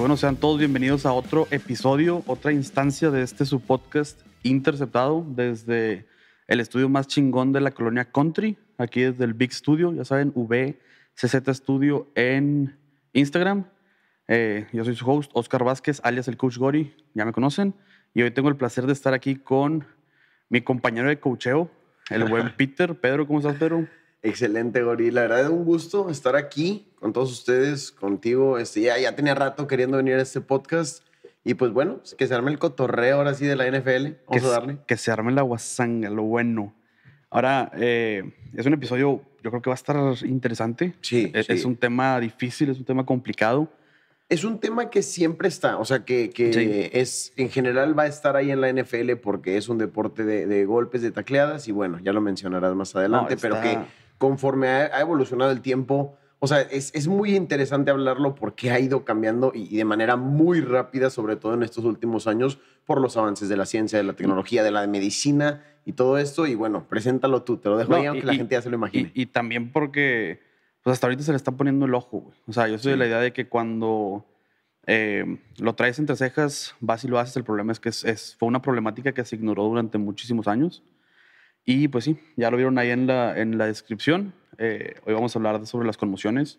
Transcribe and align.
Bueno, 0.00 0.16
sean 0.16 0.36
todos 0.36 0.58
bienvenidos 0.58 1.04
a 1.04 1.12
otro 1.12 1.46
episodio, 1.50 2.22
otra 2.26 2.52
instancia 2.52 3.10
de 3.10 3.20
este 3.20 3.44
su 3.44 3.60
podcast 3.60 4.18
interceptado 4.42 5.26
desde 5.28 6.06
el 6.48 6.60
estudio 6.60 6.88
más 6.88 7.06
chingón 7.06 7.52
de 7.52 7.60
la 7.60 7.70
colonia 7.70 8.06
Country, 8.10 8.56
aquí 8.78 9.02
desde 9.02 9.24
el 9.24 9.34
Big 9.34 9.52
Studio, 9.52 9.92
ya 9.92 10.06
saben, 10.06 10.32
VCZ 10.34 11.54
Studio 11.54 12.08
en 12.14 12.78
Instagram. 13.12 13.66
Eh, 14.26 14.68
yo 14.72 14.86
soy 14.86 14.96
su 14.96 15.06
host, 15.06 15.30
Oscar 15.34 15.64
Vázquez, 15.64 16.00
alias 16.02 16.28
el 16.28 16.38
Coach 16.38 16.56
Gori, 16.56 16.96
ya 17.12 17.26
me 17.26 17.32
conocen. 17.32 17.74
Y 18.14 18.22
hoy 18.22 18.30
tengo 18.30 18.48
el 18.48 18.56
placer 18.56 18.86
de 18.86 18.94
estar 18.94 19.12
aquí 19.12 19.36
con 19.36 19.84
mi 20.48 20.62
compañero 20.62 21.10
de 21.10 21.20
coacheo, 21.20 21.70
el 22.08 22.24
buen 22.24 22.50
Peter. 22.56 22.98
Pedro, 22.98 23.26
¿cómo 23.26 23.40
estás, 23.40 23.56
Pedro? 23.56 23.86
Excelente, 24.22 24.82
Gori. 24.82 25.10
La 25.10 25.22
verdad 25.22 25.40
es 25.42 25.48
un 25.48 25.64
gusto 25.64 26.10
estar 26.10 26.36
aquí 26.36 26.86
con 26.98 27.12
todos 27.12 27.30
ustedes, 27.32 27.90
contigo. 27.90 28.58
Este, 28.58 28.82
ya, 28.82 28.98
ya 28.98 29.16
tenía 29.16 29.34
rato 29.34 29.66
queriendo 29.66 29.96
venir 29.96 30.14
a 30.14 30.22
este 30.22 30.40
podcast. 30.40 31.02
Y 31.42 31.54
pues 31.54 31.72
bueno, 31.72 32.00
que 32.18 32.26
se 32.26 32.34
arme 32.34 32.50
el 32.50 32.58
cotorreo 32.58 33.16
ahora 33.16 33.32
sí 33.32 33.46
de 33.46 33.56
la 33.56 33.66
NFL. 33.66 34.18
Vamos 34.26 34.42
que, 34.42 34.46
a 34.46 34.50
darle. 34.50 34.78
Que 34.86 34.96
se 34.98 35.10
arme 35.10 35.32
la 35.32 35.42
guasanga, 35.42 36.10
lo 36.10 36.22
bueno. 36.24 36.74
Ahora, 37.30 37.70
eh, 37.76 38.30
es 38.54 38.66
un 38.66 38.74
episodio, 38.74 39.22
yo 39.42 39.50
creo 39.50 39.62
que 39.62 39.70
va 39.70 39.74
a 39.74 39.76
estar 39.76 39.96
interesante. 40.26 40.94
Sí, 41.00 41.30
es, 41.34 41.46
sí. 41.46 41.52
es 41.54 41.64
un 41.64 41.76
tema 41.76 42.20
difícil, 42.20 42.68
es 42.68 42.78
un 42.78 42.84
tema 42.84 43.06
complicado. 43.06 43.72
Es 44.28 44.44
un 44.44 44.60
tema 44.60 44.90
que 44.90 45.02
siempre 45.02 45.48
está, 45.48 45.78
o 45.78 45.84
sea, 45.84 46.04
que, 46.04 46.30
que 46.30 46.52
Sí. 46.52 46.90
es 46.92 47.32
en 47.36 47.48
general 47.50 47.98
va 47.98 48.04
a 48.04 48.06
estar 48.06 48.36
ahí 48.36 48.50
en 48.52 48.60
la 48.60 48.68
NFL 48.72 49.16
porque 49.16 49.56
es 49.56 49.68
un 49.68 49.78
deporte 49.78 50.24
de, 50.24 50.46
de 50.46 50.64
golpes, 50.66 51.02
de 51.02 51.10
tacleadas 51.10 51.66
y 51.68 51.72
bueno, 51.72 51.98
ya 52.00 52.12
lo 52.12 52.20
mencionarás 52.20 52.74
más 52.76 52.94
adelante, 52.94 53.34
No, 53.34 53.40
pero 53.40 53.54
está- 53.56 53.62
que 53.70 53.78
conforme 54.20 54.68
ha, 54.68 54.96
ha 54.96 55.00
evolucionado 55.00 55.50
el 55.50 55.62
tiempo, 55.62 56.16
o 56.38 56.46
sea, 56.46 56.60
es, 56.60 56.90
es 56.94 57.08
muy 57.08 57.34
interesante 57.34 57.90
hablarlo 57.90 58.34
porque 58.34 58.70
ha 58.70 58.78
ido 58.78 59.04
cambiando 59.04 59.50
y, 59.54 59.62
y 59.74 59.76
de 59.78 59.84
manera 59.84 60.16
muy 60.16 60.60
rápida, 60.60 61.10
sobre 61.10 61.36
todo 61.36 61.54
en 61.54 61.62
estos 61.62 61.84
últimos 61.84 62.26
años, 62.26 62.58
por 62.86 63.00
los 63.00 63.16
avances 63.16 63.48
de 63.48 63.56
la 63.56 63.66
ciencia, 63.66 63.98
de 63.98 64.04
la 64.04 64.12
tecnología, 64.14 64.62
de 64.62 64.70
la 64.70 64.86
medicina 64.86 65.62
y 65.84 65.92
todo 65.92 66.16
esto. 66.18 66.46
Y 66.46 66.54
bueno, 66.54 66.86
preséntalo 66.88 67.42
tú, 67.42 67.56
te 67.56 67.68
lo 67.68 67.76
dejo 67.78 67.90
No, 67.90 67.96
ahí, 67.96 68.06
aunque 68.06 68.24
y- 68.24 68.26
la 68.26 68.34
gente 68.34 68.54
ya 68.54 68.62
se 68.62 68.70
lo 68.70 68.76
imagine. 68.76 69.10
Y, 69.14 69.22
y 69.22 69.26
también 69.26 69.70
porque, 69.72 70.40
pues 70.82 70.94
hasta 70.94 71.06
ahorita 71.06 71.22
se 71.22 71.32
le 71.32 71.36
está 71.36 71.52
poniendo 71.52 71.86
el 71.86 71.94
ojo, 71.94 72.20
güey. 72.20 72.36
O 72.46 72.52
sea, 72.52 72.68
yo 72.68 72.78
soy 72.78 72.92
de 72.92 72.96
Sí. 72.96 72.98
la 73.00 73.06
idea 73.06 73.20
de 73.20 73.32
que 73.32 73.48
cuando 73.48 74.24
eh, 74.86 75.38
lo 75.58 75.74
traes 75.74 75.98
entre 75.98 76.16
cejas, 76.16 76.74
vas 76.80 77.04
y 77.04 77.08
lo 77.08 77.18
haces. 77.18 77.36
El 77.36 77.44
problema 77.44 77.70
es 77.72 77.80
que 77.80 77.90
es, 77.90 78.02
es- 78.04 78.34
fue 78.38 78.48
una 78.48 78.62
problemática 78.62 79.12
que 79.12 79.24
se 79.24 79.36
ignoró 79.36 79.64
durante 79.64 79.98
muchísimos 79.98 80.48
años. 80.48 80.82
Y 81.64 81.88
pues 81.88 82.04
sí, 82.04 82.18
ya 82.36 82.50
lo 82.50 82.56
vieron 82.56 82.78
ahí 82.78 82.90
en 82.90 83.06
la, 83.06 83.38
en 83.38 83.58
la 83.58 83.66
descripción. 83.66 84.32
Eh, 84.58 84.94
hoy 85.04 85.14
vamos 85.14 85.34
a 85.34 85.38
hablar 85.38 85.66
sobre 85.66 85.86
las 85.86 85.96
conmociones 85.96 86.58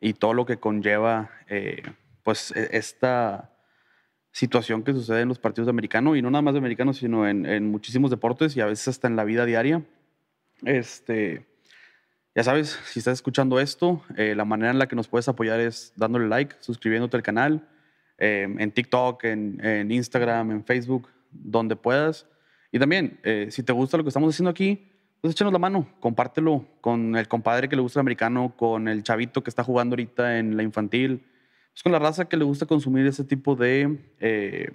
y 0.00 0.14
todo 0.14 0.34
lo 0.34 0.46
que 0.46 0.58
conlleva, 0.58 1.30
eh, 1.48 1.82
pues, 2.22 2.52
e- 2.56 2.76
esta 2.76 3.50
situación 4.32 4.82
que 4.82 4.92
sucede 4.92 5.20
en 5.20 5.28
los 5.28 5.38
partidos 5.38 5.66
de 5.66 5.70
americano, 5.70 6.16
y 6.16 6.22
no 6.22 6.30
nada 6.30 6.42
más 6.42 6.54
de 6.54 6.58
americano, 6.58 6.92
sino 6.92 7.28
en, 7.28 7.46
en 7.46 7.70
muchísimos 7.70 8.10
deportes 8.10 8.56
y 8.56 8.60
a 8.60 8.66
veces 8.66 8.88
hasta 8.88 9.06
en 9.06 9.14
la 9.16 9.24
vida 9.24 9.44
diaria. 9.44 9.82
Este, 10.64 11.46
ya 12.34 12.42
sabes, 12.42 12.78
si 12.86 12.98
estás 12.98 13.14
escuchando 13.14 13.60
esto, 13.60 14.02
eh, 14.16 14.34
la 14.34 14.44
manera 14.46 14.70
en 14.70 14.78
la 14.78 14.88
que 14.88 14.96
nos 14.96 15.08
puedes 15.08 15.28
apoyar 15.28 15.60
es 15.60 15.92
dándole 15.96 16.28
like, 16.28 16.56
suscribiéndote 16.60 17.16
al 17.16 17.22
canal, 17.22 17.68
eh, 18.18 18.48
en 18.58 18.72
TikTok, 18.72 19.24
en, 19.24 19.64
en 19.64 19.90
Instagram, 19.92 20.50
en 20.50 20.64
Facebook, 20.64 21.08
donde 21.30 21.76
puedas. 21.76 22.26
Y 22.72 22.78
también, 22.78 23.20
eh, 23.22 23.48
si 23.50 23.62
te 23.62 23.72
gusta 23.72 23.98
lo 23.98 24.02
que 24.02 24.08
estamos 24.08 24.34
haciendo 24.34 24.50
aquí, 24.50 24.88
pues 25.20 25.34
échanos 25.34 25.52
la 25.52 25.58
mano, 25.60 25.86
compártelo 26.00 26.66
con 26.80 27.14
el 27.14 27.28
compadre 27.28 27.68
que 27.68 27.76
le 27.76 27.82
gusta 27.82 28.00
el 28.00 28.02
americano, 28.02 28.54
con 28.56 28.88
el 28.88 29.04
chavito 29.04 29.44
que 29.44 29.50
está 29.50 29.62
jugando 29.62 29.92
ahorita 29.94 30.38
en 30.38 30.56
la 30.56 30.64
infantil, 30.64 31.22
pues 31.72 31.82
con 31.82 31.92
la 31.92 31.98
raza 31.98 32.24
que 32.24 32.36
le 32.36 32.44
gusta 32.44 32.66
consumir 32.66 33.06
ese 33.06 33.22
tipo 33.24 33.54
de, 33.54 33.98
eh, 34.18 34.70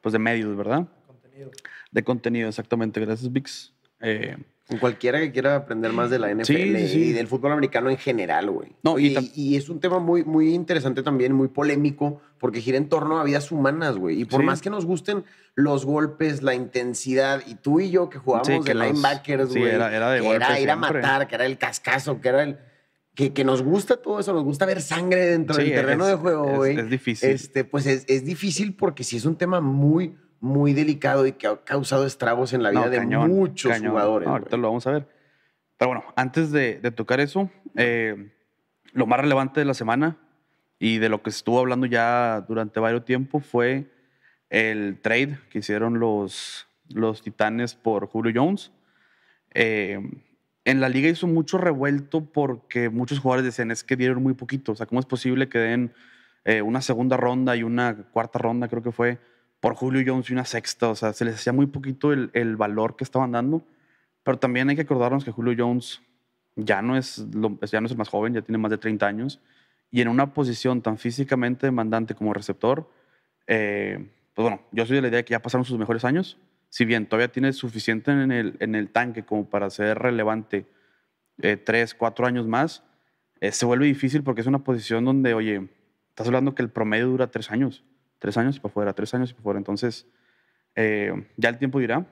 pues 0.00 0.14
de 0.14 0.18
medios, 0.18 0.56
¿verdad? 0.56 0.88
contenido. 1.06 1.50
De 1.92 2.02
contenido, 2.02 2.48
exactamente. 2.48 3.00
Gracias, 3.00 3.32
Vix. 3.32 3.72
Eh, 4.00 4.36
Con 4.68 4.78
cualquiera 4.78 5.18
que 5.18 5.32
quiera 5.32 5.56
aprender 5.56 5.92
más 5.94 6.10
de 6.10 6.18
la 6.18 6.28
NFL 6.34 6.44
sí, 6.44 6.88
sí. 6.88 6.98
y 7.04 7.12
del 7.12 7.26
fútbol 7.26 7.52
americano 7.52 7.88
en 7.88 7.96
general, 7.96 8.50
güey. 8.50 8.76
No, 8.82 8.98
y 8.98 9.16
y, 9.34 9.56
es 9.56 9.70
un 9.70 9.80
tema 9.80 9.98
muy, 9.98 10.24
muy 10.24 10.52
interesante 10.54 11.02
también, 11.02 11.32
muy 11.32 11.48
polémico, 11.48 12.20
porque 12.38 12.60
gira 12.60 12.76
en 12.76 12.90
torno 12.90 13.18
a 13.18 13.24
vidas 13.24 13.50
humanas, 13.50 13.96
güey. 13.96 14.20
Y 14.20 14.24
por 14.26 14.40
Sí. 14.40 14.46
más 14.46 14.60
que 14.60 14.68
nos 14.68 14.84
gusten 14.84 15.24
los 15.54 15.86
golpes, 15.86 16.42
la 16.42 16.54
intensidad, 16.54 17.42
y 17.46 17.54
tú 17.54 17.80
y 17.80 17.90
yo 17.90 18.10
que 18.10 18.18
jugamos 18.18 18.46
Sí, 18.46 18.58
de 18.62 18.74
los- 18.74 18.86
linebackers, 18.88 19.48
güey. 19.50 19.70
era- 19.70 19.94
era 19.96 20.10
de 20.10 20.20
que 20.20 20.30
era 20.32 20.60
ir 20.60 20.70
a 20.70 20.76
matar, 20.76 21.26
que 21.28 21.34
era 21.36 21.46
el 21.46 21.56
cascazo, 21.56 22.20
que 22.20 22.28
era 22.28 22.42
el... 22.42 22.58
Que, 23.14 23.32
que 23.32 23.44
nos 23.44 23.62
gusta 23.62 23.96
todo 23.96 24.20
eso, 24.20 24.32
nos 24.32 24.44
gusta 24.44 24.64
ver 24.66 24.80
sangre 24.80 25.26
dentro 25.26 25.56
del 25.56 25.70
terreno 25.72 26.04
es- 26.04 26.10
de 26.10 26.16
juego, 26.18 26.50
es- 26.50 26.56
güey. 26.56 26.78
es 26.78 26.90
difícil. 26.90 27.30
Este, 27.30 27.64
pues 27.64 27.86
es, 27.86 28.04
es 28.06 28.24
difícil 28.24 28.76
porque 28.76 29.02
sí 29.02 29.16
es 29.16 29.24
un 29.24 29.34
tema 29.36 29.60
muy, 29.60 30.14
muy 30.40 30.72
delicado 30.72 31.26
y 31.26 31.32
que 31.32 31.46
ha 31.46 31.56
causado 31.64 32.06
estragos 32.06 32.52
en 32.52 32.62
la 32.62 32.70
vida 32.70 32.84
No, 32.84 32.90
de 32.90 33.00
muchos 33.00 33.72
cañón. 33.72 33.90
jugadores. 33.90 34.28
No, 34.28 34.34
ahorita 34.34 34.56
lo 34.56 34.68
vamos 34.68 34.86
a 34.86 34.92
ver. 34.92 35.08
Pero 35.76 35.90
bueno, 35.90 36.04
antes 36.16 36.50
de, 36.50 36.80
de 36.80 36.90
tocar 36.90 37.20
eso, 37.20 37.50
eh, 37.76 38.32
lo 38.92 39.06
más 39.06 39.20
relevante 39.20 39.60
de 39.60 39.66
la 39.66 39.74
semana 39.74 40.16
y 40.78 40.98
de 40.98 41.08
lo 41.08 41.22
que 41.22 41.30
estuvo 41.30 41.58
hablando 41.58 41.86
ya 41.86 42.44
durante 42.48 42.80
varios 42.80 43.04
tiempo 43.04 43.40
fue 43.40 43.90
el 44.50 44.98
trade 45.00 45.38
que 45.50 45.58
hicieron 45.58 46.00
los, 46.00 46.66
los 46.88 47.22
Titanes 47.22 47.74
por 47.74 48.06
Julio 48.06 48.32
Jones. 48.34 48.72
Eh, 49.54 50.00
en 50.64 50.80
la 50.80 50.88
liga 50.88 51.08
hizo 51.08 51.26
mucho 51.26 51.58
revuelto 51.58 52.24
porque 52.24 52.90
muchos 52.90 53.18
jugadores 53.20 53.44
decían 53.44 53.70
es 53.70 53.84
que 53.84 53.96
dieron 53.96 54.22
muy 54.22 54.34
poquito. 54.34 54.72
O 54.72 54.74
sea, 54.74 54.86
¿cómo 54.86 55.00
es 55.00 55.06
posible 55.06 55.48
que 55.48 55.58
den 55.58 55.92
eh, 56.44 56.62
una 56.62 56.80
segunda 56.80 57.16
ronda 57.16 57.56
y 57.56 57.62
una 57.62 57.96
cuarta 58.12 58.38
ronda, 58.38 58.68
creo 58.68 58.82
que 58.82 58.92
fue, 58.92 59.18
por 59.60 59.74
Julio 59.74 60.02
Jones 60.06 60.30
y 60.30 60.32
una 60.32 60.44
sexta? 60.44 60.88
O 60.88 60.94
sea, 60.94 61.12
se 61.12 61.24
les 61.24 61.34
hacía 61.34 61.52
muy 61.52 61.66
poquito 61.66 62.12
el, 62.12 62.30
el 62.32 62.56
valor 62.56 62.96
que 62.96 63.04
estaban 63.04 63.32
dando. 63.32 63.64
Pero 64.22 64.38
también 64.38 64.68
hay 64.68 64.76
que 64.76 64.82
acordarnos 64.82 65.24
que 65.24 65.30
Julio 65.30 65.54
Jones 65.56 66.02
ya 66.58 66.82
no, 66.82 66.96
es 66.96 67.24
ya 67.70 67.80
no 67.80 67.86
es 67.86 67.96
más 67.96 68.08
joven, 68.08 68.34
ya 68.34 68.42
tiene 68.42 68.58
más 68.58 68.70
de 68.70 68.78
30 68.78 69.06
años. 69.06 69.40
Y 69.90 70.00
en 70.00 70.08
una 70.08 70.34
posición 70.34 70.82
tan 70.82 70.98
físicamente 70.98 71.66
demandante 71.66 72.14
como 72.14 72.34
receptor, 72.34 72.90
eh, 73.46 74.10
pues 74.34 74.42
bueno, 74.42 74.60
yo 74.72 74.84
soy 74.84 74.96
de 74.96 75.02
la 75.02 75.08
idea 75.08 75.16
de 75.18 75.24
que 75.24 75.32
ya 75.32 75.40
pasaron 75.40 75.64
sus 75.64 75.78
mejores 75.78 76.04
años. 76.04 76.36
Si 76.68 76.84
bien 76.84 77.06
todavía 77.06 77.32
tiene 77.32 77.52
suficiente 77.52 78.10
en 78.10 78.30
el, 78.30 78.56
en 78.60 78.74
el 78.74 78.90
tanque 78.90 79.24
como 79.24 79.48
para 79.48 79.70
ser 79.70 79.98
relevante 79.98 80.66
eh, 81.40 81.56
tres, 81.56 81.94
cuatro 81.94 82.26
años 82.26 82.46
más, 82.46 82.82
eh, 83.40 83.52
se 83.52 83.64
vuelve 83.64 83.86
difícil 83.86 84.22
porque 84.22 84.42
es 84.42 84.46
una 84.46 84.58
posición 84.58 85.04
donde, 85.04 85.32
oye, 85.32 85.68
estás 86.10 86.26
hablando 86.26 86.54
que 86.54 86.62
el 86.62 86.68
promedio 86.68 87.06
dura 87.06 87.30
tres 87.30 87.50
años, 87.50 87.84
tres 88.18 88.36
años 88.36 88.56
y 88.56 88.60
para 88.60 88.70
afuera, 88.70 88.92
tres 88.92 89.14
años 89.14 89.30
y 89.30 89.34
para 89.34 89.40
afuera. 89.40 89.58
Entonces, 89.58 90.06
eh, 90.74 91.12
ya 91.36 91.48
el 91.48 91.58
tiempo 91.58 91.78
dirá 91.78 92.06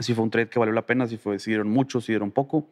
si 0.00 0.14
fue 0.14 0.24
un 0.24 0.30
trade 0.30 0.48
que 0.48 0.58
valió 0.58 0.74
la 0.74 0.86
pena, 0.86 1.06
si, 1.06 1.18
fue, 1.18 1.38
si 1.38 1.50
dieron 1.50 1.68
mucho, 1.68 2.00
si 2.00 2.12
dieron 2.12 2.30
poco. 2.30 2.68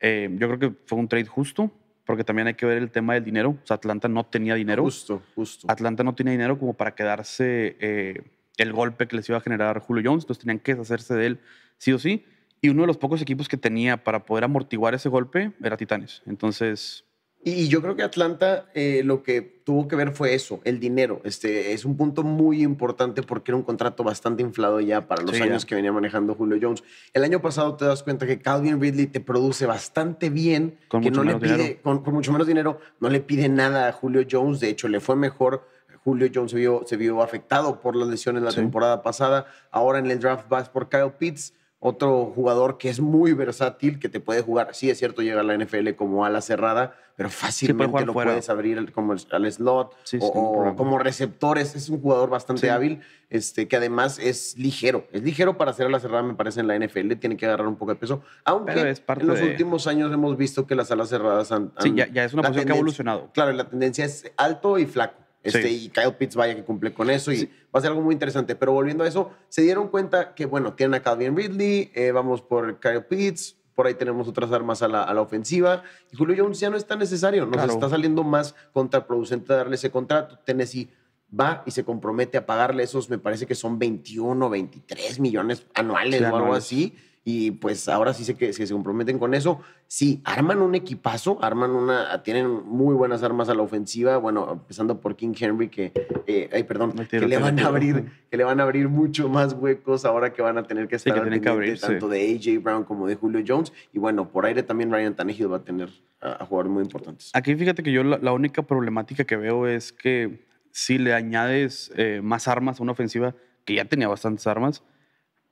Eh, 0.00 0.28
yo 0.32 0.48
creo 0.48 0.58
que 0.58 0.76
fue 0.86 0.98
un 0.98 1.08
trade 1.08 1.26
justo, 1.26 1.70
porque 2.04 2.24
también 2.24 2.48
hay 2.48 2.54
que 2.54 2.66
ver 2.66 2.78
el 2.78 2.90
tema 2.90 3.14
del 3.14 3.24
dinero. 3.24 3.50
O 3.62 3.66
sea, 3.66 3.76
Atlanta 3.76 4.08
no 4.08 4.26
tenía 4.26 4.54
dinero. 4.54 4.82
Justo, 4.82 5.22
justo. 5.34 5.66
Atlanta 5.70 6.02
no 6.02 6.14
tenía 6.14 6.32
dinero 6.32 6.58
como 6.58 6.74
para 6.74 6.94
quedarse 6.94 7.76
eh, 7.80 8.22
el 8.56 8.72
golpe 8.72 9.06
que 9.06 9.16
les 9.16 9.28
iba 9.28 9.38
a 9.38 9.40
generar 9.40 9.78
Julio 9.80 10.10
Jones, 10.10 10.24
entonces 10.24 10.42
tenían 10.42 10.58
que 10.58 10.74
deshacerse 10.74 11.14
de 11.14 11.26
él 11.26 11.40
sí 11.76 11.92
o 11.92 11.98
sí. 11.98 12.24
Y 12.60 12.70
uno 12.70 12.82
de 12.82 12.88
los 12.88 12.98
pocos 12.98 13.22
equipos 13.22 13.48
que 13.48 13.56
tenía 13.56 14.02
para 14.02 14.24
poder 14.24 14.44
amortiguar 14.44 14.94
ese 14.94 15.08
golpe 15.08 15.52
era 15.62 15.76
Titanes. 15.76 16.22
Entonces, 16.26 17.04
Y, 17.44 17.68
yo 17.68 17.80
creo 17.80 17.94
que 17.94 18.02
Atlanta 18.02 18.66
eh, 18.74 19.02
lo 19.04 19.22
que 19.22 19.40
tuvo 19.64 19.86
que 19.86 19.94
ver 19.96 20.10
fue 20.12 20.34
eso, 20.34 20.60
el 20.64 20.80
dinero. 20.80 21.20
Este 21.24 21.72
es 21.72 21.84
un 21.84 21.96
punto 21.96 22.22
muy 22.24 22.62
importante 22.62 23.22
porque 23.22 23.52
era 23.52 23.56
un 23.56 23.62
contrato 23.62 24.02
bastante 24.02 24.42
inflado 24.42 24.80
ya 24.80 25.06
para 25.06 25.22
los 25.22 25.36
Sí, 25.36 25.42
años 25.42 25.62
ya. 25.62 25.68
que 25.68 25.74
venía 25.76 25.92
manejando 25.92 26.34
Julio 26.34 26.58
Jones. 26.60 26.82
El 27.14 27.22
año 27.24 27.40
pasado 27.40 27.76
te 27.76 27.84
das 27.84 28.02
cuenta 28.02 28.26
que 28.26 28.40
Calvin 28.40 28.80
Ridley 28.80 29.06
te 29.06 29.20
produce 29.20 29.66
bastante 29.66 30.30
bien, 30.30 30.78
Con 30.88 31.00
que 31.00 31.10
mucho 31.10 31.22
no 31.24 31.32
le 31.32 31.38
pide, 31.38 31.56
dinero. 31.56 31.80
con, 31.82 32.02
con 32.02 32.14
mucho 32.14 32.32
menos 32.32 32.46
dinero, 32.46 32.80
no 33.00 33.08
le 33.08 33.20
pide 33.20 33.48
nada 33.48 33.88
a 33.88 33.92
Julio 33.92 34.26
Jones. 34.28 34.58
De 34.60 34.68
hecho, 34.68 34.88
le 34.88 35.00
fue 35.00 35.14
mejor. 35.16 35.66
Julio 36.04 36.28
Jones 36.34 36.50
se 36.52 36.56
vio, 36.58 36.82
se 36.86 36.96
vio 36.96 37.22
afectado 37.22 37.80
por 37.80 37.94
las 37.94 38.08
lesiones 38.08 38.42
la 38.42 38.50
Sí. 38.50 38.56
temporada 38.56 39.02
pasada. 39.02 39.46
Ahora 39.70 39.98
en 40.00 40.10
el 40.10 40.18
draft 40.18 40.48
vas 40.48 40.68
por 40.68 40.88
Kyle 40.88 41.12
Pitts, 41.18 41.52
otro 41.80 42.32
jugador 42.34 42.78
que 42.78 42.88
es 42.88 42.98
muy 43.00 43.32
versátil, 43.32 43.98
que 44.00 44.08
te 44.08 44.18
puede 44.18 44.42
jugar. 44.42 44.70
Sí, 44.74 44.90
es 44.90 44.98
cierto, 44.98 45.22
llega 45.22 45.40
a 45.40 45.44
la 45.44 45.54
NFL 45.54 45.90
como 45.96 46.24
ala 46.24 46.40
cerrada, 46.40 46.94
pero 47.18 47.30
fácilmente 47.30 48.06
lo 48.06 48.12
fuera. 48.14 48.30
puedes 48.30 48.48
abrir 48.48 48.92
como 48.92 49.12
al 49.12 49.52
slot 49.52 49.92
Sí, 50.04 50.18
o, 50.22 50.74
como 50.76 50.98
receptores. 51.00 51.74
Es 51.74 51.88
un 51.90 52.00
jugador 52.00 52.30
bastante 52.30 52.70
hábil, 52.70 53.00
este, 53.28 53.66
que 53.66 53.76
además 53.76 54.18
es 54.20 54.56
ligero. 54.56 55.06
Es 55.12 55.22
ligero 55.22 55.58
para 55.58 55.72
hacer 55.72 55.86
a 55.86 55.90
la 55.90 55.98
cerrada, 55.98 56.22
me 56.22 56.34
parece, 56.34 56.60
en 56.60 56.68
la 56.68 56.78
NFL. 56.78 57.14
Tiene 57.16 57.36
que 57.36 57.44
agarrar 57.44 57.66
un 57.66 57.74
poco 57.76 57.92
de 57.92 57.98
peso. 57.98 58.22
Aunque 58.44 58.72
Pero 58.72 58.88
es 58.88 59.00
parte 59.00 59.22
en 59.24 59.28
los 59.30 59.40
de- 59.40 59.50
últimos 59.50 59.86
años 59.88 60.12
hemos 60.12 60.36
visto 60.36 60.64
que 60.66 60.76
las 60.76 60.90
alas 60.92 61.08
cerradas 61.08 61.50
han. 61.50 61.72
sí, 61.80 61.92
ya, 61.94 62.06
ya 62.06 62.24
es 62.24 62.32
una 62.32 62.42
posición 62.42 62.66
que 62.66 62.72
ha 62.72 62.76
evolucionado. 62.76 63.30
Claro, 63.34 63.52
la 63.52 63.68
tendencia 63.68 64.04
es 64.04 64.30
alto 64.36 64.78
y 64.78 64.86
flaco. 64.86 65.18
Este, 65.42 65.62
Sí. 65.68 65.84
Y 65.86 65.88
Kyle 65.90 66.14
Pitts 66.14 66.36
vaya 66.36 66.54
que 66.54 66.64
cumple 66.64 66.94
con 66.94 67.10
eso 67.10 67.32
y 67.32 67.36
Sí. 67.38 67.46
va 67.74 67.78
a 67.78 67.80
ser 67.80 67.90
algo 67.90 68.02
muy 68.02 68.12
interesante. 68.12 68.54
Pero 68.54 68.72
volviendo 68.72 69.02
a 69.04 69.08
eso, 69.08 69.32
se 69.48 69.62
dieron 69.62 69.88
cuenta 69.88 70.34
que, 70.34 70.46
bueno, 70.46 70.74
tienen 70.74 70.94
a 70.94 71.02
Calvin 71.02 71.36
Ridley, 71.36 71.90
eh, 71.94 72.12
vamos 72.12 72.42
por 72.42 72.78
Kyle 72.80 73.02
Pitts, 73.04 73.56
por 73.78 73.86
ahí 73.86 73.94
tenemos 73.94 74.26
otras 74.26 74.50
armas 74.50 74.82
a 74.82 74.88
la, 74.88 75.04
a 75.04 75.14
la 75.14 75.20
ofensiva. 75.20 75.84
Y 76.12 76.16
Julio 76.16 76.34
Jones 76.36 76.58
ya 76.58 76.68
no 76.68 76.76
es 76.76 76.84
tan 76.84 76.98
necesario, 76.98 77.46
nos 77.46 77.52
Claro. 77.58 77.72
está 77.74 77.88
saliendo 77.88 78.24
más 78.24 78.56
contraproducente 78.72 79.52
darle 79.52 79.76
ese 79.76 79.92
contrato. 79.92 80.36
Tennessee 80.44 80.90
va 81.38 81.62
y 81.64 81.70
se 81.70 81.84
compromete 81.84 82.38
a 82.38 82.44
pagarle 82.44 82.82
esos, 82.82 83.08
me 83.08 83.18
parece 83.18 83.46
que 83.46 83.54
son 83.54 83.78
21, 83.78 84.50
23 84.50 85.20
millones 85.20 85.64
anuales 85.74 86.18
Sí, 86.18 86.24
o 86.24 86.36
algo 86.36 86.54
así. 86.54 86.96
Y 87.24 87.50
pues 87.52 87.88
ahora 87.88 88.14
sí 88.14 88.24
sé 88.24 88.34
que, 88.34 88.46
que 88.46 88.66
se 88.66 88.72
comprometen 88.72 89.18
con 89.18 89.34
eso. 89.34 89.60
Sí, 89.86 90.22
arman 90.24 90.62
un 90.62 90.74
equipazo, 90.74 91.38
arman 91.42 91.70
una, 91.72 92.22
tienen 92.22 92.48
muy 92.48 92.94
buenas 92.94 93.22
armas 93.22 93.48
a 93.48 93.54
la 93.54 93.62
ofensiva. 93.62 94.16
Bueno, 94.16 94.50
empezando 94.50 95.00
por 95.00 95.16
King 95.16 95.34
Henry, 95.38 95.68
que, 95.68 95.92
eh, 96.26 96.48
ay, 96.52 96.62
perdón, 96.62 96.92
que 97.08 97.20
le 97.20 97.38
van 97.38 97.58
a 97.58 97.66
abrir, 97.66 98.10
que 98.30 98.36
le 98.36 98.44
van 98.44 98.60
a 98.60 98.62
abrir 98.62 98.88
mucho 98.88 99.28
más 99.28 99.52
huecos 99.52 100.04
ahora 100.04 100.32
que 100.32 100.42
van 100.42 100.58
a 100.58 100.62
tener 100.62 100.88
que 100.88 100.98
Sí, 100.98 101.08
estar 101.08 101.14
que 101.14 101.20
al 101.20 101.24
tienen 101.26 101.40
que 101.40 101.50
pendiente 101.50 101.84
abrir, 101.84 102.00
tanto 102.00 102.08
de 102.08 102.34
AJ 102.34 102.62
Brown 102.62 102.84
como 102.84 103.06
de 103.06 103.14
Julio 103.16 103.44
Jones. 103.46 103.72
Y 103.92 103.98
bueno, 103.98 104.28
por 104.28 104.46
aire 104.46 104.62
también 104.62 104.90
Ryan 104.90 105.14
Tannehill 105.14 105.52
va 105.52 105.58
a 105.58 105.64
tener 105.64 105.90
a, 106.20 106.42
a 106.42 106.46
jugadores 106.46 106.72
muy 106.72 106.82
importantes. 106.82 107.30
Aquí 107.34 107.54
fíjate 107.54 107.82
que 107.82 107.92
yo 107.92 108.04
la, 108.04 108.18
la 108.18 108.32
única 108.32 108.62
problemática 108.62 109.24
que 109.24 109.36
veo 109.36 109.66
es 109.66 109.92
que 109.92 110.46
si 110.70 110.98
le 110.98 111.12
añades 111.12 111.92
eh, 111.96 112.20
más 112.22 112.48
armas 112.48 112.80
a 112.80 112.82
una 112.82 112.92
ofensiva 112.92 113.34
que 113.64 113.74
ya 113.74 113.84
tenía 113.84 114.08
bastantes 114.08 114.46
armas, 114.46 114.82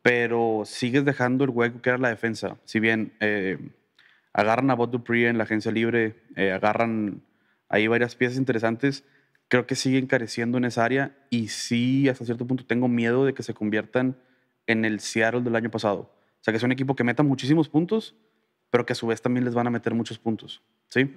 pero 0.06 0.62
sigues 0.64 1.04
dejando 1.04 1.42
el 1.42 1.50
hueco 1.50 1.82
que 1.82 1.88
era 1.88 1.98
la 1.98 2.10
defensa. 2.10 2.58
Si 2.64 2.78
bien 2.78 3.12
eh, 3.18 3.58
agarran 4.32 4.70
a 4.70 4.74
Bot 4.74 4.92
Dupree 4.92 5.26
en 5.26 5.36
la 5.36 5.42
agencia 5.42 5.72
libre, 5.72 6.14
eh, 6.36 6.52
agarran 6.52 7.22
ahí 7.68 7.88
varias 7.88 8.14
piezas 8.14 8.38
interesantes, 8.38 9.02
creo 9.48 9.66
que 9.66 9.74
siguen 9.74 10.06
careciendo 10.06 10.58
en 10.58 10.64
esa 10.64 10.84
área 10.84 11.18
y 11.28 11.48
sí, 11.48 12.08
hasta 12.08 12.24
cierto 12.24 12.46
punto, 12.46 12.64
tengo 12.64 12.86
miedo 12.86 13.24
de 13.24 13.34
que 13.34 13.42
se 13.42 13.52
conviertan 13.52 14.16
en 14.68 14.84
el 14.84 15.00
Seattle 15.00 15.40
del 15.40 15.56
año 15.56 15.72
pasado. 15.72 16.02
O 16.02 16.38
sea, 16.40 16.52
que 16.52 16.58
es 16.58 16.62
un 16.62 16.70
equipo 16.70 16.94
que 16.94 17.02
meta 17.02 17.24
muchísimos 17.24 17.68
puntos, 17.68 18.14
pero 18.70 18.86
que 18.86 18.92
a 18.92 18.96
su 18.96 19.08
vez 19.08 19.20
también 19.20 19.44
les 19.44 19.54
van 19.54 19.66
a 19.66 19.70
meter 19.70 19.92
muchos 19.92 20.20
puntos. 20.20 20.62
¿Sí? 20.88 21.12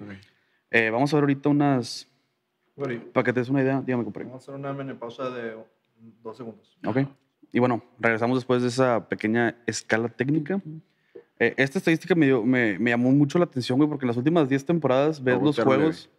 Eh, 0.72 0.90
vamos 0.90 1.12
a 1.12 1.16
ver 1.16 1.22
ahorita 1.22 1.48
unas. 1.48 2.08
Bueno, 2.74 3.04
Para 3.12 3.22
que 3.22 3.32
te 3.32 3.38
des 3.38 3.50
una 3.50 3.62
idea, 3.62 3.80
dígame, 3.86 4.02
compré. 4.02 4.24
vamos 4.24 4.48
a 4.48 4.50
hacer 4.50 4.54
una 4.56 4.72
mini 4.72 4.94
pausa 4.94 5.30
de 5.30 5.56
dos 6.24 6.36
segundos. 6.36 6.76
Ok. 6.84 7.06
Y 7.52 7.58
bueno, 7.58 7.82
regresamos 7.98 8.38
después 8.38 8.62
de 8.62 8.68
esa 8.68 9.08
pequeña 9.08 9.56
escala 9.66 10.08
técnica. 10.08 10.60
Eh, 11.38 11.54
esta 11.56 11.78
estadística 11.78 12.14
me, 12.14 12.26
dio- 12.26 12.44
me, 12.44 12.78
me 12.78 12.90
llamó 12.90 13.10
mucho 13.12 13.38
la 13.38 13.44
atención, 13.44 13.78
güey, 13.78 13.88
porque 13.88 14.04
en 14.04 14.08
las 14.08 14.16
últimas 14.16 14.48
10 14.48 14.64
temporadas 14.66 15.22
ves 15.24 15.34
los 15.42 15.56
juegos. 15.64 16.10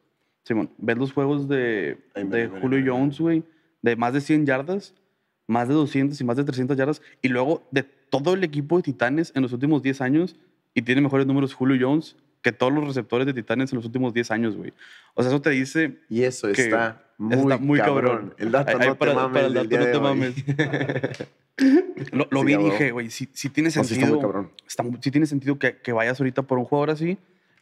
Simón, 0.43 0.71
ves 0.79 0.97
los 0.97 1.13
juegos 1.13 1.47
de, 1.47 1.97
de 2.15 2.47
Julio. 2.61 2.93
Jones, 2.93 3.19
güey, 3.19 3.43
de 3.83 3.95
más 3.95 4.13
de 4.13 4.21
100 4.21 4.45
yardas, 4.47 4.95
más 5.47 5.67
de 5.67 5.75
200 5.75 6.19
y 6.19 6.23
más 6.23 6.37
de 6.37 6.43
300 6.43 6.75
yardas, 6.75 7.01
y 7.21 7.27
luego 7.27 7.61
de 7.71 7.83
todo 7.83 8.33
el 8.33 8.43
equipo 8.43 8.77
de 8.77 8.83
Titanes 8.83 9.31
en 9.35 9.43
los 9.43 9.53
últimos 9.53 9.83
10 9.83 10.01
años, 10.01 10.35
y 10.73 10.81
tiene 10.81 11.01
mejores 11.01 11.27
números 11.27 11.53
Julio 11.53 11.77
Jones 11.87 12.15
que 12.41 12.51
todos 12.51 12.73
los 12.73 12.85
receptores 12.87 13.25
de 13.27 13.33
Titanes 13.33 13.71
en 13.71 13.77
los 13.77 13.85
últimos 13.85 14.13
10 14.13 14.31
años, 14.31 14.55
güey. 14.57 14.73
O 15.13 15.21
sea, 15.21 15.29
eso 15.31 15.41
te 15.41 15.49
dice 15.51 15.99
Y 16.09 16.23
eso 16.23 16.51
que 16.51 16.61
está 16.63 17.03
muy, 17.17 17.35
está 17.53 17.57
muy 17.57 17.79
cabrón. 17.79 18.01
cabrón. 18.11 18.35
El 18.37 18.51
dato 18.51 18.77
ahí 18.77 18.87
no 18.87 18.95
para- 18.95 19.11
te 19.11 19.15
mames. 19.17 19.33
para 19.33 19.47
el 19.47 19.53
dato 19.53 19.67
día 19.67 19.79
no 19.79 19.85
de 19.85 19.91
te 19.91 19.97
hoy. 19.97 21.25
Lo, 22.11 22.27
lo 22.31 22.39
Sí, 22.39 22.45
vi 22.47 22.53
y 22.53 22.57
dije, 22.57 22.91
güey, 22.91 23.09
sí, 23.11 23.29
sí 23.33 23.49
tiene 23.49 23.67
No, 23.75 23.83
sí 23.83 23.95
sentido. 23.95 24.05
está 24.05 24.11
muy 24.15 24.21
cabrón. 24.21 24.51
está 24.67 24.83
sí 25.01 25.11
tiene 25.11 25.27
sentido 25.27 25.59
que, 25.59 25.77
que 25.77 25.91
vayas 25.91 26.19
ahorita 26.19 26.41
por 26.43 26.57
un 26.57 26.65
jugador 26.65 26.89
así. 26.89 27.17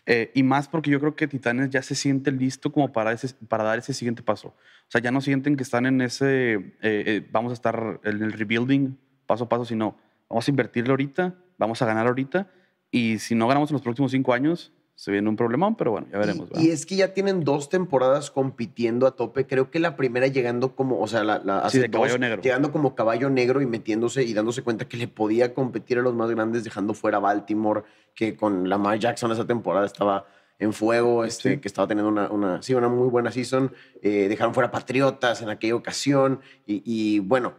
eh, 0.06 0.32
y 0.34 0.44
más 0.44 0.68
porque 0.70 0.90
yo 0.90 1.00
creo 1.00 1.16
que 1.16 1.28
Titanes 1.28 1.70
ya 1.70 1.82
se 1.82 1.94
siente 1.96 2.32
listo 2.32 2.72
como 2.72 2.92
para, 2.94 3.12
ese, 3.12 3.34
para 3.48 3.64
dar 3.64 3.78
ese 3.80 3.94
siguiente 3.94 4.24
paso. 4.24 4.48
O 4.50 4.56
sea, 4.92 5.02
ya 5.02 5.12
no 5.12 5.20
sienten 5.22 5.56
que 5.58 5.64
están 5.64 5.86
en 5.86 6.02
ese, 6.02 6.54
eh, 6.54 6.62
eh, 6.82 7.28
vamos 7.32 7.52
a 7.52 7.54
estar 7.54 8.00
en 8.04 8.24
el 8.24 8.32
rebuilding 8.32 8.98
paso 9.28 9.44
a 9.44 9.50
paso, 9.50 9.66
sino 9.66 9.98
vamos 10.30 10.48
a 10.48 10.52
invertirle 10.52 10.92
ahorita, 10.92 11.36
vamos 11.58 11.82
a 11.82 11.86
ganar 11.86 12.08
ahorita. 12.08 12.48
Y 12.92 13.20
si 13.20 13.36
no 13.36 13.48
ganamos 13.48 13.70
en 13.70 13.76
los 13.76 13.82
próximos 13.82 14.12
cinco 14.12 14.34
años, 14.34 14.72
se 14.96 15.12
viene 15.12 15.30
un 15.30 15.38
problemón, 15.38 15.76
pero 15.76 15.92
bueno, 15.92 16.08
ya 16.12 16.18
veremos. 16.18 16.50
Y, 16.56 16.72
es 16.72 16.86
que 16.86 16.98
ya 16.98 17.14
tienen 17.14 17.46
dos 17.46 17.70
temporadas 17.70 18.32
compitiendo 18.32 19.08
a 19.08 19.12
tope. 19.16 19.48
Creo 19.48 19.72
que 19.72 19.80
la 19.80 19.96
primera 19.96 20.28
llegando 20.28 20.76
como, 20.76 21.00
o 21.00 21.08
sea, 21.08 21.24
la, 21.24 21.40
la- 21.44 21.60
hace 21.60 21.78
Sí, 21.78 21.82
de 21.84 21.90
caballo 21.90 22.18
negro. 22.18 22.42
llegando 22.42 22.72
como 22.74 22.96
caballo 22.96 23.30
negro 23.30 23.62
y 23.62 23.66
metiéndose 23.66 24.24
y 24.24 24.34
dándose 24.34 24.62
cuenta 24.62 24.90
que 24.90 24.98
le 24.98 25.08
podía 25.08 25.54
competir 25.54 26.00
a 26.00 26.02
los 26.02 26.14
más 26.16 26.30
grandes, 26.32 26.66
dejando 26.66 26.94
fuera 26.94 27.18
a 27.18 27.22
Baltimore, 27.22 27.84
que 28.14 28.36
con 28.36 28.68
Lamar 28.68 29.00
Jackson 29.00 29.32
esa 29.32 29.46
temporada 29.48 29.86
estaba 29.86 30.26
en 30.58 30.74
fuego, 30.74 31.24
este, 31.24 31.54
Sí. 31.54 31.58
que 31.62 31.70
estaba 31.70 31.88
teniendo 31.88 32.10
una, 32.12 32.30
una, 32.30 32.62
sí, 32.62 32.74
una 32.74 32.90
muy 32.90 33.08
buena 33.08 33.32
season. 33.32 33.72
Eh, 34.02 34.26
dejaron 34.28 34.54
fuera 34.54 34.70
Patriotas 34.72 35.42
en 35.42 35.48
aquella 35.50 35.76
ocasión 35.76 36.42
y, 36.66 36.82
y, 36.84 37.20
bueno, 37.20 37.54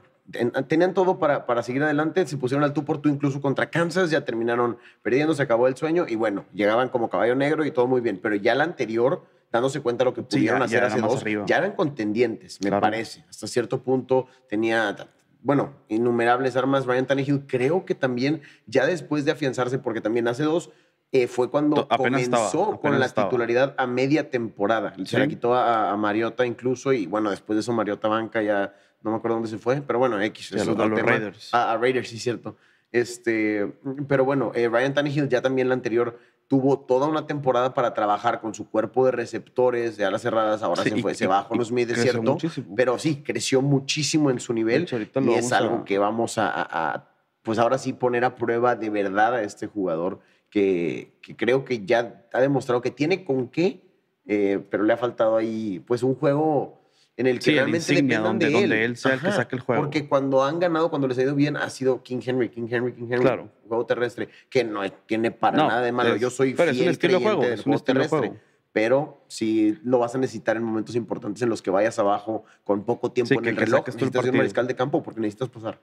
tenían 0.69 0.95
todo 0.95 1.19
para, 1.19 1.47
para 1.47 1.63
seguir 1.63 1.83
adelante, 1.83 2.27
se 2.27 2.37
pusieron 2.37 2.65
al 2.65 2.73
tú 2.73 2.85
por 2.85 2.99
tú 2.99 3.09
incluso 3.09 3.41
contra 3.41 3.71
Kansas, 3.71 4.11
ya 4.11 4.25
terminaron 4.25 4.79
perdiendo, 5.03 5.35
se 5.35 5.43
acabó 5.43 5.67
el 5.69 5.77
sueño 5.77 6.07
y 6.09 6.17
bueno, 6.17 6.45
llegaban 6.55 6.89
como 6.89 7.09
caballo 7.11 7.35
negro 7.35 7.65
y 7.65 7.71
todo 7.71 7.87
muy 7.87 8.01
bien, 8.01 8.19
pero 8.23 8.35
ya 8.37 8.55
la 8.55 8.65
anterior, 8.65 9.25
dándose 9.53 9.81
cuenta 9.81 10.05
de 10.05 10.11
lo 10.11 10.15
que 10.15 10.23
pudieron 10.23 10.61
ya 10.61 10.65
hacer 10.65 10.85
hace 10.85 11.01
dos, 11.01 11.21
arriba. 11.23 11.45
ya 11.47 11.59
eran 11.59 11.73
contendientes, 11.73 12.61
me 12.63 12.69
Claro. 12.69 12.81
parece. 12.83 13.25
Hasta 13.29 13.47
cierto 13.47 13.83
punto 13.83 14.27
tenía, 14.49 14.95
bueno, 15.43 15.73
innumerables 15.89 16.55
armas. 16.57 16.87
Ryan 16.87 17.07
Tannehill 17.07 17.47
creo 17.47 17.85
que 17.85 17.95
también, 17.97 18.43
ya 18.67 18.87
después 18.87 19.25
de 19.25 19.33
afianzarse, 19.33 19.79
porque 19.79 20.01
también 20.01 20.29
hace 20.29 20.45
dos, 20.45 20.71
eh, 21.13 21.27
fue 21.27 21.51
cuando 21.51 21.89
apenas 21.91 21.99
comenzó 22.29 22.39
estaba, 22.47 22.79
con 22.81 23.01
la 23.01 23.07
estaba. 23.07 23.29
titularidad 23.29 23.75
a 23.79 23.89
media 23.89 24.31
temporada. 24.31 24.95
Se 25.05 25.19
la 25.19 25.27
quitó 25.27 25.55
a, 25.55 25.91
a 25.91 25.97
Mariota 25.97 26.47
incluso 26.47 26.93
y 26.93 27.07
bueno, 27.07 27.31
después 27.31 27.57
de 27.57 27.63
eso 27.63 27.73
Mariota 27.73 28.07
banca 28.07 28.41
ya, 28.43 28.73
no 29.03 29.11
me 29.11 29.17
acuerdo 29.17 29.37
dónde 29.37 29.49
se 29.51 29.59
fue, 29.59 29.81
pero 29.83 29.99
bueno, 29.99 30.21
X. 30.21 30.53
A 30.53 30.57
eso 30.57 30.73
los- 30.75 30.81
a 30.81 30.87
los. 30.89 31.01
Raiders. 31.03 31.55
A, 31.55 31.73
a 31.73 31.77
Raiders, 31.79 32.09
sí, 32.09 32.19
cierto. 32.19 32.57
Este, 32.93 33.67
pero 34.09 34.25
bueno, 34.25 34.53
eh, 34.55 34.69
Ryan 34.69 34.95
Tannehill 34.95 35.29
ya 35.29 35.41
también 35.41 35.69
la 35.69 35.75
anterior 35.75 36.19
tuvo 36.49 36.81
toda 36.81 37.07
una 37.07 37.27
temporada 37.29 37.73
para 37.75 37.95
trabajar 37.95 38.41
con 38.41 38.53
su 38.55 38.69
cuerpo 38.69 39.07
de 39.07 39.13
receptores, 39.13 39.97
de 39.97 40.05
alas 40.05 40.23
cerradas, 40.23 40.65
ahora 40.65 40.83
Sí, 40.83 40.91
se 40.91 40.99
y- 40.99 41.03
fue, 41.03 41.15
se 41.15 41.29
bajó 41.29 41.55
no 41.55 41.65
Smith, 41.65 41.91
es 41.91 42.03
cierto, 42.03 42.23
muchísimo. 42.23 42.75
pero 42.75 42.99
sí, 42.99 43.23
creció 43.23 43.63
muchísimo 43.63 44.31
en 44.31 44.41
su 44.41 44.53
nivel 44.53 44.83
hecho, 44.83 44.99
y 44.99 45.35
es 45.35 45.53
a- 45.53 45.59
algo 45.59 45.85
que 45.85 45.99
vamos 45.99 46.39
a, 46.39 46.49
a- 46.51 46.95
a, 46.95 47.09
pues 47.43 47.61
ahora 47.61 47.79
sí 47.79 47.93
poner 47.93 48.25
a 48.25 48.35
prueba 48.35 48.75
de 48.75 48.91
verdad 48.91 49.35
a 49.37 49.43
este 49.45 49.69
jugador 49.69 50.19
que, 50.51 51.17
que 51.23 51.37
creo 51.37 51.65
que 51.65 51.87
ya 51.87 52.27
ha 52.33 52.41
demostrado 52.41 52.83
que 52.83 52.91
tiene 52.91 53.25
con 53.25 53.47
qué, 53.49 53.89
eh, 54.27 54.59
pero 54.69 54.83
le 54.83 54.93
ha 54.93 54.97
faltado 54.97 55.37
ahí 55.37 55.79
pues 55.87 56.03
un 56.03 56.17
juego 56.17 56.80
en 57.17 57.27
el 57.27 57.39
que 57.39 57.45
Sí, 57.45 57.51
el 57.51 57.57
realmente 57.57 57.93
insignia, 57.93 58.19
dependan 58.19 58.25
donde- 58.39 58.47
de 58.47 58.53
él. 58.65 58.71
donde 58.71 58.85
él 58.85 58.97
sea 58.97 59.15
el 59.15 59.21
que 59.21 59.33
saque 59.33 59.57
el 59.57 59.61
juego. 59.63 59.83
Porque 59.83 60.09
cuando 60.09 60.43
han 60.45 60.59
ganado, 60.59 60.89
cuando 60.91 61.07
les 61.09 61.19
ha 61.19 61.23
ido 61.23 61.35
bien, 61.35 61.57
ha 61.57 61.69
sido 61.69 62.03
King 62.03 62.21
Henry, 62.25 62.49
King 62.49 62.67
Henry, 62.71 62.93
King 62.95 63.07
Henry, 63.11 63.21
Claro. 63.21 63.51
juego 63.69 63.85
terrestre, 63.87 64.29
que 64.49 64.65
no 64.65 64.81
tiene 65.07 65.31
para 65.31 65.57
No, 65.59 65.69
nada 65.69 65.83
de 65.83 65.93
malo. 65.93 66.15
es- 66.15 66.21
Yo 66.21 66.31
soy 66.31 66.55
pero 66.55 66.71
es 66.71 66.77
un 66.77 66.81
fiel 66.83 66.91
estilo 66.93 67.13
de 67.15 67.19
creyente 67.19 67.35
juego, 67.37 67.43
del 67.51 67.53
es 67.55 67.67
un 67.67 67.73
juego 67.73 67.85
terrestre. 67.85 68.19
juego. 68.19 68.37
Pero 68.73 69.25
si 69.27 69.77
lo 69.83 69.99
vas 69.99 70.15
a 70.15 70.19
necesitar 70.19 70.57
en 70.57 70.63
momentos 70.63 70.95
importantes 70.95 71.43
en 71.43 71.49
los 71.49 71.61
que 71.61 71.71
vayas 71.73 71.99
abajo 71.99 72.45
con 72.63 72.85
poco 72.85 73.11
tiempo 73.11 73.31
Sí, 73.31 73.35
en 73.39 73.45
el 73.47 73.57
reloj, 73.57 73.81
el 73.81 73.95
necesitas 73.95 74.23
ser 74.23 74.31
un 74.31 74.37
mariscal 74.39 74.69
de 74.69 74.77
campo 74.77 75.03
porque 75.03 75.21
necesitas 75.21 75.49
pasar. 75.49 75.81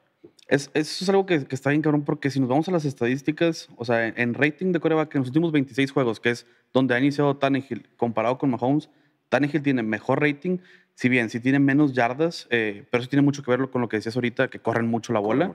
Es, 0.47 0.71
eso 0.73 1.03
es 1.03 1.09
algo 1.09 1.25
que, 1.25 1.43
que 1.45 1.53
está 1.53 1.71
bien 1.71 1.81
cabrón 1.81 2.03
porque 2.05 2.29
si 2.31 2.39
nos 2.39 2.47
vamos 2.47 2.69
a 2.69 2.71
las 2.71 2.85
estadísticas, 2.85 3.67
o 3.75 3.83
sea, 3.83 4.07
en, 4.07 4.13
en 4.17 4.33
rating 4.33 4.71
de 4.71 4.79
coreback 4.79 5.13
en 5.15 5.19
los 5.19 5.27
últimos 5.27 5.51
26 5.51 5.91
juegos, 5.91 6.21
que 6.21 6.29
es 6.29 6.45
donde 6.73 6.95
ha 6.95 6.99
iniciado 6.99 7.35
Tannehill 7.35 7.89
comparado 7.97 8.37
con 8.37 8.51
Mahomes, 8.51 8.89
Tannehill 9.27 9.61
tiene 9.61 9.83
mejor 9.83 10.21
rating, 10.21 10.59
si 10.97 11.09
bien 11.09 11.29
sí 11.29 11.39
tiene 11.39 11.59
menos 11.59 11.93
yardas, 11.93 12.47
eh, 12.49 12.83
pero 12.89 13.01
eso 13.01 13.09
tiene 13.09 13.21
mucho 13.21 13.43
que 13.43 13.51
ver 13.51 13.69
con 13.69 13.81
lo 13.81 13.87
que 13.87 13.97
decías 13.97 14.15
ahorita, 14.15 14.47
que 14.47 14.57
corren 14.57 14.87
mucho 14.87 15.13
la 15.13 15.19
bola, 15.19 15.53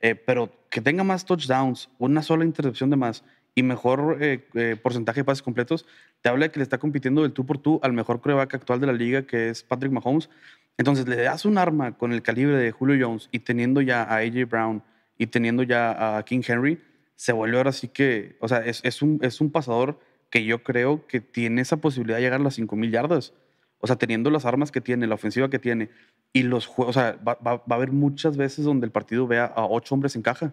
eh, 0.00 0.16
pero 0.16 0.50
que 0.68 0.80
tenga 0.80 1.04
más 1.04 1.24
touchdowns, 1.24 1.88
una 2.00 2.24
sola 2.24 2.44
intercepción 2.44 2.90
de 2.90 2.96
más 2.96 3.22
y 3.54 3.62
mejor 3.62 4.18
eh, 4.20 4.76
porcentaje 4.82 5.20
de 5.20 5.24
pases 5.24 5.42
completos, 5.42 5.86
te 6.22 6.28
habla 6.28 6.46
de 6.46 6.50
que 6.50 6.58
le 6.58 6.64
está 6.64 6.78
compitiendo 6.78 7.22
del 7.22 7.30
tú 7.30 7.46
por 7.46 7.58
tú 7.58 7.78
al 7.84 7.92
mejor 7.92 8.20
coreback 8.20 8.52
actual 8.54 8.80
de 8.80 8.88
la 8.88 8.92
liga, 8.92 9.22
que 9.22 9.50
es 9.50 9.62
Patrick 9.62 9.92
Mahomes. 9.92 10.28
Entonces 10.76 11.06
le 11.06 11.22
das 11.22 11.44
un 11.44 11.56
arma 11.56 11.96
con 11.96 12.12
el 12.12 12.22
calibre 12.22 12.56
de 12.56 12.72
Julio 12.72 13.06
Jones 13.06 13.28
y 13.30 13.38
teniendo 13.38 13.82
ya 13.82 14.02
a 14.02 14.16
AJ 14.16 14.48
Brown 14.48 14.82
y 15.16 15.28
teniendo 15.28 15.62
ya 15.62 16.16
a 16.16 16.24
King 16.24 16.42
Henry, 16.44 16.82
se 17.14 17.30
vuelve 17.30 17.58
ahora 17.58 17.70
sí 17.70 17.86
que, 17.86 18.36
o 18.40 18.48
sea, 18.48 18.58
es, 18.66 18.80
es 18.82 19.02
un, 19.02 19.20
es 19.22 19.40
un 19.40 19.52
pasador 19.52 20.00
que 20.30 20.44
yo 20.44 20.64
creo 20.64 21.06
que 21.06 21.20
tiene 21.20 21.60
esa 21.60 21.76
posibilidad 21.76 22.16
de 22.16 22.24
llegar 22.24 22.40
a 22.40 22.42
las 22.42 22.58
5.000 22.58 22.90
yardas. 22.90 23.34
O 23.80 23.86
sea, 23.86 23.96
teniendo 23.96 24.30
las 24.30 24.44
armas 24.44 24.70
que 24.70 24.80
tiene, 24.80 25.06
la 25.06 25.14
ofensiva 25.14 25.48
que 25.50 25.58
tiene 25.58 25.90
y 26.32 26.42
los 26.42 26.66
juegos, 26.66 26.96
o 26.96 27.00
sea, 27.00 27.18
va, 27.26 27.34
va- 27.36 27.62
a 27.68 27.74
haber 27.74 27.92
muchas 27.92 28.36
veces 28.36 28.64
donde 28.64 28.86
el 28.86 28.92
partido 28.92 29.26
vea 29.26 29.46
a 29.46 29.64
ocho 29.66 29.94
hombres 29.94 30.16
en 30.16 30.22
caja. 30.22 30.52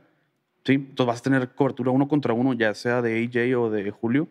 ¿sí? 0.63 0.73
Entonces 0.73 1.05
vas 1.07 1.19
a 1.19 1.23
tener 1.23 1.49
cobertura 1.49 1.91
uno 1.91 2.07
contra 2.07 2.33
uno, 2.33 2.53
ya 2.53 2.73
sea 2.73 3.01
de 3.01 3.23
AJ 3.23 3.57
o 3.57 3.69
de 3.69 3.91
Julio. 3.91 4.27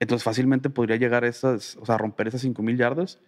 Entonces 0.00 0.22
fácilmente 0.24 0.70
podría 0.70 0.96
llegar 0.96 1.24
a 1.24 1.28
esas, 1.28 1.76
o 1.76 1.84
sea, 1.86 1.98
romper 1.98 2.28
esas 2.28 2.40
5.000 2.42 2.76
yardas. 2.76 3.18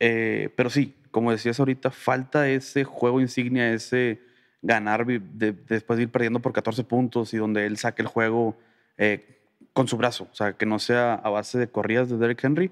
Eh, 0.00 0.50
pero 0.56 0.70
sí, 0.70 0.94
como 1.10 1.30
decías 1.30 1.58
ahorita, 1.58 1.90
falta 1.90 2.48
ese 2.48 2.84
juego 2.84 3.20
insignia, 3.20 3.72
ese 3.72 4.20
ganar 4.62 5.06
después 5.06 5.96
de 5.96 6.02
ir 6.04 6.08
perdiendo 6.10 6.40
por 6.40 6.52
14 6.52 6.84
puntos 6.84 7.32
y 7.34 7.36
donde 7.36 7.66
él 7.66 7.76
saque 7.76 8.02
el 8.02 8.08
juego 8.08 8.56
eh, 8.96 9.38
con 9.72 9.88
su 9.88 9.96
brazo. 9.96 10.28
O 10.30 10.34
sea, 10.34 10.54
que 10.54 10.66
no 10.66 10.78
sea 10.78 11.14
a 11.14 11.30
base 11.30 11.58
de 11.58 11.68
corridas 11.68 12.08
de 12.08 12.16
Derrick 12.16 12.42
Henry, 12.42 12.70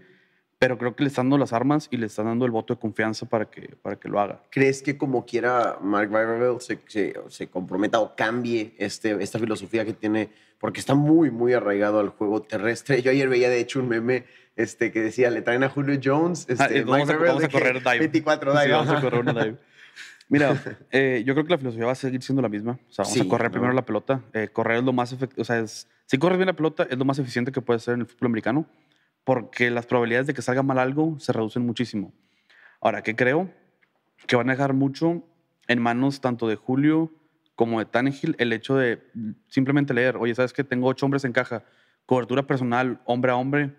pero 0.58 0.78
creo 0.78 0.96
que 0.96 1.02
le 1.04 1.08
están 1.08 1.26
dando 1.26 1.38
las 1.38 1.52
armas 1.52 1.88
y 1.90 1.96
le 1.98 2.06
están 2.06 2.26
dando 2.26 2.44
el 2.46 2.50
voto 2.50 2.74
de 2.74 2.80
confianza 2.80 3.26
para 3.26 3.50
que, 3.50 3.76
para 3.82 3.96
que 3.96 4.08
lo 4.08 4.18
haga. 4.20 4.40
¿Crees 4.50 4.82
que 4.82 4.96
como 4.96 5.26
quiera 5.26 5.78
Mark 5.82 6.08
Vanderbilt 6.10 6.60
se, 6.60 6.78
se, 6.86 7.14
se 7.28 7.48
comprometa 7.48 8.00
o 8.00 8.16
cambie 8.16 8.74
este, 8.78 9.22
esta 9.22 9.38
filosofía 9.38 9.84
que 9.84 9.92
tiene? 9.92 10.30
Porque 10.58 10.80
está 10.80 10.94
muy, 10.94 11.30
muy 11.30 11.52
arraigado 11.52 12.00
al 12.00 12.08
juego 12.08 12.40
terrestre. 12.42 13.02
Yo 13.02 13.10
ayer 13.10 13.28
veía, 13.28 13.50
de 13.50 13.60
hecho, 13.60 13.78
un 13.80 13.88
meme 13.88 14.24
este, 14.56 14.90
que 14.90 15.02
decía, 15.02 15.30
le 15.30 15.42
traen 15.42 15.62
a 15.64 15.68
Julio 15.68 16.00
Jones, 16.02 16.46
este, 16.48 16.64
Ah, 16.80 16.84
vamos, 16.86 17.10
a, 17.10 17.16
vamos 17.16 17.44
a 17.44 17.48
correr 17.50 17.78
dive. 17.80 17.98
24 17.98 18.52
Sí, 18.52 18.58
dive. 18.62 18.72
vamos 18.72 18.94
a 18.94 19.00
correr 19.02 19.20
una 19.20 19.32
dive. 19.44 19.56
Mira, 20.28 20.60
eh, 20.90 21.22
yo 21.24 21.34
creo 21.34 21.44
que 21.44 21.52
la 21.52 21.58
filosofía 21.58 21.86
va 21.86 21.92
a 21.92 21.96
seguir 21.96 22.22
siendo 22.22 22.40
la 22.42 22.48
misma. 22.48 22.72
O 22.88 22.92
sea, 22.92 23.02
vamos 23.04 23.12
Sí, 23.12 23.20
a 23.20 23.28
correr 23.28 23.48
¿no? 23.48 23.52
primero 23.52 23.72
la 23.74 23.84
pelota. 23.84 24.22
Eh, 24.32 24.48
correr 24.52 24.78
es 24.78 24.84
lo 24.84 24.92
más 24.94 25.12
efectivo. 25.12 25.42
O 25.42 25.44
sea, 25.44 25.58
es, 25.60 25.86
si 26.06 26.16
corres 26.18 26.38
bien 26.38 26.46
la 26.46 26.54
pelota, 26.56 26.84
es 26.88 26.96
lo 26.98 27.04
más 27.04 27.18
eficiente 27.18 27.52
que 27.52 27.60
puede 27.60 27.78
ser 27.78 27.94
en 27.94 28.00
el 28.00 28.06
fútbol 28.06 28.26
americano, 28.28 28.66
porque 29.26 29.72
las 29.72 29.86
probabilidades 29.86 30.28
de 30.28 30.34
que 30.34 30.40
salga 30.40 30.62
mal 30.62 30.78
algo 30.78 31.18
se 31.18 31.32
reducen 31.32 31.66
muchísimo. 31.66 32.14
Ahora, 32.80 33.02
¿qué 33.02 33.16
creo? 33.16 33.50
Que 34.28 34.36
van 34.36 34.48
a 34.48 34.52
dejar 34.52 34.72
mucho 34.72 35.24
en 35.66 35.82
manos 35.82 36.20
tanto 36.20 36.46
de 36.46 36.54
Julio 36.54 37.10
como 37.56 37.80
de 37.80 37.86
Tannehill 37.86 38.36
el 38.38 38.52
hecho 38.52 38.76
de 38.76 39.02
simplemente 39.48 39.94
leer, 39.94 40.16
oye, 40.16 40.32
¿sabes 40.32 40.52
que 40.52 40.62
Tengo 40.62 40.86
ocho 40.86 41.06
hombres 41.06 41.24
en 41.24 41.32
caja, 41.32 41.64
cobertura 42.06 42.46
personal, 42.46 43.00
hombre 43.04 43.32
a 43.32 43.36
hombre, 43.36 43.74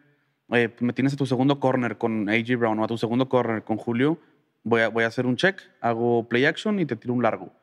eh, 0.49 0.75
me 0.81 0.91
tienes 0.91 1.13
a 1.13 1.15
tu 1.15 1.25
segundo 1.25 1.61
corner 1.61 1.97
con 1.97 2.27
AJ 2.27 2.57
Brown 2.57 2.77
o 2.79 2.83
a 2.83 2.87
tu 2.87 2.97
segundo 2.97 3.29
corner 3.29 3.63
con 3.63 3.77
Julio, 3.77 4.19
voy 4.63 4.81
a, 4.81 4.89
voy 4.89 5.05
a 5.05 5.07
hacer 5.07 5.25
un 5.25 5.37
check, 5.37 5.61
hago 5.79 6.27
play 6.27 6.43
action 6.43 6.77
y 6.81 6.85
te 6.85 6.97
tiro 6.97 7.13
un 7.13 7.23
largo. 7.23 7.53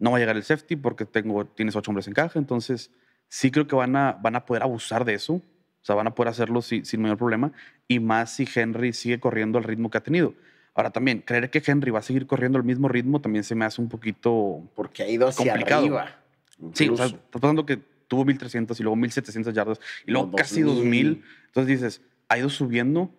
No 0.00 0.10
va 0.10 0.16
a 0.16 0.20
llegar 0.20 0.34
el 0.34 0.42
safety 0.42 0.74
porque 0.74 1.04
tengo, 1.04 1.46
tienes 1.46 1.76
ocho 1.76 1.92
hombres 1.92 2.08
en 2.08 2.14
caja, 2.14 2.36
entonces 2.40 2.90
sí 3.28 3.52
creo 3.52 3.68
que 3.68 3.76
van 3.76 3.94
a, 3.94 4.18
van 4.20 4.34
a 4.34 4.44
poder 4.44 4.64
abusar 4.64 5.04
de 5.04 5.14
eso, 5.14 5.40
sea, 5.88 5.96
van 5.96 6.06
a 6.06 6.14
poder 6.14 6.28
hacerlo 6.30 6.60
si- 6.62 6.84
sin 6.84 7.00
mayor 7.02 7.16
problema, 7.18 7.50
y 7.88 7.98
más 8.00 8.32
si 8.34 8.46
Henry 8.54 8.92
sigue 8.92 9.18
corriendo 9.20 9.58
al 9.58 9.64
ritmo 9.64 9.90
que 9.90 9.98
ha 9.98 10.02
tenido. 10.02 10.34
Ahora 10.74 10.90
también, 10.90 11.22
creer 11.22 11.50
que 11.50 11.62
Henry 11.66 11.90
va 11.90 11.98
a 11.98 12.02
seguir 12.02 12.26
corriendo 12.26 12.56
al 12.58 12.64
mismo 12.64 12.88
ritmo 12.88 13.20
también 13.20 13.42
se 13.42 13.54
me 13.54 13.64
hace 13.64 13.80
un 13.80 13.88
poquito... 13.88 14.62
Porque 14.76 15.02
ha 15.02 15.08
ido 15.08 15.26
hacia 15.26 15.52
Complicado. 15.52 15.80
arriba. 15.82 16.16
Sí, 16.58 16.64
o 16.64 16.74
sea, 16.74 16.84
incluso. 16.86 17.04
estás 17.04 17.20
pasando 17.40 17.66
que 17.66 17.78
tuvo 18.06 18.24
1300 18.24 18.78
y 18.78 18.82
luego 18.84 18.96
1700 18.96 19.52
yardas 19.54 19.80
y 20.06 20.10
luego 20.12 20.28
No, 20.28 20.36
casi 20.36 20.60
2000. 20.62 21.14
2000. 21.14 21.24
Entonces 21.46 21.66
dices, 21.80 22.02
ha 22.28 22.38
ido 22.38 22.48
subiendo, 22.48 23.10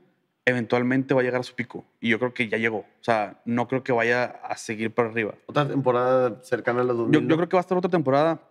eventualmente 0.45 1.13
va 1.13 1.21
a 1.21 1.23
llegar 1.23 1.41
a 1.41 1.43
su 1.43 1.53
pico. 1.55 1.85
Y 1.99 2.09
yo 2.09 2.19
creo 2.19 2.33
que 2.33 2.47
ya 2.47 2.57
llegó. 2.57 2.77
O 2.79 3.03
sea, 3.03 3.41
no 3.45 3.67
creo 3.67 3.83
que 3.83 3.91
vaya 3.91 4.23
a 4.25 4.55
seguir 4.57 4.91
para 4.93 5.09
arriba. 5.09 5.35
Otra 5.45 5.67
temporada 5.67 6.39
cercana 6.43 6.81
a 6.81 6.83
los 6.85 6.97
2000. 6.97 7.21
Yo, 7.21 7.27
yo 7.27 7.35
creo 7.35 7.49
que 7.49 7.55
va 7.57 7.59
a 7.59 7.61
estar 7.61 7.77
otra 7.77 7.91
temporada 7.91 8.41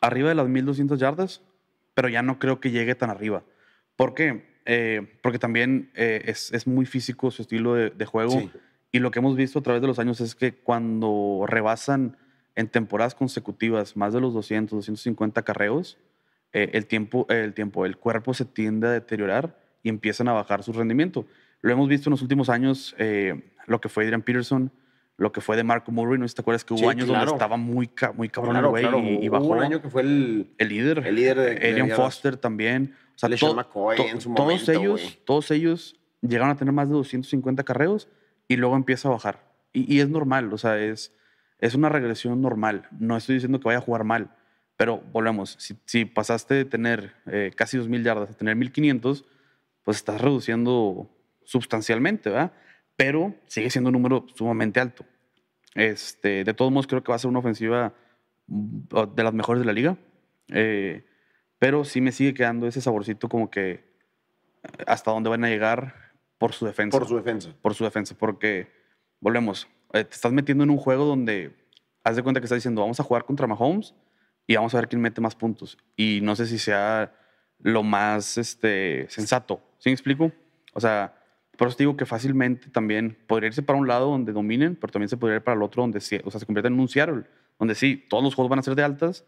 arriba 0.00 0.28
de 0.28 0.34
las 0.34 0.48
1200 0.48 0.98
yardas, 1.00 1.42
pero 1.98 2.08
ya 2.08 2.22
no 2.22 2.38
creo 2.38 2.60
que 2.60 2.70
llegue 2.70 2.94
tan 2.94 3.10
arriba. 3.10 3.42
¿Por 3.96 4.14
qué? 4.14 4.60
Eh, 4.66 5.18
porque 5.20 5.40
también 5.40 5.90
eh, 5.96 6.22
es, 6.26 6.52
es 6.52 6.68
muy 6.68 6.86
físico 6.86 7.32
su 7.32 7.42
estilo 7.42 7.74
de, 7.74 7.90
de 7.90 8.06
juego. 8.06 8.38
Sí. 8.38 8.52
Y 8.92 9.00
lo 9.00 9.10
que 9.10 9.18
hemos 9.18 9.34
visto 9.34 9.58
a 9.58 9.62
través 9.62 9.82
de 9.82 9.88
los 9.88 9.98
años 9.98 10.20
es 10.20 10.36
que 10.36 10.54
cuando 10.54 11.44
rebasan 11.48 12.16
en 12.54 12.68
temporadas 12.68 13.16
consecutivas 13.16 13.96
más 13.96 14.12
de 14.12 14.20
los 14.20 14.32
200, 14.32 14.76
250 14.76 15.42
carreos, 15.42 15.98
eh, 16.52 16.70
el, 16.72 16.86
tiempo, 16.86 17.26
el 17.30 17.52
tiempo, 17.52 17.84
el 17.84 17.96
cuerpo 17.96 18.32
se 18.32 18.44
tiende 18.44 18.86
a 18.86 18.90
deteriorar 18.92 19.58
y 19.82 19.88
empiezan 19.88 20.28
a 20.28 20.34
bajar 20.34 20.62
su 20.62 20.72
rendimiento. 20.72 21.26
Lo 21.62 21.72
hemos 21.72 21.88
visto 21.88 22.10
en 22.10 22.12
los 22.12 22.22
últimos 22.22 22.48
años, 22.48 22.94
eh, 22.98 23.42
lo 23.66 23.80
que 23.80 23.88
fue 23.88 24.04
Adrian 24.04 24.22
Peterson, 24.22 24.70
lo 25.18 25.32
que 25.32 25.40
fue 25.40 25.56
de 25.56 25.64
Marco 25.64 25.90
Murray, 25.92 26.18
no 26.18 26.26
te 26.26 26.40
acuerdas 26.40 26.64
que 26.64 26.72
hubo 26.74 26.78
Sí, 26.80 26.86
años 26.86 27.04
claro. 27.06 27.26
donde 27.26 27.34
estaba 27.34 27.56
muy, 27.56 27.90
muy 28.16 28.28
cabrón 28.28 28.52
Claro, 28.54 28.70
güey 28.70 28.82
claro. 28.84 28.98
y, 29.00 29.24
y 29.24 29.28
Hubo 29.28 29.40
bajó. 29.40 29.46
un 29.48 29.62
año 29.62 29.82
que 29.82 29.90
fue 29.90 30.02
el, 30.02 30.54
El 30.58 30.68
líder. 30.68 31.04
el 31.06 31.14
líder 31.16 31.36
de- 31.38 31.76
yardas. 31.76 31.96
Foster 31.96 32.36
también. 32.36 32.94
O 33.14 33.18
sea, 33.18 33.28
to- 33.36 33.54
McCoy 33.54 33.96
to- 33.96 34.04
en 34.04 34.20
su 34.20 34.32
todos 34.32 34.48
momento, 34.48 34.72
ellos, 34.72 35.18
todos 35.26 35.50
ellos 35.50 35.96
llegaron 36.22 36.50
a 36.50 36.56
tener 36.56 36.72
más 36.72 36.88
de 36.88 36.94
250 36.94 37.64
carreos 37.64 38.08
y 38.46 38.56
luego 38.56 38.76
empieza 38.76 39.08
a 39.08 39.10
bajar. 39.10 39.52
Y, 39.72 39.92
y 39.92 40.00
es 40.00 40.08
normal, 40.08 40.52
o 40.52 40.56
sea, 40.58 40.78
es, 40.78 41.12
es 41.58 41.74
una 41.74 41.88
regresión 41.88 42.40
normal. 42.40 42.86
No 42.98 43.16
estoy 43.16 43.34
diciendo 43.34 43.58
que 43.58 43.64
vaya 43.66 43.78
a 43.78 43.82
jugar 43.82 44.04
mal, 44.04 44.30
pero 44.76 45.02
volvemos. 45.12 45.56
Si, 45.58 45.74
si 45.84 46.04
pasaste 46.04 46.54
de 46.54 46.64
tener 46.64 47.14
eh, 47.26 47.50
casi 47.56 47.76
2.000 47.76 48.02
yardas 48.04 48.30
a 48.30 48.34
tener 48.34 48.56
1.500, 48.56 49.24
pues 49.82 49.96
estás 49.96 50.20
reduciendo 50.20 51.10
sustancialmente, 51.44 52.30
¿verdad? 52.30 52.52
Pero 52.98 53.32
sigue 53.46 53.70
siendo 53.70 53.90
un 53.90 53.92
número 53.92 54.26
sumamente 54.34 54.80
alto. 54.80 55.04
Este, 55.76 56.42
de 56.42 56.52
todos 56.52 56.72
modos, 56.72 56.88
creo 56.88 57.04
que 57.04 57.12
va 57.12 57.14
a 57.14 57.20
ser 57.20 57.28
una 57.28 57.38
ofensiva 57.38 57.94
mm, 58.48 59.14
de 59.14 59.22
las 59.22 59.32
mejores 59.32 59.60
de 59.60 59.66
la 59.66 59.72
liga. 59.72 59.96
Eh, 60.48 61.06
pero 61.60 61.84
sí 61.84 62.00
me 62.00 62.10
sigue 62.10 62.34
quedando 62.34 62.66
ese 62.66 62.80
saborcito 62.80 63.28
como 63.28 63.52
que 63.52 63.70
eh, 63.70 63.84
hasta 64.88 65.12
dónde 65.12 65.30
van 65.30 65.44
a 65.44 65.48
llegar 65.48 65.94
por 66.38 66.52
su 66.52 66.66
defensa. 66.66 66.98
por 66.98 67.06
su 67.06 67.14
defensa. 67.14 67.54
por 67.62 67.74
su 67.74 67.84
defensa. 67.84 68.16
Porque, 68.18 68.68
volvemos, 69.20 69.68
eh, 69.92 70.02
te 70.02 70.16
estás 70.16 70.32
metiendo 70.32 70.64
en 70.64 70.70
un 70.70 70.78
juego 70.78 71.04
donde 71.04 71.54
haz 72.02 72.16
de 72.16 72.24
cuenta 72.24 72.40
que 72.40 72.46
estás 72.46 72.56
diciendo, 72.56 72.80
vamos 72.80 72.98
a 72.98 73.04
jugar 73.04 73.24
contra 73.24 73.46
Mahomes 73.46 73.94
y 74.44 74.56
vamos 74.56 74.74
a 74.74 74.78
ver 74.78 74.88
quién 74.88 75.00
mete 75.00 75.20
más 75.20 75.36
puntos. 75.36 75.78
Y 75.94 76.18
no 76.20 76.34
sé 76.34 76.48
si 76.48 76.58
sea 76.58 77.14
lo 77.60 77.84
más 77.84 78.38
este, 78.38 79.06
sensato. 79.08 79.62
¿Sí 79.78 79.88
me 79.88 79.92
explico? 79.92 80.32
O 80.74 80.80
sea, 80.80 81.14
por 81.58 81.68
eso 81.68 81.76
te 81.76 81.82
digo 81.82 81.96
que 81.96 82.06
fácilmente 82.06 82.70
también 82.70 83.18
podría 83.26 83.48
irse 83.48 83.62
para 83.62 83.78
un 83.78 83.86
lado 83.86 84.06
donde 84.10 84.32
dominen, 84.32 84.76
pero 84.76 84.90
también 84.92 85.08
se 85.10 85.16
podría 85.18 85.36
ir 85.36 85.42
para 85.42 85.56
el 85.56 85.62
otro 85.62 85.82
donde 85.82 86.00
sí- 86.00 86.20
o 86.24 86.30
sea, 86.30 86.40
se 86.40 86.46
convierta 86.46 86.68
en 86.68 86.80
un 86.80 86.88
Seattle, 86.88 87.24
donde 87.58 87.74
sí, 87.74 88.06
todos 88.08 88.24
los 88.24 88.34
juegos 88.34 88.48
van 88.48 88.60
a 88.60 88.62
ser 88.62 88.74
de 88.76 88.82
altas, 88.84 89.24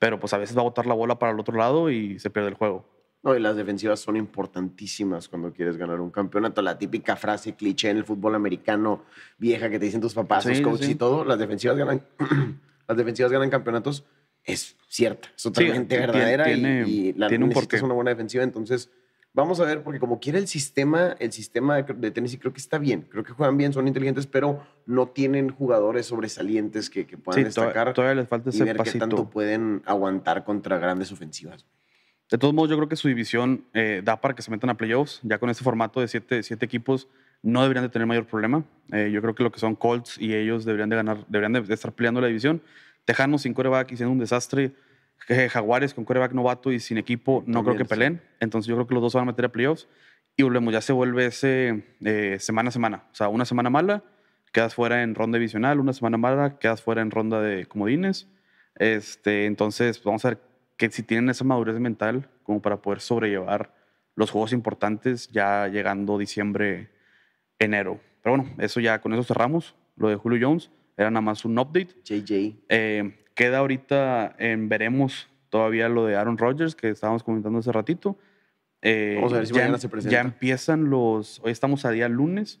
pero 0.00 0.18
pues 0.18 0.32
a 0.34 0.38
veces 0.38 0.56
va 0.56 0.62
a 0.62 0.64
botar 0.64 0.86
la 0.86 0.94
bola 0.94 1.18
para 1.18 1.30
el 1.32 1.38
otro 1.38 1.56
lado 1.56 1.90
y 1.90 2.18
se 2.18 2.30
pierde 2.30 2.48
el 2.48 2.54
juego. 2.54 2.92
No, 3.22 3.34
y 3.36 3.40
las 3.40 3.56
defensivas 3.56 4.00
son 4.00 4.16
importantísimas 4.16 5.28
cuando 5.28 5.52
quieres 5.52 5.76
ganar 5.78 6.00
un 6.00 6.10
campeonato. 6.10 6.60
La 6.62 6.76
típica 6.78 7.16
frase 7.16 7.54
cliché 7.54 7.88
en 7.90 7.96
el 7.98 8.04
fútbol 8.04 8.34
americano 8.34 9.04
vieja 9.38 9.70
que 9.70 9.78
te 9.78 9.86
dicen 9.86 10.00
tus 10.00 10.12
papás, 10.14 10.42
Sí, 10.44 10.50
tus 10.50 10.58
sí, 10.58 10.62
coaches 10.64 10.86
sí. 10.86 10.92
y 10.92 10.94
todo, 10.96 11.24
las 11.24 11.38
defensivas 11.38 11.76
ganan, 11.76 12.02
las 12.88 12.96
defensivas 12.96 13.32
ganan 13.32 13.48
campeonatos, 13.50 14.04
es 14.42 14.76
cierta, 14.88 15.28
es 15.34 15.42
totalmente 15.42 15.96
tiene- 15.96 16.06
verdadera 16.06 16.50
y- 16.50 16.54
tiene- 16.54 16.84
y, 16.88 17.12
la 17.14 17.28
tiene 17.28 17.44
un 17.44 17.48
necesitas 17.50 17.80
una 17.82 17.94
buena 17.94 18.10
defensiva. 18.10 18.44
Entonces, 18.44 18.90
vamos 19.34 19.60
a 19.60 19.64
ver, 19.64 19.82
porque 19.82 20.00
como 20.00 20.18
quiera 20.20 20.38
el 20.38 20.48
sistema, 20.48 21.14
el 21.18 21.32
sistema 21.32 21.82
de 21.82 22.10
Tennessee 22.10 22.38
creo 22.38 22.52
que 22.52 22.60
está 22.60 22.78
bien, 22.78 23.02
creo 23.02 23.22
que 23.24 23.32
juegan 23.32 23.58
bien, 23.58 23.72
son 23.72 23.86
inteligentes, 23.86 24.26
pero 24.26 24.62
no 24.86 25.08
tienen 25.08 25.50
jugadores 25.50 26.06
sobresalientes 26.06 26.88
que, 26.88 27.06
que 27.06 27.18
puedan 27.18 27.40
Sí, 27.40 27.44
destacar 27.44 27.92
todavía 27.92 28.14
les 28.14 28.28
falta 28.28 28.48
y 28.48 28.54
ese 28.54 28.64
ver 28.64 28.76
qué 28.76 28.78
pasito. 28.78 28.98
tanto 29.00 29.28
pueden 29.28 29.82
aguantar 29.84 30.44
contra 30.44 30.78
grandes 30.78 31.12
ofensivas. 31.12 31.66
De 32.30 32.38
todos 32.38 32.54
modos, 32.54 32.70
yo 32.70 32.76
creo 32.76 32.88
que 32.88 32.96
su 32.96 33.08
división 33.08 33.64
eh, 33.74 34.00
da 34.02 34.20
para 34.20 34.34
que 34.34 34.40
se 34.40 34.50
metan 34.50 34.70
a 34.70 34.76
playoffs. 34.78 35.20
Ya 35.22 35.38
con 35.38 35.50
este 35.50 35.62
formato 35.62 36.00
de 36.00 36.08
siete, 36.08 36.42
siete 36.42 36.64
equipos, 36.64 37.06
no 37.42 37.60
deberían 37.60 37.84
de 37.84 37.90
tener 37.90 38.06
mayor 38.06 38.26
problema. 38.26 38.64
Eh, 38.92 39.10
yo 39.12 39.20
creo 39.20 39.34
que 39.34 39.42
lo 39.42 39.52
que 39.52 39.60
son 39.60 39.74
Colts 39.76 40.16
y 40.18 40.34
ellos 40.34 40.64
deberían 40.64 40.88
de 40.88 40.96
ganar, 40.96 41.26
deberían 41.28 41.52
de 41.52 41.74
estar 41.74 41.92
peleando 41.92 42.22
la 42.22 42.28
división. 42.28 42.62
Tejanos 43.04 43.42
sin 43.42 43.52
coreback 43.52 43.92
y 43.92 43.96
siendo 43.98 44.12
un 44.12 44.18
desastre. 44.18 44.72
Jaguares 45.50 45.94
con 45.94 46.04
coreback 46.04 46.32
novato 46.32 46.72
y 46.72 46.80
sin 46.80 46.98
equipo, 46.98 47.42
no 47.46 47.62
creo 47.62 47.74
También, 47.74 47.78
que 47.78 47.84
sí. 47.84 47.88
peleen. 47.88 48.22
Entonces 48.40 48.68
yo 48.68 48.74
creo 48.76 48.86
que 48.86 48.94
los 48.94 49.02
dos 49.02 49.14
van 49.14 49.22
a 49.22 49.26
meter 49.26 49.46
a 49.46 49.48
playoffs. 49.52 49.88
Y 50.36 50.42
volvemos, 50.42 50.72
ya 50.72 50.80
se 50.80 50.92
vuelve 50.92 51.26
ese 51.26 51.84
eh, 52.04 52.36
semana 52.40 52.68
a 52.68 52.72
semana. 52.72 53.04
O 53.12 53.14
sea, 53.14 53.28
una 53.28 53.44
semana 53.44 53.70
mala, 53.70 54.02
quedas 54.52 54.74
fuera 54.74 55.02
en 55.02 55.14
ronda 55.14 55.38
divisional. 55.38 55.78
Una 55.78 55.92
semana 55.92 56.16
mala, 56.16 56.58
quedas 56.58 56.82
fuera 56.82 57.02
en 57.02 57.10
ronda 57.10 57.40
de 57.40 57.66
comodines. 57.66 58.28
Este, 58.76 59.46
entonces, 59.46 60.02
vamos 60.02 60.24
a 60.24 60.30
ver 60.30 60.40
que 60.76 60.90
si 60.90 61.02
tienen 61.04 61.30
esa 61.30 61.44
madurez 61.44 61.78
mental 61.78 62.28
como 62.42 62.60
para 62.60 62.82
poder 62.82 63.00
sobrellevar 63.00 63.72
los 64.16 64.30
juegos 64.30 64.52
importantes 64.52 65.28
ya 65.28 65.68
llegando 65.68 66.18
diciembre, 66.18 66.90
enero. 67.58 68.00
Pero 68.22 68.36
bueno, 68.36 68.54
eso 68.58 68.80
ya 68.80 69.00
con 69.00 69.12
eso 69.12 69.22
cerramos. 69.22 69.76
Lo 69.96 70.08
de 70.08 70.16
Julio 70.16 70.48
Jones 70.48 70.70
era 70.96 71.10
nada 71.10 71.20
más 71.20 71.44
un 71.44 71.58
update. 71.58 71.94
JJ. 72.04 72.56
Eh, 72.68 73.23
queda 73.34 73.58
ahorita 73.58 74.34
en 74.38 74.68
veremos 74.68 75.28
todavía 75.48 75.88
lo 75.88 76.06
de 76.06 76.16
Aaron 76.16 76.38
Rodgers 76.38 76.74
que 76.74 76.88
estábamos 76.88 77.22
comentando 77.22 77.58
hace 77.58 77.72
ratito. 77.72 78.18
Eh, 78.82 79.14
Vamos 79.16 79.32
a 79.32 79.36
ver 79.36 79.46
si 79.46 79.54
ya, 79.54 79.60
mañana 79.60 79.78
se 79.78 79.88
presenta. 79.88 80.12
ya 80.12 80.20
empiezan 80.20 80.90
los. 80.90 81.40
Hoy 81.42 81.52
estamos 81.52 81.84
a 81.84 81.90
día 81.90 82.08
lunes. 82.08 82.60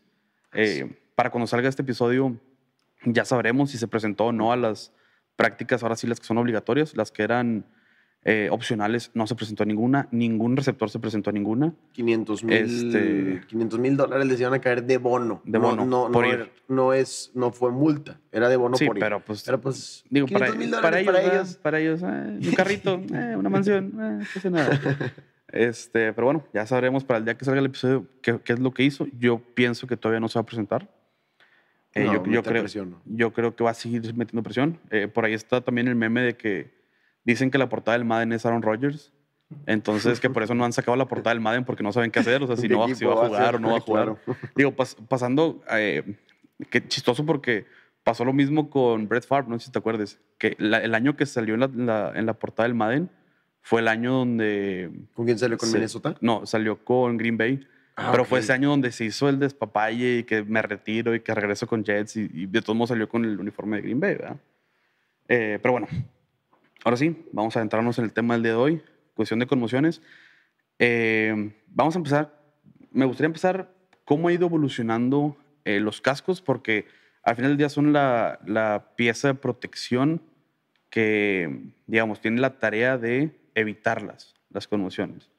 Eh, 0.52 0.96
para 1.14 1.30
cuando 1.30 1.46
salga 1.46 1.68
este 1.68 1.82
episodio, 1.82 2.38
ya 3.04 3.24
sabremos 3.24 3.70
si 3.70 3.78
se 3.78 3.88
presentó 3.88 4.26
o 4.26 4.32
no 4.32 4.52
a 4.52 4.56
las 4.56 4.92
prácticas, 5.36 5.82
ahora 5.82 5.96
sí 5.96 6.06
las 6.06 6.20
que 6.20 6.26
son 6.26 6.38
obligatorias, 6.38 6.96
las 6.96 7.10
que 7.10 7.22
eran 7.24 7.66
eh, 8.26 8.48
opcionales, 8.50 9.10
no 9.12 9.26
se 9.26 9.34
presentó 9.34 9.64
a 9.64 9.66
ninguna, 9.66 10.08
ningún 10.10 10.56
receptor 10.56 10.88
se 10.88 10.98
presentó 10.98 11.28
a 11.28 11.32
ninguna. 11.34 11.74
500 11.92 12.42
mil 12.44 12.54
Este- 12.54 13.42
500 13.48 13.78
mil 13.78 13.96
dólares 13.98 14.26
les 14.26 14.40
iban 14.40 14.54
a 14.54 14.60
caer 14.60 14.82
de 14.84 14.96
bono. 14.96 15.42
De 15.44 15.58
No- 15.58 15.68
bono, 15.68 15.84
No, 15.84 16.06
no, 16.08 16.12
por 16.12 16.26
ir. 16.26 16.50
no 16.68 16.94
es, 16.94 17.30
no 17.34 17.52
fue 17.52 17.70
multa, 17.70 18.18
era 18.32 18.48
de 18.48 18.56
bono 18.56 18.76
sí, 18.78 18.86
por 18.86 18.96
ir. 18.96 19.02
pero 19.02 19.20
pues, 19.20 19.42
Pero 19.44 19.60
pues, 19.60 20.04
digo, 20.08 20.26
para, 20.28 20.46
500 20.46 20.58
mil 20.58 20.70
para 20.80 21.02
dólares 21.02 21.32
ellos, 21.32 21.56
para 21.56 21.80
ellos. 21.80 22.00
para 22.00 22.10
ellos, 22.30 22.42
eh, 22.42 22.48
un 22.48 22.54
carrito, 22.54 22.94
eh, 23.14 23.36
una 23.36 23.50
mansión, 23.50 23.92
no 23.94 24.50
nada. 24.50 24.80
Este, 25.48 26.12
pero 26.14 26.24
bueno, 26.24 26.44
ya 26.52 26.66
sabremos 26.66 27.04
para 27.04 27.18
el 27.18 27.24
día 27.26 27.36
que 27.36 27.44
salga 27.44 27.60
el 27.60 27.66
episodio 27.66 28.06
qué, 28.22 28.40
qué 28.42 28.54
es 28.54 28.58
lo 28.58 28.72
que 28.72 28.82
hizo. 28.84 29.06
Yo 29.18 29.38
pienso 29.54 29.86
que 29.86 29.96
todavía 29.96 30.18
no 30.20 30.28
se 30.28 30.38
va 30.38 30.42
a 30.42 30.46
presentar. 30.46 30.88
Yo, 31.94 32.24
yo 32.26 32.42
creo, 32.42 32.64
yo 33.04 33.32
creo 33.32 33.54
que 33.54 33.62
va 33.62 33.70
a 33.70 33.74
seguir 33.74 34.00
metiendo 34.16 34.42
presión. 34.42 34.80
Por 35.12 35.24
ahí 35.26 35.32
está 35.34 35.60
también 35.60 35.86
el 35.86 35.94
meme 35.94 36.22
de 36.22 36.36
que 36.36 36.72
dicen 37.24 37.50
que 37.50 37.58
la 37.58 37.68
portada 37.68 37.96
del 37.98 38.06
Madden 38.06 38.32
es 38.32 38.44
Aaron 38.46 38.62
Rodgers. 38.62 39.12
Entonces, 39.66 40.20
que 40.20 40.30
por 40.30 40.42
eso 40.42 40.54
no 40.54 40.64
han 40.64 40.72
sacado 40.72 40.96
la 40.96 41.06
portada 41.06 41.34
del 41.34 41.40
Madden 41.40 41.64
porque 41.64 41.82
no 41.82 41.92
saben 41.92 42.10
qué 42.10 42.18
hacer. 42.20 42.42
O 42.42 42.46
sea, 42.46 42.56
si, 42.56 42.68
¿Qué 42.68 42.74
no, 42.74 42.88
si 42.94 43.04
va 43.04 43.12
a 43.12 43.16
va 43.16 43.22
a 43.24 43.28
jugar 43.28 43.46
ser? 43.46 43.54
o 43.56 43.58
no 43.58 43.70
va 43.70 43.76
a 43.76 43.80
jugar. 43.80 44.04
Claro. 44.24 44.38
Digo, 44.56 44.72
pas- 44.72 44.96
pasando, 45.08 45.62
eh, 45.70 46.16
qué 46.70 46.86
chistoso 46.86 47.24
porque 47.26 47.66
pasó 48.02 48.24
lo 48.24 48.32
mismo 48.32 48.68
con 48.70 49.08
Brett 49.08 49.26
Favre, 49.26 49.48
no 49.48 49.58
sé 49.58 49.66
si 49.66 49.72
te 49.72 49.78
acuerdas, 49.78 50.18
que 50.38 50.56
la- 50.58 50.78
el 50.82 50.94
año 50.94 51.16
que 51.16 51.26
salió 51.26 51.54
en 51.54 51.60
la, 51.60 51.70
la- 51.74 52.12
en 52.14 52.26
la 52.26 52.34
portada 52.34 52.66
del 52.68 52.74
Madden 52.74 53.10
fue 53.60 53.80
el 53.80 53.88
año 53.88 54.12
donde... 54.12 54.90
¿Con 55.14 55.24
quién 55.24 55.38
salió 55.38 55.56
con 55.56 55.68
se- 55.68 55.76
Minnesota? 55.76 56.16
No, 56.20 56.44
salió 56.46 56.84
con 56.84 57.16
Green 57.16 57.38
Bay. 57.38 57.66
Ah, 57.96 58.08
pero 58.10 58.24
ok. 58.24 58.28
fue 58.30 58.38
ese 58.40 58.52
año 58.52 58.70
donde 58.70 58.90
se 58.92 59.04
hizo 59.04 59.28
el 59.28 59.38
despapalle 59.38 60.18
y 60.18 60.24
que 60.24 60.42
me 60.42 60.60
retiro 60.62 61.14
y 61.14 61.20
que 61.20 61.32
regreso 61.32 61.66
con 61.68 61.84
Jets 61.84 62.16
y, 62.16 62.28
y 62.34 62.46
de 62.46 62.60
todos 62.60 62.76
modos 62.76 62.88
salió 62.88 63.08
con 63.08 63.24
el 63.24 63.38
uniforme 63.38 63.76
de 63.76 63.82
Green 63.82 64.00
Bay, 64.00 64.14
¿verdad? 64.16 64.36
Eh, 65.28 65.58
pero 65.62 65.72
bueno, 65.72 65.86
ahora 66.84 66.96
sí, 66.96 67.26
vamos 67.32 67.56
a 67.56 67.60
adentrarnos 67.60 67.98
en 67.98 68.04
el 68.04 68.12
tema 68.12 68.34
del 68.34 68.42
día 68.42 68.52
de 68.52 68.58
hoy, 68.58 68.82
cuestión 69.14 69.40
de 69.40 69.46
conmociones. 69.46 70.02
Eh, 70.78 71.52
vamos 71.66 71.94
a 71.96 71.98
empezar, 71.98 72.40
me 72.92 73.06
gustaría 73.06 73.26
empezar 73.26 73.74
cómo 74.04 74.28
ha 74.28 74.32
ido 74.32 74.46
evolucionando 74.46 75.36
eh, 75.64 75.80
los 75.80 76.00
cascos, 76.00 76.40
porque 76.42 76.86
al 77.22 77.36
final 77.36 77.52
del 77.52 77.58
día 77.58 77.68
son 77.70 77.92
la, 77.92 78.92
pieza 78.96 79.28
de 79.28 79.34
protección 79.34 80.22
que, 80.90 81.72
digamos, 81.86 82.20
tiene 82.20 82.40
la 82.40 82.58
tarea 82.58 82.98
de 82.98 83.30
evitarlas, 83.54 84.34
las 84.50 84.68
conmociones. 84.68 85.30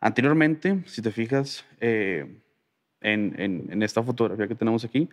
Anteriormente, 0.00 0.82
si 0.86 1.00
te 1.00 1.10
fijas 1.10 1.64
eh, 1.80 2.42
en, 3.00 3.34
en- 3.40 3.82
esta 3.82 4.02
fotografía 4.02 4.46
que 4.46 4.54
tenemos 4.54 4.84
aquí, 4.84 5.08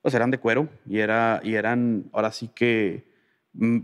pues 0.00 0.14
eran 0.14 0.30
de 0.30 0.38
cuero 0.38 0.68
y, 0.86 0.98
era, 0.98 1.40
y 1.44 1.54
eran 1.54 2.08
ahora 2.12 2.32
sí 2.32 2.48
que 2.48 3.11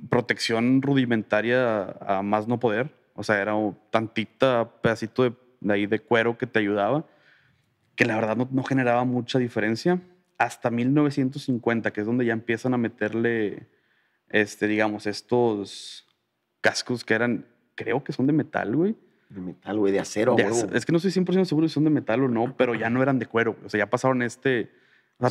protección 0.08 0.82
rudimentaria 0.82 1.84
a, 2.00 2.22
más 2.22 2.48
no 2.48 2.58
poder. 2.58 2.90
O 3.14 3.22
sea, 3.22 3.40
era 3.40 3.54
un 3.54 3.76
tantita 3.90 4.70
pedacito 4.80 5.25
de, 5.25 5.32
de 5.60 5.75
ahí 5.75 5.87
de 5.87 5.98
cuero 6.00 6.38
que 6.38 6.46
te 6.46 6.58
ayudaba, 6.60 7.04
que 7.96 8.04
la 8.04 8.14
verdad 8.14 8.37
no, 8.37 8.48
no 8.50 8.62
generaba 8.62 9.04
mucha 9.04 9.38
diferencia. 9.38 10.00
Hasta 10.38 10.70
1950, 10.70 11.92
que 11.92 12.00
es 12.00 12.06
donde 12.06 12.25
ya 12.25 12.32
empiezan 12.32 12.72
a 12.72 12.78
meterle, 12.78 13.66
este, 14.28 14.68
digamos, 14.68 15.06
estos 15.06 16.06
cascos 16.60 17.04
que 17.04 17.14
eran, 17.14 17.46
creo 17.75 18.04
que 18.04 18.12
son 18.12 18.26
de 18.28 18.32
metal, 18.32 18.75
güey. 18.76 18.96
De 19.28 19.40
metal, 19.40 19.78
güey, 19.78 19.92
de 19.92 19.98
acero, 20.00 20.37
De 20.37 20.44
güey. 20.44 20.62
ac- 20.62 20.75
es 20.76 20.87
que 20.87 20.92
no 20.92 20.98
estoy 20.98 21.10
100% 21.10 21.44
seguro 21.44 21.66
si 21.68 21.75
son 21.75 21.84
de 21.84 21.90
metal 21.90 22.22
o 22.22 22.28
no, 22.28 22.56
pero 22.56 22.75
ya 22.75 22.88
no 22.88 23.02
eran 23.02 23.18
de 23.18 23.26
cuero. 23.26 23.56
O 23.64 23.68
sea, 23.68 23.78
ya 23.78 23.90
pasaron 23.90 24.22
este. 24.22 24.70
O 25.20 25.28
sea, 25.28 25.30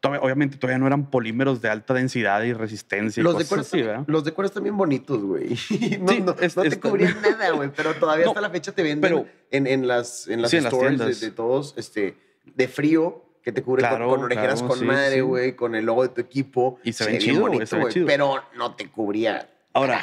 todavía- 0.00 0.20
obviamente 0.20 0.58
todavía 0.58 0.78
no 0.78 0.86
eran 0.86 1.08
polímeros 1.10 1.62
de 1.62 1.70
alta 1.70 1.94
densidad 1.94 2.42
y 2.42 2.52
resistencia. 2.52 3.20
y 3.20 3.24
Los 3.24 3.32
de, 3.38 3.44
cosas 3.44 3.48
cuero 3.48 3.62
así, 3.62 3.80
están, 3.80 4.04
los 4.08 4.24
de 4.24 4.32
cuero 4.32 4.46
están 4.46 4.62
bien 4.62 4.76
bonitos, 4.76 5.22
güey. 5.22 5.48
No, 6.00 6.08
Sí, 6.12 6.20
no- 6.20 6.36
es- 6.38 6.56
no 6.56 6.62
te 6.62 6.68
está- 6.68 6.90
cubrían 6.90 7.16
nada, 7.22 7.50
güey, 7.52 7.70
pero 7.74 7.94
todavía 7.94 8.26
No, 8.26 8.32
hasta 8.32 8.42
la 8.42 8.50
fecha 8.50 8.72
te 8.72 8.82
venden 8.82 9.00
pero- 9.00 9.26
en, 9.50 9.66
en 9.66 9.88
las, 9.88 10.28
en 10.28 10.42
las 10.42 10.50
Sí, 10.50 10.58
en 10.58 10.64
las 10.64 10.72
stores 10.72 11.20
de, 11.20 11.30
todos, 11.30 11.72
este, 11.78 12.16
de 12.44 12.68
frío, 12.68 13.24
que 13.42 13.52
te 13.52 13.62
cubre 13.62 13.80
con- 13.82 13.88
Claro, 13.90 14.08
con, 14.10 14.24
orejeras 14.24 14.54
claro, 14.60 14.68
con 14.68 14.78
sí, 14.80 14.84
madre, 14.84 15.22
güey, 15.22 15.56
con 15.56 15.74
el 15.76 15.86
logo 15.86 16.02
de 16.02 16.08
tu 16.10 16.20
equipo. 16.20 16.78
Y 16.84 16.92
se 16.92 17.04
ve 17.06 17.12
ven 17.12 17.20
chido, 17.20 17.40
güey, 17.40 17.52
bonito, 17.54 17.66
se 17.80 17.88
chido. 17.92 18.06
Pero 18.06 18.42
no 18.56 18.74
te 18.74 18.88
cubría. 18.90 19.48
Ahora, 19.72 19.98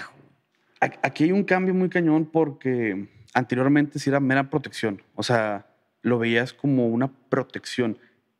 carajo. 0.79 0.97
aquí 1.03 1.25
hay 1.25 1.31
un 1.33 1.43
cambio 1.43 1.73
muy 1.73 1.89
cañón 1.89 2.25
porque 2.25 3.09
anteriormente 3.33 3.99
sí 3.99 4.09
era 4.09 4.19
mera 4.19 4.49
protección. 4.49 5.01
O 5.15 5.23
sea, 5.23 5.67
lo 6.01 6.17
veías 6.19 6.53
como 6.53 6.87
una 6.87 7.11
protección. 7.29 7.99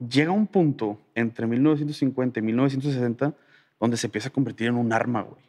Llega 0.10 0.32
un 0.32 0.48
punto 0.48 1.00
entre 1.16 1.46
1950 1.48 2.40
y 2.40 2.44
1960 2.44 3.34
donde 3.80 3.98
se 3.98 4.08
empieza 4.08 4.30
a 4.30 4.32
convertir 4.32 4.68
en 4.68 4.76
un 4.76 4.94
arma, 4.94 5.22
güey. 5.22 5.42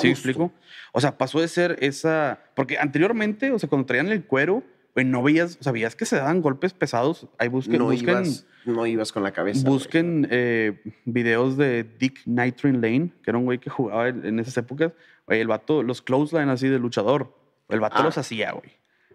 ¿Sí 0.00 0.08
me 0.08 0.12
explico? 0.12 0.52
O 0.92 1.00
sea, 1.00 1.16
pasó 1.16 1.40
de 1.40 1.48
ser 1.48 1.76
esa... 1.80 2.40
Porque 2.54 2.78
anteriormente, 2.78 3.50
o 3.52 3.58
sea, 3.58 3.68
cuando 3.68 3.86
traían 3.86 4.08
el 4.08 4.24
cuero, 4.24 4.62
güey, 4.94 5.06
no 5.06 5.22
veías, 5.22 5.58
o 5.60 5.62
sea, 5.62 5.72
veías 5.72 5.94
que 5.94 6.04
se 6.06 6.16
daban 6.16 6.42
golpes 6.42 6.72
pesados. 6.74 7.28
Ahí 7.38 7.48
busquen, 7.48 7.78
no, 7.78 7.84
busquen, 7.84 8.08
ibas, 8.08 8.46
no 8.64 8.86
ibas 8.86 9.12
con 9.12 9.22
la 9.22 9.32
cabeza. 9.32 9.66
busquen 9.68 10.26
eh, 10.30 10.82
videos 11.04 11.56
de 11.56 11.84
Dick 11.84 12.22
Nitrate 12.26 12.72
Lane, 12.72 13.12
que 13.22 13.30
era 13.30 13.38
un 13.38 13.44
güey 13.44 13.58
que 13.58 13.70
jugaba 13.70 14.08
en, 14.08 14.24
en 14.26 14.38
esas 14.40 14.56
épocas. 14.56 14.92
Güey, 15.26 15.40
el 15.40 15.46
vato, 15.48 15.82
los 15.82 16.02
clothesline 16.02 16.48
así 16.48 16.68
de 16.68 16.78
luchador, 16.78 17.34
el 17.68 17.80
vato 17.80 17.96
Ah. 17.98 18.02
los 18.02 18.18
hacía, 18.18 18.52
güey. 18.52 18.72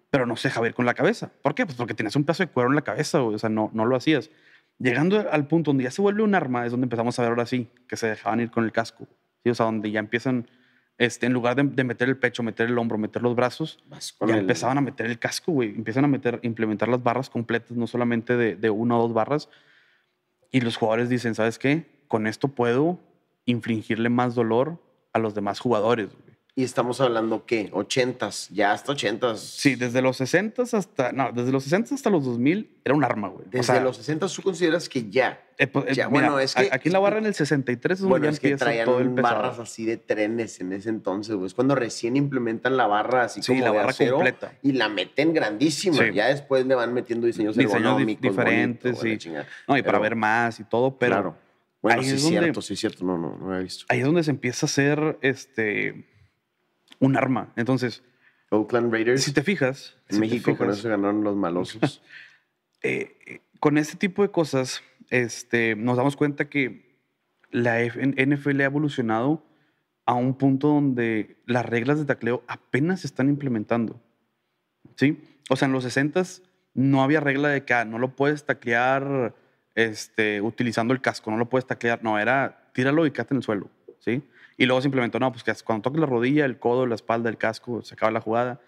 Pero 0.10 0.26
no 0.26 0.36
se 0.36 0.50
dejaba 0.50 0.68
ir 0.68 0.74
con 0.74 0.86
la 0.86 0.94
cabeza. 0.94 1.32
¿Por 1.42 1.56
qué? 1.56 1.66
Pues 1.66 1.78
porque 1.78 1.94
tenías 1.94 2.16
un 2.16 2.24
pedazo 2.26 2.44
de 2.44 2.50
cuero 2.50 2.70
en 2.70 2.76
la 2.76 2.82
cabeza, 2.84 3.20
güey. 3.20 3.36
O 3.36 3.40
sea, 3.40 3.50
no, 3.50 3.70
no 3.74 3.86
lo 3.86 3.96
hacías. 3.96 4.30
Llegando 4.84 5.30
al 5.32 5.48
punto 5.48 5.70
donde 5.72 5.84
ya 5.86 5.92
se 5.92 6.02
vuelve 6.02 6.24
un 6.24 6.34
arma, 6.36 6.66
es 6.66 6.72
donde 6.72 6.86
empezamos 6.86 7.18
a 7.20 7.22
ver 7.24 7.30
ahora 7.30 7.46
sí 7.46 7.68
que 7.88 7.98
se 7.98 8.08
dejaban 8.08 8.40
ir 8.40 8.52
con 8.52 8.64
el 8.64 8.72
casco. 8.72 9.08
¿sí? 9.44 9.50
O 9.50 9.56
sea, 9.56 9.66
donde 9.68 9.92
ya 9.92 10.00
empiezan, 10.00 10.48
este, 10.98 11.26
en 11.28 11.34
lugar 11.34 11.56
de, 11.56 11.64
de 11.64 11.84
meter 11.84 12.10
el 12.10 12.18
pecho, 12.18 12.44
meter 12.44 12.68
el 12.68 12.78
hombro, 12.78 12.98
meter 12.98 13.22
los 13.22 13.36
brazos, 13.36 13.80
ya 14.28 14.36
el- 14.36 14.42
empezaban 14.42 14.78
a 14.78 14.82
meter 14.82 15.06
el 15.08 15.20
casco, 15.20 15.52
güey. 15.52 15.70
Empiezan 15.70 16.06
a 16.06 16.08
meter, 16.08 16.40
implementar 16.44 16.90
las 16.90 17.02
barras 17.04 17.30
completas, 17.30 17.78
no 17.78 17.88
solamente 17.88 18.36
de, 18.38 18.56
de 18.56 18.70
una 18.70 18.98
o 18.98 19.02
dos 19.04 19.14
barras. 19.14 19.50
Y 20.52 20.62
los 20.62 20.78
jugadores 20.78 21.10
dicen, 21.10 21.36
¿sabes 21.36 21.58
qué? 21.60 21.86
Con 22.08 22.28
esto 22.28 22.50
puedo 22.50 23.00
infligirle 23.46 24.10
más 24.10 24.36
dolor 24.36 24.82
a 25.14 25.20
los 25.20 25.34
demás 25.34 25.60
jugadores. 25.60 26.10
güey. 26.12 26.31
Y 26.54 26.66
estamos 26.66 27.00
hablando, 27.00 27.46
¿qué? 27.46 27.72
80s, 27.72 28.50
ya 28.52 28.74
hasta 28.74 28.92
80s. 28.92 29.38
Sí, 29.38 29.76
desde 29.76 30.02
los 30.02 30.18
60 30.18 30.64
hasta, 30.74 31.14
no, 31.14 31.32
desde 31.32 31.50
los 31.50 31.64
60 31.64 31.96
hasta 31.96 32.10
los 32.10 32.26
2000 32.26 32.70
era 32.84 32.94
un 32.94 33.06
arma, 33.06 33.30
güey. 33.30 33.46
O 33.48 33.50
Desde 33.50 33.64
sea, 33.72 33.80
los 33.82 33.96
60 33.96 34.28
tú 34.28 34.42
consideras 34.42 34.90
que 34.90 35.10
ya. 35.10 35.42
eh, 35.58 35.68
pues, 35.68 35.86
eh, 35.88 35.94
ya, 35.94 36.10
mira, 36.10 36.28
bueno, 36.28 36.40
es 36.40 36.54
que- 36.54 36.68
aquí 36.70 36.90
en 36.90 36.94
la 36.94 37.00
barra 37.00 37.20
en 37.20 37.26
el 37.28 37.36
63 37.36 37.94
es 38.00 38.02
donde 38.02 38.10
Bueno, 38.12 38.26
ya 38.26 38.32
es 38.32 38.40
que 38.42 38.58
traían 38.58 38.84
todo 38.86 39.00
el 39.00 39.10
barras 39.12 39.60
así 39.60 39.86
de 39.86 39.96
trenes 39.96 40.60
en 40.60 40.74
ese 40.74 40.90
entonces, 40.90 41.36
güey. 41.36 41.48
Es 41.48 41.54
cuando 41.54 41.74
recién 41.74 42.18
implementan 42.18 42.76
la 42.76 42.86
barra 42.86 43.24
así 43.24 43.42
Sí, 43.42 43.54
como 43.54 43.62
la 43.62 43.72
de 43.72 43.78
barra 43.78 43.90
acero 43.92 44.16
completa. 44.16 44.52
y 44.62 44.74
la 44.74 44.90
meten 44.90 45.34
grandísima. 45.34 45.96
Sí. 46.04 46.12
Ya 46.14 46.28
después 46.28 46.66
le 46.66 46.76
van 46.76 46.94
metiendo 46.94 47.28
diseños, 47.28 47.56
Diseños 47.56 47.98
diferentes, 48.20 48.98
bonito, 48.98 49.22
sí. 49.24 49.32
No, 49.70 49.78
y 49.78 49.84
para 49.84 50.00
ver 50.00 50.18
más 50.18 50.60
y 50.60 50.66
todo, 50.66 50.98
pero 50.98 51.14
claro. 51.14 51.38
Bueno, 51.82 52.02
ahí 52.02 52.08
sí 52.10 52.16
es 52.16 52.24
donde- 52.24 52.40
cierto, 52.42 52.62
sí 52.62 52.74
es 52.74 52.80
cierto. 52.82 53.06
No, 53.06 53.18
no, 53.18 53.38
no 53.38 53.48
había 53.48 53.64
visto. 53.64 53.86
ahí 53.88 54.00
es 54.00 54.06
donde 54.06 54.24
se 54.24 54.32
empieza 54.32 54.66
a 54.66 54.68
hacer 54.68 55.18
este, 55.22 56.11
un 57.02 57.18
arma. 57.18 57.52
Entonces, 57.58 58.02
Oakland 58.50 58.92
Raiders 58.94 59.24
si 59.24 59.34
te 59.34 59.44
fijas... 59.44 59.98
en 60.08 60.16
si 60.16 60.20
México 60.22 60.56
con 60.58 60.70
eso 60.70 60.88
ganaron 60.88 61.24
los 61.24 61.36
malosos. 61.36 62.02
eh, 62.82 63.18
eh, 63.26 63.42
con 63.60 63.78
este 63.78 63.98
tipo 63.98 64.22
de 64.22 64.32
cosas, 64.32 64.82
este, 65.10 65.76
nos 65.76 65.98
damos 65.98 66.16
cuenta 66.16 66.50
que 66.50 66.98
la 67.52 67.82
F- 67.82 68.00
NFL 68.02 68.62
ha 68.62 68.66
evolucionado 68.66 69.44
a 70.06 70.14
un 70.14 70.36
punto 70.38 70.70
donde 70.70 71.38
las 71.46 71.66
reglas 71.66 72.00
de 72.00 72.06
tacleo 72.06 72.44
apenas 72.48 73.02
se 73.02 73.08
están 73.08 73.28
implementando. 73.30 74.02
¿Sí? 74.96 75.22
O 75.50 75.56
sea, 75.56 75.66
en 75.68 75.74
los 75.74 75.86
60s 75.86 76.42
no 76.74 77.04
había 77.04 77.20
regla 77.20 77.50
de 77.50 77.66
que 77.66 77.74
ah, 77.74 77.86
no 77.86 78.00
lo 78.00 78.16
puedes 78.16 78.46
taclear 78.46 79.36
este, 79.76 80.42
utilizando 80.42 80.94
el 80.94 81.02
casco, 81.02 81.30
no 81.32 81.38
lo 81.38 81.50
puedes 81.50 81.66
taclear. 81.68 82.04
No, 82.04 82.18
era 82.20 82.70
tíralo 82.74 83.06
y 83.06 83.12
quédate 83.12 83.34
en 83.34 83.38
el 83.38 83.44
suelo. 83.44 83.70
¿Sí? 84.00 84.24
Y 84.58 84.66
luego 84.66 84.82
se 84.82 84.88
implementó, 84.88 85.20
no, 85.20 85.32
pues 85.32 85.44
que 85.44 85.54
cuando 85.64 85.84
toques 85.84 86.00
la 86.00 86.06
rodilla, 86.06 86.46
el 86.46 86.60
codo, 86.60 86.86
la 86.86 86.96
espalda, 86.96 87.30
el 87.30 87.38
casco, 87.38 87.82
se 87.82 87.94
acaba 87.94 88.12
la 88.12 88.22
jugada. 88.22 88.62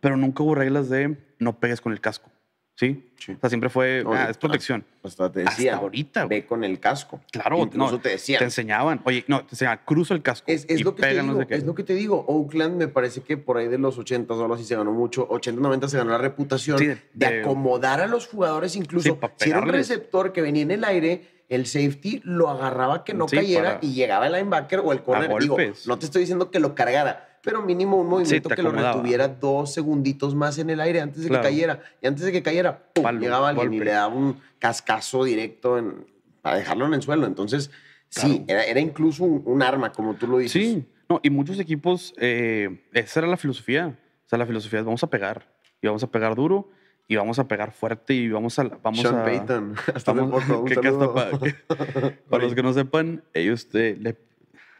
Pero 0.00 0.16
nunca 0.16 0.42
hubo 0.42 0.54
reglas 0.54 0.88
de 0.88 1.16
no 1.38 1.58
pegues 1.58 1.80
con 1.80 1.92
el 1.92 2.00
casco. 2.00 2.30
¿Sí? 2.74 3.12
Sí. 3.18 3.32
O 3.32 3.38
sea, 3.38 3.50
siempre 3.50 3.68
fue, 3.68 4.02
No, 4.02 4.14
ah, 4.14 4.28
es 4.30 4.38
protección. 4.38 4.84
Hasta 5.02 5.30
te 5.30 5.40
decía, 5.40 5.74
Hasta 5.74 5.82
ahorita, 5.82 6.26
ve 6.26 6.46
con 6.46 6.64
el 6.64 6.80
casco. 6.80 7.20
Claro, 7.30 7.68
no, 7.74 8.00
te 8.00 8.08
decían. 8.10 8.38
Te 8.38 8.44
enseñaban. 8.44 9.00
Oye, 9.04 9.24
no, 9.28 9.44
te 9.44 9.54
enseñaban, 9.54 9.80
cruza 9.84 10.14
el 10.14 10.22
casco. 10.22 10.50
Es, 10.50 10.64
es 10.68 10.80
y 10.80 10.82
lo 10.82 10.94
que 10.94 11.02
te 11.02 11.20
digo, 11.20 11.42
es 11.48 11.64
lo 11.64 11.74
que 11.74 11.84
te 11.84 11.94
digo. 11.94 12.24
Oakland 12.26 12.76
me 12.76 12.88
parece 12.88 13.20
que 13.20 13.36
por 13.36 13.58
ahí 13.58 13.68
de 13.68 13.78
los 13.78 13.98
80 13.98 14.32
o 14.32 14.40
algo 14.40 14.54
así 14.54 14.64
se 14.64 14.74
ganó 14.74 14.90
mucho. 14.90 15.26
80, 15.28 15.60
90 15.60 15.88
se 15.88 15.98
ganó 15.98 16.12
la 16.12 16.18
reputación 16.18 16.78
Sí, 16.78 16.88
de, 17.12 17.26
acomodar 17.26 18.00
a 18.00 18.06
los 18.06 18.26
jugadores 18.26 18.74
incluso. 18.74 19.18
Sí, 19.20 19.28
si 19.36 19.50
era 19.50 19.60
un 19.60 19.68
receptor 19.68 20.32
que 20.32 20.40
venía 20.40 20.62
en 20.62 20.70
el 20.70 20.84
aire, 20.84 21.41
el 21.48 21.66
safety 21.66 22.20
lo 22.24 22.48
agarraba 22.48 23.04
que 23.04 23.14
no 23.14 23.28
Sí, 23.28 23.36
cayera 23.36 23.74
para- 23.74 23.86
y 23.86 23.94
llegaba 23.94 24.26
el 24.26 24.32
linebacker 24.32 24.80
o 24.80 24.92
el 24.92 25.02
corner. 25.02 25.30
Digo, 25.38 25.56
no 25.86 25.98
te 25.98 26.06
estoy 26.06 26.20
diciendo 26.20 26.50
que 26.50 26.58
lo 26.60 26.74
cargara, 26.74 27.38
pero 27.42 27.60
mínimo 27.62 27.96
un 28.00 28.06
movimiento 28.08 28.48
que 28.48 28.62
lo 28.62 28.70
retuviera 28.70 29.28
dos 29.28 29.72
segunditos 29.72 30.34
más 30.34 30.58
en 30.58 30.70
el 30.70 30.80
aire 30.80 31.00
antes 31.00 31.22
de 31.22 31.28
Claro. 31.28 31.42
que 31.42 31.48
cayera. 31.48 31.80
Y 32.00 32.06
antes 32.06 32.24
de 32.24 32.32
que 32.32 32.42
cayera, 32.42 32.82
¡pum! 32.94 33.02
Palo, 33.04 33.20
llegaba 33.20 33.48
alguien 33.50 33.72
y 33.72 33.76
golpe. 33.76 33.84
le 33.86 33.90
daba 33.92 34.14
un 34.14 34.40
cascazo 34.58 35.24
directo 35.24 35.76
en- 35.78 36.06
para 36.40 36.56
dejarlo 36.56 36.86
en 36.86 36.94
el 36.94 37.02
suelo. 37.02 37.26
Entonces, 37.26 37.70
sí, 38.08 38.44
era, 38.48 38.64
era 38.64 38.80
incluso 38.80 39.24
un, 39.24 39.42
un 39.44 39.62
arma, 39.62 39.92
como 39.92 40.14
tú 40.14 40.26
lo 40.26 40.38
dices. 40.38 40.52
Sí, 40.62 40.84
no, 41.08 41.20
y 41.22 41.30
muchos 41.30 41.58
equipos, 41.58 42.14
eh, 42.18 42.84
esa 42.92 43.20
era 43.20 43.28
la 43.28 43.36
filosofía. 43.36 43.98
O 44.24 44.28
sea, 44.28 44.38
la 44.38 44.46
filosofía 44.46 44.78
es 44.80 44.84
vamos 44.84 45.02
a 45.02 45.08
pegar. 45.10 45.52
Y 45.80 45.86
vamos 45.88 46.02
a 46.04 46.10
pegar 46.10 46.34
duro 46.34 46.70
y 47.12 47.16
vamos 47.16 47.38
a 47.38 47.46
pegar 47.46 47.72
fuerte 47.72 48.14
y 48.14 48.28
vamos 48.30 48.58
a... 48.58 48.64
Vamos 48.82 49.00
Sean 49.00 49.18
a, 49.18 49.24
Payton. 49.24 49.74
Hasta 49.94 50.12
vamos- 50.12 50.42
favor, 50.44 50.60
un 50.62 50.68
que- 50.68 50.76
que 50.76 50.88
hasta 50.88 51.00
saludo. 51.00 51.14
pa- 51.14 51.38
que- 51.38 52.10
para 52.30 52.42
los 52.44 52.54
que 52.54 52.62
no 52.62 52.72
sepan, 52.72 53.22
ellos 53.34 53.68
eh, 53.74 53.96
le, 54.00 54.16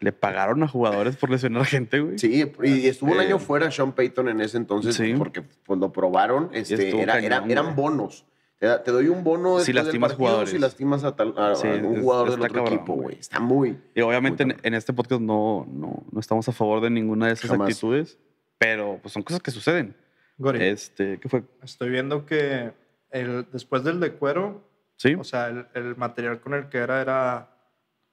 le 0.00 0.12
pagaron 0.12 0.62
a 0.62 0.68
jugadores 0.68 1.16
por 1.16 1.30
lesionar 1.30 1.64
gente, 1.66 2.00
güey. 2.00 2.18
Sí, 2.18 2.44
y 2.62 2.86
estuvo 2.86 3.12
un 3.12 3.18
Eh, 3.20 3.26
año 3.26 3.38
fuera 3.38 3.70
Sean 3.70 3.92
Payton 3.92 4.28
en 4.30 4.40
ese 4.40 4.56
entonces 4.56 4.94
Sí. 4.96 5.14
porque 5.18 5.42
pues, 5.42 5.78
lo 5.78 5.92
probaron. 5.92 6.48
Este, 6.52 6.88
era, 7.00 7.18
era- 7.18 7.36
cañón, 7.40 7.50
eran 7.50 7.64
güey. 7.66 7.76
bonos. 7.76 8.24
Te, 8.58 8.68
te 8.78 8.92
doy 8.92 9.08
un 9.08 9.24
bono 9.24 9.58
Si 9.58 9.72
lastimas 9.72 10.10
partido 10.12 10.26
jugadores. 10.28 10.50
si 10.50 10.58
lastimas 10.58 11.02
a, 11.04 11.16
tal- 11.16 11.34
a- 11.36 11.50
a 11.50 11.54
Sí, 11.56 11.66
algún 11.66 11.96
es- 11.96 12.00
jugador 12.02 12.30
del 12.30 12.40
otro 12.40 12.54
cabrón, 12.54 12.72
equipo, 12.72 12.92
güey. 12.94 13.02
güey. 13.06 13.18
Está 13.18 13.40
muy... 13.40 13.76
Y 13.94 14.00
obviamente 14.02 14.44
Muy 14.44 14.54
en, 14.54 14.60
en 14.62 14.74
este 14.74 14.92
podcast 14.92 15.20
no, 15.20 15.66
no, 15.70 16.04
no 16.10 16.20
estamos 16.20 16.48
a 16.48 16.52
favor 16.52 16.80
de 16.80 16.88
ninguna 16.90 17.26
de 17.26 17.32
esas 17.32 17.50
Jamás. 17.50 17.68
actitudes, 17.68 18.18
pero 18.58 18.98
pues 19.02 19.12
son 19.12 19.22
cosas 19.24 19.42
que 19.42 19.50
suceden. 19.50 19.96
Gori, 20.38 20.64
Este, 20.64 21.18
¿qué 21.20 21.28
fue? 21.28 21.42
estoy 21.62 21.90
viendo 21.90 22.24
que 22.26 22.72
el, 23.10 23.46
después 23.52 23.84
del 23.84 24.00
de 24.00 24.12
cuero, 24.14 24.62
Sí. 24.96 25.14
o 25.14 25.24
sea, 25.24 25.48
el, 25.48 25.66
el 25.74 25.96
material 25.96 26.40
con 26.40 26.54
el 26.54 26.68
que 26.68 26.78
era 26.78 27.00
era 27.00 27.48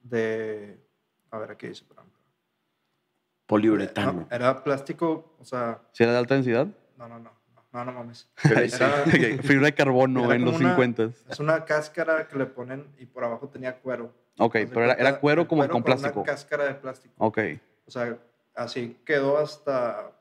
de... 0.00 0.78
A 1.30 1.38
ver, 1.38 1.52
aquí 1.52 1.68
dice, 1.68 1.84
por 1.84 1.96
ejemplo. 1.98 2.18
Poliuretano. 3.46 4.12
No, 4.12 4.28
era 4.30 4.62
plástico, 4.62 5.34
o 5.38 5.44
sea, 5.44 5.80
¿Sí 5.92 6.02
era 6.02 6.12
de 6.12 6.18
alta 6.18 6.34
densidad? 6.34 6.66
no, 6.96 7.08
no, 7.08 7.18
no, 7.18 7.32
no, 7.72 7.84
no, 7.84 7.92
mames. 7.92 8.28
Era- 8.44 9.04
Fibra 9.42 9.66
de 9.66 9.74
carbono 9.74 10.24
Era 10.26 10.34
en 10.36 10.44
los 10.44 10.56
una- 10.56 10.70
50. 10.76 11.10
es 11.30 11.40
una 11.40 11.64
cáscara 11.64 12.28
que 12.28 12.36
le 12.38 12.46
ponen 12.46 12.86
y 12.98 13.06
por 13.06 13.24
abajo 13.24 13.48
tenía 13.48 13.76
cuero. 13.78 14.12
Ok, 14.38 14.56
pero 14.72 14.84
era, 14.84 15.20
cuero 15.20 15.46
como 15.46 15.68
con 15.68 15.82
plástico. 15.82 16.20
Una 16.20 16.26
cáscara 16.32 16.64
de 16.64 16.74
plástico. 16.74 17.14
Ok. 17.18 17.38
O 17.86 17.90
sea, 17.90 18.16
así 18.54 18.96
quedó 19.04 19.38
hasta 19.38 20.12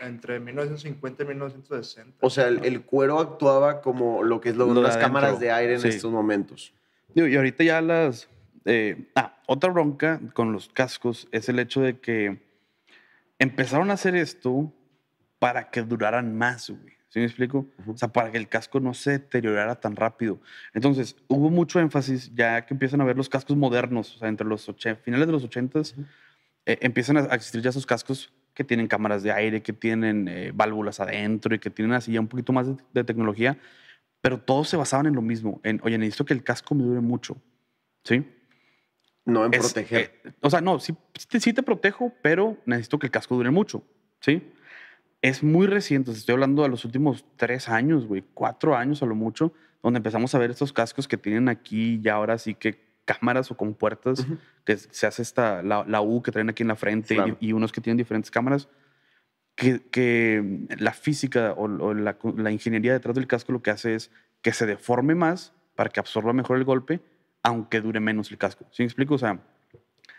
entre 0.00 0.40
1950 0.40 1.22
y 1.22 1.26
1960. 1.26 2.16
O 2.20 2.30
sea, 2.30 2.48
el, 2.48 2.64
el 2.64 2.82
cuero 2.82 3.20
actuaba 3.20 3.80
como 3.82 4.22
lo 4.22 4.40
que 4.40 4.48
es 4.50 4.56
lo, 4.56 4.66
Lo 4.66 4.74
de 4.74 4.82
las 4.82 4.96
adentro. 4.96 5.08
cámaras 5.14 5.40
de 5.40 5.50
aire 5.52 5.74
en 5.74 5.80
Sí. 5.80 5.88
estos 5.88 6.10
momentos. 6.10 6.72
Digo, 7.14 7.26
y 7.28 7.36
ahorita 7.36 7.62
ya 7.64 7.80
las... 7.82 8.28
eh, 8.64 9.10
ah, 9.16 9.36
otra 9.46 9.70
bronca 9.70 10.20
con 10.34 10.52
los 10.52 10.68
cascos 10.70 11.28
es 11.32 11.48
el 11.48 11.58
hecho 11.58 11.80
de 11.82 11.98
que 11.98 12.40
empezaron 13.38 13.90
a 13.90 13.94
hacer 13.94 14.14
esto 14.16 14.72
para 15.38 15.70
que 15.70 15.82
duraran 15.82 16.36
más, 16.36 16.70
güey. 16.70 16.92
¿Sí 17.08 17.18
me 17.18 17.26
explico? 17.26 17.66
Ujú. 17.80 17.92
O 17.92 17.96
sea, 17.98 18.08
para 18.08 18.30
que 18.32 18.38
el 18.38 18.48
casco 18.48 18.80
no 18.80 18.94
se 18.94 19.10
deteriorara 19.12 19.74
tan 19.78 19.96
rápido. 19.96 20.40
Entonces, 20.72 21.14
hubo 21.28 21.50
mucho 21.50 21.78
énfasis 21.78 22.32
ya 22.34 22.64
que 22.64 22.72
empiezan 22.72 23.02
a 23.02 23.04
ver 23.04 23.16
los 23.18 23.28
cascos 23.28 23.54
modernos, 23.56 24.16
o 24.16 24.18
sea, 24.20 24.28
entre 24.28 24.46
los 24.46 24.70
finales 25.04 25.26
de 25.26 25.32
los 25.32 25.44
80s, 25.44 25.94
eh, 26.64 26.78
empiezan 26.80 27.18
a 27.18 27.34
existir 27.34 27.60
ya 27.60 27.68
esos 27.68 27.84
cascos 27.84 28.32
que 28.54 28.64
tienen 28.64 28.86
cámaras 28.86 29.22
de 29.22 29.32
aire, 29.32 29.62
que 29.62 29.72
tienen 29.72 30.28
eh, 30.28 30.52
válvulas 30.54 31.00
adentro 31.00 31.54
y 31.54 31.58
que 31.58 31.70
tienen 31.70 31.94
así 31.94 32.12
ya 32.12 32.20
un 32.20 32.28
poquito 32.28 32.52
más 32.52 32.66
de, 32.66 32.76
de 32.92 33.04
tecnología, 33.04 33.58
pero 34.20 34.38
todos 34.38 34.68
se 34.68 34.76
basaban 34.76 35.06
en 35.06 35.14
lo 35.14 35.22
mismo, 35.22 35.60
en, 35.64 35.80
oye, 35.82 35.98
necesito 35.98 36.24
que 36.24 36.34
el 36.34 36.42
casco 36.44 36.74
me 36.74 36.84
dure 36.84 37.00
mucho, 37.00 37.36
¿sí? 38.04 38.24
No 39.24 39.46
en 39.46 39.54
Es, 39.54 39.60
proteger. 39.60 40.20
eh, 40.24 40.32
o 40.40 40.50
sea, 40.50 40.60
no, 40.60 40.78
sí, 40.80 40.94
sí 41.18 41.26
te, 41.28 41.40
sí 41.40 41.52
te 41.52 41.62
protejo, 41.62 42.12
pero 42.22 42.56
necesito 42.66 42.98
que 42.98 43.06
el 43.06 43.10
casco 43.10 43.36
dure 43.36 43.50
mucho, 43.50 43.82
¿sí? 44.20 44.42
Es 45.22 45.42
muy 45.42 45.66
reciente, 45.66 46.10
estoy 46.10 46.32
hablando 46.34 46.62
de 46.62 46.68
los 46.68 46.84
últimos 46.84 47.24
tres 47.36 47.68
años, 47.68 48.06
güey, 48.06 48.24
cuatro 48.34 48.76
años 48.76 49.02
a 49.02 49.06
lo 49.06 49.14
mucho, 49.14 49.52
donde 49.82 49.98
empezamos 49.98 50.34
a 50.34 50.38
ver 50.38 50.50
estos 50.50 50.72
cascos 50.72 51.06
que 51.08 51.16
tienen 51.16 51.48
aquí 51.48 52.00
ya 52.02 52.14
ahora 52.14 52.38
sí 52.38 52.54
que 52.54 52.91
cámaras 53.04 53.50
o 53.50 53.56
con 53.56 53.74
puertas, 53.74 54.26
que 54.64 54.76
se 54.76 55.06
hace 55.06 55.22
esta, 55.22 55.62
la, 55.62 55.84
la 55.86 56.00
U 56.00 56.22
que 56.22 56.30
traen 56.32 56.48
aquí 56.50 56.62
en 56.62 56.68
la 56.68 56.76
frente 56.76 57.14
y- 57.14 57.16
Claro. 57.16 57.36
y, 57.40 57.52
unos 57.52 57.72
que 57.72 57.80
tienen 57.80 57.96
diferentes 57.96 58.30
cámaras, 58.30 58.68
que, 59.54 59.80
que 59.90 60.66
la 60.78 60.92
física 60.92 61.52
o, 61.52 61.64
o 61.64 61.94
la, 61.94 62.16
la 62.36 62.50
ingeniería 62.50 62.92
detrás 62.92 63.14
del 63.14 63.26
casco 63.26 63.52
lo 63.52 63.62
que 63.62 63.70
hace 63.70 63.94
es 63.94 64.10
que 64.40 64.52
se 64.52 64.66
deforme 64.66 65.14
más 65.14 65.52
para 65.74 65.90
que 65.90 66.00
absorba 66.00 66.32
mejor 66.32 66.56
el 66.58 66.64
golpe, 66.64 67.00
aunque 67.42 67.80
dure 67.80 68.00
menos 68.00 68.30
el 68.30 68.38
casco. 68.38 68.66
¿Sí 68.70 68.82
me 68.82 68.86
explico? 68.86 69.14
O 69.14 69.18
sea, 69.18 69.40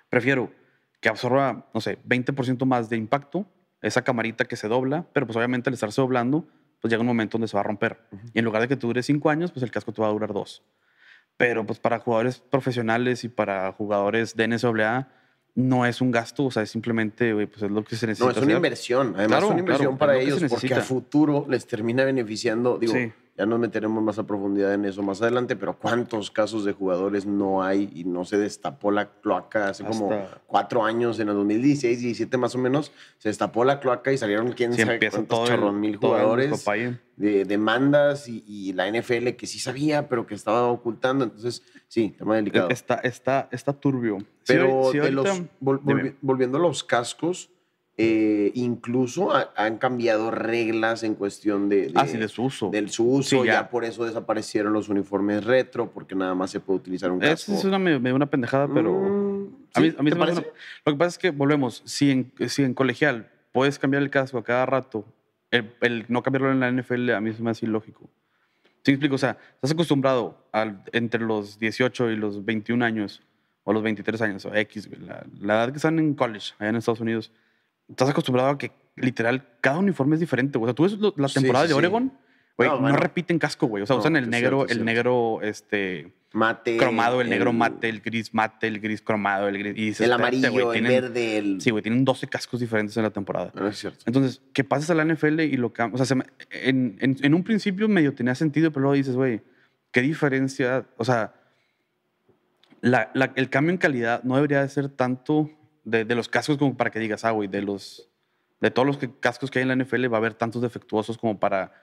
prefiero 0.09 0.51
que 0.99 1.09
absorba, 1.09 1.67
no 1.73 1.81
sé, 1.81 1.97
20% 2.07 2.65
más 2.65 2.89
de 2.89 2.97
impacto, 2.97 3.45
esa 3.81 4.03
camarita 4.03 4.45
que 4.45 4.55
se 4.55 4.67
dobla, 4.67 5.05
pero 5.13 5.25
pues 5.25 5.35
obviamente 5.35 5.69
al 5.69 5.73
estarse 5.73 5.99
doblando, 6.01 6.47
pues 6.79 6.89
llega 6.91 7.01
un 7.01 7.07
momento 7.07 7.37
donde 7.37 7.47
se 7.47 7.55
va 7.57 7.61
a 7.61 7.63
romper. 7.63 7.99
Y 8.33 8.39
en 8.39 8.45
lugar 8.45 8.61
de 8.61 8.67
que 8.69 8.75
te 8.77 8.87
dure 8.87 9.03
5 9.03 9.29
años, 9.29 9.51
pues 9.51 9.63
el 9.63 9.71
casco 9.71 9.91
te 9.91 10.01
va 10.01 10.07
a 10.07 10.11
durar 10.11 10.31
2. 10.33 10.63
Pero 11.37 11.65
pues 11.65 11.79
para 11.79 11.99
jugadores 11.99 12.39
profesionales 12.39 13.23
y 13.23 13.29
para 13.29 13.71
jugadores 13.73 14.35
de 14.35 14.47
NCAA 14.47 15.09
no 15.55 15.85
es 15.85 16.01
un 16.01 16.11
gasto, 16.11 16.45
o 16.45 16.51
sea, 16.51 16.63
es 16.63 16.71
simplemente, 16.71 17.33
güey, 17.33 17.45
pues 17.47 17.61
es 17.63 17.69
lo 17.71 17.83
que 17.83 17.95
se 17.95 18.07
necesita. 18.07 18.25
No, 18.25 18.31
es 18.31 18.37
una 18.37 18.45
hacer. 18.45 18.55
inversión. 18.55 19.07
Además, 19.15 19.27
Claro, 19.27 19.45
es 19.45 19.51
una 19.51 19.59
inversión 19.59 19.97
claro, 19.97 19.97
para 19.97 20.17
ellos 20.19 20.43
porque 20.49 20.73
a 20.73 20.81
futuro 20.81 21.45
les 21.47 21.67
termina 21.67 22.03
beneficiando. 22.05 22.77
Digo, 22.77 22.93
Sí. 22.93 23.11
Ya 23.35 23.45
nos 23.47 23.59
meteremos 23.59 24.03
más 24.03 24.19
a 24.19 24.27
profundidad 24.27 24.73
en 24.75 24.85
eso 24.85 25.01
más 25.01 25.21
adelante, 25.21 25.55
pero 25.55 25.75
¿cuántos 25.77 26.29
casos 26.29 26.65
de 26.65 26.73
jugadores 26.73 27.25
no 27.25 27.63
hay 27.63 27.89
y 27.95 28.03
no 28.03 28.25
se 28.25 28.37
destapó 28.37 28.91
la 28.91 29.09
cloaca 29.21 29.69
hace 29.69 29.83
como 29.83 30.09
cuatro 30.45 30.85
años, 30.85 31.19
en 31.19 31.29
el 31.29 31.35
2016, 31.35 31.99
17 31.99 32.37
más 32.37 32.53
o 32.53 32.59
menos? 32.59 32.91
Se 33.17 33.29
destapó 33.29 33.65
la 33.65 33.79
cloaca 33.79 34.11
y 34.13 34.17
salieron 34.19 34.51
quién 34.51 34.73
Sí, 34.73 34.81
sabe 34.83 34.99
cuántos 35.09 35.49
chorrón 35.49 35.79
mil 35.79 35.95
jugadores 35.97 36.63
de 37.15 37.45
demandas 37.45 38.27
y, 38.27 38.43
y 38.47 38.73
la 38.73 38.87
NFL 38.91 39.29
que 39.37 39.47
sí 39.47 39.57
sabía, 39.59 40.07
pero 40.09 40.27
que 40.27 40.35
estaba 40.35 40.67
ocultando. 40.67 41.23
Entonces, 41.25 41.63
sí, 41.87 42.15
tema 42.17 42.35
delicado. 42.35 42.69
Está, 42.69 42.95
está, 42.95 43.49
está 43.51 43.73
turbio. 43.73 44.17
Pero 44.45 44.89
sí, 44.91 44.97
de 44.99 45.05
ahorita- 45.05 45.21
los, 45.23 45.41
vol- 45.61 45.81
dime. 45.83 46.03
volvi- 46.03 46.15
volviendo 46.21 46.57
a 46.57 46.61
los 46.61 46.83
cascos, 46.83 47.49
eh, 47.97 48.51
incluso 48.55 49.31
ha- 49.35 49.51
han 49.55 49.77
cambiado 49.77 50.31
reglas 50.31 51.03
en 51.03 51.13
cuestión 51.15 51.69
de, 51.69 51.87
de- 51.87 51.91
ah, 51.95 52.07
sí, 52.07 52.17
de 52.17 52.27
su 52.27 52.43
uso. 52.45 52.69
del 52.71 52.89
su 52.89 53.07
uso. 53.07 53.41
Sí, 53.41 53.47
ya. 53.47 53.53
ya. 53.53 53.69
por 53.69 53.85
eso 53.85 54.03
desaparecieron 54.05 54.73
los 54.73 54.89
uniformes 54.89 55.43
retro, 55.43 55.91
porque 55.91 56.15
nada 56.15 56.33
más 56.33 56.49
se 56.51 56.59
puede 56.59 56.77
utilizar 56.79 57.11
un 57.11 57.19
casco. 57.19 57.51
Es, 57.51 57.59
es 57.59 57.65
una, 57.65 57.77
una 57.77 58.25
pendejada, 58.25 58.67
pero... 58.73 58.91
Mm, 58.93 59.47
A 59.75 59.79
mí, 59.79 59.89
¿sí? 59.91 59.95
a 59.97 60.03
mí 60.03 60.09
¿Te 60.09 60.15
parece? 60.17 60.39
una- 60.39 60.47
Lo 60.85 60.93
que 60.93 60.97
pasa 60.97 61.09
es 61.09 61.17
que 61.19 61.29
volvemos. 61.31 61.81
Si 61.85 62.09
en, 62.11 62.31
si 62.47 62.63
en 62.63 62.73
colegial 62.73 63.29
puedes 63.51 63.77
cambiar 63.77 64.01
el 64.01 64.09
casco 64.09 64.37
a 64.39 64.43
cada 64.43 64.65
rato, 64.65 65.05
el, 65.51 65.71
el 65.81 66.05
no 66.07 66.23
cambiarlo 66.23 66.51
en 66.51 66.59
la 66.59 66.71
NFL 66.71 67.11
a 67.11 67.21
mí 67.21 67.31
se 67.33 67.43
me 67.43 67.51
hace 67.51 67.67
ilógico. 67.67 68.09
¿Sí 68.83 68.91
me 68.91 68.95
explico? 68.95 69.15
O 69.15 69.19
sea, 69.19 69.37
estás 69.55 69.71
acostumbrado 69.71 70.47
al, 70.51 70.83
entre 70.93 71.21
los 71.21 71.57
18 71.59 72.09
y 72.11 72.15
los 72.17 72.43
21 72.43 72.83
años, 72.83 73.21
o 73.63 73.71
los 73.71 73.81
23 73.83 74.19
años, 74.23 74.45
o 74.45 74.53
X, 74.55 74.89
la, 74.99 75.23
la 75.39 75.53
edad 75.63 75.69
que 75.71 75.77
están 75.77 75.99
en 75.99 76.15
college, 76.15 76.53
allá 76.59 76.69
en 76.71 76.75
Estados 76.75 76.99
Unidos, 76.99 77.31
estás 77.89 78.09
acostumbrado 78.09 78.49
a 78.49 78.57
que 78.57 78.71
literal 78.95 79.47
cada 79.61 79.79
uniforme 79.79 80.15
es 80.15 80.19
diferente. 80.19 80.57
güey. 80.57 80.67
O 80.67 80.69
sea, 80.71 80.75
tú 80.75 80.83
ves 80.83 80.93
lo- 80.93 81.13
la 81.17 81.27
temporada 81.27 81.65
sí, 81.65 81.69
de 81.69 81.73
sí. 81.73 81.77
Oregon, 81.77 82.13
güey, 82.57 82.69
No, 82.69 82.75
no, 82.75 82.81
bueno. 82.81 82.97
repiten 82.97 83.39
casco, 83.39 83.67
güey. 83.67 83.83
O 83.83 83.85
sea, 83.85 83.95
No, 83.95 83.99
usan 84.01 84.15
el 84.15 84.25
es 84.25 84.29
negro, 84.29 84.57
cierto, 84.59 84.63
el 84.63 84.67
cierto. 84.69 84.85
negro, 84.85 85.39
este 85.41 86.13
Mate. 86.33 86.77
cromado, 86.77 87.21
el 87.21 87.29
negro 87.29 87.53
mate, 87.53 87.89
el 87.89 88.01
gris 88.01 88.33
mate, 88.33 88.67
el 88.67 88.79
gris 88.79 89.01
cromado, 89.01 89.47
el 89.47 89.57
gris. 89.57 89.73
Y 89.77 89.85
dices, 89.85 90.01
el 90.01 90.11
"Espérate, 90.11 90.37
amarillo, 90.37 90.51
güey, 90.51 90.65
el 90.79 90.83
tienen- 90.83 91.01
verde, 91.03 91.37
el. 91.37 91.61
Sí, 91.61 91.69
güey, 91.71 91.83
tienen 91.83 92.03
12 92.05 92.27
cascos 92.27 92.59
diferentes 92.59 92.95
en 92.97 93.03
la 93.03 93.09
temporada. 93.11 93.51
No, 93.55 93.67
es 93.67 93.77
cierto. 93.77 93.99
Entonces, 94.07 94.41
que 94.53 94.63
pases 94.63 94.89
a 94.89 94.95
la 94.95 95.03
NFL 95.03 95.39
y 95.43 95.57
lo 95.57 95.71
cambias. 95.73 96.01
O 96.01 96.05
sea, 96.05 96.07
se 96.07 96.15
me- 96.15 96.25
en, 96.51 96.97
en- 97.01 97.17
en 97.21 97.33
un 97.33 97.43
principio 97.43 97.87
medio 97.87 98.13
tenía 98.15 98.33
sentido, 98.35 98.71
pero 98.71 98.81
luego 98.81 98.95
dices, 98.95 99.15
güey, 99.15 99.41
¿qué 99.91 100.01
diferencia? 100.01 100.85
O 100.97 101.05
sea, 101.05 101.33
la- 102.81 103.11
la- 103.13 103.31
el 103.35 103.49
cambio 103.49 103.71
en 103.71 103.77
calidad 103.77 104.23
no 104.23 104.35
debería 104.35 104.61
de 104.61 104.69
ser 104.69 104.89
tanto 104.89 105.49
de, 105.83 106.05
de 106.05 106.15
los 106.15 106.29
cascos 106.29 106.57
como 106.57 106.75
para 106.77 106.91
que 106.91 106.99
digas, 106.99 107.25
ah, 107.25 107.31
güey, 107.31 107.47
de 107.47 107.61
los. 107.61 108.09
De 108.61 108.71
todos 108.71 108.85
los 108.87 108.97
que- 108.97 109.11
cascos 109.19 109.51
que 109.51 109.59
hay 109.59 109.63
en 109.63 109.77
la 109.77 109.83
NFL 109.83 110.11
va 110.11 110.17
a 110.17 110.19
haber 110.19 110.33
tantos 110.35 110.61
defectuosos 110.61 111.17
como 111.17 111.39
para 111.39 111.73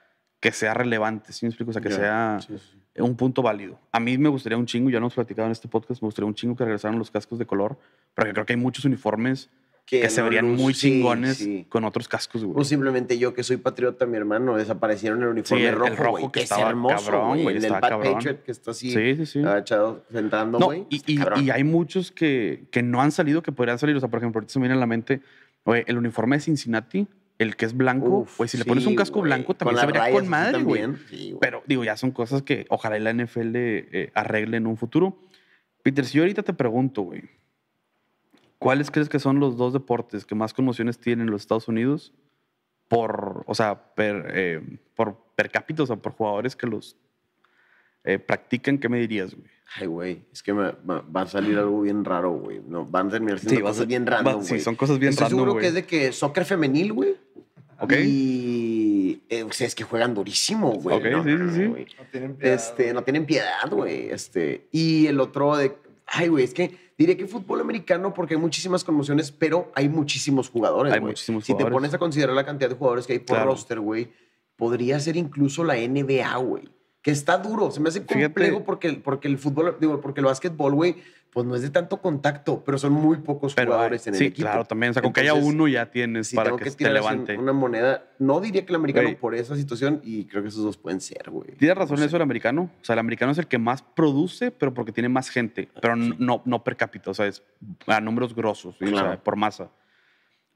que 0.40 0.52
sea 0.52 0.72
relevante, 0.72 1.32
¿sí 1.34 1.44
me 1.44 1.50
explico? 1.50 1.70
O 1.70 1.72
sea, 1.74 1.82
que 1.82 1.90
sea 1.90 2.38
sí, 2.40 2.56
sí. 2.58 3.00
un 3.02 3.14
punto 3.14 3.42
válido. 3.42 3.78
A 3.92 4.00
mí 4.00 4.16
me 4.16 4.30
gustaría 4.30 4.56
un 4.56 4.64
chingo, 4.64 4.88
ya 4.88 4.94
lo 4.98 5.04
hemos 5.04 5.14
platicado 5.14 5.44
en 5.46 5.52
este 5.52 5.68
podcast, 5.68 6.00
me 6.00 6.06
gustaría 6.06 6.26
un 6.26 6.34
chingo 6.34 6.56
que 6.56 6.64
regresaran 6.64 6.98
los 6.98 7.10
cascos 7.10 7.38
de 7.38 7.44
color, 7.44 7.78
porque 8.14 8.32
creo 8.32 8.46
que 8.46 8.54
hay 8.54 8.58
muchos 8.58 8.86
uniformes 8.86 9.50
que, 9.90 10.08
se 10.08 10.20
no 10.20 10.24
verían 10.26 10.46
luz- 10.52 10.60
muy 10.60 10.72
chingones 10.74 11.38
sí. 11.38 11.66
con 11.68 11.84
otros 11.84 12.06
cascos, 12.08 12.44
güey. 12.44 12.58
O 12.60 12.64
simplemente 12.64 13.18
yo 13.18 13.34
que 13.34 13.42
soy 13.42 13.56
patriota, 13.56 14.06
mi 14.06 14.16
hermano, 14.16 14.56
desaparecieron 14.56 15.20
el 15.22 15.28
uniforme 15.28 15.62
Sí, 15.62 15.66
el- 15.66 15.74
el 15.74 15.78
rojo, 15.80 15.96
rojo 15.96 16.10
güey, 16.12 16.24
que 16.26 16.30
que 16.32 16.38
es 16.40 16.50
estaba 16.50 16.70
hermoso, 16.70 17.04
cabrón, 17.10 17.28
güey. 17.28 17.42
güey, 17.42 17.56
El 17.56 17.62
del 17.62 17.72
Pat. 17.72 17.90
Patriot 17.90 18.42
que 18.44 18.52
está 18.52 18.70
así 18.70 18.92
Sí, 18.92 19.16
sí, 19.16 19.26
sí. 19.26 19.38
agachado, 19.40 20.04
sentando, 20.12 20.58
No, 20.58 20.66
güey. 20.66 20.86
y, 20.90 21.02
y- 21.14 21.50
hay 21.50 21.64
muchos 21.64 22.12
que, 22.12 22.64
que 22.70 22.82
no 22.82 23.02
han 23.02 23.10
salido, 23.12 23.42
que 23.42 23.52
podrían 23.52 23.78
salir. 23.78 23.96
O 23.96 24.00
sea, 24.00 24.08
por 24.08 24.18
ejemplo, 24.20 24.38
ahorita 24.38 24.52
se 24.52 24.58
me 24.60 24.64
viene 24.64 24.76
a 24.76 24.80
la 24.80 24.86
mente, 24.86 25.20
oye, 25.64 25.84
el 25.88 25.98
uniforme 25.98 26.36
de 26.36 26.40
Cincinnati, 26.42 27.06
el 27.38 27.56
que 27.56 27.64
es 27.64 27.74
blanco, 27.76 28.26
güey, 28.36 28.48
si 28.48 28.58
le 28.58 28.64
pones 28.66 28.86
un 28.86 28.94
casco 28.94 29.20
güey. 29.20 29.30
blanco 29.30 29.54
también 29.54 29.80
se 29.80 29.86
vería 29.86 30.10
con 30.12 30.28
madre, 30.28 30.62
güey. 30.62 30.84
güey. 30.86 31.36
Pero 31.40 31.62
digo, 31.66 31.82
ya 31.84 31.96
son 31.96 32.10
cosas 32.10 32.42
que 32.42 32.66
ojalá 32.68 32.98
la 32.98 33.10
NFL 33.14 33.56
eh, 33.56 34.10
arregle 34.14 34.58
en 34.58 34.66
un 34.66 34.76
futuro. 34.76 35.18
Peter, 35.82 36.04
si 36.04 36.18
yo 36.18 36.22
ahorita 36.22 36.42
te 36.42 36.52
pregunto, 36.52 37.00
güey, 37.02 37.22
¿cuáles 38.60 38.92
crees 38.92 39.08
que 39.08 39.18
son 39.18 39.40
los 39.40 39.56
dos 39.56 39.72
deportes 39.72 40.24
que 40.24 40.36
más 40.36 40.54
conmociones 40.54 40.98
tienen 40.98 41.26
en 41.26 41.32
los 41.32 41.40
Estados 41.42 41.66
Unidos 41.66 42.12
por, 42.86 43.42
o 43.46 43.54
sea, 43.56 43.94
per, 43.94 44.30
eh, 44.34 44.60
por 44.94 45.16
per 45.34 45.50
cápita, 45.50 45.82
o 45.82 45.86
sea, 45.86 45.96
por 45.96 46.12
jugadores 46.12 46.54
que 46.54 46.66
los 46.68 46.96
eh, 48.04 48.18
practican? 48.20 48.78
¿Qué 48.78 48.88
me 48.88 48.98
dirías, 49.00 49.34
güey? 49.34 49.46
Ay, 49.76 49.86
güey, 49.86 50.22
es 50.32 50.42
que 50.42 50.52
me- 50.52 50.72
va, 50.72 51.00
va 51.02 51.22
a 51.22 51.26
salir 51.26 51.56
algo 51.58 51.82
bien 51.82 52.04
raro, 52.04 52.32
güey. 52.32 52.60
No, 52.66 52.84
van 52.86 53.08
a 53.08 53.10
terminar 53.10 53.38
siendo 53.38 53.62
vas 53.62 53.72
cosas 53.72 53.84
a- 53.84 53.88
bien 53.88 54.04
va- 54.06 54.10
random, 54.10 54.42
Sí, 54.42 54.48
güey. 54.50 54.60
son 54.60 54.74
cosas 54.76 54.98
bien 54.98 55.10
Estoy 55.10 55.24
random, 55.24 55.38
seguro 55.38 55.52
güey. 55.52 55.62
que 55.62 55.68
es 55.68 55.74
de 55.74 55.84
que 55.84 56.12
soccer 56.12 56.44
femenil, 56.44 56.92
güey. 56.92 57.16
Ok. 57.78 57.92
Y 58.04 59.22
eh, 59.28 59.42
o 59.44 59.52
sea, 59.52 59.66
es 59.66 59.74
que 59.74 59.84
juegan 59.84 60.12
durísimo, 60.14 60.72
güey. 60.72 60.96
Ok, 60.98 61.04
No, 61.12 61.24
sí, 61.24 61.30
no, 61.30 61.50
sí, 61.52 61.56
sí. 61.60 61.66
güey. 61.66 61.86
No 61.98 62.04
tienen 62.10 62.34
piedad, 62.36 62.54
Este, 62.54 62.82
güey. 62.82 62.94
no 62.94 63.02
tienen 63.04 63.26
piedad, 63.26 63.70
güey. 63.70 64.10
Este, 64.10 64.66
y 64.72 65.06
el 65.06 65.20
otro 65.20 65.56
de. 65.56 65.76
Ay, 66.06 66.28
güey, 66.28 66.44
es 66.44 66.52
que 66.54 66.76
diría 67.00 67.16
que 67.16 67.26
fútbol 67.26 67.62
americano 67.62 68.12
porque 68.12 68.34
hay 68.34 68.40
muchísimas 68.40 68.84
conmociones, 68.84 69.32
pero 69.32 69.72
hay 69.74 69.88
muchísimos 69.88 70.50
jugadores. 70.50 70.92
Hay 70.92 71.00
muchísimos 71.00 71.44
Si 71.44 71.56
te 71.56 71.64
pones 71.64 71.94
a 71.94 71.98
considerar 71.98 72.36
la 72.36 72.44
cantidad 72.44 72.68
de 72.68 72.76
jugadores 72.76 73.06
que 73.06 73.14
hay 73.14 73.18
por 73.20 73.36
Claro. 73.36 73.52
roster, 73.52 73.80
güey, 73.80 74.12
podría 74.56 75.00
ser 75.00 75.16
incluso 75.16 75.64
la 75.64 75.76
NBA, 75.76 76.36
güey. 76.36 76.68
Que 77.02 77.10
está 77.10 77.38
duro. 77.38 77.70
Se 77.70 77.80
me 77.80 77.88
hace 77.88 78.00
Fíjate- 78.02 78.24
complejo 78.24 78.64
porque, 78.64 78.92
porque 78.94 79.28
el 79.28 79.38
fútbol, 79.38 79.76
digo, 79.80 80.00
porque 80.00 80.20
el 80.20 80.26
básquetbol, 80.26 80.74
güey, 80.74 80.96
pues 81.32 81.46
no 81.46 81.54
es 81.54 81.62
de 81.62 81.70
tanto 81.70 81.98
contacto, 82.02 82.64
pero 82.64 82.76
son 82.76 82.92
muy 82.92 83.18
pocos 83.18 83.54
Pero 83.54 83.70
jugadores 83.70 84.04
en 84.08 84.14
sí, 84.14 84.24
el 84.24 84.30
equipo. 84.32 84.48
claro, 84.48 84.64
también. 84.64 84.90
O 84.90 84.94
sea, 84.94 85.00
con 85.02 85.12
que 85.12 85.20
haya 85.20 85.30
Entonces, 85.30 85.54
uno 85.54 85.68
ya 85.68 85.88
tienes 85.88 86.26
Si 86.26 86.34
para 86.34 86.56
que, 86.56 86.64
que 86.64 86.70
te 86.72 86.90
levante. 86.90 87.38
una 87.38 87.52
moneda, 87.52 88.04
no 88.18 88.40
diría 88.40 88.66
que 88.66 88.72
el 88.72 88.76
americano 88.76 89.08
por 89.20 89.36
esa 89.36 89.54
situación, 89.54 90.00
y 90.02 90.24
creo 90.24 90.42
que 90.42 90.48
esos 90.48 90.64
dos 90.64 90.76
pueden 90.76 91.00
ser, 91.00 91.30
güey. 91.30 91.52
Tienes 91.56 91.78
razón 91.78 92.00
No 92.00 92.04
eso 92.04 92.16
el 92.16 92.22
americano. 92.22 92.62
O 92.82 92.84
sea, 92.84 92.94
el 92.94 92.98
americano 92.98 93.30
es 93.30 93.38
el 93.38 93.46
que 93.46 93.58
más 93.58 93.80
produce, 93.82 94.50
pero 94.50 94.74
porque 94.74 94.90
tiene 94.90 95.08
más 95.08 95.28
gente. 95.30 95.68
Pero 95.80 95.94
Sí. 95.94 96.14
no, 96.18 96.42
no 96.44 96.64
per 96.64 96.76
cápita, 96.76 97.12
o 97.12 97.14
sea, 97.14 97.26
es 97.28 97.44
a 97.86 98.00
números 98.00 98.34
grosos, 98.34 98.74
¿sí? 98.78 98.86
o 98.86 98.88
sea, 98.88 99.00
Claro. 99.00 99.22
por 99.22 99.36
masa. 99.36 99.70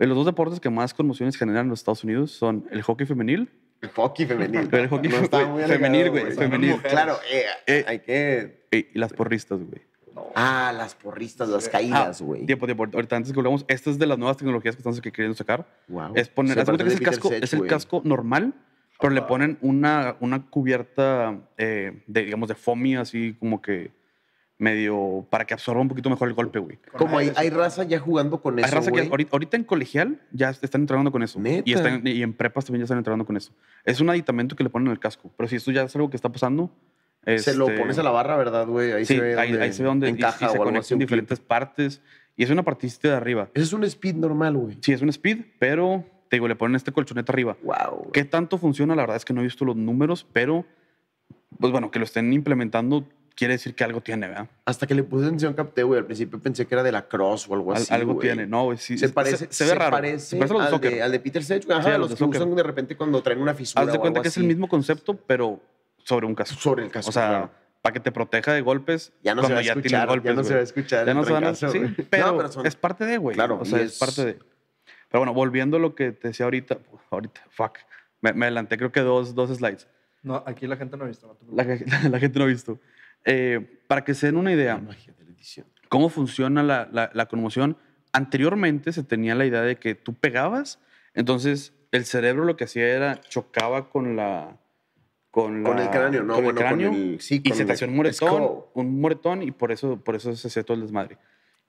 Los 0.01 0.17
dos 0.17 0.27
deportes 0.27 0.59
que 0.59 0.71
más 0.71 0.93
conmociones 0.93 1.37
generan 1.37 1.67
en 1.67 1.71
los 1.71 1.79
Estados 1.79 2.03
Unidos 2.03 2.33
son 2.33 2.67
el 2.73 2.83
hockey 2.83 3.07
femenil. 3.07 3.49
El 3.85 3.91
hockey 3.91 4.27
femenil. 4.27 4.69
El 4.73 4.89
hockey 4.89 5.11
No 5.11 5.17
estaba 5.19 5.47
muy 5.47 5.63
femenil, 5.65 6.11
güey, 6.11 6.33
femenil. 6.33 6.81
Claro, 6.83 7.19
eh, 7.31 7.45
Eh, 7.67 7.85
hay 7.87 7.99
que... 8.01 8.67
eh, 8.71 8.91
Y 8.95 8.99
las 8.99 9.13
porristas, 9.13 9.59
güey. 9.59 9.83
No. 10.15 10.27
Ah, 10.35 10.73
las 10.77 10.95
porristas, 10.95 11.49
las 11.49 11.65
Sí. 11.65 11.71
caídas, 11.71 12.21
Ah, 12.21 12.25
güey. 12.25 12.47
Tiempo, 12.47 12.67
tiempo. 12.67 12.85
Ahorita 12.93 13.17
antes 13.17 13.33
que 13.33 13.37
volvamos, 13.37 13.65
esta 13.69 13.91
es 13.91 13.99
de 13.99 14.07
las 14.07 14.17
nuevas 14.17 14.37
tecnologías 14.37 14.75
que 14.77 14.81
están 14.81 14.95
que 15.03 15.13
queriendo 15.13 15.37
sacar. 15.37 15.67
Wow. 15.89 16.13
Es 16.15 16.29
poner, 16.29 16.55
que 16.55 16.63
es 16.63 16.95
el 16.95 17.01
casco, 17.03 17.29
Sech, 17.29 17.43
es 17.43 17.53
el 17.53 17.67
casco 17.67 18.01
normal, 18.05 18.55
pero 19.01 19.13
le 19.13 19.23
ponen 19.23 19.59
una, 19.61 20.17
una 20.21 20.47
cubierta 20.47 21.37
eh, 21.59 22.03
de, 22.07 22.25
digamos, 22.25 22.49
de 22.49 22.55
foamy, 22.55 22.97
así 22.97 23.37
como 23.39 23.61
que 23.61 23.91
medio, 24.59 25.27
para 25.31 25.45
que 25.45 25.55
absorba 25.55 25.81
un 25.81 25.89
poquito 25.89 26.11
mejor 26.11 26.29
el 26.29 26.35
golpe, 26.35 26.59
güey. 26.59 26.79
Como 26.97 27.19
hay, 27.19 27.33
hay 27.37 27.51
raza 27.51 27.85
ya 27.85 27.99
jugando 27.99 28.41
con 28.41 28.59
eso, 28.59 28.67
Hay 28.67 28.73
raza 28.73 28.93
que 28.93 29.01
ahorita, 29.01 29.31
ahorita 29.33 29.57
en 29.57 29.65
colegial 29.65 30.21
ya 30.33 30.51
están 30.51 30.83
entrenando 30.83 31.11
con 31.11 31.23
eso. 31.23 31.41
¿Neta? 31.41 31.69
Y, 31.69 31.75
están, 31.75 32.07
y 32.07 32.23
en 32.23 32.33
prepas 32.33 32.65
también 32.65 32.81
ya 32.81 32.85
están 32.85 32.99
entrenando 32.99 33.27
con 33.27 33.37
eso. 33.37 33.53
Es 33.85 34.01
un 34.01 34.11
aditamento 34.11 34.55
que 34.55 34.65
le 34.65 34.71
ponen 34.71 34.87
en 34.89 34.93
el 34.93 35.01
casco. 35.01 35.31
Pero 35.37 35.49
si 35.49 35.57
esto 35.57 35.73
ya 35.73 35.83
es 35.83 35.95
algo 35.97 36.09
que 36.09 36.17
está 36.17 36.31
pasando. 36.31 36.71
Se 37.25 37.55
lo 37.55 37.69
este, 37.69 37.81
pones 37.81 37.99
a 37.99 38.03
la 38.03 38.11
barra, 38.11 38.37
¿verdad, 38.37 38.67
güey? 38.67 38.93
Ahí 38.93 39.07
sí, 39.07 39.15
se 39.15 39.21
ve 39.21 39.39
ahí, 39.39 39.51
dónde 39.51 39.65
ahí 39.65 39.73
se 39.73 39.83
ve 39.83 39.89
donde 39.89 40.07
y- 40.09 40.11
encaja 40.11 40.37
y, 40.37 40.49
se 40.51 40.59
así, 40.59 40.63
en 40.63 40.77
un 40.77 40.83
clip. 40.83 40.99
diferentes 40.99 41.41
partes. 41.41 42.03
Y 42.37 42.45
es 42.45 42.51
una 42.51 42.63
partecita 42.63 43.09
de 43.09 43.15
arriba. 43.15 43.49
Ese 43.55 43.65
es 43.65 43.73
un 43.73 43.85
speed 43.85 44.17
normal, 44.17 44.57
güey. 44.57 44.77
Sí, 44.81 44.93
es 44.93 45.01
un 45.01 45.09
speed, 45.09 45.39
pero 45.59 46.05
te 46.29 46.37
digo, 46.37 46.49
le 46.49 46.57
ponen 46.57 46.77
este 46.77 46.93
colchonete 46.93 47.33
arriba. 47.33 47.57
Wow. 47.63 48.11
¿Qué 48.13 48.25
tanto 48.25 48.59
funciona? 48.59 48.95
La 48.95 49.03
verdad 49.03 49.17
es 49.17 49.25
que 49.25 49.33
no 49.33 49.41
he 49.41 49.45
visto 49.45 49.65
los 49.65 49.77
números, 49.77 50.27
pero 50.33 50.65
pues 51.59 51.73
bueno, 51.73 51.91
que 51.91 51.99
lo 51.99 52.05
estén 52.05 52.33
implementando 52.33 53.09
quiere 53.35 53.55
decir 53.55 53.75
que 53.75 53.85
algo 53.85 54.01
tiene, 54.01 54.29
¿verdad? 54.29 54.49
Hasta 54.65 54.87
que 54.87 54.95
le 54.95 55.03
puse 55.03 55.27
atención 55.27 55.55
capté, 55.55 55.83
güey. 55.83 55.99
Al 56.01 56.07
principio 56.07 56.41
pensé 56.41 56.67
que 56.67 56.75
era 56.75 56.83
de 56.83 56.93
la 56.93 57.09
cross 57.09 57.49
o 57.49 57.55
algo 57.55 57.73
Al- 57.73 57.83
así. 57.83 57.93
algo 57.93 58.15
güey. 58.15 58.27
tiene, 58.29 58.47
no, 58.47 58.65
güey, 58.65 58.79
sí. 58.79 58.97
Se 58.99 59.09
parece, 59.09 59.49
se, 59.51 59.65
ve 59.67 59.75
raro. 59.75 59.91
parece 59.91 60.19
se 60.21 60.37
parece 60.37 60.55
a 60.55 60.57
los 60.57 60.63
de 60.63 60.67
al, 60.67 60.71
soccer. 60.75 60.93
de, 60.95 61.03
al 61.03 61.13
de 61.13 61.21
Peter 61.21 61.43
Sech, 61.45 61.65
güey. 61.67 61.79
Ajá, 61.79 61.89
Sí, 61.89 61.95
a 61.95 61.99
los, 61.99 62.01
los 62.01 62.11
de 62.11 62.15
que 62.17 62.19
soccer. 62.25 62.41
usan 62.43 62.57
de 62.57 62.63
repente 62.63 62.97
cuando 62.97 63.23
traen 63.23 63.41
una 63.41 63.55
fisura. 63.55 63.83
Haz 63.83 63.93
de 63.93 63.99
o 63.99 64.01
cuenta 64.01 64.19
algo 64.19 64.23
que 64.23 64.29
es 64.29 64.37
el 64.37 64.43
así. 64.43 64.47
mismo 64.49 64.69
concepto, 64.69 65.17
pero 65.17 65.61
sobre 65.99 66.27
un 66.27 66.35
casco. 66.35 66.57
Sobre 66.61 66.85
el 66.85 66.91
casco. 66.91 67.09
O 67.11 67.13
sea, 67.13 67.29
claro. 67.29 67.51
para 67.83 67.93
que 67.93 68.01
te 68.01 68.13
proteja 68.13 68.53
de 68.53 68.61
golpes 68.61 69.13
ya 69.23 69.35
no 69.35 69.43
se 69.43 69.47
cuando 69.49 69.55
va 69.57 69.61
a 69.61 69.65
ya 69.65 69.73
escuchar. 69.73 70.07
golpes. 70.09 70.31
ya 70.31 70.35
no 70.35 70.45
se 70.45 70.55
va 70.55 70.61
a 70.61 70.63
escuchar. 70.63 71.07
Ya 71.07 71.15
no 71.15 71.25
se 71.25 71.33
van 71.33 71.45
a... 71.45 71.55
Sí, 71.55 71.69
pero 72.11 72.27
No, 72.27 72.37
pero 72.37 72.53
son- 72.53 72.67
es 72.67 72.77
parte 72.77 73.05
de, 73.05 73.19
güey. 73.19 73.35
Claro, 73.35 73.59
o 73.61 73.65
sea, 73.65 73.81
es... 73.81 73.99
parte 73.99 74.25
de. 74.25 74.33
Pero 74.35 75.21
bueno, 75.21 75.33
volviendo 75.35 75.77
a 75.77 75.81
lo 75.81 75.95
que 75.95 76.13
te 76.13 76.29
decía 76.29 76.45
ahorita, 76.45 76.79
ahorita, 77.11 77.41
fuck, 77.51 77.79
me, 78.21 78.31
adelanté 78.31 78.77
creo 78.77 78.91
que 78.93 79.01
dos, 79.01 79.35
dos 79.35 79.49
slides. 79.57 79.87
No, 80.23 80.43
aquí 80.47 80.67
la 80.67 80.77
gente 80.77 80.97
no 80.97 81.05
ha 81.05 81.09
visto. 81.09 81.27
no 81.43 81.55
La, 81.57 81.65
que- 81.67 81.85
la 82.11 82.19
gente 82.19 82.39
no 82.39 82.45
ha 82.47 82.49
visto. 82.49 82.81
Eh, 83.25 83.81
para 83.89 84.05
que 84.05 84.15
se 84.15 84.27
den 84.27 84.37
una 84.37 84.53
idea, 84.53 84.81
cómo 85.89 86.09
funciona 86.09 86.63
la, 86.63 86.89
la- 86.93 87.11
la 87.13 87.27
conmoción. 87.27 87.77
Anteriormente 88.13 88.93
se 88.93 89.03
tenía 89.03 89.35
la 89.35 89.47
idea 89.47 89.63
de 89.63 89.77
que 89.77 89.95
tú 89.95 90.15
pegabas, 90.15 90.79
entonces 91.15 91.73
el 91.91 92.05
cerebro 92.05 92.45
lo 92.45 92.57
que 92.57 92.65
hacía 92.65 92.87
era 92.89 93.21
chocaba 93.21 93.89
con 93.91 94.17
la. 94.17 94.59
Con, 95.31 95.65
Con 95.65 95.77
la- 95.77 95.85
el 95.85 95.91
cráneo, 95.91 96.23
¿no? 96.23 96.35
Con 96.35 96.45
Bueno, 96.45 96.61
el 96.61 96.67
con 96.67 96.79
cráneo. 96.79 96.93
el- 96.93 97.21
sí, 97.21 97.41
y 97.43 97.49
con 97.49 97.59
se 97.59 97.65
te 97.65 97.73
hacía 97.73 97.89
un 97.89 97.97
moretón, 97.97 98.65
un 98.75 99.01
moretón, 99.01 99.43
y 99.43 99.51
por 99.51 99.73
eso, 99.73 99.97
por 99.99 100.15
eso 100.15 100.35
se 100.37 100.47
hacía 100.49 100.63
todo 100.63 100.77
el 100.77 100.83
desmadre. 100.83 101.19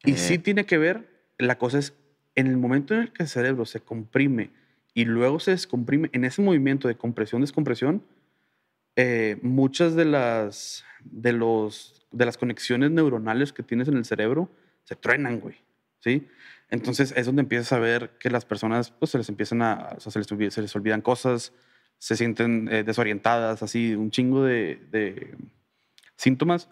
Y 0.03 0.11
Eh. 0.11 0.17
sí 0.17 0.37
tiene 0.37 0.65
que 0.65 0.77
ver, 0.77 1.09
la 1.39 1.57
cosa 1.57 1.79
es, 1.79 1.95
en 2.35 2.45
el 2.47 2.57
momento 2.57 2.93
en 2.93 3.01
el 3.01 3.11
que 3.13 3.23
el 3.23 3.29
cerebro 3.29 3.65
se 3.65 3.79
comprime 3.79 4.51
y 4.93 5.05
luego 5.05 5.39
se 5.39 5.51
descomprime, 5.51 6.09
en 6.13 6.25
ese 6.25 6.43
movimiento 6.43 6.87
de 6.87 6.95
compresión-descompresión, 6.95 8.03
eh, 8.95 9.37
muchas 9.41 9.95
de 9.95 10.05
las, 10.05 10.83
de, 11.03 11.33
los, 11.33 12.05
de 12.11 12.25
las 12.25 12.37
conexiones 12.37 12.91
neuronales 12.91 13.53
que 13.53 13.63
tienes 13.63 13.87
en 13.87 13.97
el 13.97 14.05
cerebro 14.05 14.49
se 14.83 14.95
truenan, 14.95 15.39
güey. 15.39 15.55
¿Sí? 15.99 16.27
Entonces 16.69 17.13
es 17.15 17.25
donde 17.25 17.41
empiezas 17.41 17.71
a 17.73 17.79
ver 17.79 18.11
que 18.19 18.29
las 18.29 18.45
personas 18.45 18.91
pues, 18.91 19.11
se 19.11 19.17
les 19.17 19.27
empiezan 19.29 19.61
a, 19.61 19.95
o 19.97 19.99
sea, 19.99 20.11
se 20.11 20.19
les, 20.19 20.53
se 20.53 20.61
les 20.61 20.75
olvidan 20.75 21.01
cosas, 21.01 21.51
se 21.97 22.15
sienten 22.15 22.67
eh, 22.71 22.83
desorientadas, 22.83 23.63
así, 23.63 23.95
un 23.95 24.11
chingo 24.11 24.43
de, 24.43 24.79
de 24.91 25.35
síntomas. 26.15 26.69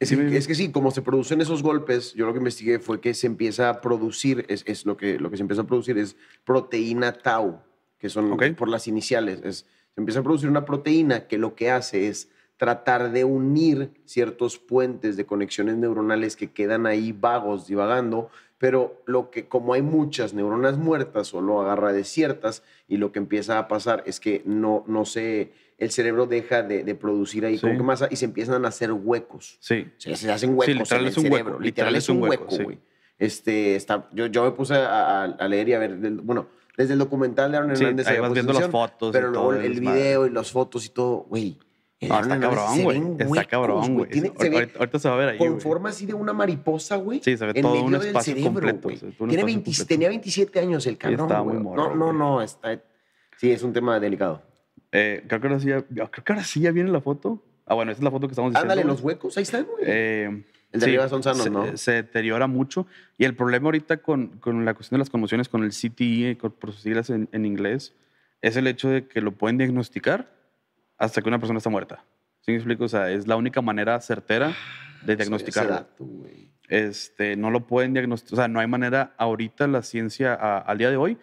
Es, 0.00 0.08
Sí, 0.08 0.16
que- 0.16 0.22
me- 0.22 0.36
es 0.36 0.46
que 0.48 0.54
sí, 0.54 0.70
como 0.72 0.90
se 0.90 1.02
producen 1.02 1.40
esos 1.40 1.62
golpes, 1.62 2.14
yo 2.14 2.26
lo 2.26 2.32
que 2.32 2.38
investigué 2.38 2.78
fue 2.80 3.00
que 3.00 3.14
se 3.14 3.26
empieza 3.28 3.70
a 3.70 3.80
producir, 3.80 4.44
es, 4.48 4.64
es 4.66 4.84
lo, 4.86 4.96
que, 4.96 5.18
lo 5.18 5.30
que 5.30 5.36
se 5.36 5.42
empieza 5.42 5.62
a 5.62 5.66
producir 5.66 5.96
es 5.98 6.16
proteína 6.44 7.12
tau, 7.12 7.62
que 7.98 8.08
son 8.08 8.32
Ok. 8.32 8.52
por 8.56 8.68
las 8.68 8.88
iniciales. 8.88 9.40
Es, 9.44 9.66
se 9.94 10.00
empieza 10.00 10.20
a 10.20 10.22
producir 10.24 10.48
una 10.48 10.64
proteína 10.64 11.26
que 11.28 11.38
lo 11.38 11.54
que 11.54 11.70
hace 11.70 12.08
es 12.08 12.28
tratar 12.56 13.12
de 13.12 13.24
unir 13.24 13.90
ciertos 14.04 14.58
puentes 14.58 15.16
de 15.16 15.24
conexiones 15.26 15.76
neuronales 15.76 16.36
que 16.36 16.50
quedan 16.52 16.86
ahí 16.86 17.12
vagos, 17.12 17.66
divagando, 17.66 18.28
pero 18.58 19.02
lo 19.06 19.30
que 19.30 19.46
como 19.46 19.74
hay 19.74 19.82
muchas 19.82 20.34
neuronas 20.34 20.78
muertas, 20.78 21.28
solo 21.28 21.60
agarra 21.60 21.92
de 21.92 22.04
ciertas 22.04 22.62
y 22.88 22.96
lo 22.96 23.12
que 23.12 23.18
empieza 23.18 23.58
a 23.58 23.68
pasar 23.68 24.02
es 24.06 24.20
que 24.20 24.42
no, 24.46 24.84
no 24.86 25.04
se, 25.04 25.52
el 25.78 25.90
cerebro 25.90 26.26
deja 26.26 26.62
de, 26.62 26.82
de 26.84 26.94
producir 26.94 27.44
ahí 27.44 27.56
Sí. 27.56 27.62
como 27.62 27.76
que 27.76 27.82
masa 27.82 28.08
y 28.10 28.16
se 28.16 28.24
empiezan 28.24 28.64
a 28.64 28.68
hacer 28.68 28.92
huecos. 28.92 29.56
Sí. 29.60 29.86
Se, 29.98 30.14
se 30.16 30.30
hacen 30.32 30.50
huecos 30.56 30.74
literal 30.74 31.02
en 31.02 31.08
es 31.08 31.16
el 31.18 31.24
un 31.26 31.32
hueco, 31.32 31.36
cerebro. 31.44 31.60
Literal, 31.60 31.96
es 31.96 32.08
un 32.08 32.22
hueco, 32.22 32.50
sí. 32.50 32.62
güey. 32.62 32.78
Este, 33.18 33.76
está, 33.76 34.08
yo, 34.12 34.26
yo 34.26 34.44
me 34.44 34.50
puse 34.52 34.74
a, 34.74 35.22
a- 35.22 35.24
a 35.24 35.48
leer 35.48 35.68
y 35.68 35.72
a 35.74 35.78
ver, 35.78 35.98
del- 35.98 36.20
bueno, 36.20 36.46
desde 36.76 36.92
el 36.94 36.98
documental 36.98 37.50
de 37.52 37.58
Aaron 37.58 37.76
Sí, 37.76 37.84
Hernández. 37.84 38.06
ahí 38.08 38.18
vas 38.20 38.32
viendo 38.32 38.52
las 38.52 38.68
fotos. 38.68 39.12
Pero 39.12 39.30
luego 39.30 39.52
el, 39.54 39.64
el 39.64 39.80
video 39.80 40.26
y 40.26 40.30
las 40.30 40.50
fotos 40.50 40.84
y 40.86 40.88
todo, 40.90 41.26
güey. 41.28 41.58
Aaron 42.02 42.32
está 42.32 42.40
cabrón, 42.40 42.82
güey. 42.82 42.98
Está 42.98 43.26
huecos, 43.26 43.46
cabrón, 43.46 43.94
güey. 43.94 44.12
Sí, 44.12 44.32
ahorita, 44.54 44.78
ahorita 44.78 44.98
se 44.98 45.08
va 45.08 45.14
a 45.14 45.18
ver 45.18 45.28
ahí. 45.30 45.38
con 45.38 45.48
güey. 45.50 45.60
forma 45.60 45.88
así 45.88 46.04
de 46.04 46.12
una 46.14 46.32
mariposa, 46.32 46.96
güey. 46.96 47.20
Sí, 47.24 47.36
se 47.36 47.46
ve 47.46 47.52
en 47.54 47.62
todo 47.62 47.72
medio 47.72 47.86
un 47.86 47.92
del 47.92 48.02
espacio 48.08 48.34
cerebro, 48.34 48.50
completo, 48.52 48.88
un 48.88 48.94
Tiene 48.98 49.06
espacio 49.06 49.46
20 49.46 49.64
completo. 49.64 49.86
tenía 49.86 50.08
27 50.08 50.60
años 50.60 50.86
el 50.86 50.98
cabrón. 50.98 51.20
estaba 51.20 51.40
güey. 51.40 51.54
muy 51.56 51.64
morro, 51.64 51.94
no, 51.94 51.94
no, 51.94 52.04
güey. 52.06 52.18
no, 52.18 52.42
está. 52.42 52.82
Sí, 53.38 53.50
es 53.50 53.62
un 53.62 53.72
tema 53.72 53.98
delicado. 54.00 54.42
Eh, 54.92 55.24
creo, 55.26 55.40
que 55.40 55.46
ahora 55.48 55.60
sí 55.60 55.68
ya, 55.68 55.82
creo 55.82 56.08
que 56.24 56.32
ahora 56.32 56.44
sí 56.44 56.60
ya 56.60 56.70
viene 56.72 56.90
la 56.90 57.00
foto. 57.00 57.42
Ah, 57.66 57.74
bueno, 57.74 57.90
esta 57.92 58.00
es 58.00 58.04
la 58.04 58.10
foto 58.10 58.26
que 58.28 58.32
estamos 58.32 58.50
diciendo. 58.52 58.70
Ándale, 58.72 58.86
los 58.86 59.00
huecos, 59.00 59.36
ahí 59.38 59.42
están, 59.44 59.64
güey. 59.64 59.84
Eh, 59.86 60.44
el 60.74 60.80
de 60.80 60.86
sí, 60.86 60.90
arriba 60.90 61.08
son 61.08 61.22
sanos, 61.22 61.42
se, 61.42 61.50
¿no? 61.50 61.76
Se 61.76 61.92
deteriora 61.92 62.46
mucho. 62.46 62.86
Y 63.16 63.24
el 63.24 63.34
problema 63.34 63.66
ahorita 63.68 63.96
con, 63.98 64.28
con 64.38 64.64
la 64.64 64.74
cuestión 64.74 64.98
de 64.98 65.00
las 65.00 65.10
conmociones, 65.10 65.48
con 65.48 65.64
el 65.64 65.70
CTE, 65.72 66.36
con- 66.38 66.52
por 66.52 66.72
sus 66.72 66.82
siglas 66.82 67.08
en, 67.10 67.28
en 67.32 67.46
inglés, 67.46 67.94
es 68.42 68.56
el 68.56 68.66
hecho 68.66 68.88
de 68.90 69.06
que 69.06 69.20
lo 69.22 69.32
pueden 69.32 69.56
diagnosticar 69.56 70.30
hasta 70.98 71.22
que 71.22 71.28
una 71.28 71.38
persona 71.38 71.58
está 71.58 71.70
muerta. 71.70 72.04
¿Sí 72.42 72.50
me 72.50 72.56
explico? 72.58 72.84
O 72.84 72.88
sea, 72.88 73.10
es 73.10 73.26
la 73.26 73.36
única 73.36 73.62
manera 73.62 73.98
certera 74.00 74.48
de 75.02 75.12
ese 75.14 75.22
diagnosticarlo. 75.22 75.72
dato. 75.72 76.06
Este, 76.68 77.36
no 77.36 77.50
lo 77.50 77.66
pueden 77.66 77.92
diagnosticar, 77.92 78.32
o 78.34 78.36
sea, 78.36 78.48
no 78.48 78.60
hay 78.60 78.66
manera 78.66 79.12
ahorita 79.16 79.66
la 79.66 79.82
ciencia 79.82 80.34
a- 80.34 80.58
al 80.58 80.78
día 80.78 80.90
de 80.90 80.96
hoy. 80.96 81.16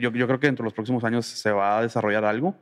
Yo, 0.00 0.10
yo 0.10 0.26
creo 0.26 0.40
que 0.40 0.46
dentro 0.48 0.64
de 0.64 0.66
los 0.66 0.74
próximos 0.74 1.04
años 1.04 1.26
se 1.26 1.50
va 1.52 1.78
a 1.78 1.82
desarrollar 1.82 2.24
algo, 2.24 2.54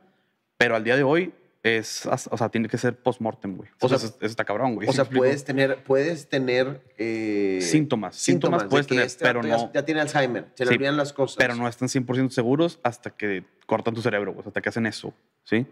pero 0.56 0.76
al 0.76 0.84
día 0.84 0.96
de 0.96 1.02
hoy 1.04 1.32
es, 1.62 2.06
o 2.06 2.36
sea, 2.36 2.48
tiene 2.48 2.68
que 2.68 2.78
ser 2.78 2.96
post-mortem, 2.96 3.56
güey. 3.56 3.68
O 3.80 3.86
O 3.86 3.88
sea, 3.88 3.98
sea, 3.98 4.08
eso, 4.08 4.18
está 4.20 4.44
cabrón, 4.44 4.74
güey. 4.76 4.88
O 4.88 4.92
¿sí 4.92 4.96
sea, 4.96 5.02
explico? 5.02 5.22
puedes 5.24 5.44
tener, 5.44 5.82
puedes 5.84 6.28
tener 6.28 6.80
eh, 6.98 7.58
Síntomas, 7.60 8.14
síntomas 8.16 8.62
de 8.62 8.68
puedes 8.68 8.86
tener, 8.86 9.04
este 9.04 9.24
pero 9.24 9.42
ya- 9.42 9.56
no- 9.56 9.72
Ya, 9.72 9.84
tiene 9.84 10.00
Alzheimer, 10.00 10.46
se 10.54 10.64
le 10.64 10.70
Sí, 10.70 10.76
olvidan 10.76 10.96
las 10.96 11.12
cosas. 11.12 11.36
pero 11.36 11.54
no 11.56 11.66
están 11.68 11.88
100% 11.88 12.30
seguros 12.30 12.78
hasta 12.84 13.10
que 13.10 13.44
cortan 13.66 13.94
tu 13.94 14.02
cerebro, 14.02 14.32
güey, 14.32 14.46
hasta 14.46 14.60
que 14.60 14.68
hacen 14.68 14.86
eso, 14.86 15.12
¿sí? 15.44 15.66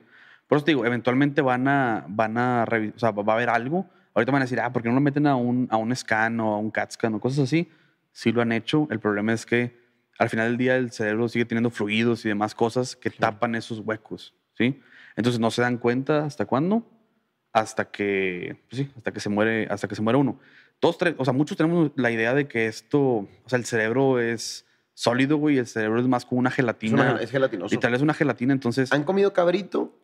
Por 0.49 0.57
eso 0.59 0.65
te 0.65 0.73
digo, 0.73 0.85
eventualmente 0.85 1.41
van 1.41 1.67
a, 1.69 2.05
van 2.09 2.37
a 2.39 2.65
o 2.95 2.99
sea, 2.99 3.11
va 3.13 3.33
a 3.33 3.37
haber 3.37 3.49
algo. 3.51 3.89
Ahorita 4.15 4.33
van 4.33 4.43
a 4.43 4.45
decir, 4.45 4.61
ah, 4.61 4.73
¿por 4.73 4.83
qué 4.83 4.89
no 4.89 4.95
lo 4.95 5.01
meten 5.01 5.27
a 5.27 5.37
un, 5.37 5.67
a 5.71 5.77
un 5.77 5.95
scan 5.95 6.39
o 6.41 6.55
a 6.55 6.59
un 6.59 6.71
CAT 6.71 6.93
scan 6.93 7.15
o 7.15 7.21
cosas 7.21 7.41
así? 7.41 7.69
Sí 8.13 8.33
lo 8.33 8.41
han 8.43 8.53
hecho. 8.53 8.87
El 8.91 8.99
problema 9.01 9.33
es 9.33 9.45
que 9.45 9.77
al 10.19 10.31
final 10.31 10.49
del 10.49 10.57
día 10.57 10.77
el 10.77 10.91
cerebro 10.93 11.29
sigue 11.29 11.45
teniendo 11.45 11.71
fluidos 11.71 12.25
y 12.25 12.29
demás 12.29 12.55
cosas 12.55 12.97
que 12.97 13.11
tapan 13.11 13.55
esos 13.57 13.81
huecos, 13.81 14.35
¿sí? 14.57 14.81
Entonces 15.17 15.41
no 15.41 15.51
se 15.51 15.63
dan 15.63 15.79
cuenta 15.79 16.25
hasta 16.25 16.47
cuándo, 16.47 16.85
hasta 17.53 17.91
que, 17.91 18.63
pues 18.69 18.83
sí, 18.83 18.91
hasta 18.97 19.13
que 19.13 19.21
se 19.21 19.29
muere, 19.31 19.67
hasta 19.71 19.89
que 19.89 19.95
se 19.95 20.03
muere 20.03 20.19
uno. 20.19 20.39
Todos, 20.79 20.99
o 21.17 21.25
sea, 21.25 21.33
muchos 21.33 21.57
tenemos 21.57 21.91
la 21.97 22.11
idea 22.11 22.35
de 22.35 22.47
que 22.49 22.67
esto, 22.67 23.01
o 23.01 23.29
sea, 23.47 23.59
el 23.59 23.65
cerebro 23.65 24.21
es 24.21 24.67
sólido, 24.93 25.39
güey, 25.39 25.57
el 25.59 25.67
cerebro 25.67 26.01
es 26.01 26.07
más 26.07 26.27
como 26.27 26.39
una 26.41 26.51
es, 26.51 26.55
gelatina. 26.57 26.95
una- 27.13 27.23
es 27.23 27.31
gelatinoso. 27.31 27.75
Literal 27.75 27.95
es 27.95 28.03
una 28.03 28.15
gelatina, 28.15 28.53
entonces 28.53 28.93
¿Han 28.93 29.05
comido 29.05 29.33
cabrito? 29.33 29.99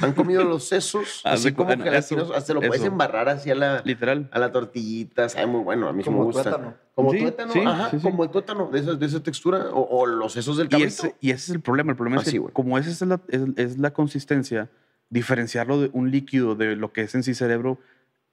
¿Han 0.00 0.12
comido 0.12 0.44
los 0.44 0.68
sesos? 0.68 1.20
Así 1.24 1.50
de 1.50 1.54
como 1.54 1.70
gelatinoso. 1.70 2.16
eso, 2.26 2.34
Hasta 2.34 2.54
lo 2.54 2.60
puedes 2.60 2.76
eso. 2.76 2.86
embarrar 2.86 3.28
así 3.28 3.50
a 3.50 3.54
la, 3.56 3.82
literal. 3.84 4.28
a 4.32 4.38
la 4.38 4.52
tortillita. 4.52 5.28
Sabe 5.28 5.46
muy 5.46 5.62
bueno, 5.62 5.88
a 5.88 5.92
mí 5.92 6.02
sí 6.04 6.08
me 6.10 6.14
Como 6.16 6.26
gusta. 6.26 6.42
tuétano. 6.44 6.74
Como 6.94 7.10
Sí, 7.12 7.18
tuétano, 7.18 7.52
sí, 7.52 7.60
ajá, 7.64 7.90
sí, 7.90 7.96
sí. 7.98 8.02
como 8.02 8.24
el 8.24 8.30
tuétano, 8.30 8.70
de 8.70 8.78
esa, 8.80 8.94
de 8.94 9.06
esa 9.06 9.22
textura. 9.22 9.70
O, 9.72 9.80
o 10.00 10.06
los 10.06 10.32
sesos 10.32 10.56
del 10.56 10.66
Y 10.66 10.70
cabrito. 10.70 10.88
ese, 10.88 11.16
y 11.20 11.30
ese 11.30 11.44
es 11.44 11.50
el 11.50 11.60
problema. 11.60 11.90
El 11.90 11.96
problema 11.96 12.20
Así, 12.20 12.28
es 12.30 12.32
que 12.34 12.38
güey. 12.38 12.52
como 12.54 12.78
esa 12.78 12.90
es 12.90 13.00
la, 13.02 13.20
es, 13.28 13.42
es 13.56 13.78
la 13.78 13.92
consistencia, 13.92 14.70
diferenciarlo 15.10 15.80
de 15.80 15.90
un 15.92 16.10
líquido 16.10 16.54
de 16.54 16.76
lo 16.76 16.92
que 16.92 17.02
es 17.02 17.14
en 17.14 17.22
sí 17.24 17.34
cerebro 17.34 17.78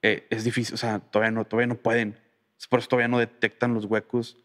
eh, 0.01 0.27
es 0.29 0.43
difícil. 0.43 0.75
O 0.75 0.77
sea, 0.77 0.99
todavía 0.99 1.31
no, 1.31 1.45
todavía 1.45 1.67
no 1.67 1.75
pueden. 1.75 2.15
Por 2.69 2.79
eso 2.79 2.87
todavía 2.89 3.07
no 3.07 3.17
detectan 3.19 3.73
los 3.73 3.85
huecos 3.85 4.37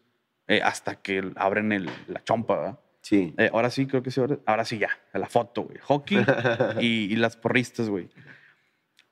eh, 0.46 0.62
hasta 0.62 0.96
que 0.96 1.32
abren 1.36 1.72
el- 1.72 1.90
la 2.08 2.24
chompa. 2.24 2.56
¿verdad? 2.56 2.78
Sí. 3.08 3.32
Eh, 3.38 3.48
ahora 3.54 3.70
sí, 3.70 3.86
creo 3.86 4.02
que 4.02 4.10
sí. 4.10 4.20
Ahora, 4.20 4.38
ahora 4.44 4.66
sí 4.66 4.76
ya. 4.76 4.90
A 5.14 5.18
la 5.18 5.30
foto, 5.30 5.62
güey. 5.62 5.78
Hockey 5.78 6.18
y, 6.80 7.10
y 7.10 7.16
las 7.16 7.38
porristas, 7.38 7.88
güey. 7.88 8.10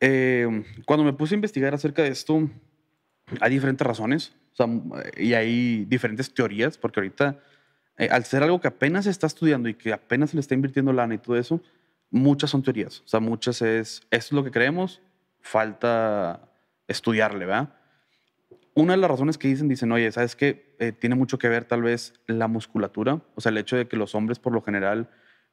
Eh, 0.01 0.65
cuando 0.85 1.03
me 1.03 1.15
puse 1.15 1.35
a 1.35 1.37
investigar 1.37 1.73
acerca 1.73 2.03
de 2.03 2.11
esto, 2.11 2.47
hay 3.41 3.51
diferentes 3.51 3.87
razones. 3.87 4.35
O 4.53 4.57
sea, 4.57 4.69
y 5.17 5.33
hay 5.33 5.87
diferentes 5.87 6.35
teorías, 6.35 6.77
porque 6.77 7.01
ahorita, 7.01 7.39
eh, 7.97 8.09
al 8.11 8.25
ser 8.25 8.43
algo 8.43 8.61
que 8.61 8.69
apenas 8.69 9.05
se 9.05 9.11
está 9.11 9.27
estudiando 9.27 9.67
y 9.67 9.75
que 9.75 9.95
apenas 9.95 10.29
se 10.29 10.37
le 10.37 10.41
está 10.41 10.53
invirtiendo 10.53 10.93
lana 10.93 11.15
y 11.15 11.19
todo 11.19 11.39
eso, 11.39 11.63
muchas 12.11 12.51
son 12.51 12.63
teorías. 12.63 13.01
O 13.01 13.09
sea, 13.09 13.21
muchas 13.21 13.63
es, 13.63 14.03
esto 14.11 14.11
es 14.11 14.33
lo 14.33 14.45
que 14.45 14.51
creemos, 14.51 15.01
falta 15.41 16.51
estudiarle, 16.87 17.47
¿verdad? 17.47 17.71
Una 18.77 18.93
de 18.93 18.99
las 18.99 19.11
razones 19.11 19.39
que 19.39 19.49
dicen, 19.49 19.69
dicen, 19.69 19.91
oye, 19.91 20.13
¿sabes 20.13 20.37
qué? 20.37 20.77
Eh, 20.79 20.93
tiene 20.93 21.15
mucho 21.15 21.39
que 21.39 21.49
ver 21.49 21.65
tal 21.65 21.81
vez 21.81 22.13
la 22.27 22.47
musculatura, 22.47 23.23
o 23.35 23.41
sea, 23.41 23.49
el 23.49 23.57
hecho 23.57 23.75
de 23.75 23.89
que 23.89 23.97
los 23.97 24.15
hombres 24.15 24.39
por 24.39 24.53
lo 24.53 24.61
general, 24.61 25.09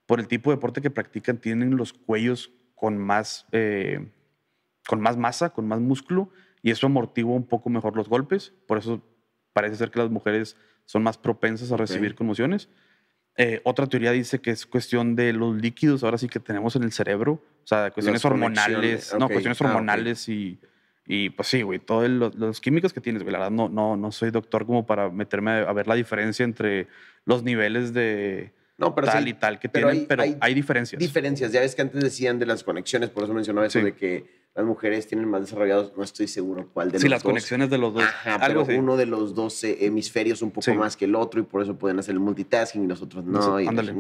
por 0.06 0.20
el 0.20 0.28
tipo 0.28 0.50
de 0.50 0.58
deporte 0.58 0.82
que 0.82 0.90
practican, 0.90 1.38
tienen 1.38 1.78
los 1.78 1.94
cuellos 1.94 2.52
con 2.76 2.98
más, 2.98 3.46
eh, 3.54 4.12
con 4.86 5.00
más 5.00 5.16
masa, 5.16 5.52
con 5.52 5.66
más 5.66 5.80
músculo, 5.80 6.32
y 6.62 6.72
eso 6.72 6.86
amortigua 6.88 7.34
un 7.34 7.48
poco 7.48 7.70
mejor 7.70 7.96
los 7.96 8.10
golpes. 8.10 8.52
Por 8.68 8.78
eso 8.78 9.02
parece 9.54 9.78
ser 9.78 9.90
que 9.90 10.00
las 10.00 10.10
mujeres 10.10 10.58
son 10.84 11.02
más 11.02 11.18
propensas 11.18 11.72
a 11.72 11.78
recibir 11.78 12.16
conmociones. 12.16 12.68
Eh, 13.38 13.62
otra 13.64 13.88
teoría 13.88 14.12
dice 14.12 14.42
que 14.42 14.52
es 14.52 14.66
cuestión 14.66 15.16
de 15.16 15.32
los 15.32 15.56
líquidos 15.56 16.04
ahora 16.04 16.18
sí 16.18 16.28
que 16.28 16.42
tenemos 16.42 16.76
en 16.76 16.84
el 16.84 16.92
cerebro, 16.92 17.42
o 17.64 17.68
sea, 17.68 17.90
cuestiones 17.92 18.22
Las 18.22 18.30
hormonales, 18.30 19.16
no, 19.18 19.30
cuestiones 19.30 19.62
Ah, 19.62 19.66
hormonales 19.66 20.28
y, 20.28 20.60
y 21.06 21.30
pues 21.32 21.48
sí, 21.50 21.62
güey, 21.62 21.80
todos 21.80 22.10
los, 22.10 22.36
los 22.36 22.62
químicos 22.62 22.94
que 22.94 23.02
tienes, 23.02 23.24
güey, 23.24 23.34
la 23.34 23.40
verdad 23.40 23.52
no, 23.52 23.70
no, 23.70 23.98
no 23.98 24.12
soy 24.12 24.32
doctor 24.32 24.66
como 24.66 24.86
para 24.86 25.10
meterme 25.10 25.52
a, 25.52 25.58
a 25.70 25.74
ver 25.74 25.88
la 25.88 25.96
diferencia 25.96 26.44
entre 26.46 26.88
los 27.26 27.44
niveles 27.44 27.94
de 27.94 28.52
No, 28.78 28.96
pero 28.96 29.08
tal 29.08 29.24
sí, 29.24 29.30
y 29.32 29.34
tal 29.34 29.60
que 29.60 29.70
pero 29.70 29.88
tienen, 29.88 30.02
hay- 30.04 30.08
pero 30.08 30.24
hay, 30.24 30.38
hay 30.40 30.54
diferencias. 30.54 31.00
diferencias. 31.00 31.52
Ya 31.52 31.60
ves 31.62 31.76
que 31.76 31.82
antes 31.82 32.02
decían 32.02 32.40
de 32.40 32.46
las 32.46 32.64
conexiones, 32.64 33.10
por 33.10 33.24
eso 33.26 33.34
mencionaba 33.34 33.68
eso 33.68 33.80
Sí. 33.80 33.86
de 33.86 33.94
que 33.96 34.44
las 34.56 34.66
mujeres 34.66 35.08
tienen 35.08 35.28
más 35.28 35.42
desarrollados, 35.42 35.94
no 35.98 36.04
estoy 36.04 36.28
seguro 36.28 36.70
cuál 36.72 36.92
de 36.92 37.00
sí, 37.00 37.06
los 37.06 37.12
las 37.12 37.24
dos. 37.24 37.32
conexiones 37.32 37.70
de 37.72 37.78
los 37.80 37.94
dos. 37.94 38.04
Ajá, 38.04 38.36
algo 38.36 38.66
pero 38.66 38.80
uno 38.80 38.96
de 38.98 39.06
los 39.08 39.34
dos 39.34 39.64
hemisferios 39.64 40.42
un 40.44 40.52
poco 40.52 40.62
Sí. 40.62 40.74
más 40.74 40.96
que 40.96 41.06
el 41.06 41.16
otro 41.16 41.40
y 41.40 41.44
por 41.44 41.64
eso 41.64 41.76
pueden 41.78 41.98
hacer 42.00 42.14
el 42.14 42.20
multitasking 42.20 42.84
y 42.84 42.88
los 42.88 43.02
otros 43.02 43.26
no. 43.26 43.58
Sí, 43.58 43.66
y 43.66 43.68
ándale. 43.68 43.94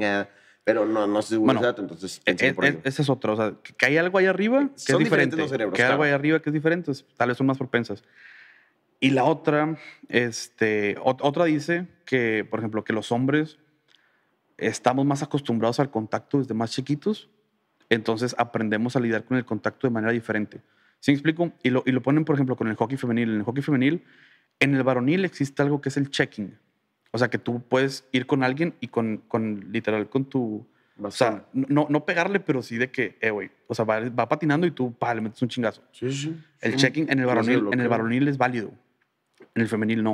Pero 0.63 0.85
no, 0.85 1.05
no 1.07 1.21
seguro 1.21 1.47
Bueno, 1.47 1.59
ese 1.59 1.67
dato, 1.67 1.81
entonces 1.81 2.17
E- 2.19 2.21
pensé 2.23 2.47
e- 2.47 2.53
por 2.53 2.65
ahí. 2.65 2.71
e- 2.71 2.87
esa 2.87 3.01
es 3.01 3.09
otra. 3.09 3.33
O 3.33 3.35
sea, 3.35 3.53
que, 3.77 3.85
hay 3.85 3.97
algo 3.97 4.17
ahí 4.17 4.25
arriba 4.27 4.69
que 4.73 4.79
Son 4.91 5.01
es 5.01 5.05
diferente. 5.05 5.35
los 5.35 5.49
cerebros, 5.49 5.75
que 5.75 5.83
hay 5.83 5.91
algo 5.91 6.03
ahí 6.03 6.11
arriba 6.11 6.41
que 6.41 6.49
es 6.49 6.53
diferente, 6.53 6.91
es- 6.91 7.05
tal 7.17 7.29
vez 7.29 7.37
son 7.37 7.47
más 7.47 7.57
propensas. 7.57 8.03
Y 9.01 9.09
la 9.09 9.25
otra, 9.25 9.77
este, 10.07 10.95
ot- 10.99 11.19
otra 11.21 11.43
dice 11.45 11.87
que, 12.05 12.47
por 12.49 12.59
ejemplo, 12.59 12.83
que 12.85 12.93
los 12.93 13.11
hombres 13.11 13.57
estamos 14.57 15.05
más 15.05 15.21
acostumbrados 15.23 15.79
al 15.81 15.91
contacto 15.91 16.37
desde 16.39 16.53
más 16.53 16.71
chiquitos, 16.71 17.29
entonces 17.89 18.33
aprendemos 18.37 18.95
a 18.95 18.99
lidiar 19.01 19.25
con 19.25 19.35
el 19.37 19.43
contacto 19.45 19.87
de 19.87 19.91
manera 19.93 20.13
diferente. 20.13 20.61
¿Sí 21.01 21.11
me 21.11 21.15
explico? 21.15 21.51
Y 21.63 21.69
lo, 21.69 21.83
y 21.85 21.91
lo 21.91 22.01
ponen, 22.01 22.23
por 22.23 22.35
ejemplo, 22.35 22.55
con 22.55 22.69
el 22.69 22.75
hockey 22.77 22.97
femenil. 22.97 23.29
En 23.31 23.35
el 23.39 23.43
hockey 23.43 23.61
femenil, 23.61 24.05
en 24.61 24.73
el 24.75 24.83
varonil 24.83 25.25
existe 25.25 25.61
algo 25.61 25.81
que 25.81 25.89
es 25.89 25.97
el 25.97 26.09
checking. 26.09 26.57
O 27.15 27.19
sea, 27.19 27.29
que 27.29 27.37
tú 27.37 27.61
puedes 27.61 28.07
ir 28.11 28.25
con 28.25 28.43
alguien 28.43 28.73
y 28.79 28.87
con, 28.87 29.17
con 29.27 29.71
literal, 29.71 30.09
con 30.09 30.25
tu... 30.25 30.65
O 30.99 31.11
sea, 31.11 31.45
no, 31.53 31.85
no 31.87 32.05
pegarle, 32.05 32.39
pero 32.39 32.63
sí 32.63 32.77
de 32.77 32.89
que, 32.89 33.17
eh, 33.21 33.29
güey, 33.29 33.51
o 33.67 33.75
sea, 33.75 33.85
va, 33.85 33.99
va 34.09 34.27
patinando 34.27 34.65
y 34.65 34.71
tú, 34.71 34.93
pa, 34.93 35.13
le 35.13 35.21
metes 35.21 35.41
un 35.41 35.47
chingazo. 35.47 35.83
sí, 35.91 36.11
sí. 36.11 36.35
El 36.59 36.71
Sí, 36.71 36.77
checking 36.77 37.11
en 37.11 37.19
el, 37.19 37.25
varonil, 37.25 37.67
en 37.71 37.79
el 37.79 37.87
varonil 37.87 38.27
es 38.27 38.37
válido. 38.37 38.71
En 39.53 39.61
el 39.61 39.67
femenil 39.67 40.01
no. 40.01 40.13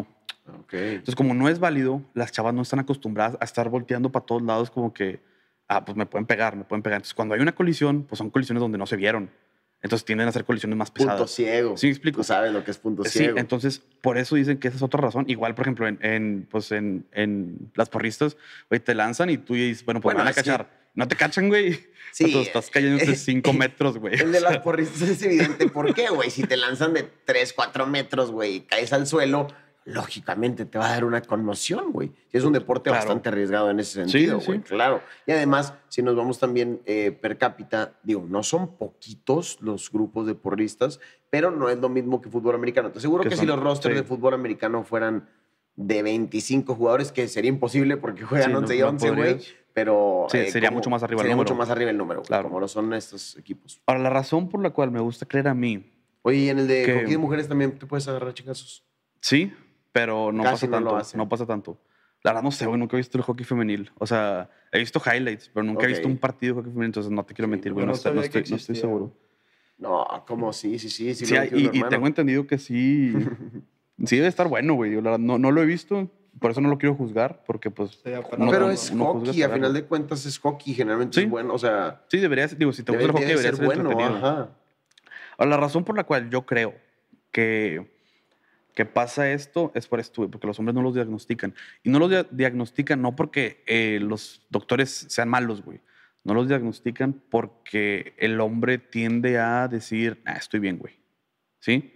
Ok. 0.60 0.74
Entonces, 0.74 1.16
como 1.16 1.34
no 1.34 1.48
es 1.48 1.60
válido, 1.60 2.02
las 2.14 2.32
chavas 2.34 2.54
no 2.54 2.64
están 2.64 2.80
acostumbradas 2.80 3.38
a 3.40 3.46
estar 3.46 3.70
volteando 3.70 4.12
para 4.12 4.26
todos 4.26 4.42
lados 4.42 4.70
como 4.70 4.94
que, 4.94 5.22
ah, 5.70 5.86
pues 5.86 5.96
me 5.96 6.06
pueden 6.06 6.26
pegar, 6.26 6.58
me 6.58 6.66
pueden 6.66 6.82
pegar. 6.82 6.98
Entonces, 6.98 7.14
cuando 7.14 7.34
hay 7.36 7.42
una 7.42 7.54
colisión, 7.54 8.04
pues 8.04 8.18
son 8.18 8.30
colisiones 8.30 8.60
donde 8.62 8.78
no 8.78 8.86
se 8.86 8.98
vieron. 8.98 9.30
Entonces, 9.82 10.04
tienden 10.06 10.28
a 10.28 10.32
ser 10.34 10.44
colisiones 10.44 10.78
más 10.78 10.92
Punto 10.92 11.12
pesadas. 11.14 11.32
ciego. 11.32 11.78
¿Sí 11.78 11.88
me 11.88 11.92
explico? 11.92 12.18
Tú 12.18 12.24
sabes 12.26 12.52
lo 12.52 12.64
que 12.66 12.72
es 12.72 12.78
punto 12.78 13.04
Sí, 13.06 13.20
ciego. 13.20 13.38
entonces, 13.38 13.82
por 14.02 14.18
eso 14.18 14.36
dicen 14.36 14.58
que 14.60 14.68
esa 14.68 14.78
es 14.78 14.84
otra 14.84 15.00
razón. 15.00 15.24
Igual, 15.30 15.56
por 15.56 15.64
ejemplo, 15.66 15.88
en, 15.88 15.98
en, 16.02 16.48
pues 16.52 16.72
en, 16.74 17.06
en 17.14 17.72
las 17.76 17.88
porristas, 17.90 18.36
güey, 18.70 18.82
te 18.82 18.94
lanzan 18.94 19.30
y 19.30 19.38
tú 19.38 19.54
dices, 19.54 19.86
bueno, 19.86 20.02
pues 20.02 20.16
Bueno, 20.16 20.18
me 20.18 20.22
van 20.24 20.28
a 20.28 20.32
es 20.32 20.36
que- 20.36 20.42
cachar. 20.44 20.80
No 20.96 21.08
te 21.08 21.16
cachan, 21.16 21.48
güey. 21.50 21.80
Sí, 22.12 22.24
Entonces, 22.24 22.48
estás 22.48 22.70
cayendo 22.72 23.06
de 23.06 23.16
5 23.16 23.54
metros, 23.54 24.00
güey. 24.00 24.16
El 24.20 24.32
de 24.32 24.42
las 24.42 24.58
porristas 24.58 25.04
es 25.08 25.22
evidente. 25.22 25.70
¿Por 25.70 25.94
qué, 25.94 26.10
güey? 26.10 26.32
Si 26.32 26.42
te 26.42 26.58
lanzan 26.58 26.92
de 26.96 27.04
3, 27.04 27.54
4 27.54 27.86
metros, 27.86 28.32
güey, 28.32 28.56
y 28.56 28.60
caes 28.62 28.92
al 28.94 29.06
suelo, 29.06 29.48
lógicamente 29.94 30.66
te 30.66 30.78
va 30.78 30.88
a 30.88 30.90
dar 30.94 31.04
una 31.06 31.22
conmoción, 31.22 31.92
güey. 31.92 32.12
Y 32.32 32.38
es 32.38 32.44
un 32.44 32.54
deporte 32.54 32.90
Claro. 32.90 33.00
bastante 33.00 33.30
arriesgado 33.30 33.70
en 33.70 33.80
ese 33.80 34.06
sentido, 34.06 34.40
sí. 34.40 34.46
güey. 34.48 34.60
Claro. 34.62 35.02
Y 35.26 35.32
además, 35.32 35.74
si 35.90 36.02
nos 36.02 36.16
vamos 36.16 36.40
también 36.40 36.82
eh, 36.86 37.12
per 37.12 37.38
cápita, 37.38 37.94
digo, 38.04 38.26
no 38.30 38.44
son 38.44 38.76
poquitos 38.78 39.58
los 39.62 39.92
grupos 39.92 40.28
de 40.28 40.36
porristas, 40.36 41.00
pero 41.30 41.52
no 41.52 41.70
es 41.70 41.78
lo 41.80 41.90
mismo 41.90 42.22
que 42.22 42.30
fútbol 42.30 42.56
americano. 42.56 42.92
Te 42.92 43.00
aseguro 43.00 43.24
Que 43.24 43.36
si 43.36 43.46
los 43.46 43.60
rosters 43.60 43.96
sí. 43.96 44.02
de 44.02 44.08
fútbol 44.08 44.34
americano 44.34 44.84
fueran 44.84 45.28
de 45.76 46.04
25 46.04 46.76
jugadores, 46.76 47.12
que 47.12 47.28
sería 47.28 47.50
imposible 47.50 47.96
porque 47.98 48.24
juegan 48.24 48.48
Sí, 48.48 48.52
no- 48.54 48.60
11 48.60 48.76
y 48.76 48.80
no 48.80 48.88
11, 48.90 49.12
güey. 49.12 49.40
pero... 49.74 50.28
Sí, 50.30 50.50
sería 50.52 50.72
mucho 50.72 50.90
más 50.90 51.04
arriba 51.04 51.22
el 51.22 51.26
Sería 51.26 51.36
número. 51.36 51.50
mucho 51.54 51.58
más 51.58 51.70
arriba 51.70 51.90
el 51.92 51.98
número, 51.98 52.22
Claro. 52.24 52.44
como 52.50 52.60
lo 52.60 52.68
son 52.68 52.94
estos 52.94 53.38
equipos. 53.38 53.82
Ahora, 53.86 54.02
la 54.02 54.10
razón 54.10 54.50
por 54.50 54.62
la 54.62 54.72
cual 54.72 54.92
me 54.92 55.00
gusta 55.00 55.26
creer 55.26 55.48
a 55.48 55.54
mí, 55.54 55.94
Oye, 56.22 56.38
y 56.40 56.50
en 56.50 56.60
el 56.60 56.68
de 56.68 56.84
Que- 56.84 56.94
hockey 56.96 57.12
de 57.12 57.18
mujeres 57.18 57.48
también 57.48 57.72
te 57.80 57.86
puedes 57.86 58.06
agarrar 58.10 58.34
chingazos. 58.34 58.84
sí, 59.22 59.54
pero 59.92 60.32
no 60.32 60.44
Casi 60.44 60.54
pasa 60.54 60.68
no 60.68 60.80
lo 60.80 60.86
tanto. 60.90 60.96
hacen. 60.98 61.18
No 61.18 61.30
pasa 61.30 61.46
tanto. 61.46 61.78
La 62.24 62.32
verdad 62.32 62.44
no 62.44 62.52
sé, 62.52 62.66
güey, 62.66 62.78
nunca 62.80 62.98
he 62.98 63.00
visto 63.00 63.18
el 63.18 63.24
hockey 63.24 63.46
femenil. 63.46 63.92
O 63.98 64.06
sea, 64.06 64.50
he 64.72 64.80
visto 64.80 65.02
highlights, 65.06 65.50
pero 65.54 65.64
nunca 65.64 65.86
he 65.86 65.88
visto 65.90 66.08
un 66.08 66.18
partido 66.18 66.56
de 66.56 66.60
hockey 66.62 66.72
femenil, 66.74 66.88
entonces 66.90 67.12
no 67.12 67.24
te 67.24 67.34
quiero 67.34 67.48
Sí, 67.48 67.52
mentir, 67.52 67.72
no, 67.72 67.76
güey. 67.76 67.86
No, 67.86 67.92
no 67.92 67.96
estoy- 67.98 68.14
no 68.14 68.22
estoy, 68.22 68.44
no 68.50 68.56
estoy 68.58 68.76
seguro. 68.76 69.14
No, 69.78 70.06
¿cómo 70.28 70.52
sí? 70.52 70.78
Sí, 70.80 70.90
sí, 70.90 71.16
sí. 71.16 71.26
Sí, 71.26 71.36
y, 71.54 71.78
y 71.80 71.84
tengo 71.90 72.06
entendido 72.08 72.46
que 72.46 72.58
sí, 72.58 73.14
sí 74.06 74.16
debe 74.18 74.28
estar 74.28 74.48
bueno, 74.50 74.74
güey. 74.74 74.92
Yo 74.92 74.98
la 75.02 75.12
verdad 75.12 75.26
no, 75.26 75.38
no 75.38 75.52
lo 75.52 75.62
he 75.62 75.66
visto, 75.66 76.10
por 76.42 76.52
eso 76.52 76.60
no 76.60 76.68
lo 76.68 76.78
quiero 76.78 76.96
juzgar, 76.96 77.44
porque 77.48 77.72
pues... 77.72 77.92
Sí, 78.04 78.10
no- 78.38 78.50
Pero 78.52 78.70
es 78.70 78.92
hockey, 78.92 79.42
a 79.44 79.50
final 79.50 79.74
de 79.74 79.86
cuentas 79.86 80.26
es 80.26 80.38
hockey, 80.40 80.74
generalmente 80.74 81.16
Sí. 81.16 81.24
es 81.26 81.30
bueno, 81.30 81.54
o 81.54 81.58
sea, 81.60 82.02
Sí, 82.10 82.18
debería 82.18 82.46
ser, 82.50 82.58
digo, 82.58 82.74
si 82.74 82.84
te 82.84 82.92
gusta 82.92 82.98
debe, 83.00 83.06
el 83.06 83.12
hockey, 83.12 83.28
debe 83.28 83.42
debería 83.42 83.58
ser 83.58 83.74
ser, 83.74 83.84
bueno, 83.84 84.16
ajá. 84.16 84.50
Ahora, 85.38 85.50
la 85.52 85.58
razón 85.58 85.86
por 85.86 85.96
la 85.96 86.04
cual 86.04 86.30
yo 86.30 86.46
creo 86.46 86.74
que, 87.32 87.90
que 88.74 88.86
pasa 88.86 89.32
esto 89.32 89.72
es 89.76 89.88
por 89.88 90.00
güey, 90.22 90.30
porque 90.32 90.48
los 90.48 90.58
hombres 90.60 90.74
no 90.76 90.82
los 90.82 90.94
diagnostican. 90.94 91.54
Y 91.84 91.90
no 91.90 92.00
los 92.00 92.10
dia- 92.10 92.28
diagnostican 92.32 93.02
no 93.02 93.16
porque 93.16 93.64
eh, 93.68 94.00
los 94.02 94.42
doctores 94.50 94.90
sean 95.10 95.30
malos, 95.30 95.64
güey. 95.64 95.82
No 96.24 96.34
los 96.34 96.48
diagnostican 96.48 97.14
porque 97.14 98.14
el 98.18 98.40
hombre 98.42 98.78
tiende 98.78 99.40
a 99.40 99.68
decir, 99.68 100.22
ah, 100.26 100.34
estoy 100.34 100.60
bien, 100.60 100.78
güey. 100.78 100.96
¿Sí? 101.60 101.94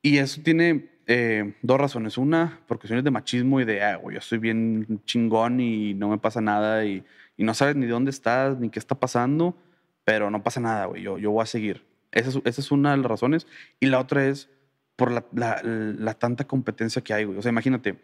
Y 0.00 0.18
eso 0.18 0.40
tiene 0.42 0.90
eh, 1.06 1.54
dos 1.62 1.78
razones. 1.80 2.18
Una, 2.18 2.60
por 2.66 2.78
cuestiones 2.78 3.04
de 3.04 3.10
machismo 3.10 3.60
y 3.60 3.64
de, 3.64 3.82
ah, 3.82 3.96
güey, 3.96 4.14
yo 4.14 4.18
estoy 4.20 4.38
bien 4.38 5.00
chingón 5.04 5.60
y 5.60 5.94
no 5.94 6.08
me 6.08 6.18
pasa 6.18 6.40
nada 6.40 6.84
y, 6.84 7.04
y 7.36 7.44
no 7.44 7.54
sabes 7.54 7.76
ni 7.76 7.86
dónde 7.86 8.10
estás 8.10 8.58
ni 8.58 8.70
qué 8.70 8.78
está 8.78 8.94
pasando, 8.98 9.56
pero 10.04 10.30
no 10.30 10.42
pasa 10.42 10.60
nada, 10.60 10.86
güey, 10.86 11.02
yo, 11.02 11.18
yo 11.18 11.30
voy 11.30 11.42
a 11.42 11.46
seguir. 11.46 11.84
Esa 12.10 12.30
es, 12.30 12.40
esa 12.44 12.60
es 12.60 12.70
una 12.72 12.90
de 12.92 12.98
las 12.98 13.06
razones. 13.06 13.46
Y 13.80 13.86
la 13.86 13.98
otra 14.00 14.26
es 14.26 14.48
por 14.96 15.10
la, 15.10 15.24
la- 15.34 15.60
la 15.62 16.14
tanta 16.14 16.44
competencia 16.44 17.02
que 17.02 17.14
hay, 17.14 17.24
güey. 17.24 17.38
O 17.38 17.42
sea, 17.42 17.50
imagínate, 17.50 17.96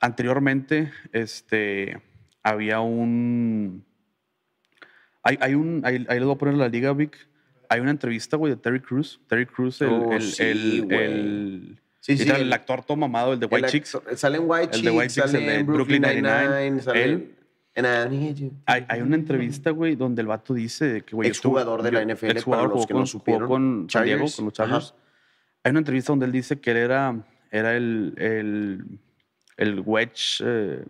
anteriormente 0.00 0.92
este, 1.12 2.00
había 2.42 2.80
un... 2.80 3.84
Hay, 5.22 5.38
hay 5.40 5.54
un... 5.54 5.82
Ahí, 5.84 5.98
les 5.98 6.24
voy 6.24 6.32
a 6.34 6.38
poner 6.38 6.54
la 6.54 6.68
liga, 6.68 6.92
Vic. 6.92 7.28
Hay 7.68 7.80
una 7.80 7.90
entrevista, 7.90 8.36
güey, 8.36 8.52
de 8.54 8.56
Terry 8.60 8.80
Crews. 8.80 9.20
Terry 9.28 9.46
Crews, 9.46 9.80
el... 9.82 9.88
Oh, 9.90 10.12
el, 10.12 10.22
sí, 10.22 10.42
el, 10.42 10.92
el- 10.92 11.80
Sí, 12.02 12.16
sí. 12.16 12.30
el 12.30 12.50
actor 12.50 12.82
todo 12.82 12.96
mamado, 12.96 13.34
el 13.34 13.40
de 13.40 13.44
White 13.44 13.66
el 13.66 13.72
Chicks. 13.72 13.98
Sale 14.16 14.38
en 14.38 14.44
White 14.46 14.64
El 14.64 14.70
Chicks, 14.70 14.84
de 14.84 14.90
White 14.90 15.08
Chicks, 15.12 15.34
el 15.34 15.40
de 15.46 15.62
Brooklyn 15.64 16.00
Brooklyn 16.00 16.02
99, 16.02 16.48
Nine-Nine, 16.48 16.82
sale 16.82 17.04
él. 17.04 17.34
en 17.74 17.84
I 17.84 18.16
Need 18.18 18.34
You. 18.36 18.52
Hay, 18.64 18.86
hay 18.88 19.02
una 19.02 19.16
entrevista, 19.16 19.70
güey, 19.70 19.96
donde 19.96 20.22
el 20.22 20.26
vato 20.28 20.54
dice 20.54 21.02
que, 21.02 21.14
güey... 21.14 21.28
Exjugador 21.28 21.82
de 21.82 21.92
la 21.92 22.02
NFL, 22.02 22.26
para 22.28 22.32
exjugador, 22.38 22.68
los 22.70 22.72
jugó 22.72 22.86
que 22.86 22.92
con, 22.94 23.00
no 23.02 23.06
supieron. 23.06 23.48
Con 23.48 23.86
San 23.90 24.04
Diego, 24.04 24.20
Chargers, 24.26 24.36
con 24.36 24.44
los 24.46 24.60
ajá. 24.60 24.94
Hay 25.64 25.70
una 25.70 25.80
entrevista 25.80 26.12
donde 26.12 26.26
él 26.26 26.32
dice 26.32 26.60
que 26.60 26.70
él 26.70 26.76
era, 26.78 27.14
era 27.50 27.76
el, 27.76 28.14
el, 28.16 28.84
el 29.56 29.80
wedge 29.84 30.42
eh, 30.44 30.84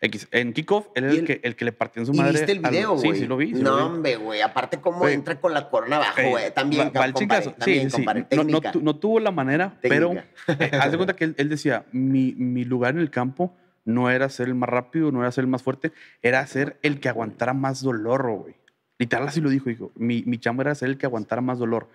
X. 0.00 0.28
En 0.32 0.52
kickoff, 0.52 0.88
él 0.94 1.04
era 1.04 1.12
el, 1.12 1.18
el- 1.20 1.24
que, 1.26 1.40
el 1.42 1.56
que 1.56 1.64
le 1.64 1.72
partió 1.72 2.00
en 2.02 2.06
su 2.06 2.12
¿Y 2.12 2.16
madre. 2.18 2.32
viste 2.32 2.52
el 2.52 2.58
video, 2.60 2.94
güey? 2.96 3.12
Sí, 3.12 3.18
sí 3.20 3.26
lo 3.26 3.36
vi. 3.36 3.54
sí 3.54 3.62
no, 3.62 3.70
lo 3.70 3.76
vi. 3.76 3.82
hombre, 3.82 4.16
güey. 4.16 4.40
Aparte, 4.42 4.80
cómo 4.80 4.98
Güey. 4.98 5.14
entra 5.14 5.40
con 5.40 5.54
la 5.54 5.68
corona 5.70 5.96
abajo, 5.96 6.20
Eh, 6.20 6.30
güey. 6.30 6.52
También, 6.54 6.90
va- 6.96 7.12
chingazo. 7.12 7.52
También, 7.52 7.90
Sí, 7.90 7.98
sí. 7.98 8.04
No, 8.36 8.44
no 8.44 8.60
no 8.82 8.96
tuvo 8.96 9.20
la 9.20 9.30
manera, 9.30 9.78
pero 9.80 10.10
Técnica. 10.46 10.64
eh, 10.66 10.70
haz 10.80 10.90
de 10.90 10.96
cuenta 10.96 11.16
que 11.16 11.24
él, 11.24 11.34
él 11.38 11.48
decía, 11.48 11.86
mi, 11.92 12.32
mi 12.32 12.64
lugar 12.64 12.94
en 12.94 13.00
el 13.00 13.10
campo 13.10 13.56
no 13.84 14.10
era 14.10 14.28
ser 14.28 14.48
el 14.48 14.54
más 14.56 14.68
rápido, 14.68 15.12
no 15.12 15.20
era 15.20 15.30
ser 15.30 15.42
el 15.44 15.48
más 15.48 15.62
fuerte, 15.62 15.92
era 16.20 16.44
ser 16.48 16.76
el 16.82 16.98
que 16.98 17.08
aguantara 17.08 17.54
más 17.54 17.80
dolor, 17.82 18.28
güey. 18.32 18.54
Literal 18.98 19.28
así 19.28 19.40
lo 19.40 19.48
dijo, 19.50 19.68
dijo, 19.68 19.92
mi, 19.94 20.22
mi 20.26 20.38
chamba 20.38 20.62
era 20.64 20.74
ser 20.74 20.88
el 20.88 20.98
que 20.98 21.06
aguantara 21.06 21.40
más 21.42 21.58
dolor. 21.58 21.88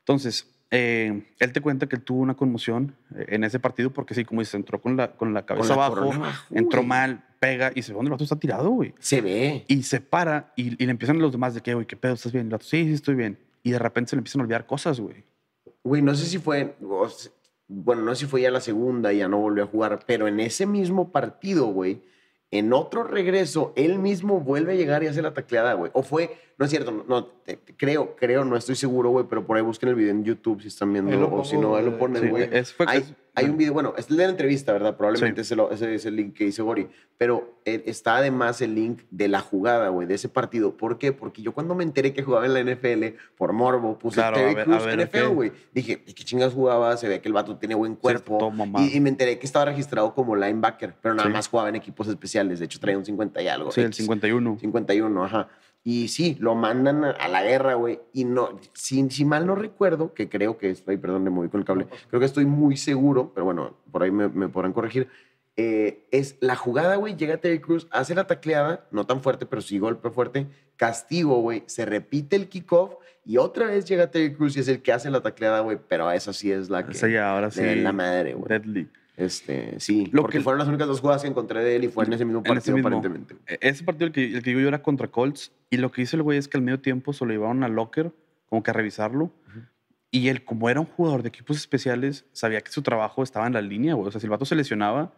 Entonces, 0.00 0.54
eh, 0.70 1.22
él 1.38 1.52
te 1.52 1.60
cuenta 1.60 1.86
que 1.86 1.96
él 1.96 2.02
tuvo 2.02 2.20
una 2.20 2.34
conmoción 2.34 2.94
eh, 3.16 3.26
en 3.28 3.44
ese 3.44 3.58
partido 3.58 3.90
porque 3.90 4.14
sí, 4.14 4.24
como 4.24 4.40
dices, 4.40 4.54
entró 4.54 4.80
con 4.80 4.96
la, 4.96 5.12
con 5.12 5.32
la 5.32 5.46
cabeza 5.46 5.76
la 5.76 5.86
abajo, 5.86 6.10
entró 6.50 6.80
güey. 6.80 6.88
mal, 6.88 7.24
pega 7.40 7.72
y 7.74 7.82
se 7.82 7.92
ve 7.92 7.96
donde 7.96 8.08
el 8.08 8.12
vato 8.12 8.24
está 8.24 8.36
tirado, 8.36 8.70
güey. 8.70 8.94
Se 8.98 9.20
ve. 9.20 9.64
Y 9.68 9.82
se 9.82 10.00
para 10.00 10.52
y, 10.56 10.82
y 10.82 10.86
le 10.86 10.90
empiezan 10.90 11.18
los 11.18 11.32
demás 11.32 11.54
de 11.54 11.62
que, 11.62 11.74
güey, 11.74 11.86
¿qué 11.86 11.96
pedo? 11.96 12.14
¿Estás 12.14 12.32
bien? 12.32 12.46
El 12.46 12.52
vato, 12.52 12.64
sí, 12.64 12.84
sí, 12.84 12.92
estoy 12.92 13.14
bien. 13.14 13.38
Y 13.62 13.70
de 13.70 13.78
repente 13.78 14.10
se 14.10 14.16
le 14.16 14.20
empiezan 14.20 14.40
a 14.40 14.44
olvidar 14.44 14.66
cosas, 14.66 15.00
güey. 15.00 15.24
Güey, 15.82 16.02
no 16.02 16.14
sé 16.14 16.26
si 16.26 16.38
fue. 16.38 16.76
Bueno, 17.66 18.02
no 18.02 18.14
sé 18.14 18.24
si 18.24 18.30
fue 18.30 18.42
ya 18.42 18.50
la 18.50 18.60
segunda 18.60 19.12
y 19.12 19.18
ya 19.18 19.28
no 19.28 19.38
volvió 19.38 19.64
a 19.64 19.66
jugar, 19.66 20.00
pero 20.06 20.26
en 20.26 20.40
ese 20.40 20.66
mismo 20.66 21.12
partido, 21.12 21.66
güey, 21.66 22.02
en 22.50 22.72
otro 22.72 23.02
regreso, 23.04 23.72
él 23.76 23.98
mismo 23.98 24.40
vuelve 24.40 24.72
a 24.72 24.76
llegar 24.76 25.02
y 25.02 25.06
hace 25.06 25.20
la 25.20 25.34
tacleada, 25.34 25.74
güey. 25.74 25.90
O 25.94 26.02
fue, 26.02 26.36
no 26.56 26.64
es 26.64 26.70
cierto, 26.70 26.90
no, 26.90 27.04
no, 27.06 27.26
te- 27.26 27.56
te- 27.56 27.76
creo, 27.76 28.16
creo, 28.16 28.44
no 28.44 28.56
estoy 28.56 28.74
seguro, 28.74 29.10
güey, 29.10 29.26
pero 29.28 29.46
por 29.46 29.56
ahí 29.56 29.62
busquen 29.62 29.90
el 29.90 29.94
video 29.94 30.10
en 30.12 30.24
YouTube 30.24 30.62
si 30.62 30.68
están 30.68 30.92
viendo, 30.92 31.30
o 31.34 31.44
si 31.44 31.58
no, 31.58 31.76
ahí 31.76 31.84
lo 31.84 31.98
ponen, 31.98 32.22
Sí, 32.22 32.28
güey. 32.28 32.48
es- 32.50 32.72
fue- 32.72 32.86
hay, 32.88 33.04
hay 33.38 33.50
un 33.50 33.56
video, 33.56 33.72
bueno, 33.72 33.94
es 33.96 34.10
el 34.10 34.16
de 34.16 34.24
la 34.24 34.30
entrevista, 34.30 34.72
¿verdad? 34.72 34.96
Probablemente 34.96 35.40
ese, 35.42 35.56
lo- 35.56 35.70
ese 35.70 35.94
es 35.94 36.04
el 36.06 36.16
link 36.16 36.34
que 36.34 36.44
dice 36.44 36.62
Gori, 36.62 36.88
pero 37.16 37.58
eh, 37.64 37.82
está 37.86 38.16
además 38.16 38.60
el 38.60 38.74
link 38.74 39.02
de 39.10 39.28
la 39.28 39.40
jugada, 39.40 39.88
güey, 39.88 40.06
de 40.06 40.14
ese 40.14 40.28
partido. 40.28 40.76
¿Por 40.76 40.98
qué? 40.98 41.12
Porque 41.12 41.42
yo 41.42 41.52
cuando 41.52 41.74
me 41.74 41.84
enteré 41.84 42.12
que 42.12 42.22
jugaba 42.22 42.46
en 42.46 42.54
la 42.54 42.60
NFL, 42.60 43.16
por 43.36 43.52
morbo, 43.52 43.98
puse 43.98 44.16
Claro, 44.16 44.36
Terry 44.36 44.54
ver- 44.54 44.70
a 44.72 44.78
ver, 44.78 44.98
NFL, 45.06 45.26
güey. 45.34 45.52
Dije, 45.72 46.02
¿y 46.06 46.12
qué 46.12 46.24
chingas 46.24 46.52
jugaba? 46.52 46.96
Se 46.96 47.08
ve 47.08 47.20
que 47.20 47.28
el 47.28 47.34
vato 47.34 47.56
tiene 47.56 47.74
buen 47.74 47.94
cuerpo. 47.96 48.50
mamado. 48.50 48.84
y, 48.84 48.96
y 48.96 49.00
me 49.00 49.08
enteré 49.08 49.38
que 49.38 49.46
estaba 49.46 49.64
registrado 49.66 50.14
como 50.14 50.36
linebacker, 50.36 50.94
pero 51.00 51.14
nada 51.14 51.28
Sí. 51.28 51.32
más 51.32 51.48
jugaba 51.48 51.68
en 51.68 51.76
equipos 51.76 52.08
especiales. 52.08 52.58
De 52.58 52.64
hecho, 52.64 52.78
traía 52.80 52.98
un 52.98 53.04
50 53.04 53.42
y 53.42 53.48
algo. 53.48 53.70
Sí, 53.70 53.80
el 53.80 53.86
X. 53.88 53.96
51. 53.98 54.58
51, 54.60 55.24
ajá. 55.24 55.48
Y 55.84 56.08
sí, 56.08 56.36
lo 56.40 56.54
mandan 56.54 57.04
a- 57.04 57.28
la 57.28 57.42
guerra, 57.42 57.74
güey. 57.74 58.00
Y 58.12 58.24
no, 58.24 58.58
si, 58.74 59.08
si 59.10 59.24
mal 59.24 59.46
no 59.46 59.54
recuerdo, 59.54 60.12
que 60.12 60.28
creo 60.28 60.58
que 60.58 60.70
es, 60.70 60.84
ay, 60.86 60.98
perdón, 60.98 61.24
me 61.24 61.30
moví 61.30 61.48
con 61.48 61.60
el 61.60 61.66
cable. 61.66 61.86
Creo 62.08 62.20
que 62.20 62.26
estoy 62.26 62.44
muy 62.44 62.76
seguro, 62.76 63.32
pero 63.34 63.44
bueno, 63.46 63.76
por 63.90 64.02
ahí 64.02 64.10
me, 64.10 64.28
me 64.28 64.48
podrán 64.48 64.72
corregir. 64.72 65.08
eh, 65.56 66.06
es 66.12 66.36
la 66.40 66.54
jugada, 66.56 66.96
güey. 66.96 67.16
Llega 67.16 67.38
Terry 67.38 67.58
Cruz, 67.60 67.88
hace 67.90 68.14
la 68.14 68.26
tacleada, 68.26 68.86
no 68.92 69.06
tan 69.06 69.20
fuerte, 69.22 69.44
pero 69.46 69.60
sí 69.62 69.78
golpe 69.78 70.10
fuerte. 70.10 70.46
Castigo, 70.76 71.40
güey. 71.40 71.64
Se 71.66 71.84
repite 71.84 72.36
el 72.36 72.48
kickoff 72.48 72.94
y 73.24 73.38
otra 73.38 73.66
vez 73.66 73.84
llega 73.86 74.08
Terry 74.10 74.34
Cruz 74.34 74.56
y 74.56 74.60
es 74.60 74.68
el 74.68 74.82
que 74.82 74.92
hace 74.92 75.10
la 75.10 75.20
tacleada, 75.20 75.60
güey. 75.60 75.78
Pero 75.88 76.10
esa 76.12 76.32
sí 76.32 76.52
es 76.52 76.70
la 76.70 76.84
que 76.86 76.92
Esa 76.92 77.08
ya, 77.08 77.32
ahora 77.32 77.50
sí. 77.50 77.60
la 77.76 77.92
madre, 77.92 78.34
güey. 78.34 78.46
Deadly. 78.48 78.88
Este, 79.18 79.80
sí, 79.80 80.08
Lo 80.12 80.22
porque 80.22 80.38
que- 80.38 80.44
fueron 80.44 80.60
las 80.60 80.68
únicas 80.68 80.86
dos 80.86 81.00
jugadas 81.00 81.22
que 81.22 81.28
encontré 81.28 81.60
de 81.64 81.74
él 81.76 81.84
y 81.84 81.88
fue 81.88 82.04
en 82.04 82.12
ese 82.12 82.24
mismo 82.24 82.40
ese 82.44 82.54
partido, 82.54 82.76
mismo. 82.76 82.88
aparentemente. 82.88 83.34
E- 83.48 83.58
Ese 83.60 83.82
partido, 83.82 84.06
el 84.06 84.12
que, 84.12 84.24
el 84.24 84.42
que 84.44 84.50
digo 84.50 84.60
yo, 84.60 84.68
era 84.68 84.80
contra 84.80 85.08
Colts. 85.08 85.50
Y 85.70 85.78
lo 85.78 85.90
que 85.90 86.02
hizo 86.02 86.16
el 86.16 86.22
güey 86.22 86.38
es 86.38 86.46
que 86.46 86.56
al 86.56 86.62
medio 86.62 86.78
tiempo 86.80 87.12
se 87.12 87.24
lo 87.26 87.32
llevaron 87.32 87.64
al 87.64 87.72
locker, 87.72 88.12
como 88.48 88.62
que 88.62 88.70
a 88.70 88.74
revisarlo. 88.74 89.32
Y 90.12 90.28
él, 90.28 90.44
como 90.44 90.70
era 90.70 90.78
un 90.80 90.86
jugador 90.86 91.22
de 91.22 91.28
equipos 91.30 91.56
especiales, 91.56 92.24
sabía 92.32 92.60
que 92.62 92.70
su 92.70 92.80
trabajo 92.82 93.22
estaba 93.24 93.46
en 93.46 93.52
la 93.54 93.60
línea, 93.60 93.94
güey. 93.94 94.08
O 94.08 94.10
sea, 94.12 94.20
si 94.20 94.26
el 94.26 94.30
vato 94.30 94.44
se 94.46 94.54
lesionaba, 94.54 95.12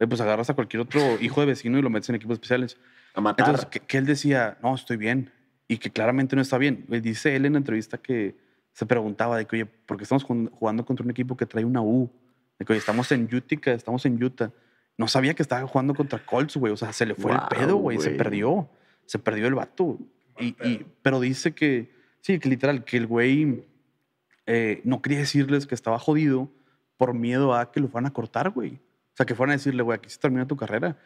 eh, 0.00 0.06
pues 0.08 0.20
agarras 0.20 0.50
a 0.50 0.54
cualquier 0.54 0.80
otro 0.82 1.00
hijo 1.20 1.40
de 1.40 1.46
vecino 1.46 1.78
y 1.78 1.82
lo 1.82 1.88
metes 1.90 2.08
en 2.10 2.16
equipos 2.16 2.34
especiales. 2.34 2.76
A 3.14 3.20
matar. 3.20 3.46
Entonces, 3.46 3.66
que, 3.70 3.78
que 3.80 3.96
él 3.98 4.04
decía, 4.04 4.58
no, 4.62 4.74
estoy 4.74 4.96
bien. 4.96 5.30
Y 5.68 5.78
que 5.78 5.90
claramente 5.90 6.34
no 6.36 6.42
está 6.42 6.58
bien. 6.58 6.84
Dice 6.88 7.36
él 7.36 7.46
en 7.46 7.52
la 7.52 7.58
entrevista 7.58 7.98
que 7.98 8.36
se 8.72 8.84
preguntaba 8.84 9.38
de 9.38 9.46
que, 9.46 9.56
oye, 9.56 9.66
¿por 9.66 9.96
qué 9.96 10.02
estamos 10.02 10.24
jugando 10.24 10.84
contra 10.84 11.04
un 11.04 11.10
equipo 11.12 11.36
que 11.36 11.46
trae 11.46 11.64
una 11.64 11.80
U? 11.80 12.10
De 12.58 12.64
que, 12.64 12.72
oye, 12.72 12.78
estamos 12.78 13.10
en 13.12 13.28
Utica, 13.34 13.72
estamos 13.72 14.04
en 14.06 14.22
Utah. 14.22 14.50
No 14.96 15.08
sabía 15.08 15.34
que 15.34 15.42
estaba 15.42 15.66
jugando 15.66 15.94
contra 15.94 16.24
Colts, 16.24 16.56
güey. 16.56 16.72
O 16.72 16.76
sea, 16.76 16.92
se 16.92 17.04
le 17.06 17.14
fue 17.14 17.32
Guau, 17.32 17.48
el 17.50 17.56
pedo, 17.58 17.76
güey. 17.76 17.98
Se 17.98 18.10
perdió. 18.10 18.68
Se 19.06 19.18
perdió 19.18 19.46
el 19.46 19.54
vato. 19.54 19.98
Y, 20.38 20.56
y- 20.66 20.86
pero 21.02 21.20
dice 21.20 21.52
que, 21.52 21.92
sí, 22.20 22.38
que 22.38 22.48
literal, 22.48 22.84
que 22.84 22.96
el 22.96 23.06
güey 23.06 23.64
eh, 24.46 24.80
no 24.84 25.02
quería 25.02 25.18
decirles 25.18 25.66
que 25.66 25.74
estaba 25.74 25.98
jodido 25.98 26.50
por 26.96 27.14
miedo 27.14 27.54
a 27.54 27.72
que 27.72 27.80
lo 27.80 27.88
fueran 27.88 28.06
a 28.06 28.12
cortar, 28.12 28.50
güey. 28.50 28.74
O 28.74 29.16
sea, 29.16 29.26
que 29.26 29.34
fueran 29.34 29.52
a 29.52 29.56
decirle, 29.56 29.82
güey, 29.82 29.96
aquí 29.98 30.08
se 30.08 30.18
termina 30.18 30.46
tu 30.46 30.56
carrera. 30.56 30.96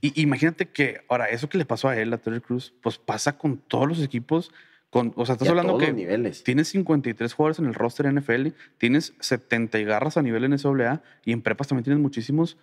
Y 0.00 0.20
imagínate 0.20 0.68
que, 0.68 1.02
ahora, 1.08 1.26
eso 1.26 1.48
que 1.48 1.58
le 1.58 1.64
pasó 1.64 1.88
a 1.88 1.96
él, 1.96 2.12
a 2.12 2.18
Terry 2.18 2.40
Cruz, 2.40 2.74
pues 2.82 2.98
pasa 2.98 3.36
con 3.38 3.56
todos 3.58 3.86
los 3.88 4.02
equipos. 4.02 4.50
Con, 4.90 5.12
o 5.16 5.24
sea, 5.24 5.34
estás 5.34 5.46
Y 5.46 5.48
a 5.48 5.52
hablando 5.52 5.72
todos 5.74 5.82
que 5.84 5.88
los 5.90 5.96
niveles. 5.96 6.42
tienes 6.42 6.68
53 6.68 7.32
jugadores 7.32 7.58
en 7.60 7.66
el 7.66 7.74
roster 7.74 8.12
NFL, 8.12 8.48
tienes 8.76 9.14
70 9.20 9.78
y 9.78 9.84
garras 9.84 10.16
a 10.16 10.22
nivel 10.22 10.48
NCAA 10.50 11.02
y 11.24 11.32
en 11.32 11.42
prepas 11.42 11.68
también 11.68 11.84
tienes 11.84 12.02
muchísimos. 12.02 12.58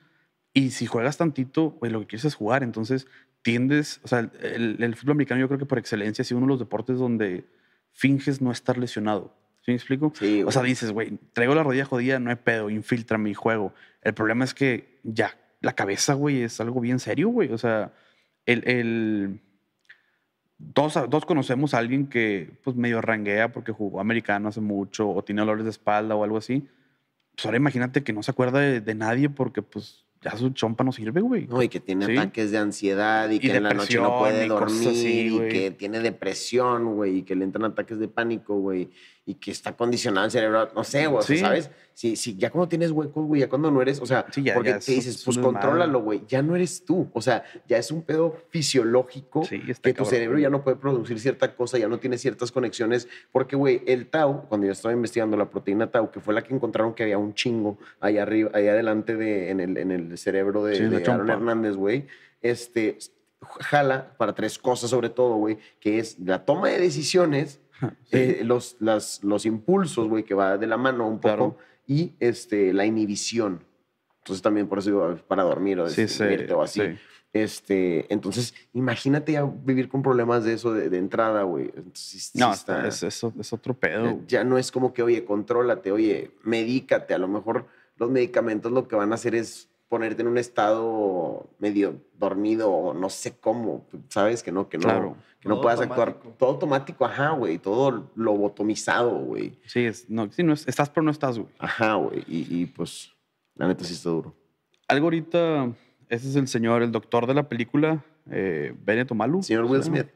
Y 0.53 0.71
si 0.71 0.87
juegas 0.87 1.17
tantito, 1.17 1.71
güey, 1.79 1.91
lo 1.91 2.01
que 2.01 2.07
quieres 2.07 2.25
es 2.25 2.35
jugar. 2.35 2.63
Entonces, 2.63 3.07
tiendes, 3.43 4.01
o 4.03 4.07
sea, 4.09 4.29
el, 4.41 4.75
el- 4.83 4.95
fútbol 4.95 5.11
americano 5.13 5.39
yo 5.39 5.47
creo 5.47 5.59
que 5.59 5.65
por 5.65 5.77
excelencia 5.77 6.23
sido 6.25 6.39
uno 6.39 6.47
de 6.47 6.51
los 6.53 6.59
deportes 6.59 6.97
donde 6.97 7.45
finges 7.93 8.41
no 8.41 8.51
estar 8.51 8.77
lesionado. 8.77 9.33
¿Sí 9.61 9.71
me 9.71 9.75
explico? 9.75 10.11
Sí, 10.17 10.43
O 10.43 10.51
sea, 10.51 10.63
dices, 10.63 10.91
güey, 10.91 11.17
traigo 11.33 11.53
la 11.55 11.63
rodilla 11.63 11.85
jodida, 11.85 12.19
no 12.19 12.29
hay 12.29 12.35
pedo, 12.37 12.69
infiltrame 12.69 13.29
y 13.29 13.33
juego. 13.35 13.73
El 14.01 14.13
problema 14.13 14.43
es 14.45 14.53
que 14.53 14.99
ya 15.03 15.37
la 15.61 15.73
cabeza, 15.75 16.13
güey, 16.13 16.41
es 16.41 16.59
algo 16.59 16.79
bien 16.81 16.99
serio, 16.99 17.29
güey. 17.29 17.51
O 17.53 17.57
sea, 17.57 17.93
el... 18.45 18.67
el 18.67 19.39
todos, 20.73 20.93
todos 20.93 21.25
conocemos 21.25 21.73
a 21.73 21.77
alguien 21.77 22.07
que 22.07 22.49
pues 22.63 22.75
medio 22.75 23.01
ranguea 23.01 23.51
porque 23.51 23.71
jugó 23.71 23.99
americano 23.99 24.49
hace 24.49 24.61
mucho 24.61 25.09
o 25.09 25.23
tiene 25.23 25.41
dolores 25.41 25.65
de 25.65 25.71
espalda 25.71 26.15
o 26.15 26.23
algo 26.23 26.37
así. 26.37 26.67
Pues 27.35 27.45
ahora 27.45 27.57
imagínate 27.57 28.03
que 28.03 28.13
no 28.13 28.23
se 28.23 28.31
acuerda 28.31 28.59
de, 28.59 28.81
de 28.81 28.95
nadie 28.95 29.29
porque 29.29 29.61
pues 29.61 30.03
ya 30.21 30.35
su 30.35 30.49
chompa 30.49 30.83
no 30.83 30.91
sirve, 30.91 31.21
güey. 31.21 31.45
No, 31.45 31.61
y 31.61 31.69
que 31.69 31.79
tiene 31.79 32.07
Sí. 32.07 32.17
ataques 32.17 32.49
de 32.49 32.57
ansiedad 32.57 33.29
y, 33.29 33.35
Y 33.35 33.39
que 33.39 33.55
en 33.55 33.63
la 33.63 33.73
noche 33.75 33.99
no 33.99 34.17
puede 34.17 34.47
dormir 34.47 34.89
así, 34.89 35.27
y 35.35 35.49
que 35.49 35.69
tiene 35.69 35.99
depresión, 35.99 36.95
güey, 36.95 37.17
y 37.19 37.21
que 37.21 37.35
le 37.35 37.43
entran 37.43 37.65
ataques 37.65 37.99
de 37.99 38.07
pánico, 38.07 38.55
güey, 38.59 38.89
y 39.27 39.35
que 39.35 39.51
está 39.51 39.75
condicionado 39.75 40.25
el 40.25 40.31
cerebro, 40.31 40.69
no 40.73 40.83
sé, 40.83 41.05
güey, 41.05 41.19
o 41.19 41.21
sea, 41.21 41.35
Sí. 41.35 41.41
¿sabes? 41.41 41.69
Si, 41.93 42.15
si 42.15 42.37
ya 42.37 42.49
cuando 42.49 42.69
tienes 42.69 42.91
huecos, 42.91 43.25
güey, 43.25 43.41
ya 43.41 43.49
cuando 43.49 43.69
no 43.69 43.81
eres, 43.81 43.99
o 43.99 44.05
sea, 44.05 44.25
Sí, 44.31 44.41
ya- 44.41 44.53
porque 44.53 44.69
ya 44.69 44.75
te 44.75 44.79
es- 44.79 44.85
dices, 44.85 45.15
es 45.17 45.25
pues 45.25 45.37
contrólalo, 45.37 45.99
güey, 46.01 46.21
ya 46.27 46.41
no 46.41 46.55
eres 46.55 46.85
tú, 46.85 47.09
o 47.13 47.21
sea, 47.21 47.43
ya 47.67 47.77
es 47.77 47.91
un 47.91 48.03
pedo 48.03 48.37
fisiológico 48.49 49.43
Sí, 49.43 49.59
que 49.59 49.73
tu 49.73 49.81
cabrón. 49.81 50.05
cerebro 50.05 50.39
ya 50.39 50.49
no 50.49 50.63
puede 50.63 50.77
producir 50.77 51.19
cierta 51.19 51.55
cosa, 51.55 51.77
ya 51.77 51.87
no 51.89 51.99
tiene 51.99 52.17
ciertas 52.17 52.51
conexiones, 52.53 53.07
porque, 53.33 53.55
güey, 53.57 53.81
el 53.85 54.07
tau, 54.07 54.47
cuando 54.47 54.65
yo 54.67 54.71
estaba 54.73 54.93
investigando 54.93 55.35
la 55.35 55.49
proteína 55.49 55.91
tau, 55.91 56.09
que 56.11 56.19
fue 56.21 56.33
la 56.33 56.41
que 56.43 56.53
encontraron 56.53 56.93
que 56.93 57.03
había 57.03 57.17
un 57.17 57.33
chingo 57.33 57.77
allá 57.99 58.21
arriba, 58.23 58.51
allá 58.53 58.71
adelante 58.71 59.15
de, 59.17 59.49
en, 59.49 59.59
el, 59.59 59.77
en 59.77 59.91
el 59.91 60.17
cerebro 60.17 60.63
de, 60.63 60.75
Sí, 60.75 60.83
de 60.85 61.03
Aaron. 61.05 61.29
Hernández, 61.29 61.75
güey, 61.75 62.07
este, 62.41 62.97
jala 63.59 64.15
para 64.17 64.33
tres 64.33 64.57
cosas 64.57 64.89
sobre 64.89 65.09
todo, 65.09 65.35
güey, 65.35 65.57
que 65.79 65.99
es 65.99 66.17
la 66.19 66.45
toma 66.45 66.69
de 66.69 66.79
decisiones, 66.79 67.59
eh, 68.11 68.41
los, 68.43 68.77
las, 68.79 69.23
los 69.23 69.45
impulsos, 69.45 70.07
güey, 70.07 70.23
que 70.23 70.33
va 70.33 70.57
de 70.57 70.67
la 70.67 70.77
mano 70.77 71.07
un 71.07 71.19
poco, 71.19 71.35
Claro. 71.35 71.57
y 71.85 72.13
este, 72.19 72.73
la 72.73 72.85
inhibición. 72.85 73.63
Entonces 74.19 74.41
también 74.41 74.67
por 74.67 74.79
eso 74.79 74.89
digo, 74.89 75.15
para 75.27 75.43
dormir 75.43 75.79
o 75.79 75.87
Sí, 75.87 75.95
sí, 76.07 76.23
decidirte 76.23 76.53
o 76.53 76.61
así. 76.61 76.81
sí. 76.81 76.87
Este, 77.33 78.11
entonces, 78.11 78.53
imagínate 78.73 79.33
ya 79.33 79.43
vivir 79.43 79.89
con 79.89 80.01
problemas 80.01 80.43
de 80.43 80.53
eso 80.53 80.73
de, 80.73 80.89
de 80.89 80.97
entrada, 80.97 81.43
güey. 81.43 81.65
Entonces, 81.75 82.23
sí 82.31 82.37
No, 82.39 82.51
está- 82.53 82.87
es, 82.87 83.03
es, 83.03 83.23
es 83.23 83.53
otro 83.53 83.73
pedo. 83.75 84.05
ya, 84.05 84.39
ya 84.39 84.43
no 84.43 84.57
es 84.57 84.71
como 84.71 84.91
que, 84.93 85.03
oye, 85.03 85.23
contrólate, 85.23 85.91
oye, 85.91 86.31
medícate. 86.43 87.13
A 87.13 87.17
lo 87.19 87.27
mejor 87.27 87.67
los 87.97 88.09
medicamentos 88.09 88.71
lo 88.71 88.87
que 88.87 88.95
van 88.95 89.11
a 89.11 89.15
hacer 89.15 89.35
es 89.35 89.69
ponerte 89.89 90.21
en 90.21 90.27
un 90.27 90.37
estado 90.37 91.49
medio 91.59 92.01
dormido 92.17 92.69
o 92.71 92.93
no 92.93 93.09
sé 93.09 93.37
cómo, 93.39 93.87
¿sabes? 94.09 94.43
Que 94.43 94.51
no, 94.51 94.67
que 94.69 94.77
no, 94.77 94.83
Claro. 94.83 95.17
que 95.39 95.47
no 95.47 95.55
Todo 95.55 95.61
puedas 95.63 95.81
actuar. 95.81 96.07
automático. 96.09 96.35
Todo 96.37 96.49
automático, 96.51 97.05
ajá, 97.05 97.29
güey. 97.31 97.57
Todo 97.57 98.11
lobotomizado, 98.15 99.11
güey. 99.19 99.57
Sí, 99.65 99.85
es, 99.85 100.09
no, 100.09 100.31
sí, 100.31 100.43
no 100.43 100.53
es- 100.53 100.67
estás 100.67 100.89
pero 100.89 101.03
no 101.03 101.11
estás, 101.11 101.37
güey. 101.39 101.49
Ajá, 101.59 101.95
güey. 101.95 102.23
Y, 102.27 102.61
y, 102.61 102.65
pues, 102.65 103.11
la 103.55 103.67
neta 103.67 103.83
sí 103.83 103.93
está 103.93 104.09
duro. 104.09 104.35
Algo 104.87 105.05
ahorita, 105.07 105.71
ese 106.09 106.29
es 106.29 106.35
el 106.35 106.47
señor, 106.47 106.81
el 106.83 106.91
doctor 106.91 107.25
de 107.27 107.33
la 107.33 107.47
película, 107.47 108.03
eh, 108.29 108.73
Benito 108.83 109.15
Malu. 109.15 109.41
Señor 109.43 109.65
Will 109.65 109.83
Smith. 109.83 110.07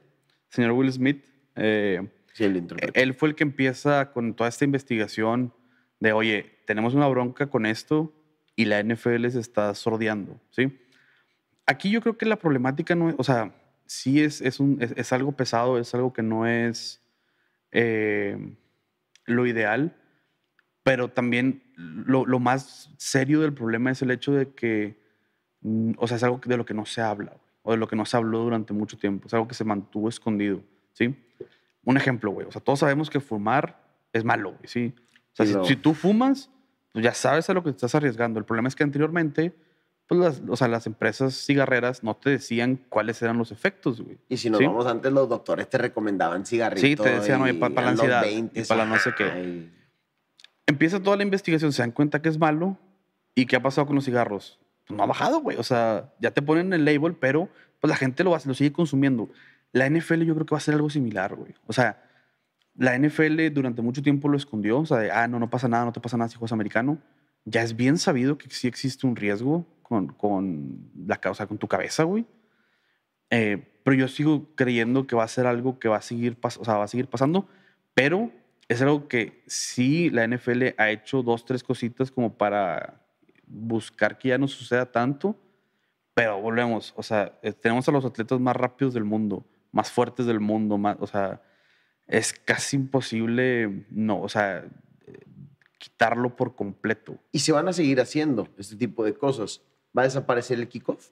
Señor 0.50 0.72
Will 0.72 0.92
Smith. 0.92 1.24
eh, 1.56 2.08
Sí, 2.34 2.46
el 2.46 2.56
intérprete. 2.58 3.02
él 3.02 3.14
fue 3.14 3.28
el 3.30 3.36
que 3.36 3.44
empieza 3.44 4.12
con 4.14 4.34
toda 4.36 4.48
esta 4.50 4.64
investigación 4.64 5.54
de, 6.00 6.14
oye, 6.14 6.60
tenemos 6.66 6.94
una 6.94 7.08
bronca 7.10 7.48
con 7.50 7.66
esto 7.66 8.14
y 8.62 8.66
la 8.66 8.84
NFL 8.84 9.28
se 9.30 9.40
está 9.40 9.74
sordeando, 9.74 10.40
¿sí? 10.52 10.80
Aquí 11.66 11.90
yo 11.90 12.00
creo 12.00 12.16
que 12.16 12.28
la 12.28 12.36
problemática 12.36 12.94
no 12.94 13.10
es, 13.10 13.16
o 13.18 13.24
sea, 13.24 13.56
sí 13.88 14.22
es, 14.22 14.40
es, 14.40 14.60
un, 14.60 14.78
es, 14.80 14.94
es 14.96 15.12
algo 15.14 15.32
pesado, 15.32 15.80
es 15.80 15.96
algo 15.96 16.14
que 16.14 16.22
no 16.22 16.46
es 16.46 17.02
eh, 17.72 18.56
lo 19.26 19.48
ideal, 19.48 19.96
pero 20.84 21.10
también 21.10 21.64
lo, 21.76 22.28
lo 22.28 22.40
más 22.40 22.94
serio 22.98 23.42
del 23.42 23.54
problema 23.54 23.90
es 23.90 24.04
el 24.04 24.12
hecho 24.12 24.32
de 24.32 24.54
que, 24.54 25.02
mm, 25.62 25.94
o 25.98 26.08
sea, 26.08 26.18
es 26.18 26.24
algo 26.24 26.40
de 26.46 26.58
lo 26.58 26.66
que 26.66 26.76
no 26.76 26.86
se 26.86 27.02
habla, 27.02 27.32
güey, 27.32 27.42
o 27.64 27.72
de 27.72 27.78
lo 27.78 27.88
que 27.88 27.96
no 27.96 28.06
se 28.06 28.16
habló 28.16 28.44
durante 28.44 28.74
mucho 28.74 29.00
tiempo, 29.00 29.26
es 29.26 29.34
algo 29.34 29.48
que 29.48 29.56
se 29.56 29.64
mantuvo 29.64 30.08
escondido, 30.08 30.62
¿sí? 30.94 31.16
Un 31.84 31.98
ejemplo, 31.98 32.30
güey, 32.30 32.46
o 32.46 32.52
sea, 32.52 32.62
todos 32.62 32.78
sabemos 32.78 33.10
que 33.10 33.20
fumar 33.20 33.82
es 34.14 34.24
malo, 34.24 34.52
güey, 34.52 34.68
¿sí? 34.68 34.94
O 35.34 35.36
sea, 35.36 35.46
Sí, 35.48 35.54
si, 35.54 35.70
si 35.70 35.76
tú 35.78 35.96
fumas, 35.96 36.52
pues 36.92 37.04
ya 37.04 37.14
sabes 37.14 37.50
a 37.50 37.54
lo 37.54 37.64
que 37.64 37.70
te 37.72 37.76
estás 37.78 37.96
arriesgando. 37.96 38.40
El 38.40 38.46
problema 38.46 38.68
es 38.68 38.76
que 38.76 38.84
anteriormente, 38.84 39.54
pues 40.08 40.20
las, 40.20 40.42
o 40.48 40.56
sea, 40.56 40.68
las 40.68 40.88
empresas 40.88 41.34
cigarreras 41.34 42.04
no 42.04 42.16
te 42.16 42.30
decían 42.32 42.80
cuáles 42.90 43.22
eran 43.22 43.38
los 43.38 43.52
efectos, 43.52 44.02
güey. 44.02 44.18
Y 44.30 44.38
si 44.38 44.50
nos 44.50 44.60
¿Sí? 44.60 44.66
vamos 44.66 44.86
antes, 44.86 45.12
los 45.12 45.30
doctores 45.30 45.70
te 45.70 45.78
recomendaban 45.78 46.46
cigarritos. 46.46 46.82
Sí, 46.90 46.96
te 46.96 47.10
decían, 47.10 47.42
oye, 47.42 47.54
pa- 47.54 47.70
para 47.70 47.88
la 47.88 47.94
eran 47.94 47.96
los 47.96 48.02
ansiedad, 48.04 48.22
20, 48.24 48.60
y 48.60 48.64
para 48.66 48.84
la 48.86 48.90
no 48.90 49.00
sé 49.00 49.12
qué. 49.18 49.70
Empieza 50.68 51.02
toda 51.02 51.18
la 51.18 51.24
investigación, 51.24 51.72
se 51.74 51.82
dan 51.82 51.92
cuenta 51.92 52.22
que 52.22 52.30
es 52.30 52.38
malo. 52.38 52.78
¿Y 53.36 53.46
qué 53.46 53.56
ha 53.56 53.62
pasado 53.62 53.88
con 53.88 53.96
los 53.96 54.06
cigarros? 54.06 54.60
Pues 54.86 54.98
no 54.98 55.04
ha 55.04 55.08
bajado, 55.08 55.40
güey. 55.42 55.58
O 55.58 55.64
sea, 55.64 56.14
ya 56.20 56.32
te 56.32 56.42
ponen 56.42 56.74
el 56.74 56.84
label, 56.86 57.16
pero 57.16 57.50
pues 57.80 57.90
la 57.90 57.96
gente 57.96 58.24
lo, 58.24 58.32
va, 58.32 58.40
lo 58.46 58.54
sigue 58.54 58.74
consumiendo. 58.74 59.30
La 59.72 59.90
NFL 59.90 60.24
yo 60.24 60.34
creo 60.36 60.46
que 60.46 60.54
va 60.54 60.58
a 60.58 60.62
ser 60.62 60.76
algo 60.76 60.90
similar, 60.90 61.36
güey. 61.36 61.54
O 61.68 61.74
sea, 61.74 62.04
la 62.82 62.98
NFL 62.98 63.54
durante 63.54 63.84
mucho 63.84 64.02
tiempo 64.02 64.28
lo 64.28 64.36
escondió. 64.36 64.80
O 64.80 64.86
sea, 64.88 64.98
de, 64.98 65.12
ah, 65.12 65.28
no, 65.28 65.38
no 65.38 65.52
pasa 65.52 65.68
nada, 65.68 65.86
no 65.86 65.92
te 65.92 66.00
pasa 66.00 66.18
nada 66.18 66.30
si 66.30 66.36
juegas 66.36 66.52
americano. 66.52 66.98
Ya 67.46 67.62
es 67.62 67.76
bien 67.76 68.00
sabido 68.00 68.40
que 68.40 68.50
sí 68.50 68.68
existe 68.68 69.06
un 69.06 69.16
riesgo 69.16 69.68
con, 69.84 70.08
con 70.08 70.90
la 71.06 71.18
causa, 71.18 71.46
con 71.46 71.60
tu 71.60 71.68
cabeza, 71.68 72.04
güey. 72.04 72.26
Eh, 73.30 73.64
pero 73.84 73.96
yo 73.96 74.08
sigo 74.08 74.56
creyendo 74.56 75.06
que 75.06 75.16
va 75.16 75.24
a 75.24 75.28
ser 75.28 75.46
algo 75.46 75.78
que 75.78 75.90
va 75.90 75.98
a 75.98 76.02
seguir, 76.02 76.38
o 76.42 76.66
sea, 76.66 76.78
va 76.78 76.86
a 76.86 76.88
seguir 76.88 77.08
pasando, 77.08 77.48
pero 77.94 78.32
es 78.68 78.82
algo 78.82 79.08
que 79.08 79.44
sí 79.46 80.10
la 80.10 80.28
NFL 80.28 80.74
ha 80.78 80.90
hecho 80.90 81.22
dos, 81.22 81.46
tres 81.46 81.64
cositas 81.64 82.10
como 82.10 82.36
para 82.36 83.06
buscar 83.46 84.18
que 84.18 84.30
ya 84.30 84.40
no 84.40 84.48
suceda 84.48 84.92
tanto, 84.92 85.36
pero 86.16 86.42
volvemos, 86.42 86.94
o 86.98 87.04
sea, 87.04 87.38
eh, 87.44 87.54
tenemos 87.54 87.88
a 87.88 87.92
los 87.92 88.06
atletas 88.06 88.40
más 88.40 88.56
rápidos 88.56 88.94
del 88.94 89.04
mundo, 89.04 89.46
más 89.72 89.92
fuertes 89.92 90.26
del 90.26 90.40
mundo, 90.40 90.78
más, 90.78 90.98
o 91.00 91.08
sea, 91.08 91.42
es 92.12 92.34
casi 92.34 92.76
imposible, 92.76 93.86
no, 93.90 94.22
o 94.22 94.30
sea, 94.30 94.66
quitarlo 95.78 96.36
por 96.36 96.56
completo. 96.56 97.18
Y 97.32 97.40
se 97.40 97.52
van 97.52 97.68
a 97.68 97.74
seguir 97.74 98.00
haciendo 98.02 98.48
este 98.58 98.76
tipo 98.76 99.04
de 99.04 99.14
cosas. 99.14 99.62
¿Va 99.98 100.04
a 100.04 100.06
desaparecer 100.06 100.60
el 100.60 100.68
kickoff? 100.68 101.10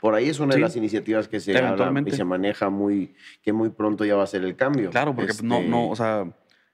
Por 0.00 0.14
ahí 0.14 0.28
es 0.28 0.40
una 0.40 0.52
Sí. 0.52 0.58
de 0.58 0.62
las 0.62 0.76
iniciativas 0.76 1.28
que 1.28 1.40
se 1.40 1.56
habla 1.56 2.02
y 2.04 2.10
se 2.10 2.24
maneja 2.24 2.68
muy, 2.68 3.14
que 3.42 3.52
muy 3.52 3.70
pronto 3.70 4.04
ya 4.04 4.16
va 4.16 4.24
a 4.24 4.26
ser 4.26 4.42
el 4.44 4.56
cambio. 4.56 4.90
Claro, 4.90 5.14
porque 5.14 5.28
pues, 5.32 5.42
no, 5.42 5.56
Este, 5.58 5.68
no, 5.70 5.88
o 5.88 5.96
sea, 5.96 6.24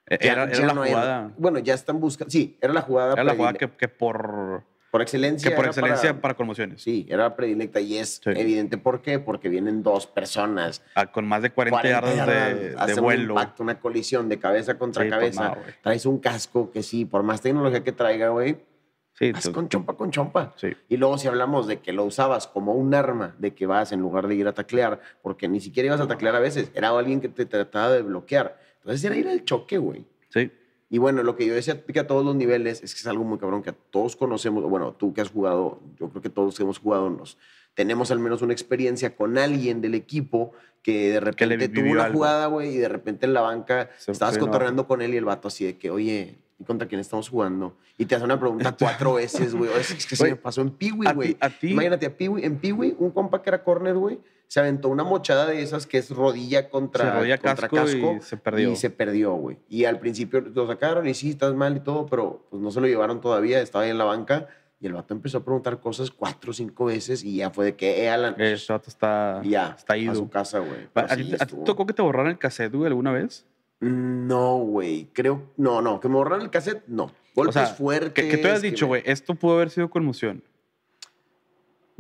ya- 0.09 0.17
era, 0.33 0.51
ya 0.53 0.67
la 0.67 0.75
no 0.75 0.85
jugada, 0.85 1.33
bueno, 1.39 1.59
ya 1.61 1.75
están 1.75 2.01
buscando. 2.01 2.31
Sí, 2.31 2.59
era 2.61 2.73
la 2.73 2.81
jugada. 2.83 3.13
era 3.13 3.23
la 3.25 3.35
jugada 3.37 3.55
que, 3.55 3.71
que 3.71 3.89
por, 3.89 4.65
por 4.93 5.01
excelencia. 5.03 5.51
que 5.51 5.57
por 5.57 5.65
excelencia 5.67 6.21
para, 6.21 6.35
conmociones. 6.35 6.83
Sí, 6.83 7.07
era 7.09 7.35
predilecta 7.35 7.81
y 7.81 7.97
es 7.97 8.21
Sí. 8.23 8.31
evidente. 8.31 8.77
¿Por 8.79 9.01
qué? 9.03 9.19
Porque 9.19 9.49
vienen 9.49 9.83
dos 9.83 10.07
personas. 10.07 10.83
Ah, 10.95 11.07
con 11.11 11.27
más 11.27 11.43
de 11.43 11.51
40, 11.51 11.81
40 11.81 12.15
yardas 12.15 12.27
de, 12.55 12.69
de 12.71 12.77
hacen 12.79 12.99
un 12.99 13.05
vuelo. 13.05 13.33
impacto, 13.33 13.63
una 13.63 13.81
colisión 13.81 14.29
de 14.29 14.39
cabeza 14.39 14.79
contra 14.79 15.03
Sí, 15.03 15.09
pues, 15.09 15.19
cabeza. 15.37 15.57
no. 15.57 15.73
Traes 15.83 16.05
un 16.07 16.19
casco 16.19 16.71
que 16.71 16.83
sí, 16.83 17.07
por 17.07 17.23
más 17.23 17.41
tecnología 17.41 17.83
que 17.83 17.93
traiga, 17.93 18.29
güey, 18.29 18.59
Sí, 19.15 19.33
vas 19.33 19.43
tú- 19.45 19.53
con 19.53 19.69
chompa 19.71 19.95
con 19.95 20.11
chompa. 20.11 20.53
sí. 20.57 20.69
Y 20.91 20.99
luego 20.99 21.17
si 21.19 21.27
hablamos 21.27 21.67
de 21.67 21.81
que 21.81 21.93
lo 21.95 22.05
usabas 22.05 22.47
como 22.47 22.75
un 22.75 22.95
arma, 22.95 23.35
de 23.39 23.55
que 23.55 23.67
vas 23.67 23.93
en 23.93 24.01
lugar 24.01 24.29
de 24.29 24.35
ir 24.35 24.47
a 24.47 24.53
taclear, 24.53 25.01
porque 25.23 25.49
ni 25.49 25.61
siquiera 25.61 25.87
ibas 25.89 26.01
a 26.01 26.07
taclear 26.07 26.37
a 26.37 26.41
veces, 26.41 26.71
era 26.75 26.91
alguien 26.91 27.21
que 27.23 27.29
te 27.29 27.47
trataba 27.47 27.91
de 27.93 28.03
bloquear. 28.03 28.59
Entonces 28.81 29.03
era 29.05 29.17
ir 29.17 29.29
al 29.29 29.45
choque, 29.45 29.79
güey. 29.79 30.05
Y 30.93 30.99
bueno, 30.99 31.23
lo 31.23 31.37
que 31.37 31.47
yo 31.47 31.55
decía 31.55 31.83
que 31.87 31.99
a 32.01 32.07
todos 32.07 32.23
los 32.23 32.37
niveles 32.37 32.83
es 32.83 32.95
que 32.95 33.01
es 33.01 33.07
algo 33.07 33.25
muy 33.25 33.39
cabrón 33.39 33.63
que 33.63 33.73
todos 33.73 34.15
conocemos. 34.15 34.63
Bueno, 34.65 34.93
tú 34.93 35.15
que 35.15 35.23
has 35.23 35.31
jugado, 35.31 35.81
yo 35.99 36.11
creo 36.11 36.21
que 36.21 36.29
todos 36.29 36.55
que 36.55 36.63
hemos 36.65 36.79
jugado 36.79 37.09
nos 37.09 37.39
tenemos 37.73 38.11
al 38.11 38.19
menos 38.19 38.43
una 38.43 38.53
experiencia 38.53 39.17
con 39.17 39.39
alguien 39.39 39.81
del 39.81 39.95
equipo 39.95 40.53
que 40.83 41.13
de 41.13 41.21
repente 41.21 41.71
tuvo 41.71 41.91
una 41.93 42.05
algo. 42.05 42.19
jugada, 42.19 42.47
güey, 42.49 42.75
y 42.75 42.77
de 42.77 42.89
repente 42.91 43.25
en 43.25 43.33
la 43.33 43.41
banca 43.41 43.89
Se- 43.97 44.13
estabas 44.13 44.37
cotorreando 44.37 44.87
con 44.87 45.01
él 45.01 45.15
y 45.15 45.17
el 45.17 45.25
vato 45.25 45.49
así 45.49 45.65
de 45.65 45.79
que, 45.79 45.91
oye, 45.91 46.37
¿y 46.63 46.65
contra 46.65 46.87
quién 46.89 47.01
estamos 47.01 47.29
jugando? 47.29 47.77
Y 47.99 48.07
te 48.07 48.15
hace 48.15 48.25
una 48.25 48.39
pregunta 48.39 48.75
cuatro 48.79 49.15
veces, 49.15 49.55
güey. 49.55 49.71
Es 49.79 50.07
que 50.07 50.17
se 50.17 50.23
Güey, 50.23 50.33
me 50.33 50.37
pasó 50.37 50.61
en 50.61 50.71
Piwi, 50.71 51.07
a 51.07 51.13
güey. 51.13 51.37
a 51.41 51.51
Imagínate, 51.63 52.07
a 52.07 52.17
Piwi, 52.17 52.45
en 52.45 52.59
Piwi, 52.59 52.97
un 52.99 53.11
compa 53.11 53.43
que 53.43 53.51
era 53.51 53.63
corner, 53.63 53.97
güey, 53.97 54.21
se 54.47 54.61
aventó 54.61 54.89
una 54.89 55.03
mochada 55.03 55.47
de 55.47 55.63
esas 55.63 55.87
que 55.87 55.99
es 55.99 56.11
rodilla 56.11 56.69
contra, 56.71 57.05
Se 57.05 57.11
rodilla 57.11 57.39
contra 57.39 57.69
casco 57.69 58.17
y 58.17 58.21
se 58.21 58.37
perdió. 58.37 58.71
Y 58.71 58.77
se 58.77 58.91
perdió, 58.91 59.35
güey. 59.35 59.59
Y 59.69 59.85
al 59.87 59.99
principio 59.99 60.41
lo 60.41 60.67
sacaron 60.67 61.07
y 61.09 61.15
sí, 61.15 61.31
estás 61.31 61.55
mal 61.55 61.77
y 61.77 61.81
todo, 61.81 62.07
pero 62.07 62.47
pues 62.51 62.63
no 62.63 62.71
se 62.71 62.81
lo 62.81 62.87
llevaron 62.87 63.21
todavía, 63.21 63.61
estaba 63.61 63.85
ahí 63.85 63.91
en 63.91 63.99
la 63.99 64.05
banca 64.05 64.49
y 64.79 64.87
el 64.87 64.93
vato 64.95 65.15
empezó 65.15 65.39
a 65.39 65.45
preguntar 65.45 65.81
cosas 65.81 66.11
cuatro 66.11 66.51
o 66.51 66.55
cinco 66.55 66.87
veces 66.87 67.23
y 67.25 67.37
ya 67.37 67.51
fue 67.51 67.65
de 67.67 67.77
que, 67.77 68.03
eh, 68.03 68.11
Alan, 68.11 68.35
Este 68.41 68.73
vato 68.73 68.91
está, 68.91 69.41
ya, 69.45 69.75
está 69.79 69.95
a 69.95 69.97
ido. 69.97 70.15
su 70.15 70.29
casa, 70.29 70.59
güey. 70.59 70.89
¿A, 70.95 71.17
ti, 71.17 71.25
sí, 71.25 71.37
a 71.39 71.47
tocó 71.47 71.87
que 71.87 71.93
te 71.95 72.03
borraran 72.03 72.33
el 72.33 72.39
cassette, 72.39 72.75
güey, 72.75 72.89
alguna 72.89 73.13
vez? 73.13 73.47
No, 73.83 74.59
güey, 74.59 75.09
creo, 75.13 75.43
no, 75.57 75.83
no, 75.83 75.99
que 75.99 76.09
me 76.09 76.15
borraron 76.15 76.43
el 76.43 76.51
cassette, 76.51 76.85
no. 76.87 77.13
Golpes 77.35 77.57
o 77.57 77.59
sea, 77.67 77.75
fuertes. 77.75 78.13
que, 78.13 78.31
que 78.31 78.37
tú 78.37 78.49
que 78.63 78.69
dicho, 78.69 78.85
me- 78.87 78.89
güey, 78.91 79.03
esto 79.07 79.35
pudo 79.35 79.55
haber 79.55 79.71
sido 79.71 79.91
conmoción. 79.91 80.43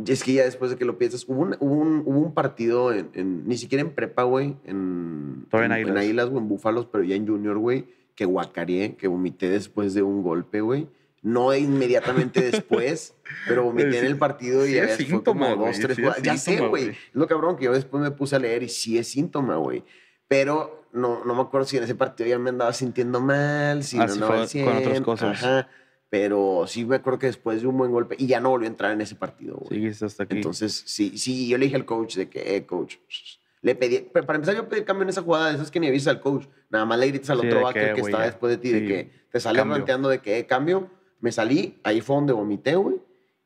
Es 0.07 0.22
que 0.24 0.33
ya 0.35 0.45
después 0.45 0.70
de 0.70 0.76
que 0.76 0.85
lo 0.85 0.97
piensas, 0.99 1.24
hubo 1.28 1.43
un, 1.43 1.57
hubo 1.61 1.74
un, 1.74 2.03
hubo 2.07 2.20
un 2.20 2.35
partido, 2.35 2.93
en, 2.93 3.11
en- 3.14 3.47
ni 3.49 3.57
siquiera 3.57 3.83
en 3.83 3.91
prepa, 3.91 4.22
güey, 4.22 4.57
en, 4.64 5.47
Todavía 5.51 5.76
en 5.76 5.89
en 5.89 5.97
Águilas. 5.99 6.28
O 6.28 6.39
en 6.39 6.49
Búfalos, 6.49 6.87
pero 6.87 7.05
ya 7.05 7.14
en 7.16 7.26
Junior, 7.26 7.59
güey, 7.59 7.87
que 8.14 8.24
guacareé, 8.24 8.95
que 8.97 9.09
vomité 9.09 9.49
después 9.49 9.93
de 9.95 10.03
un 10.03 10.22
golpe, 10.22 10.61
güey. 10.61 10.89
No 11.20 11.55
inmediatamente 11.55 12.41
después, 12.51 13.14
pero 13.47 13.64
vomité 13.64 13.99
en 14.01 14.07
el 14.07 14.18
partido 14.18 14.64
y 14.66 14.70
Sí 14.70 14.74
ya 14.76 14.89
fue 14.89 15.22
como 15.22 15.57
güey, 15.57 15.68
dos, 15.68 15.78
tres 15.78 15.97
sí 15.97 16.03
es. 16.05 16.22
Ya 16.22 16.37
sé, 16.37 16.51
síntoma, 16.53 16.68
güey. 16.70 16.85
güey. 16.85 16.95
Es 16.97 17.14
lo 17.14 17.26
cabrón 17.26 17.57
que 17.57 17.64
yo 17.66 17.72
después 17.72 18.03
me 18.03 18.11
puse 18.11 18.37
a 18.37 18.39
leer 18.39 18.62
y 18.64 18.68
sí 18.68 18.99
es 18.99 19.09
síntoma, 19.09 19.57
güey. 19.57 19.85
Pero 20.33 20.87
no, 20.93 21.24
no 21.24 21.35
me 21.35 21.43
acuerdo 21.43 21.66
si 21.66 21.76
en 21.76 21.83
ese 21.85 21.95
partido 21.95 22.28
ya 22.28 22.39
me 22.39 22.49
andaba 22.51 22.72
sintiendo 22.72 23.20
mal, 23.20 23.85
si 23.85 23.99
Ah, 23.99 24.07
no 24.07 24.12
sí 24.14 24.18
fue 24.20 24.39
al 24.39 24.66
con 24.66 24.76
otras 24.78 24.93
100, 24.93 25.05
cosas. 25.05 25.43
Ajá. 25.45 25.68
Pero 26.09 26.64
sí 26.66 26.85
me 26.85 26.97
acuerdo 26.97 27.18
que 27.18 27.26
después 27.26 27.61
de 27.62 27.68
un 27.68 27.76
buen 27.78 27.91
golpe, 27.91 28.16
y 28.18 28.26
ya 28.26 28.41
no 28.41 28.51
volví 28.51 28.64
a 28.66 28.68
entrar 28.68 28.93
en 28.93 29.01
ese 29.01 29.14
partido, 29.14 29.57
güey. 29.57 29.68
Seguiste 29.80 30.05
hasta 30.07 30.22
aquí. 30.24 30.37
Entonces, 30.37 30.85
sí, 30.87 31.16
sí, 31.18 31.49
yo 31.49 31.59
le 31.59 31.66
dije 31.66 31.76
al 31.76 31.85
coach 31.85 32.16
de 32.16 32.28
que, 32.28 32.57
eh, 32.57 32.66
coach, 32.66 32.97
le 33.62 33.74
pedí, 33.74 33.99
para 34.01 34.35
empezar 34.35 34.55
yo 34.55 34.68
pedí 34.68 34.83
cambio 34.85 35.05
en 35.05 35.09
esa 35.11 35.22
jugada, 35.22 35.49
de 35.49 35.55
esas 35.55 35.70
que 35.70 35.80
ni 35.80 35.87
avisas 35.89 36.09
al 36.09 36.20
coach, 36.20 36.47
nada 36.68 36.85
más 36.85 36.99
le 36.99 37.09
gritas 37.09 37.30
al 37.30 37.41
Sí, 37.41 37.47
otro 37.47 37.59
de 37.59 37.64
backer 37.64 37.89
que, 37.95 37.95
que, 37.95 38.01
está 38.01 38.22
después 38.22 38.51
de 38.51 38.57
ti, 38.59 38.72
de 38.72 38.80
Sí, 38.80 38.87
que 38.87 39.11
te 39.30 39.41
sale 39.41 39.59
cambio. 39.59 39.76
ranteando 39.76 40.09
de 40.09 40.18
que, 40.20 40.39
eh, 40.39 40.47
cambio, 40.47 40.91
me 41.20 41.30
salí, 41.33 41.78
ahí 41.85 42.01
fue 42.01 42.16
donde 42.16 42.33
vomité, 42.33 42.74
güey, 42.74 42.97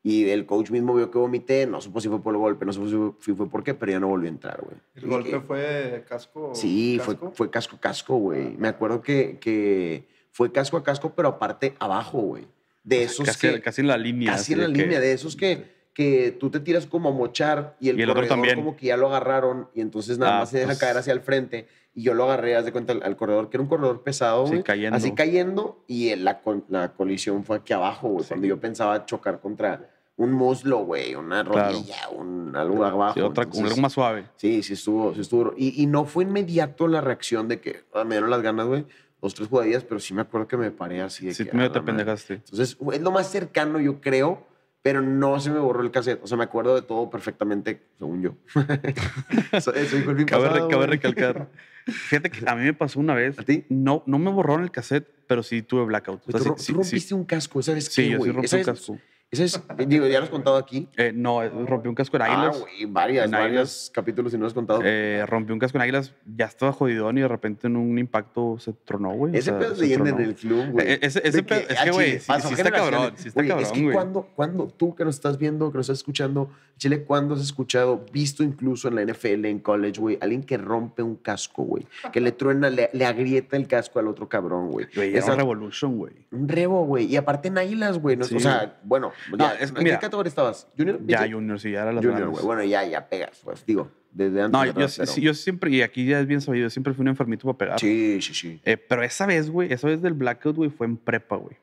y 0.03 0.29
el 0.29 0.45
coach 0.45 0.69
mismo 0.71 0.93
vio 0.95 1.11
que 1.11 1.17
vomité, 1.17 1.65
no 1.67 1.81
supo 1.81 1.99
si 1.99 2.07
fue 2.07 2.21
por 2.21 2.33
el 2.33 2.39
golpe, 2.39 2.65
no 2.65 2.71
supo 2.73 2.87
si 2.87 2.95
fue, 2.95 3.11
si 3.19 3.33
fue 3.33 3.49
por 3.49 3.63
qué, 3.63 3.73
pero 3.73 3.91
ya 3.91 3.99
no 3.99 4.07
volvió 4.07 4.29
a 4.29 4.31
entrar, 4.31 4.61
güey. 4.61 4.77
¿El 4.95 5.03
Y 5.03 5.07
golpe 5.07 5.29
que- 5.31 5.39
fue 5.41 6.05
casco? 6.07 6.51
Sí, 6.55 6.99
fue, 7.03 7.15
casco? 7.15 7.31
fue 7.35 7.49
casco 7.49 7.75
a 7.75 7.79
casco, 7.79 8.15
güey. 8.17 8.55
Me 8.57 8.67
acuerdo 8.69 9.01
que, 9.01 9.37
que 9.41 10.05
fue 10.31 10.51
casco 10.51 10.77
a 10.77 10.83
casco, 10.83 11.13
pero 11.15 11.27
aparte 11.29 11.73
abajo, 11.79 12.19
güey. 12.19 12.45
De 12.83 13.03
esos 13.03 13.25
casi, 13.25 13.47
que... 13.49 13.61
casi 13.61 13.81
en 13.81 13.87
la 13.87 13.97
línea. 13.97 14.31
Casi 14.31 14.53
en 14.53 14.61
la 14.61 14.67
que- 14.67 14.81
línea, 14.83 14.99
de 15.01 15.11
esos 15.11 15.35
que, 15.35 15.75
que 15.93 16.31
tú 16.39 16.49
te 16.49 16.59
tiras 16.61 16.85
como 16.85 17.09
a 17.09 17.11
mochar 17.11 17.75
y 17.81 17.89
el, 17.89 17.99
Y 17.99 18.03
el 18.03 18.09
otro 18.11 18.25
también. 18.27 18.55
como 18.55 18.77
que 18.77 18.85
ya 18.85 18.95
lo 18.97 19.07
agarraron 19.07 19.67
y 19.73 19.81
entonces 19.81 20.17
nada 20.19 20.37
Ah, 20.37 20.39
más 20.41 20.49
se 20.51 20.57
deja 20.59 20.67
pues. 20.69 20.79
caer 20.79 20.95
hacia 20.97 21.11
el 21.11 21.19
frente 21.21 21.67
y 21.97 22.03
yo 22.03 22.13
lo 22.13 22.25
agarré, 22.25 22.55
haz 22.55 22.63
de 22.65 22.71
cuenta, 22.71 22.93
al, 22.93 23.01
al 23.01 23.15
corredor, 23.17 23.49
que 23.49 23.57
era 23.57 23.63
un 23.63 23.67
corredor 23.69 24.03
pesado, 24.03 24.45
Sí, 24.45 24.61
cayendo. 24.61 24.95
Así 24.95 25.13
cayendo 25.15 25.83
y 25.87 26.15
la, 26.15 26.41
col- 26.41 26.63
la 26.69 26.93
colisión 26.93 27.43
fue 27.43 27.57
aquí 27.57 27.73
abajo, 27.73 28.07
güey. 28.09 28.23
Sí. 28.23 28.29
Cuando 28.29 28.45
yo 28.47 28.59
pensaba 28.59 29.05
chocar 29.07 29.39
contra 29.39 29.89
un 30.15 30.31
muslo, 30.31 30.79
güey, 30.85 31.15
una 31.15 31.43
Claro. 31.43 31.73
rodilla, 31.73 32.09
un, 32.15 32.55
algo 32.55 32.85
abajo. 32.85 33.13
Sí, 33.15 33.21
otra, 33.21 33.43
Entonces, 33.45 33.71
algo 33.71 33.81
más 33.81 33.93
suave. 33.93 34.25
Sí, 34.35 34.61
sí 34.61 34.73
estuvo, 34.73 35.13
sí 35.15 35.21
estuvo. 35.21 35.53
Y, 35.57 35.81
y 35.81 35.87
no 35.87 36.05
fue 36.05 36.23
inmediato 36.23 36.87
la 36.87 37.01
reacción 37.01 37.47
de 37.47 37.59
que 37.61 37.83
ah, 37.93 38.03
me 38.03 38.15
dieron 38.15 38.29
las 38.29 38.41
ganas, 38.43 38.67
güey. 38.67 38.85
Dos, 39.19 39.33
tres 39.33 39.47
jugadillas, 39.49 39.83
pero 39.83 39.99
sí 39.99 40.13
me 40.13 40.21
acuerdo 40.21 40.47
que 40.47 40.57
me 40.57 40.69
paré 40.69 41.01
así 41.01 41.25
de 41.25 41.33
Sí, 41.33 41.45
que. 41.45 41.51
medio 41.53 41.69
ah, 41.69 41.73
te 41.73 41.81
pendejaste. 41.81 42.33
Entonces, 42.35 42.77
es 42.93 43.01
lo 43.01 43.09
más 43.09 43.27
cercano, 43.31 43.79
yo 43.79 43.99
creo, 44.01 44.45
pero 44.83 45.01
no 45.01 45.39
se 45.39 45.49
me 45.49 45.57
borró 45.57 45.81
el 45.81 45.89
cassette. 45.89 46.23
O 46.23 46.27
sea, 46.27 46.37
me 46.37 46.43
acuerdo 46.43 46.75
de 46.75 46.83
todo 46.83 47.09
perfectamente, 47.09 47.81
según 47.97 48.21
yo. 48.21 48.35
eso, 49.51 49.73
eso 49.73 49.97
fin 49.97 50.25
Cabe, 50.25 50.85
recalcar. 50.87 51.47
Fíjate 51.91 52.29
que 52.29 52.49
a 52.49 52.55
mí 52.55 52.63
me 52.63 52.73
pasó 52.73 52.99
una 52.99 53.13
vez. 53.13 53.37
¿A 53.39 53.43
ti? 53.43 53.65
No, 53.69 54.03
no 54.05 54.19
me 54.19 54.31
borraron 54.31 54.63
el 54.63 54.71
cassette, 54.71 55.07
pero 55.27 55.43
sí 55.43 55.61
tuve 55.61 55.85
blackout. 55.85 56.21
O 56.27 56.31
Güey, 56.31 56.43
sea, 56.43 56.53
tú, 56.53 56.57
sí- 56.61 56.73
tú 56.73 56.83
sí- 56.83 56.89
rompiste 56.91 57.13
un 57.15 57.25
casco, 57.25 57.61
¿sabes 57.61 57.85
sí, 57.85 58.03
qué, 58.03 58.09
yo 58.11 58.21
sí 58.21 58.31
rompí 58.31 58.55
un 58.55 58.63
casco. 58.63 58.99
Esa 59.31 59.43
es- 59.43 59.61
digo, 59.87 60.07
ya 60.07 60.19
lo 60.19 60.25
has 60.25 60.29
contado 60.29 60.55
aquí. 60.57 60.87
Eh, 60.97 61.11
no, 61.13 61.47
rompí 61.65 61.89
un 61.89 61.95
casco 61.95 62.15
en 62.17 62.23
Ah, 62.23 62.25
Águilas. 62.25 62.59
güey, 62.61 62.85
varias, 62.85 63.27
En 63.27 63.35
Águilas. 63.35 63.91
capítulos 63.93 64.33
y 64.33 64.37
no 64.37 64.41
lo 64.41 64.47
has 64.47 64.53
contado. 64.53 64.81
Eh, 64.83 65.23
rompí 65.27 65.51
un 65.51 65.59
casco 65.59 65.77
en 65.77 65.81
Águilas, 65.83 66.13
ya 66.25 66.45
estaba 66.45 66.71
jodidón 66.71 67.17
y 67.17 67.21
de 67.21 67.27
repente 67.27 67.67
en 67.67 67.75
un 67.75 67.97
impacto 67.99 68.57
se 68.59 68.73
tronó, 68.73 69.11
güey. 69.13 69.33
o 69.33 69.35
ese 69.35 69.49
sea, 69.49 69.59
pedo 69.59 69.71
es 69.73 69.77
se 69.79 69.83
leyenda 69.85 70.09
en 70.11 70.19
el 70.21 70.35
club, 70.35 70.71
güey. 70.71 70.87
Eh, 70.93 70.99
ese- 71.01 71.21
ese 71.27 71.43
pedo- 71.43 71.59
es 71.69 71.79
que, 71.81 71.91
güey, 71.91 72.11
sí- 72.19 72.33
está 72.53 72.71
cabrón, 72.71 73.13
sí 73.17 73.27
está 73.27 73.41
cabrón, 73.45 73.63
Es 73.65 73.71
que 73.71 73.81
güey. 73.83 73.93
cuando, 73.93 74.23
cuando 74.35 74.67
tú 74.67 74.95
que 74.95 75.03
nos 75.05 75.15
estás 75.15 75.37
viendo, 75.37 75.71
que 75.71 75.77
nos 75.77 75.85
estás 75.89 75.97
escuchando, 75.99 76.49
Chile, 76.77 77.03
cuando 77.03 77.33
has 77.33 77.41
escuchado, 77.41 78.05
visto 78.13 78.43
incluso 78.43 78.87
en 78.87 78.95
la 78.95 79.01
NFL, 79.01 79.45
en 79.49 79.59
college, 79.59 79.99
güey, 79.99 80.17
alguien 80.21 80.43
que 80.43 80.57
rompe 80.57 81.01
un 81.01 81.15
casco, 81.15 81.63
güey, 81.63 81.87
que 82.13 82.21
le 82.21 82.31
truena, 82.31 82.69
le, 82.69 82.89
le 82.93 83.05
agrieta 83.05 83.57
el 83.57 83.67
casco 83.67 83.97
al 83.99 84.07
otro 84.07 84.29
cabrón, 84.29 84.69
güey. 84.69 84.85
Güey, 84.95 85.15
un 85.17 85.35
Revolution, 85.37 85.97
güey. 85.97 86.13
un 86.31 86.47
rebo, 86.47 86.85
güey. 86.85 87.05
Y 87.05 87.15
aparte 87.17 87.47
en 87.47 87.57
Águilas, 87.57 87.97
güey. 87.99 88.15
no- 88.15 88.23
Sí. 88.25 88.35
O 88.35 88.39
sea, 88.39 88.77
bueno, 88.83 89.11
No, 89.31 89.37
ya, 89.37 89.53
es- 89.55 89.69
¿en 89.71 89.83
mira, 89.83 89.97
qué 89.97 90.05
categoría 90.05 90.29
estabas? 90.29 90.67
¿Junior? 90.77 90.99
Ya, 91.05 91.21
¿Viste? 91.21 91.33
Junior, 91.33 91.59
sí, 91.59 91.71
ya 91.71 91.81
era 91.83 91.93
las 91.93 92.05
Junior, 92.05 92.29
güey. 92.29 92.43
Bueno, 92.45 92.63
ya, 92.63 92.83
ya 92.85 93.07
pegas, 93.09 93.39
pues, 93.43 93.65
digo, 93.65 93.91
desde 94.11 94.41
antes. 94.41 94.51
No, 94.51 94.59
de 94.61 94.65
yo, 94.67 94.71
atrás, 94.71 94.91
sí- 94.93 95.01
pero- 95.01 95.11
sí, 95.11 95.21
yo 95.21 95.33
siempre, 95.33 95.71
y 95.71 95.81
aquí 95.81 96.05
ya 96.05 96.19
es 96.19 96.27
bien 96.27 96.41
sabido, 96.41 96.69
siempre 96.69 96.93
fui 96.93 97.01
un 97.03 97.09
enfermito 97.09 97.45
para 97.45 97.57
pegar. 97.57 97.79
Sí, 97.79 98.19
sí, 98.21 98.33
sí. 98.33 98.61
Eh, 98.63 98.77
pero 98.77 99.03
esa 99.03 99.25
vez, 99.25 99.49
güey, 99.49 99.71
esa 99.73 99.87
vez 99.87 100.01
del 100.01 100.13
blackout, 100.13 100.55
güey, 100.55 100.69
fue 100.69 100.87
en 100.87 100.97
prepa, 100.97 101.35
güey. 101.35 101.57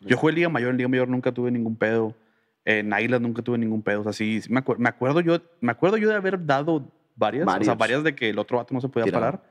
Yo 0.00 0.16
jugué 0.16 0.32
Liga 0.32 0.48
Mayor, 0.48 0.70
en 0.70 0.76
Liga 0.78 0.88
Mayor 0.88 1.08
nunca 1.08 1.30
tuve 1.32 1.50
ningún 1.50 1.76
pedo. 1.76 2.14
En 2.64 2.92
Águilas 2.92 3.20
nunca 3.20 3.42
tuve 3.42 3.58
ningún 3.58 3.82
pedo. 3.82 4.00
O 4.00 4.02
sea, 4.04 4.12
sí, 4.12 4.40
sí 4.40 4.50
me, 4.52 4.62
acuer- 4.62 4.78
me 4.78 4.88
acuerdo 4.88 5.20
yo, 5.20 5.40
me 5.60 5.72
acuerdo 5.72 5.96
yo 5.98 6.08
de 6.08 6.14
haber 6.14 6.44
dado 6.46 6.90
varias. 7.16 7.46
O 7.46 7.64
sea, 7.64 7.74
varias 7.74 8.02
de 8.02 8.14
que 8.14 8.30
el 8.30 8.38
otro 8.38 8.56
vato 8.58 8.72
no 8.74 8.80
se 8.80 8.88
podía 8.88 9.04
Tirado. 9.04 9.24
parar. 9.24 9.49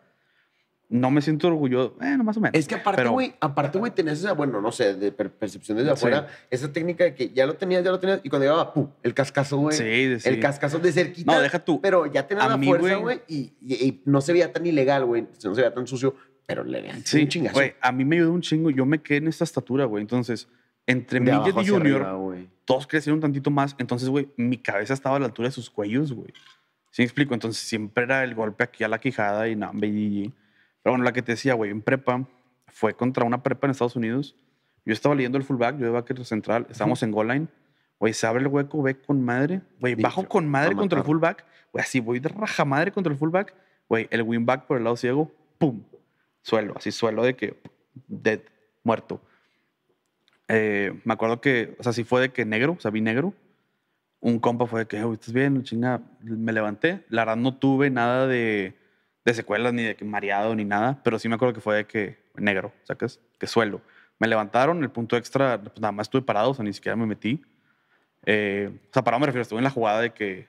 No 0.91 1.11
me 1.11 1.21
siento 1.21 1.47
orgulloso. 1.47 1.93
Bueno, 1.99 2.23
más 2.23 2.35
o 2.37 2.39
menos. 2.41 2.57
Es 2.59 2.67
que 2.67 2.73
aparte, 2.73 3.07
güey, 3.07 3.35
aparte, 3.39 3.77
güey, 3.77 3.91
tenías 3.91 4.17
esa, 4.17 4.33
bueno, 4.33 4.59
no 4.59 4.71
sé, 4.71 4.95
de 4.95 5.11
per- 5.11 5.29
percepción 5.31 5.77
desde 5.77 5.89
Sí. 5.91 5.93
afuera, 5.93 6.27
esa 6.49 6.73
técnica 6.73 7.03
de 7.03 7.13
que 7.13 7.29
ya 7.29 7.45
lo 7.45 7.53
tenías, 7.53 7.83
ya 7.83 7.91
lo 7.91 7.99
tenías, 7.99 8.21
y 8.23 8.29
cuando 8.29 8.45
llegaba, 8.47 8.73
¡pum! 8.73 8.89
El 9.03 9.13
cascazo, 9.13 9.57
güey. 9.57 9.77
Sí, 9.77 10.19
sí. 10.19 10.27
El 10.27 10.39
cascazo 10.39 10.79
de 10.79 10.91
cerquita. 10.91 11.31
No, 11.31 11.39
deja 11.41 11.59
tú. 11.59 11.79
Pero 11.79 12.07
ya 12.11 12.25
tenía 12.25 12.45
A 12.45 12.49
la 12.49 12.57
mí, 12.57 12.65
fuerza, 12.65 12.95
güey. 12.95 13.21
y, 13.27 13.53
y- 13.61 13.73
y 13.85 14.01
no 14.05 14.19
se 14.19 14.33
veía 14.33 14.51
tan 14.51 14.65
ilegal, 14.65 15.05
güey. 15.05 15.27
No 15.43 15.53
se 15.53 15.61
veía 15.61 15.71
tan 15.71 15.85
sucio, 15.85 16.15
pero 16.47 16.63
le 16.63 16.81
le 16.81 16.91
Sí, 17.05 17.21
un 17.21 17.27
chingazo. 17.27 17.53
güey, 17.53 17.75
a 17.81 17.91
mí 17.91 18.03
me 18.03 18.15
ayudó 18.15 18.31
un 18.31 18.41
chingo. 18.41 18.71
Yo 18.71 18.85
me 18.87 18.99
quedé 18.99 19.17
en 19.19 19.27
esta 19.27 19.43
estatura, 19.43 19.85
güey. 19.85 20.01
Entonces, 20.01 20.47
entre 20.87 21.19
abajo 21.31 21.61
y 21.61 21.67
Junior, 21.67 22.01
arriba, 22.01 22.47
todos 22.65 22.87
crecieron 22.87 23.19
tantito 23.19 23.51
más. 23.51 23.75
Entonces, 23.77 24.09
güey, 24.09 24.29
mi 24.37 24.57
cabeza 24.57 24.95
estaba 24.95 25.17
a 25.17 25.19
la 25.19 25.27
altura 25.27 25.49
de 25.49 25.51
sus 25.51 25.69
cuellos, 25.69 26.11
güey. 26.13 26.33
¿Sí 26.89 27.03
me 27.03 27.05
explico? 27.05 27.35
Entonces, 27.35 27.61
siempre 27.61 28.05
era 28.05 28.23
el 28.23 28.33
golpe 28.33 28.63
aquí 28.63 28.83
a 28.83 28.87
la 28.87 28.97
quijada 28.97 29.47
y 29.47 29.55
nada, 29.55 29.73
y 29.85 30.33
Pero 30.89 30.93
bueno, 30.93 31.05
la 31.05 31.13
que 31.13 31.21
te 31.21 31.33
decía, 31.33 31.53
güey, 31.53 31.69
en 31.69 31.83
prepa, 31.83 32.25
fue 32.65 32.95
contra 32.95 33.23
una 33.23 33.43
prepa 33.43 33.67
en 33.67 33.71
Estados 33.71 33.95
Unidos. 33.95 34.35
Yo 34.85 34.93
estaba 34.93 35.13
leyendo 35.13 35.37
el 35.37 35.43
fullback, 35.43 35.77
yo 35.77 35.85
de 35.85 35.91
backer 35.91 36.25
central, 36.25 36.65
estábamos 36.67 37.03
en 37.03 37.11
goal 37.11 37.27
line. 37.27 37.47
Güey, 37.99 38.11
se 38.13 38.25
abre 38.25 38.41
el 38.41 38.47
hueco, 38.47 38.81
ve 38.81 38.99
con 38.99 39.23
madre. 39.23 39.61
Güey, 39.79 39.93
bajo 39.93 40.27
con 40.27 40.47
madre 40.47 40.75
contra 40.75 40.97
el 40.97 41.05
fullback. 41.05 41.45
Güey, 41.71 41.83
así 41.83 41.99
voy 41.99 42.19
de 42.19 42.29
raja 42.29 42.65
madre 42.65 42.91
contra 42.91 43.13
el 43.13 43.19
fullback. 43.19 43.53
Güey, 43.87 44.07
el 44.09 44.23
wingback 44.23 44.65
por 44.65 44.77
el 44.77 44.83
lado 44.83 44.97
ciego, 44.97 45.31
pum, 45.59 45.83
suelo, 46.41 46.73
así 46.75 46.91
suelo 46.91 47.21
de 47.21 47.35
que 47.35 47.59
dead, 48.07 48.39
muerto. 48.83 49.21
Eh, 50.47 50.99
me 51.03 51.13
acuerdo 51.13 51.39
que, 51.39 51.75
o 51.77 51.83
sea, 51.83 51.93
sí 51.93 52.03
fue 52.03 52.19
de 52.19 52.29
que 52.29 52.45
negro, 52.45 52.77
o 52.79 52.81
sea, 52.81 52.89
vi 52.89 53.01
negro. 53.01 53.35
Un 54.21 54.39
compa 54.39 54.65
fue 54.65 54.79
de 54.79 54.85
que, 54.87 55.05
"Uy, 55.05 55.13
¿estás 55.13 55.33
bien? 55.33 55.61
Chinga, 55.61 56.01
me 56.21 56.51
levanté. 56.51 57.05
La 57.09 57.25
verdad 57.25 57.37
no 57.37 57.55
tuve 57.55 57.91
nada 57.91 58.25
de, 58.25 58.78
de 59.29 59.35
secuelas, 59.35 59.73
ni 59.73 59.83
de 59.83 59.95
que 59.95 60.05
mareado, 60.05 60.55
ni 60.55 60.65
nada, 60.65 60.99
pero 61.03 61.17
sí 61.19 61.27
me 61.29 61.35
acuerdo 61.35 61.53
que 61.53 61.61
fue 61.61 61.75
de 61.77 61.85
que 61.85 62.17
negro, 62.35 62.71
¿sacas? 62.83 63.19
Que 63.39 63.47
suelo. 63.47 63.81
Me 64.19 64.27
levantaron, 64.27 64.81
el 64.83 64.89
punto 64.89 65.15
extra, 65.17 65.61
pues 65.61 65.79
nada 65.79 65.91
más 65.91 66.05
estuve 66.07 66.21
parado, 66.21 66.51
o 66.51 66.53
sea, 66.53 66.63
ni 66.65 66.73
siquiera 66.73 66.95
me 66.95 67.05
metí. 67.05 67.41
Eh, 68.25 68.69
o 68.89 68.93
sea, 68.93 69.03
parado 69.03 69.19
me 69.21 69.25
refiero, 69.27 69.43
estuve 69.43 69.59
en 69.59 69.63
la 69.63 69.69
jugada 69.69 70.01
de 70.01 70.11
que 70.11 70.47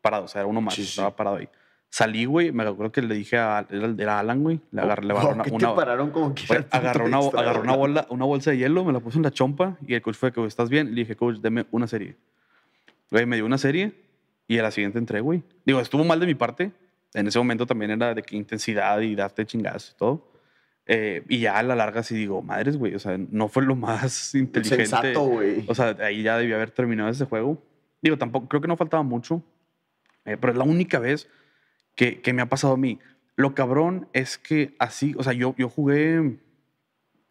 parado, 0.00 0.24
o 0.24 0.28
sea, 0.28 0.40
era 0.40 0.48
uno 0.48 0.60
más, 0.60 0.74
Sí, 0.74 0.82
sí. 0.84 0.90
estaba 0.90 1.14
parado 1.14 1.36
ahí. 1.36 1.48
Salí, 1.88 2.24
güey, 2.24 2.52
me 2.52 2.62
acuerdo 2.62 2.90
que 2.90 3.02
le 3.02 3.14
dije 3.14 3.36
a, 3.38 3.66
era, 3.70 4.18
Alan, 4.18 4.42
güey, 4.42 4.60
le 4.70 4.80
agarré, 4.80 5.04
le 5.06 5.12
Oh, 5.14 5.28
una, 5.30 5.44
¿qué 5.44 5.50
te 5.50 5.56
una- 5.56 5.74
pararon 5.74 6.10
como 6.10 6.34
que 6.34 6.46
Güey, 6.46 6.64
agarró, 6.70 7.04
una, 7.04 7.18
extra, 7.20 7.40
agarró 7.40 7.60
una, 7.60 7.76
bola, 7.76 8.06
una 8.08 8.24
bolsa 8.24 8.50
de 8.50 8.56
hielo, 8.58 8.84
me 8.84 8.92
la 8.92 9.00
puso 9.00 9.18
en 9.18 9.24
la 9.24 9.30
chompa 9.30 9.76
y 9.86 9.94
el 9.94 10.02
coach 10.02 10.16
fue 10.16 10.32
que, 10.32 10.44
¿estás 10.46 10.70
bien? 10.70 10.88
Le 10.94 11.02
dije, 11.02 11.16
coach, 11.16 11.36
deme 11.36 11.66
una 11.70 11.86
serie. 11.86 12.16
Güey, 13.10 13.26
me 13.26 13.36
dio 13.36 13.44
una 13.44 13.58
serie 13.58 13.92
y 14.48 14.58
a 14.58 14.62
la 14.62 14.70
siguiente 14.70 14.98
entré, 14.98 15.20
güey. 15.20 15.42
Digo, 15.66 15.80
estuvo 15.80 16.02
mal 16.02 16.18
de 16.18 16.26
mi 16.26 16.34
parte. 16.34 16.72
En 17.14 17.26
ese 17.26 17.38
momento 17.38 17.66
también 17.66 17.90
era 17.90 18.14
de 18.14 18.22
que 18.22 18.36
intensidad 18.36 19.00
y 19.00 19.14
darte 19.14 19.44
chingazos 19.44 19.92
y 19.92 19.96
todo. 19.96 20.32
Eh, 20.86 21.24
y 21.28 21.40
ya 21.40 21.58
a 21.58 21.62
la 21.62 21.76
larga 21.76 22.02
sí 22.02 22.14
digo, 22.14 22.42
madres, 22.42 22.76
güey, 22.76 22.94
o 22.94 22.98
sea, 22.98 23.16
no 23.18 23.48
fue 23.48 23.62
lo 23.62 23.76
más 23.76 24.34
inteligente. 24.34 24.86
Sensato, 24.86 25.24
güey. 25.24 25.64
O 25.68 25.74
sea, 25.74 25.96
ahí 26.00 26.22
ya 26.22 26.38
debía 26.38 26.56
haber 26.56 26.70
terminado 26.70 27.10
ese 27.10 27.24
juego. 27.24 27.62
Digo, 28.00 28.18
tampoco, 28.18 28.48
creo 28.48 28.60
que 28.60 28.68
no 28.68 28.76
faltaba 28.76 29.02
mucho, 29.02 29.42
eh, 30.24 30.36
pero 30.36 30.52
es 30.52 30.58
la 30.58 30.64
única 30.64 30.98
vez 30.98 31.28
que, 31.94 32.20
que 32.20 32.32
me 32.32 32.42
ha 32.42 32.48
pasado 32.48 32.74
a 32.74 32.76
mí. 32.76 32.98
Lo 33.36 33.54
cabrón 33.54 34.08
es 34.12 34.38
que 34.38 34.74
así, 34.78 35.14
o 35.16 35.22
sea, 35.22 35.32
yo, 35.32 35.54
yo 35.56 35.68
jugué, 35.68 36.38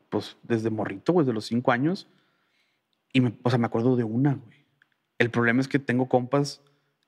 pues, 0.10 0.38
desde 0.44 0.70
morrito, 0.70 1.14
güey, 1.14 1.26
desde 1.26 1.34
los 1.34 1.46
cinco 1.46 1.72
años, 1.72 2.08
y 3.14 3.22
me, 3.22 3.34
o 3.44 3.50
sea, 3.50 3.60
me 3.60 3.66
acuerdo 3.66 3.96
de 3.96 4.04
una, 4.06 4.36
güey. 4.36 4.66
El 5.20 5.30
problema 5.30 5.62
es 5.62 5.68
que 5.68 5.78
tengo 5.78 6.08
compas 6.08 6.62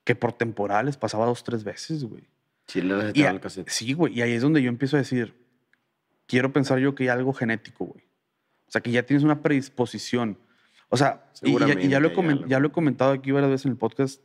que 0.04 0.14
por 0.14 0.32
temporada 0.34 0.82
les 0.82 0.96
pasaba 0.96 1.26
dos, 1.26 1.42
tres 1.42 1.64
veces, 1.64 2.04
güey. 2.04 2.28
Sí, 2.66 2.80
le 2.82 2.94
recetaron 2.96 3.34
el 3.36 3.40
cassette. 3.40 3.68
sí, 3.68 3.92
güey, 3.92 4.14
y 4.18 4.22
ahí 4.22 4.32
es 4.32 4.42
donde 4.42 4.62
yo 4.62 4.68
empiezo 4.68 4.96
a 4.96 5.00
decir, 5.00 5.34
quiero 6.26 6.52
pensar 6.52 6.78
yo 6.78 6.94
que 6.94 7.04
hay 7.04 7.08
algo 7.10 7.32
genético, 7.32 7.84
güey. 7.86 8.04
O 8.66 8.70
sea, 8.70 8.80
que 8.80 8.90
ya 8.90 9.02
tienes 9.04 9.22
una 9.24 9.42
predisposición. 9.42 10.38
O 10.88 10.96
sea, 10.96 11.26
y, 11.42 11.52
ya- 11.58 11.80
y 11.80 11.88
ya, 11.88 12.00
lo 12.00 12.08
he 12.08 12.48
ya 12.48 12.58
lo 12.60 12.68
he 12.68 12.72
comentado 12.72 13.12
aquí 13.12 13.30
varias 13.32 13.50
veces 13.50 13.66
en 13.66 13.72
el 13.72 13.78
podcast. 13.78 14.20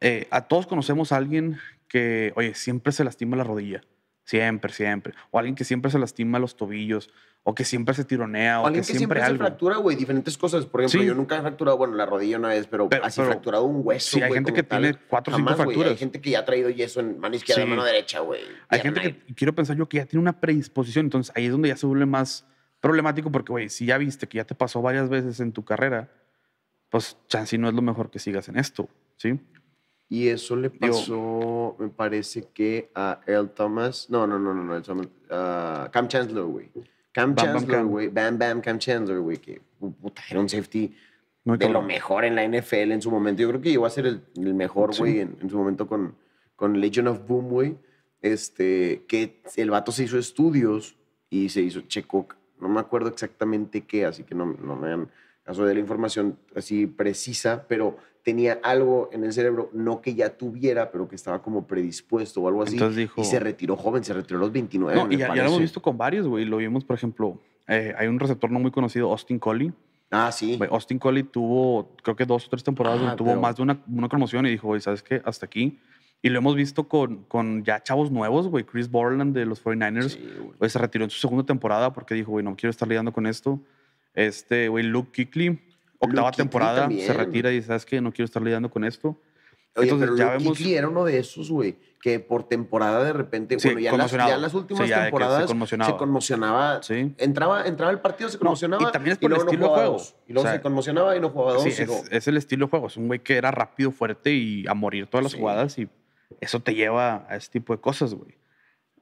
eh, 0.00 0.26
a 0.30 0.48
todos 0.48 0.66
conocemos 0.66 1.12
a 1.12 1.16
alguien 1.18 1.58
que, 1.86 2.32
oye, 2.36 2.54
siempre 2.54 2.90
se 2.92 3.04
lastima 3.04 3.36
la 3.36 3.44
rodilla. 3.44 3.82
Siempre, 4.30 4.72
siempre. 4.72 5.12
O 5.32 5.38
alguien 5.40 5.56
que 5.56 5.64
siempre 5.64 5.90
se 5.90 5.98
lastima 5.98 6.38
los 6.38 6.56
tobillos. 6.56 7.10
O 7.42 7.52
que 7.52 7.64
siempre 7.64 7.94
se 7.94 8.04
tironea. 8.04 8.60
O, 8.60 8.66
Alguien 8.66 8.84
que, 8.84 8.92
que 8.92 8.98
siempre 8.98 9.18
siempre 9.18 9.38
se 9.44 9.50
fractura, 9.50 9.76
güey, 9.78 9.96
diferentes 9.96 10.38
cosas. 10.38 10.66
Por 10.66 10.82
ejemplo, 10.82 11.00
Sí. 11.00 11.06
yo 11.08 11.14
nunca 11.16 11.36
he 11.36 11.40
fracturado, 11.40 11.76
bueno, 11.78 11.94
la 11.96 12.06
rodilla 12.06 12.36
una 12.38 12.48
vez, 12.48 12.68
pero, 12.68 12.88
Pero- 12.88 13.04
así 13.04 13.18
pero- 13.20 13.32
fracturado 13.32 13.64
un 13.64 13.80
hueso, 13.82 14.18
Sí, 14.18 14.22
hay 14.22 14.30
gente 14.32 14.52
que 14.52 14.62
tal. 14.62 14.82
tiene 14.82 14.98
cuatro 15.08 15.34
o 15.34 15.36
cinco 15.36 15.54
fracturas. 15.56 15.90
Hay 15.90 15.96
gente 15.96 16.20
que 16.20 16.30
ya 16.30 16.38
ha 16.40 16.44
traído 16.44 16.70
yeso 16.70 17.00
en 17.00 17.18
mano 17.18 17.34
izquierda, 17.34 17.62
Sí. 17.64 17.68
mano 17.68 17.82
derecha, 17.82 18.20
güey. 18.20 18.42
Hay 18.68 18.80
gente 18.80 19.00
que 19.26 19.34
quiero 19.34 19.52
pensar 19.52 19.76
yo 19.76 19.88
que 19.88 19.96
ya 19.96 20.06
tiene 20.06 20.20
una 20.22 20.38
predisposición, 20.38 21.06
entonces 21.06 21.34
ahí 21.34 21.46
es 21.46 21.50
donde 21.52 21.70
ya 21.70 21.76
se 21.76 21.86
vuelve 21.86 22.06
más 22.06 22.46
problemático 22.78 23.32
porque, 23.32 23.50
güey, 23.52 23.68
si 23.68 23.86
ya 23.86 23.98
viste 23.98 24.28
que 24.28 24.36
ya 24.36 24.44
te 24.44 24.54
pasó 24.54 24.80
varias 24.80 25.08
veces 25.08 25.40
en 25.40 25.50
tu 25.52 25.64
carrera, 25.64 26.08
pues 26.88 27.16
chance 27.26 27.58
no 27.58 27.68
es 27.68 27.74
lo 27.74 27.82
mejor 27.82 28.10
que 28.10 28.18
sigas 28.20 28.48
en 28.48 28.58
esto, 28.58 28.88
¿sí? 29.16 29.40
Y 30.12 30.26
eso 30.26 30.56
le 30.56 30.70
pasó, 30.70 31.76
me 31.78 31.88
parece 31.88 32.42
que 32.52 32.90
a 32.96 33.20
Earl 33.26 33.50
Thomas. 33.50 34.10
No, 34.10 34.26
no, 34.26 34.40
no, 34.40 34.52
no, 34.52 34.64
no. 34.64 34.82
Thomas, 34.82 35.06
ah, 35.30 35.88
Cam 35.92 36.08
Chancellor, 36.08 36.46
güey. 36.46 36.68
Cam 37.12 37.34
Bam 37.34 37.46
Chancellor, 37.46 37.84
güey. 37.86 38.08
Bam 38.08 38.36
Bam 38.36 38.60
Cam 38.60 38.78
Chancellor, 38.78 39.20
güey. 39.20 39.36
Que 39.38 39.60
puta, 39.78 40.20
era 40.28 40.40
un 40.40 40.48
safety 40.48 40.92
Muy 41.44 41.58
de 41.58 41.68
lo 41.68 41.80
mejor 41.80 42.24
en 42.24 42.34
la 42.34 42.44
NFL 42.44 42.90
en 42.90 43.00
su 43.00 43.10
momento. 43.10 43.40
Yo 43.42 43.48
creo 43.50 43.60
que 43.60 43.70
llegó 43.70 43.86
a 43.86 43.90
ser 43.90 44.06
el, 44.06 44.20
el 44.36 44.52
mejor, 44.52 44.94
Sí. 44.94 45.00
güey, 45.00 45.20
en, 45.20 45.36
en 45.40 45.48
su 45.48 45.56
momento 45.56 45.86
con, 45.86 46.16
con 46.56 46.80
Legion 46.80 47.06
of 47.06 47.24
Boom, 47.28 47.48
güey. 47.48 47.76
Este, 48.20 49.04
que 49.06 49.40
el 49.56 49.70
vato 49.70 49.92
se 49.92 50.02
hizo 50.04 50.18
estudios 50.18 50.96
y 51.30 51.50
se 51.50 51.62
hizo, 51.62 51.82
checó, 51.82 52.26
no 52.60 52.68
me 52.68 52.80
acuerdo 52.80 53.08
exactamente 53.08 53.82
qué, 53.82 54.04
así 54.04 54.24
que 54.24 54.34
no, 54.34 54.44
no 54.60 54.76
me 54.76 54.88
hagan 54.88 55.08
caso 55.44 55.64
de 55.64 55.74
la 55.74 55.80
información 55.80 56.38
así 56.54 56.86
precisa, 56.86 57.64
pero 57.66 57.96
tenía 58.24 58.60
algo 58.62 59.08
en 59.12 59.24
el 59.24 59.32
cerebro, 59.32 59.70
no 59.72 60.00
que 60.02 60.14
ya 60.14 60.36
tuviera, 60.36 60.90
pero 60.90 61.08
que 61.08 61.16
estaba 61.16 61.42
como 61.42 61.66
predispuesto 61.66 62.42
o 62.42 62.48
algo 62.48 62.62
así. 62.62 62.74
Entonces 62.74 62.96
dijo- 62.96 63.20
Y 63.20 63.24
se 63.24 63.40
retiró 63.40 63.76
joven, 63.76 64.04
se 64.04 64.12
retiró 64.12 64.38
a 64.38 64.40
los 64.42 64.52
29. 64.52 64.94
No, 64.98 65.10
y 65.10 65.16
ya, 65.16 65.28
ya 65.34 65.42
lo 65.42 65.48
hemos 65.48 65.60
visto 65.60 65.80
con 65.80 65.96
varios, 65.96 66.26
güey. 66.26 66.44
Lo 66.44 66.58
vimos, 66.58 66.84
por 66.84 66.96
ejemplo, 66.96 67.38
eh, 67.66 67.94
hay 67.96 68.08
un 68.08 68.18
receptor 68.20 68.50
no 68.50 68.58
muy 68.60 68.70
conocido, 68.70 69.10
Austin 69.10 69.38
Collie. 69.38 69.72
Ah, 70.10 70.30
sí. 70.32 70.56
Güey, 70.56 70.68
Austin 70.72 70.98
Collie 70.98 71.22
tuvo, 71.22 71.94
creo 72.02 72.16
que 72.16 72.26
dos 72.26 72.46
o 72.46 72.50
tres 72.50 72.64
temporadas, 72.64 72.98
Ah, 72.98 73.02
donde 73.02 73.16
tuvo 73.16 73.28
pero- 73.28 73.40
más 73.40 73.56
de 73.56 73.62
una, 73.62 73.80
una 73.88 74.08
conmoción 74.08 74.44
y 74.46 74.50
dijo, 74.50 74.66
güey, 74.66 74.80
¿sabes 74.80 75.02
qué? 75.02 75.22
Hasta 75.24 75.46
aquí. 75.46 75.78
Y 76.22 76.28
lo 76.28 76.38
hemos 76.38 76.54
visto 76.56 76.86
con, 76.88 77.24
con 77.28 77.64
ya 77.64 77.82
chavos 77.82 78.10
nuevos, 78.10 78.48
güey. 78.48 78.64
Chris 78.64 78.90
Borland 78.90 79.34
de 79.34 79.46
los 79.46 79.58
49ers. 79.64 80.10
Sí. 80.14 80.28
Güey, 80.58 80.68
se 80.70 80.78
retiró 80.78 81.04
en 81.04 81.10
su 81.10 81.18
segunda 81.20 81.44
temporada 81.44 81.92
porque 81.94 82.14
dijo, 82.14 82.32
güey, 82.32 82.44
no 82.44 82.56
quiero 82.56 82.70
estar 82.70 82.86
lidiando 82.88 83.12
con 83.12 83.26
esto. 83.26 83.58
Este, 84.14 84.68
güey, 84.68 84.84
Luke 84.84 85.10
Kuechly, 85.14 85.58
octava 86.00 86.30
temporada, 86.32 86.88
se 86.90 87.12
retira 87.12 87.50
y 87.52 87.56
dice, 87.56 87.68
¿sabes 87.68 87.86
qué? 87.86 88.00
No 88.00 88.12
quiero 88.12 88.24
estar 88.24 88.42
lidiando 88.42 88.70
con 88.70 88.84
esto. 88.84 89.20
Oye, 89.76 89.88
Entonces, 89.88 90.08
pero 90.10 90.16
ya 90.16 90.36
vemos- 90.36 90.60
era 90.60 90.88
uno 90.88 91.04
de 91.04 91.18
esos, 91.18 91.48
güey, 91.48 91.76
que 92.02 92.18
por 92.18 92.48
temporada 92.48 93.04
de 93.04 93.12
repente, 93.12 93.60
Sí, 93.60 93.68
bueno, 93.68 93.80
ya 93.80 93.96
las, 93.96 94.10
ya 94.10 94.36
las 94.36 94.54
últimas 94.54 94.82
Sí, 94.84 94.90
ya 94.90 94.96
de 94.96 95.00
que 95.02 95.04
se 95.06 95.10
temporadas 95.10 95.46
conmocionaba. 95.46 95.90
se 95.92 95.96
conmocionaba. 95.96 96.82
Sí. 96.82 97.14
Entraba, 97.18 97.64
entraba 97.66 97.92
el 97.92 98.00
partido, 98.00 98.28
se 98.30 98.38
conmocionaba. 98.38 98.82
y 98.88 98.90
también 98.90 99.12
es 99.12 99.18
por 99.18 99.30
el 99.30 99.36
luego 99.36 99.44
no 99.44 99.50
estilo 99.52 99.66
de 99.68 99.74
juego. 99.74 99.92
dos. 99.92 100.16
Y 100.26 100.32
luego 100.32 100.48
O 100.48 100.50
sea, 100.50 100.56
se 100.58 100.62
conmocionaba 100.62 101.16
y 101.16 101.20
no 101.20 101.28
jugaba 101.30 101.52
dos. 101.52 101.62
Sí, 101.62 101.68
es, 101.70 101.88
es 102.10 102.26
el 102.28 102.36
estilo 102.36 102.66
de 102.66 102.70
juego. 102.70 102.86
Es 102.88 102.96
un 102.96 103.06
güey 103.06 103.20
que 103.20 103.36
era 103.36 103.52
rápido, 103.52 103.92
fuerte 103.92 104.32
y 104.34 104.66
a 104.66 104.74
morir 104.74 105.06
todas 105.06 105.22
las 105.22 105.34
jugadas 105.34 105.78
y 105.78 105.88
eso 106.40 106.58
te 106.60 106.74
lleva 106.74 107.26
a 107.28 107.36
ese 107.36 107.50
tipo 107.52 107.72
de 107.72 107.80
cosas, 107.80 108.14
güey. 108.14 108.34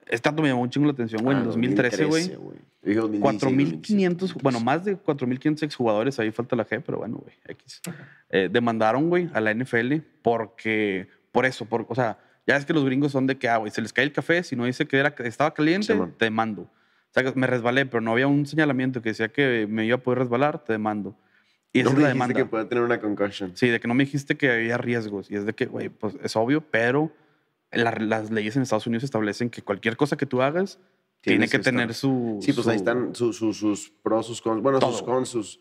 Es 0.08 0.22
tanto 0.22 0.42
me 0.42 0.48
llamó 0.48 0.62
un 0.62 0.70
chingo 0.70 0.86
la 0.86 0.92
atención, 0.92 1.22
güey. 1.22 1.36
Ah, 1.36 1.40
en 1.40 1.46
2013, 1.46 2.04
güey. 2.04 2.28
Yo 2.30 2.52
dije 2.82 3.00
2016, 3.00 3.40
4.500, 3.42 4.16
2017. 4.18 4.40
bueno, 4.42 4.60
más 4.60 4.84
de 4.84 4.96
4.500 4.96 5.62
exjugadores, 5.64 6.18
ahí 6.18 6.30
falta 6.30 6.56
la 6.56 6.66
G, 6.66 6.82
pero 6.84 6.98
bueno, 6.98 7.16
güey, 7.18 7.34
X. 7.46 7.82
Eh, 8.30 8.48
demandaron, 8.50 9.08
güey, 9.08 9.28
a 9.34 9.40
la 9.40 9.52
NFL 9.52 9.96
porque, 10.22 11.08
por 11.32 11.44
eso, 11.44 11.66
por, 11.66 11.86
o 11.88 11.94
sea, 11.94 12.18
ya 12.46 12.56
es 12.56 12.64
que 12.64 12.72
los 12.72 12.84
gringos 12.84 13.12
son 13.12 13.26
de 13.26 13.36
que, 13.36 13.48
ah, 13.48 13.58
güey, 13.58 13.70
se 13.70 13.82
les 13.82 13.92
cae 13.92 14.04
el 14.04 14.12
café, 14.12 14.42
si 14.42 14.56
no 14.56 14.64
dice 14.64 14.86
que 14.86 14.96
era, 14.96 15.14
estaba 15.18 15.52
caliente, 15.52 15.92
Simón. 15.92 16.14
te 16.16 16.24
demando. 16.26 16.62
O 16.62 16.70
sea, 17.12 17.30
me 17.34 17.46
resbalé, 17.46 17.86
pero 17.86 18.00
no 18.00 18.12
había 18.12 18.26
un 18.26 18.46
señalamiento 18.46 19.02
que 19.02 19.10
decía 19.10 19.28
que 19.28 19.66
me 19.68 19.84
iba 19.84 19.96
a 19.96 20.00
poder 20.00 20.20
resbalar, 20.20 20.64
te 20.64 20.72
demando. 20.72 21.16
Y 21.72 21.80
esa 21.80 21.90
No 21.90 21.96
es 21.96 22.02
la 22.02 22.08
demanda. 22.08 22.34
que 22.34 22.46
pueda 22.46 22.66
tener 22.68 22.84
una 22.84 23.00
concussion. 23.00 23.52
Sí, 23.54 23.68
de 23.68 23.80
que 23.80 23.88
no 23.88 23.94
me 23.94 24.04
dijiste 24.04 24.36
que 24.36 24.50
había 24.50 24.78
riesgos. 24.78 25.30
Y 25.30 25.36
es 25.36 25.44
de 25.44 25.52
que, 25.52 25.66
güey, 25.66 25.90
pues 25.90 26.16
es 26.22 26.34
obvio, 26.36 26.62
pero 26.62 27.12
la- 27.72 27.92
las 27.98 28.30
leyes 28.30 28.56
en 28.56 28.62
Estados 28.62 28.86
Unidos 28.86 29.04
establecen 29.04 29.50
que 29.50 29.62
cualquier 29.62 29.96
cosa 29.96 30.16
que 30.16 30.26
tú 30.26 30.42
hagas 30.42 30.78
tiene 31.20 31.48
que 31.48 31.58
tener 31.58 31.94
su... 31.94 32.38
Sí, 32.40 32.52
pues 32.52 32.66
ahí 32.68 32.76
están 32.76 33.14
su- 33.14 33.32
su- 33.32 33.52
sus 33.52 33.90
pros, 34.02 34.26
sus 34.26 34.40
cons. 34.40 34.62
Bueno, 34.62 34.80
sus 34.80 35.02
cons, 35.02 35.28
sus, 35.28 35.60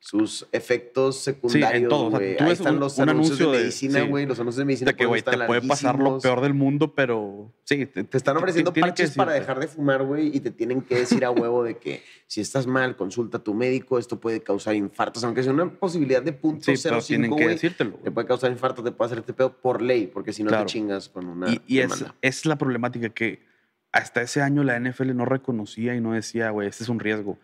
sus 0.00 0.46
efectos 0.52 1.16
secundarios, 1.18 1.88
todo, 1.88 2.06
o 2.06 2.10
sea, 2.10 2.18
güey. 2.20 2.36
tú 2.36 2.44
Ahí 2.44 2.50
ves 2.50 2.58
están 2.60 2.74
un- 2.74 2.80
los 2.80 2.98
un 2.98 3.08
anuncios 3.08 3.40
anuncio 3.40 3.50
de 3.52 3.58
medicina, 3.58 4.00
sí. 4.00 4.06
güey. 4.06 4.26
Los 4.26 4.38
anuncios 4.38 4.58
de 4.58 4.64
medicina 4.64 4.90
De 4.92 4.96
que, 4.96 5.06
güey, 5.06 5.22
te 5.22 5.36
puede 5.46 5.60
pasar 5.62 5.98
lo 5.98 6.20
peor 6.20 6.40
del 6.40 6.54
mundo, 6.54 6.94
pero 6.94 7.52
sí. 7.64 7.84
Te 7.86 8.16
están 8.16 8.36
ofreciendo 8.36 8.72
parches 8.72 9.10
para 9.16 9.32
dejar 9.32 9.58
de 9.58 9.66
fumar, 9.66 10.04
güey, 10.04 10.34
y 10.34 10.38
te 10.40 10.52
tienen 10.52 10.82
que 10.82 10.94
decir 11.00 11.24
a 11.24 11.30
huevo 11.32 11.64
de 11.64 11.78
que 11.78 12.02
si 12.28 12.40
estás 12.40 12.66
mal, 12.68 12.96
consulta 12.96 13.38
a 13.38 13.42
tu 13.42 13.54
médico, 13.54 13.98
esto 13.98 14.20
puede 14.20 14.40
causar 14.40 14.76
infartos, 14.76 15.24
aunque 15.24 15.42
sea 15.42 15.52
una 15.52 15.68
posibilidad 15.68 16.22
de 16.22 16.32
punto 16.32 16.64
Sí, 16.64 16.80
pero 16.82 17.02
tienen 17.02 17.34
que 17.34 17.48
decírtelo. 17.48 17.96
te 18.02 18.10
puede 18.12 18.26
causar 18.28 18.52
infarto, 18.52 18.82
te 18.84 18.92
puede 18.92 19.06
hacer 19.06 19.18
este 19.18 19.32
pedo 19.32 19.52
por 19.52 19.82
ley, 19.82 20.06
porque 20.06 20.32
si 20.32 20.44
no 20.44 20.48
Claro. 20.50 20.66
te 20.66 20.72
chingas 20.72 21.08
con 21.08 21.26
una 21.26 21.50
Y, 21.50 21.60
y 21.66 21.80
es 22.22 22.46
la 22.46 22.56
problemática 22.56 23.08
que 23.08 23.42
hasta 23.90 24.22
ese 24.22 24.42
año 24.42 24.62
la 24.62 24.76
NFL 24.78 25.12
no 25.16 25.24
reconocía 25.24 25.96
y 25.96 26.00
no 26.00 26.12
decía, 26.12 26.50
güey, 26.50 26.68
este 26.68 26.84
es 26.84 26.88
un 26.88 27.00
riesgo. 27.00 27.36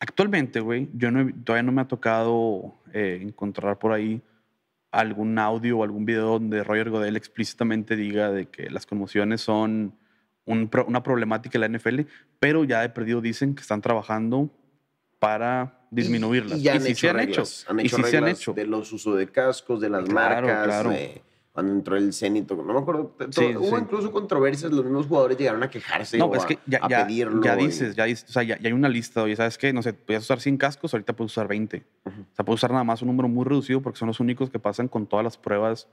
Actualmente, 0.00 0.60
güey, 0.60 0.88
yo 0.94 1.10
no 1.10 1.20
he- 1.20 1.32
todavía 1.44 1.62
no 1.62 1.72
me 1.72 1.80
ha 1.82 1.88
tocado 1.88 2.74
eh, 2.92 3.18
encontrar 3.22 3.78
por 3.78 3.92
ahí 3.92 4.20
algún 4.90 5.38
audio 5.38 5.78
o 5.78 5.84
algún 5.84 6.04
video 6.04 6.26
donde 6.32 6.62
Roger 6.64 6.90
Godel 6.90 7.16
explícitamente 7.16 7.96
diga 7.96 8.30
de 8.30 8.46
que 8.46 8.70
las 8.70 8.86
conmociones 8.86 9.40
son 9.40 9.94
un 10.44 10.70
una 10.86 11.02
problemática 11.02 11.58
de 11.58 11.68
la 11.68 11.78
NFL, 11.78 12.00
pero 12.38 12.64
ya 12.64 12.82
de 12.82 12.88
perdido 12.90 13.20
dicen 13.20 13.54
que 13.54 13.62
están 13.62 13.80
trabajando 13.80 14.48
para 15.18 15.80
disminuirlas. 15.90 16.58
Y, 16.58 16.60
y 16.60 16.64
ya 16.64 16.74
han 16.74 16.80
sí 16.82 16.92
hecho 16.92 17.00
se 17.00 17.10
han 17.10 17.16
reglas. 17.16 17.62
hecho. 17.62 17.70
Han 17.72 17.80
y 17.80 17.88
sí 17.88 18.02
se 18.04 18.16
han 18.18 18.28
hecho. 18.28 18.52
de 18.52 18.66
los 18.66 18.92
usos 18.92 19.16
de 19.18 19.26
cascos, 19.28 19.80
de 19.80 19.88
las 19.90 20.04
Claro, 20.04 20.46
marcas, 20.46 20.64
claro. 20.82 20.90
Cuando 21.56 21.72
entró 21.72 21.96
el 21.96 22.12
Zenito. 22.12 22.54
No 22.54 22.74
me 22.74 22.78
acuerdo. 22.80 23.16
Sí, 23.30 23.56
hubo 23.56 23.76
sí. 23.76 23.82
incluso 23.82 24.12
controversias. 24.12 24.70
Los 24.70 24.84
mismos 24.84 25.06
jugadores 25.06 25.38
llegaron 25.38 25.62
a 25.62 25.70
quejarse 25.70 26.18
No, 26.18 26.26
o 26.26 26.34
es 26.36 26.44
a, 26.44 26.46
que 26.46 26.58
ya, 26.66 26.80
a 26.82 26.88
ya, 26.90 27.06
pedirlo. 27.06 27.42
ya 27.42 27.58
y- 27.58 27.64
dices, 27.64 27.96
ya 27.96 28.04
dices, 28.04 28.28
o 28.28 28.32
sea, 28.34 28.42
ya, 28.42 28.58
ya 28.60 28.66
hay 28.68 28.74
una 28.74 28.90
lista, 28.90 29.22
oye, 29.22 29.34
¿sabes 29.34 29.56
qué? 29.56 29.72
No 29.72 29.82
sé, 29.82 29.94
puedes 29.94 30.22
usar 30.22 30.38
100 30.38 30.58
cascos, 30.58 30.92
ahorita 30.92 31.14
puedes 31.16 31.32
usar 31.32 31.48
20. 31.48 31.82
Ujú. 32.04 32.20
O 32.20 32.34
sea, 32.36 32.44
puedes 32.44 32.58
usar 32.60 32.72
nada 32.72 32.84
más 32.84 33.00
un 33.00 33.08
número 33.08 33.26
muy 33.26 33.46
reducido 33.46 33.80
porque 33.80 33.98
son 33.98 34.08
los 34.08 34.20
únicos 34.20 34.50
que 34.50 34.58
pasan 34.58 34.86
con 34.88 35.06
todas 35.06 35.24
las 35.24 35.38
pruebas 35.38 35.88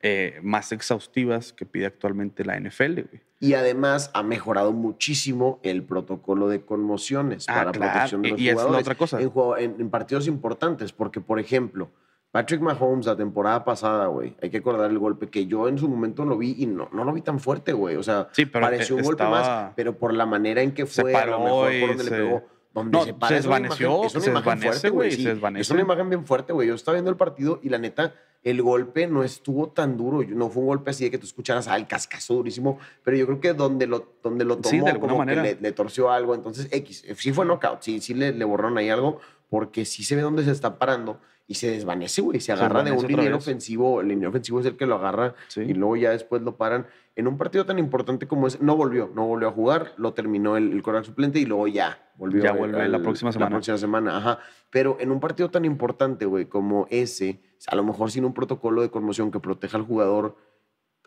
eh, 0.00 0.40
más 0.42 0.72
exhaustivas 0.72 1.52
que 1.52 1.64
pide 1.64 1.86
actualmente 1.86 2.44
la 2.44 2.56
NFL, 2.58 3.02
güey. 3.08 3.22
Y 3.38 3.54
además 3.54 4.10
ha 4.14 4.22
mejorado 4.24 4.72
muchísimo 4.72 5.60
el 5.62 5.84
protocolo 5.84 6.48
de 6.48 6.62
conmociones 6.64 7.46
Ah, 7.48 7.54
para 7.54 7.70
claro, 7.72 7.92
protección 7.92 8.22
de 8.22 8.28
y- 8.28 8.30
los 8.32 8.40
y 8.40 8.48
es 8.48 8.54
la 8.56 8.62
jugadores. 8.62 8.84
otra 8.86 8.94
cosa. 8.96 9.20
En, 9.20 9.30
juego- 9.30 9.56
en- 9.56 9.76
en 9.78 9.90
partidos 9.90 10.26
importantes, 10.26 10.92
porque, 10.92 11.20
por 11.20 11.38
ejemplo, 11.38 11.88
Patrick 12.34 12.60
Mahomes 12.60 13.06
la 13.06 13.14
temporada 13.16 13.64
pasada, 13.64 14.08
güey, 14.08 14.34
hay 14.42 14.50
que 14.50 14.56
acordar 14.56 14.90
el 14.90 14.98
golpe 14.98 15.28
que 15.28 15.46
yo 15.46 15.68
en 15.68 15.78
su 15.78 15.88
momento 15.88 16.24
lo 16.24 16.36
vi 16.36 16.56
y 16.58 16.66
no, 16.66 16.88
no 16.92 17.04
lo 17.04 17.12
vi 17.12 17.20
tan 17.20 17.38
fuerte, 17.38 17.72
güey. 17.72 17.94
O 17.94 18.02
sea, 18.02 18.26
Sí, 18.32 18.44
pareció 18.44 18.96
un 18.96 19.02
golpe 19.02 19.22
estaba- 19.22 19.40
más, 19.66 19.72
pero 19.76 19.96
por 19.96 20.12
la 20.12 20.26
manera 20.26 20.60
en 20.60 20.72
que 20.74 20.84
Se 20.84 21.02
fue, 21.02 21.14
a 21.14 21.20
paró 21.20 21.30
lo 21.38 21.44
mejor 21.44 21.70
por 21.78 21.88
donde 21.90 22.04
se- 22.04 22.10
le 22.10 22.16
pegó. 22.16 22.42
Donde 22.74 22.90
No, 22.90 23.04
se, 23.04 23.06
se 23.06 23.14
para, 23.14 23.36
es 23.36 23.46
una 23.46 23.54
desvaneció, 23.60 23.86
imagen- 23.88 24.06
es 24.06 24.14
una 24.16 24.24
se 24.24 24.30
imagen 24.30 24.44
desvanece, 24.44 24.66
fuerte, 24.68 24.88
güey, 24.90 25.10
sí. 25.12 25.22
se. 25.22 25.60
Es 25.60 25.70
una 25.70 25.80
imagen 25.82 26.08
bien 26.08 26.26
fuerte, 26.26 26.52
güey. 26.52 26.66
Yo 26.66 26.74
estaba 26.74 26.94
viendo 26.96 27.10
el 27.12 27.16
partido 27.16 27.60
y 27.62 27.68
la 27.68 27.78
neta, 27.78 28.14
el 28.42 28.60
golpe 28.62 29.06
no 29.06 29.22
estuvo 29.22 29.68
tan 29.68 29.96
duro. 29.96 30.24
No 30.28 30.50
fue 30.50 30.62
un 30.62 30.66
golpe 30.66 30.90
así 30.90 31.04
de 31.04 31.12
que 31.12 31.18
tú 31.18 31.24
escucharas 31.26 31.68
ah, 31.68 31.76
el 31.76 31.86
cascazo 31.86 32.34
durísimo, 32.34 32.80
pero 33.04 33.16
yo 33.16 33.26
creo 33.26 33.38
que 33.40 33.52
donde 33.52 33.86
lo, 33.86 34.14
donde 34.24 34.44
lo 34.44 34.56
tomó, 34.56 34.70
Sí, 34.70 34.80
como 35.00 35.18
manera. 35.18 35.40
que 35.44 35.54
le, 35.54 35.60
le 35.60 35.70
torció 35.70 36.10
algo. 36.10 36.34
Entonces, 36.34 36.66
X, 36.72 37.04
sí 37.16 37.32
fue 37.32 37.46
knockout, 37.46 37.80
sí, 37.80 38.00
sí 38.00 38.12
le, 38.12 38.32
le 38.32 38.44
borraron 38.44 38.76
ahí 38.76 38.90
algo, 38.90 39.20
porque 39.54 39.84
sí 39.84 40.02
se 40.02 40.16
ve 40.16 40.22
dónde 40.22 40.42
se 40.42 40.50
está 40.50 40.80
parando 40.80 41.20
y 41.46 41.54
se 41.54 41.70
desvanece, 41.70 42.22
güey. 42.22 42.40
Se 42.40 42.50
agarra 42.50 42.82
de 42.82 42.90
un 42.90 43.06
liniero 43.06 43.36
ofensivo. 43.36 44.00
El 44.00 44.08
liniero 44.08 44.30
ofensivo 44.30 44.58
es 44.58 44.66
el 44.66 44.76
que 44.76 44.84
lo 44.84 44.96
agarra 44.96 45.36
Sí. 45.46 45.60
y 45.60 45.74
luego 45.74 45.94
ya 45.94 46.10
después 46.10 46.42
lo 46.42 46.56
paran. 46.56 46.88
En 47.14 47.28
un 47.28 47.38
partido 47.38 47.64
tan 47.64 47.78
importante 47.78 48.26
como 48.26 48.48
ese, 48.48 48.58
no 48.60 48.74
volvió, 48.76 49.12
no 49.14 49.28
volvió 49.28 49.46
a 49.46 49.52
jugar, 49.52 49.92
lo 49.96 50.12
terminó 50.12 50.56
el, 50.56 50.72
el 50.72 50.82
coreback 50.82 51.04
suplente 51.06 51.38
y 51.38 51.44
luego 51.46 51.68
ya 51.68 52.10
volvió. 52.16 52.42
Ya 52.42 52.50
vuelve 52.52 52.88
la 52.88 52.98
próxima 52.98 53.30
semana. 53.30 53.50
La 53.50 53.54
próxima 53.54 53.78
semana, 53.78 54.16
ajá. 54.16 54.38
Pero 54.70 54.96
en 54.98 55.12
un 55.12 55.20
partido 55.20 55.48
tan 55.52 55.64
importante, 55.64 56.26
güey, 56.26 56.46
como 56.46 56.88
ese, 56.90 57.40
a 57.68 57.76
lo 57.76 57.84
mejor 57.84 58.10
sin 58.10 58.24
un 58.24 58.34
protocolo 58.34 58.82
de 58.82 58.90
conmoción 58.90 59.30
que 59.30 59.38
proteja 59.38 59.76
al 59.76 59.84
jugador, 59.84 60.36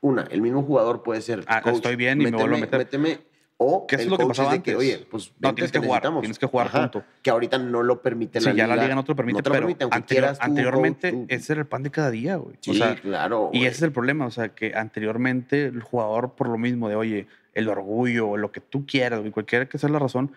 una, 0.02 0.22
el 0.32 0.42
mismo 0.42 0.64
jugador 0.64 1.04
puede 1.04 1.20
ser. 1.20 1.44
Ah, 1.48 1.62
"Coach, 1.62 1.76
estoy 1.76 1.98
bien 1.98 2.22
y 2.22 2.26
me 2.26 2.32
vuelvo 2.32 2.56
a 2.56 2.60
meter". 2.60 2.80
Méteme, 2.80 3.20
o 3.60 3.88
¿Qué 3.88 3.96
es 3.96 4.02
el 4.04 4.10
lo 4.10 4.18
que 4.18 4.26
pasaba 4.28 4.52
de 4.54 4.62
que, 4.62 4.72
antes? 4.72 4.88
oye, 4.88 5.08
pues 5.10 5.34
No, 5.40 5.54
tienes 5.56 5.72
que 5.72 5.80
jugar, 5.80 6.04
tienes 6.22 6.38
que 6.40 6.46
jugar, 6.46 6.68
Ajá, 6.68 6.92
punto. 6.92 7.06
Que 7.24 7.30
ahorita 7.32 7.58
no 7.58 7.82
lo 7.82 8.02
permite 8.02 8.40
Sí, 8.40 8.46
la 8.46 8.52
ya 8.54 8.64
liga. 8.66 8.76
la 8.76 8.84
liga 8.84 8.96
no 8.96 9.04
te 9.04 9.12
lo 9.12 9.16
permite, 9.16 9.38
no 9.40 9.44
te 9.44 9.50
lo 9.50 9.54
pero 9.54 9.66
permite, 9.66 9.84
aunque 9.84 9.98
anterior- 9.98 10.24
quieras 10.24 10.40
tú, 10.40 10.46
anteriormente 10.46 11.12
tú. 11.12 11.26
ese 11.28 11.54
era 11.54 11.62
el 11.62 11.68
pan 11.68 11.84
de 11.84 11.90
cada 11.92 12.12
día, 12.12 12.36
güey. 12.36 12.56
Sí, 12.62 12.72
o 12.72 12.74
sea, 12.76 12.96
claro. 12.96 13.50
y 13.54 13.62
ese 13.66 13.78
es 13.78 13.82
el 13.82 13.92
problema, 13.92 14.26
o 14.28 14.32
sea, 14.32 14.50
que 14.50 14.74
anteriormente 14.76 15.66
el 15.66 15.82
jugador, 15.82 16.36
por 16.36 16.50
lo 16.50 16.58
mismo 16.58 16.88
de, 16.90 16.96
oye, 16.96 17.28
el 17.54 17.68
orgullo, 17.70 18.30
o 18.30 18.38
lo 18.38 18.52
que 18.52 18.62
tú 18.62 18.86
quieras, 18.86 19.20
güey, 19.22 19.32
cualquiera 19.32 19.68
que 19.68 19.78
sea 19.80 19.90
la 19.90 20.00
razón, 20.00 20.34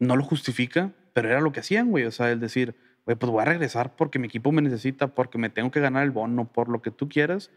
no 0.00 0.16
lo 0.16 0.24
justifica, 0.24 0.90
pero 1.12 1.28
era 1.30 1.40
lo 1.40 1.52
que 1.52 1.60
hacían, 1.60 1.90
güey. 1.90 2.04
O 2.06 2.10
sea, 2.10 2.30
el 2.32 2.40
decir, 2.40 2.74
güey, 3.04 3.16
pues 3.16 3.30
voy 3.30 3.42
a 3.42 3.44
regresar 3.44 3.94
porque 3.94 4.18
mi 4.18 4.26
equipo 4.26 4.50
me 4.50 4.62
necesita, 4.62 5.06
porque 5.08 5.38
me 5.38 5.48
tengo 5.50 5.70
que 5.70 5.80
ganar 5.80 6.02
el 6.02 6.10
bono, 6.10 6.50
por 6.52 6.68
lo 6.68 6.82
que 6.82 6.90
tú 6.90 7.08
quieras, 7.08 7.50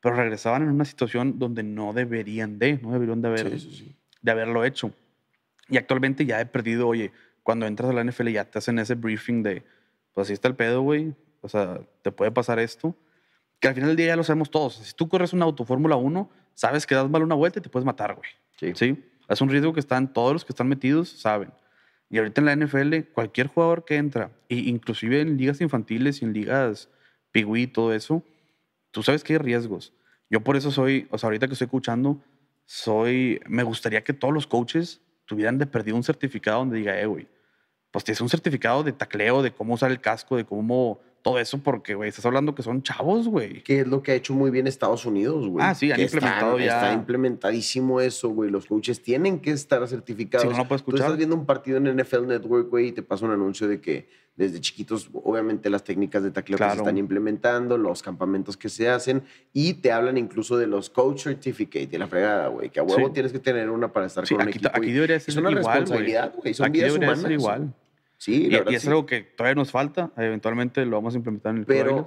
pero 0.00 0.14
regresaban 0.16 0.62
en 0.62 0.68
una 0.68 0.84
situación 0.84 1.38
donde 1.40 1.62
no 1.64 1.92
deberían 1.92 2.58
de, 2.60 2.78
no 2.82 2.92
deberían 2.92 3.22
de, 3.22 3.28
haber, 3.28 3.50
Sí, 3.58 3.70
sí, 3.70 3.76
sí. 3.76 3.96
De 4.24 4.32
haberlo 4.32 4.64
hecho. 4.64 4.90
Y 5.68 5.76
actualmente 5.76 6.24
ya 6.26 6.40
he 6.40 6.46
perdido, 6.46 6.88
oye, 6.88 7.12
cuando 7.42 7.66
entras 7.66 7.90
a 7.90 7.92
la 7.92 8.02
NFL 8.02 8.30
ya 8.30 8.44
te 8.46 8.58
hacen 8.58 8.78
ese 8.78 8.94
briefing 8.94 9.42
de, 9.42 9.62
pues 10.12 10.26
así 10.26 10.32
está 10.32 10.48
el 10.48 10.56
pedo, 10.56 10.80
güey. 10.80 11.14
O 11.42 11.48
sea, 11.48 11.80
te 12.02 12.10
puede 12.10 12.32
pasar 12.32 12.58
esto. 12.58 12.96
Que 13.60 13.68
al 13.68 13.74
final 13.74 13.90
del 13.90 13.96
día 13.96 14.06
ya 14.06 14.16
lo 14.16 14.24
sabemos 14.24 14.50
todos. 14.50 14.76
Si 14.76 14.94
tú 14.94 15.08
corres 15.08 15.34
un 15.34 15.42
auto 15.42 15.64
Fórmula 15.64 15.96
1, 15.96 16.30
sabes 16.54 16.86
que 16.86 16.94
das 16.94 17.08
mal 17.08 17.22
una 17.22 17.34
vuelta 17.34 17.58
y 17.58 17.62
te 17.62 17.68
puedes 17.68 17.84
matar, 17.84 18.14
güey. 18.14 18.28
Sí. 18.58 18.72
¿sí? 18.74 19.04
Es 19.28 19.40
un 19.42 19.50
riesgo 19.50 19.74
que 19.74 19.80
están, 19.80 20.12
todos 20.12 20.32
los 20.32 20.44
que 20.44 20.52
están 20.52 20.68
metidos 20.68 21.10
saben. 21.10 21.52
Y 22.08 22.18
ahorita 22.18 22.40
en 22.40 22.46
la 22.46 22.56
NFL, 22.56 23.12
cualquier 23.12 23.48
jugador 23.48 23.84
que 23.84 23.96
entra, 23.96 24.30
e 24.48 24.56
inclusive 24.56 25.20
en 25.20 25.36
ligas 25.36 25.60
infantiles 25.60 26.22
y 26.22 26.24
en 26.24 26.32
ligas 26.32 26.88
pigüí 27.30 27.62
y 27.62 27.66
todo 27.66 27.92
eso, 27.92 28.22
tú 28.90 29.02
sabes 29.02 29.22
que 29.22 29.34
hay 29.34 29.38
riesgos. 29.38 29.92
Yo 30.30 30.40
por 30.40 30.56
eso 30.56 30.70
soy, 30.70 31.08
o 31.10 31.18
sea, 31.18 31.26
ahorita 31.26 31.46
que 31.46 31.52
estoy 31.52 31.66
escuchando, 31.66 32.22
soy, 32.64 33.40
me 33.46 33.62
gustaría 33.62 34.02
que 34.02 34.12
todos 34.12 34.32
los 34.32 34.46
coaches 34.46 35.00
tuvieran 35.26 35.58
de 35.58 35.66
perdido 35.66 35.96
un 35.96 36.04
certificado 36.04 36.60
donde 36.60 36.78
diga, 36.78 36.98
eh, 36.98 37.06
güey, 37.06 37.28
pues 37.90 38.04
tienes 38.04 38.20
un 38.20 38.28
certificado 38.28 38.82
de 38.82 38.92
tacleo, 38.92 39.42
de 39.42 39.52
cómo 39.52 39.74
usar 39.74 39.90
el 39.90 40.00
casco, 40.00 40.36
de 40.36 40.44
cómo 40.44 41.00
todo 41.24 41.38
eso, 41.38 41.58
porque, 41.58 41.94
güey, 41.94 42.10
estás 42.10 42.26
hablando 42.26 42.54
que 42.54 42.62
son 42.62 42.82
chavos, 42.82 43.26
güey. 43.28 43.62
que 43.62 43.80
es 43.80 43.86
lo 43.88 44.02
que 44.02 44.12
ha 44.12 44.14
hecho 44.14 44.34
muy 44.34 44.50
bien 44.50 44.66
Estados 44.66 45.06
Unidos, 45.06 45.48
güey. 45.48 45.64
Ah, 45.66 45.74
sí, 45.74 45.90
han 45.90 45.96
Que 45.96 46.04
está- 46.04 46.18
implementado 46.18 46.58
ya- 46.58 46.64
Está 46.66 46.92
implementadísimo 46.92 48.00
eso, 48.00 48.28
güey. 48.28 48.50
Los 48.50 48.66
coaches 48.66 49.02
tienen 49.02 49.40
que 49.40 49.50
estar 49.50 49.86
certificados. 49.88 50.46
Si 50.46 50.52
no, 50.52 50.58
no 50.58 50.68
puedes 50.68 50.82
Tú 50.82 50.90
escuchar. 50.90 51.06
estás 51.06 51.16
viendo 51.16 51.34
un 51.34 51.46
partido 51.46 51.78
en 51.78 51.86
NFL 51.86 52.26
Network, 52.26 52.68
güey, 52.68 52.88
y 52.88 52.92
te 52.92 53.02
pasa 53.02 53.24
un 53.24 53.32
anuncio 53.32 53.66
de 53.66 53.80
que 53.80 54.06
desde 54.36 54.60
chiquitos, 54.60 55.08
obviamente, 55.14 55.70
las 55.70 55.82
técnicas 55.84 56.22
de 56.22 56.30
tacleo 56.30 56.58
que 56.58 56.68
se 56.68 56.76
están 56.76 56.98
implementando, 56.98 57.78
los 57.78 58.02
campamentos 58.02 58.56
que 58.56 58.68
se 58.68 58.88
hacen, 58.90 59.22
y 59.52 59.74
te 59.74 59.92
hablan 59.92 60.18
incluso 60.18 60.58
de 60.58 60.66
los 60.66 60.90
coach 60.90 61.22
certificate 61.22 61.88
y 61.90 61.98
la 61.98 62.06
fregada, 62.08 62.48
güey, 62.48 62.68
que 62.68 62.80
a 62.80 62.82
huevo 62.82 63.06
Sí. 63.06 63.12
tienes 63.14 63.32
que 63.32 63.38
tener 63.38 63.70
una 63.70 63.92
para 63.92 64.06
estar 64.06 64.26
Sí, 64.26 64.34
con 64.34 64.42
un 64.42 64.48
aquí, 64.48 64.58
equipo. 64.58 64.76
aquí 64.76 64.90
debería 64.92 65.18
ser 65.20 65.30
es 65.30 65.36
una 65.36 65.50
igual, 65.50 65.62
güey. 65.64 65.74
responsabilidad, 65.80 66.34
güey. 66.36 66.52
Son 66.52 66.66
Aquí 66.66 66.72
vidas 66.78 66.92
debería 66.92 67.08
humanas. 67.08 67.22
ser 67.22 67.32
igual. 67.32 67.74
Sí, 68.16 68.44
Y, 68.46 68.50
la 68.50 68.58
verdad, 68.58 68.72
y 68.72 68.74
es 68.76 68.82
sí. 68.82 68.88
algo 68.88 69.04
que 69.06 69.20
todavía 69.22 69.54
nos 69.56 69.70
falta. 69.70 70.10
Eventualmente 70.16 70.84
lo 70.86 70.96
vamos 70.96 71.14
a 71.14 71.18
implementar 71.18 71.52
en 71.52 71.58
el 71.58 71.66
Pero-. 71.66 72.06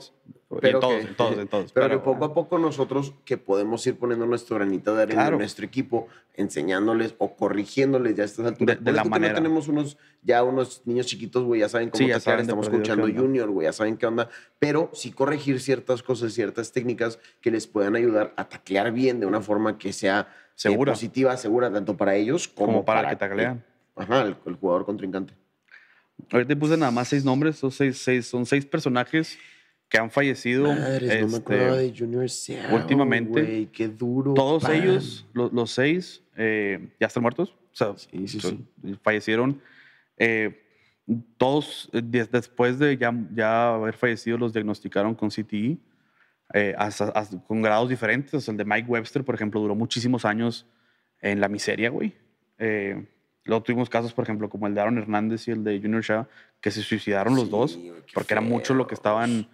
Y 0.49 0.59
pero 0.61 0.77
en 0.77 0.81
todos, 0.81 0.95
que- 1.03 1.07
en 1.09 1.15
todos, 1.15 1.37
en 1.37 1.47
todos. 1.49 1.71
Pero, 1.73 1.89
que 1.89 1.97
poco 1.99 2.23
a 2.25 2.33
poco 2.33 2.57
nosotros 2.57 3.13
que 3.25 3.37
podemos 3.37 3.85
ir 3.85 3.97
poniendo 3.97 4.25
nuestro 4.25 4.55
granito 4.55 4.95
de 4.95 5.01
arena 5.03 5.21
Claro. 5.23 5.35
en 5.35 5.39
nuestro 5.39 5.65
equipo, 5.65 6.07
enseñándoles 6.35 7.15
o 7.17 7.35
corrigiéndoles 7.35 8.15
ya 8.15 8.23
a 8.23 8.25
estas 8.25 8.45
alturas. 8.45 8.77
De- 8.79 8.83
de 8.85 8.91
la 8.93 9.03
manera. 9.03 9.33
no 9.33 9.39
tenemos 9.41 9.67
unos, 9.67 9.97
ya 10.23 10.43
unos 10.43 10.83
niños 10.85 11.05
chiquitos, 11.07 11.43
güey, 11.43 11.59
ya 11.61 11.69
saben 11.69 11.89
cómo 11.89 11.97
Sí, 11.99 12.07
de 12.09 12.15
estamos 12.15 12.67
escuchando. 12.67 13.05
Junior, 13.07 13.49
güey, 13.49 13.65
ya 13.65 13.73
saben 13.73 13.97
qué 13.97 14.05
onda. 14.05 14.29
Pero 14.57 14.89
sí 14.93 15.11
corregir 15.11 15.59
ciertas 15.59 16.01
cosas, 16.01 16.31
ciertas 16.33 16.71
técnicas 16.71 17.19
que 17.41 17.51
les 17.51 17.67
puedan 17.67 17.95
ayudar 17.97 18.33
a 18.37 18.47
taclear 18.47 18.91
bien 18.93 19.19
de 19.19 19.25
una 19.25 19.41
forma 19.41 19.77
que 19.77 19.91
sea 19.91 20.27
eh, 20.29 20.51
Segura. 20.55 20.93
positiva, 20.93 21.35
segura, 21.37 21.71
tanto 21.71 21.97
para 21.97 22.15
ellos 22.15 22.47
como, 22.47 22.67
Como 22.67 22.85
para 22.85 23.09
que 23.09 23.15
taclean. 23.17 23.63
Ajá, 23.95 24.21
el, 24.21 24.35
el 24.45 24.55
jugador 24.55 24.85
contrincante. 24.85 25.33
Ahorita 26.31 26.55
puse 26.55 26.77
nada 26.77 26.91
más 26.91 27.07
seis 27.07 27.23
nombres. 27.23 27.57
Son 27.57 27.71
seis, 27.71 27.97
seis- 27.97 28.25
son 28.27 28.45
seis 28.45 28.65
personajes 28.65 29.37
que 29.89 29.97
han 29.97 30.11
fallecido. 30.11 30.65
Madres, 30.73 31.21
no 31.21 31.27
me 31.27 31.37
este, 31.37 31.37
acordaba 31.37 31.77
de 31.77 31.93
Junior 31.97 32.29
Seau, 32.29 32.75
últimamente, 32.75 33.41
güey, 33.41 33.65
qué 33.67 33.87
duro. 33.87 34.33
Todos 34.33 34.63
pan. 34.63 34.73
ellos, 34.75 35.25
lo- 35.33 35.49
los, 35.49 35.71
seis, 35.71 36.21
eh, 36.35 36.89
ya 36.99 37.07
están 37.07 37.21
muertos. 37.23 37.51
O 37.71 37.75
sea, 37.77 37.93
Sí, 37.97 38.27
sí, 38.27 38.39
sí. 38.41 38.65
fallecieron. 39.03 39.61
Eh, 40.17 40.63
todos, 41.37 41.89
eh, 41.93 42.01
des- 42.03 42.29
después 42.31 42.79
de 42.79 42.97
ya, 42.97 43.13
ya 43.33 43.75
haber 43.75 43.93
fallecido, 43.95 44.37
los 44.37 44.51
diagnosticaron 44.51 45.15
con 45.15 45.29
CTE, 45.31 45.77
eh, 46.53 46.73
hasta- 46.77 47.09
hasta- 47.09 47.41
con 47.43 47.61
grados 47.61 47.87
diferentes. 47.87 48.33
O 48.33 48.41
sea, 48.41 48.51
el 48.51 48.57
de 48.57 48.65
Mike 48.65 48.89
Webster, 48.89 49.23
por 49.23 49.35
ejemplo, 49.35 49.61
duró 49.61 49.75
muchísimos 49.75 50.25
años 50.25 50.65
en 51.21 51.39
la 51.39 51.47
miseria, 51.47 51.89
güey. 51.89 52.13
Eh, 52.57 53.05
luego 53.47 53.63
tuvimos 53.63 53.89
casos, 53.89 54.13
por 54.13 54.23
ejemplo, 54.23 54.49
como 54.49 54.67
el 54.67 54.75
de 54.75 54.81
Aaron 54.81 54.97
Hernández 54.97 55.47
y 55.47 55.51
el 55.51 55.63
de 55.63 55.79
Junior 55.79 56.03
Shaw, 56.03 56.27
que 56.61 56.71
se 56.71 56.81
suicidaron 56.81 57.35
los 57.35 57.45
Sí, 57.45 57.49
dos, 57.49 57.79
porque 58.13 58.33
era 58.33 58.41
mucho 58.41 58.73
lo 58.73 58.87
que 58.87 58.93
estaban 58.93 59.47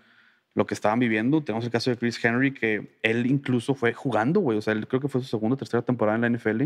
lo 0.56 0.68
que 0.68 0.74
estaban 0.74 1.00
viviendo. 1.00 1.44
Tenemos 1.44 1.66
el 1.66 1.72
caso 1.72 1.90
de 1.90 1.98
Chris 1.98 2.24
Henry, 2.24 2.54
que 2.54 2.98
él 3.02 3.26
incluso 3.26 3.74
fue 3.74 3.94
jugando, 3.94 4.40
güey. 4.40 4.58
O 4.58 4.62
sea, 4.62 4.74
él 4.74 4.88
creo 4.88 5.02
que 5.02 5.08
fue 5.08 5.22
su 5.22 5.28
segunda 5.28 5.56
o 5.56 5.58
tercera 5.58 5.82
temporada 5.82 6.16
en 6.16 6.22
la 6.22 6.38
NFL. 6.38 6.66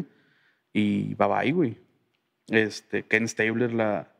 Y 0.73 1.13
bye 1.15 1.27
bye, 1.27 1.51
güey. 1.53 1.77
Este, 2.49 3.03
Ken 3.03 3.27
Stabler, 3.27 3.73
la, 3.73 4.11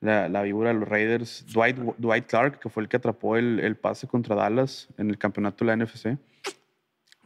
la, 0.00 0.28
la 0.28 0.42
víbora 0.42 0.72
de 0.72 0.80
los 0.80 0.88
Raiders, 0.88 1.44
Dwight, 1.52 1.76
Dwight 1.98 2.26
Clark, 2.26 2.58
que 2.60 2.68
fue 2.68 2.82
el 2.82 2.88
que 2.88 2.96
atrapó 2.96 3.36
el, 3.36 3.60
el 3.60 3.76
pase 3.76 4.06
contra 4.06 4.34
Dallas 4.34 4.88
en 4.98 5.10
el 5.10 5.18
campeonato 5.18 5.64
de 5.64 5.76
la 5.76 5.84
NFC. 5.84 6.18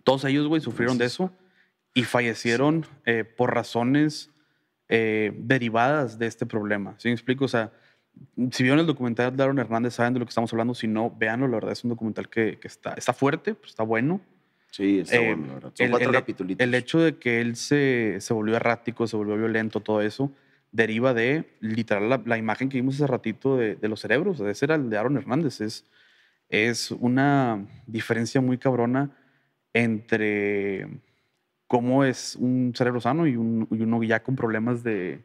Todos 0.04 0.24
ellos, 0.24 0.48
güey, 0.48 0.60
sufrieron 0.60 0.98
de 0.98 1.06
eso 1.06 1.32
y 1.94 2.04
fallecieron 2.04 2.86
eh, 3.04 3.24
por 3.24 3.54
razones 3.54 4.30
eh, 4.94 5.32
derivadas 5.38 6.18
de 6.18 6.26
este 6.26 6.44
problema. 6.44 6.94
¿Sí 6.98 7.08
me 7.08 7.14
explico? 7.14 7.46
O 7.46 7.48
sea, 7.48 7.70
si 8.50 8.62
vieron 8.62 8.78
el 8.80 8.86
documental 8.86 9.34
de 9.34 9.42
Aaron 9.42 9.58
Hernández, 9.58 9.94
saben 9.94 10.12
de 10.12 10.18
lo 10.20 10.26
que 10.26 10.30
estamos 10.30 10.52
hablando. 10.52 10.74
Si 10.74 10.86
no, 10.86 11.10
véanlo. 11.18 11.48
La 11.48 11.54
verdad 11.56 11.72
es 11.72 11.82
un 11.82 11.88
documental 11.90 12.28
que, 12.28 12.58
que 12.58 12.68
está, 12.68 12.92
está 12.92 13.12
fuerte, 13.14 13.54
pues, 13.54 13.70
está 13.70 13.84
bueno. 13.84 14.20
Sí, 14.70 15.00
está 15.00 15.16
Eh, 15.16 15.26
bueno, 15.28 15.46
la 15.46 15.54
verdad. 15.54 15.72
Son 15.74 15.84
el, 15.86 15.90
cuatro 15.92 16.08
el- 16.10 16.14
capitulitos. 16.16 16.64
el 16.66 16.74
hecho 16.74 16.98
de 17.00 17.16
que 17.16 17.40
él 17.40 17.56
se, 17.56 18.16
se 18.20 18.34
volvió 18.34 18.56
errático, 18.56 19.06
se 19.06 19.16
volvió 19.16 19.36
violento, 19.36 19.80
todo 19.80 20.02
eso, 20.02 20.30
deriva 20.72 21.14
de 21.14 21.56
literal 21.60 22.08
la, 22.10 22.22
la 22.26 22.36
imagen 22.36 22.68
que 22.68 22.76
vimos 22.76 22.96
hace 22.96 23.06
ratito 23.06 23.56
de, 23.56 23.76
de 23.76 23.88
los 23.88 24.00
cerebros. 24.00 24.40
Ese 24.40 24.64
era 24.66 24.74
el 24.74 24.90
de 24.90 24.98
Aaron 24.98 25.16
Hernández. 25.16 25.60
Es, 25.62 25.86
es 26.50 26.90
una 26.90 27.66
diferencia 27.86 28.40
muy 28.42 28.58
cabrona 28.58 29.10
entre 29.74 30.86
cómo 31.72 32.04
es 32.04 32.36
un 32.36 32.74
cerebro 32.76 33.00
sano 33.00 33.26
y, 33.26 33.34
un- 33.34 33.66
y 33.70 33.80
uno 33.80 34.02
ya 34.02 34.22
con 34.22 34.36
problemas 34.36 34.82
de, 34.84 35.24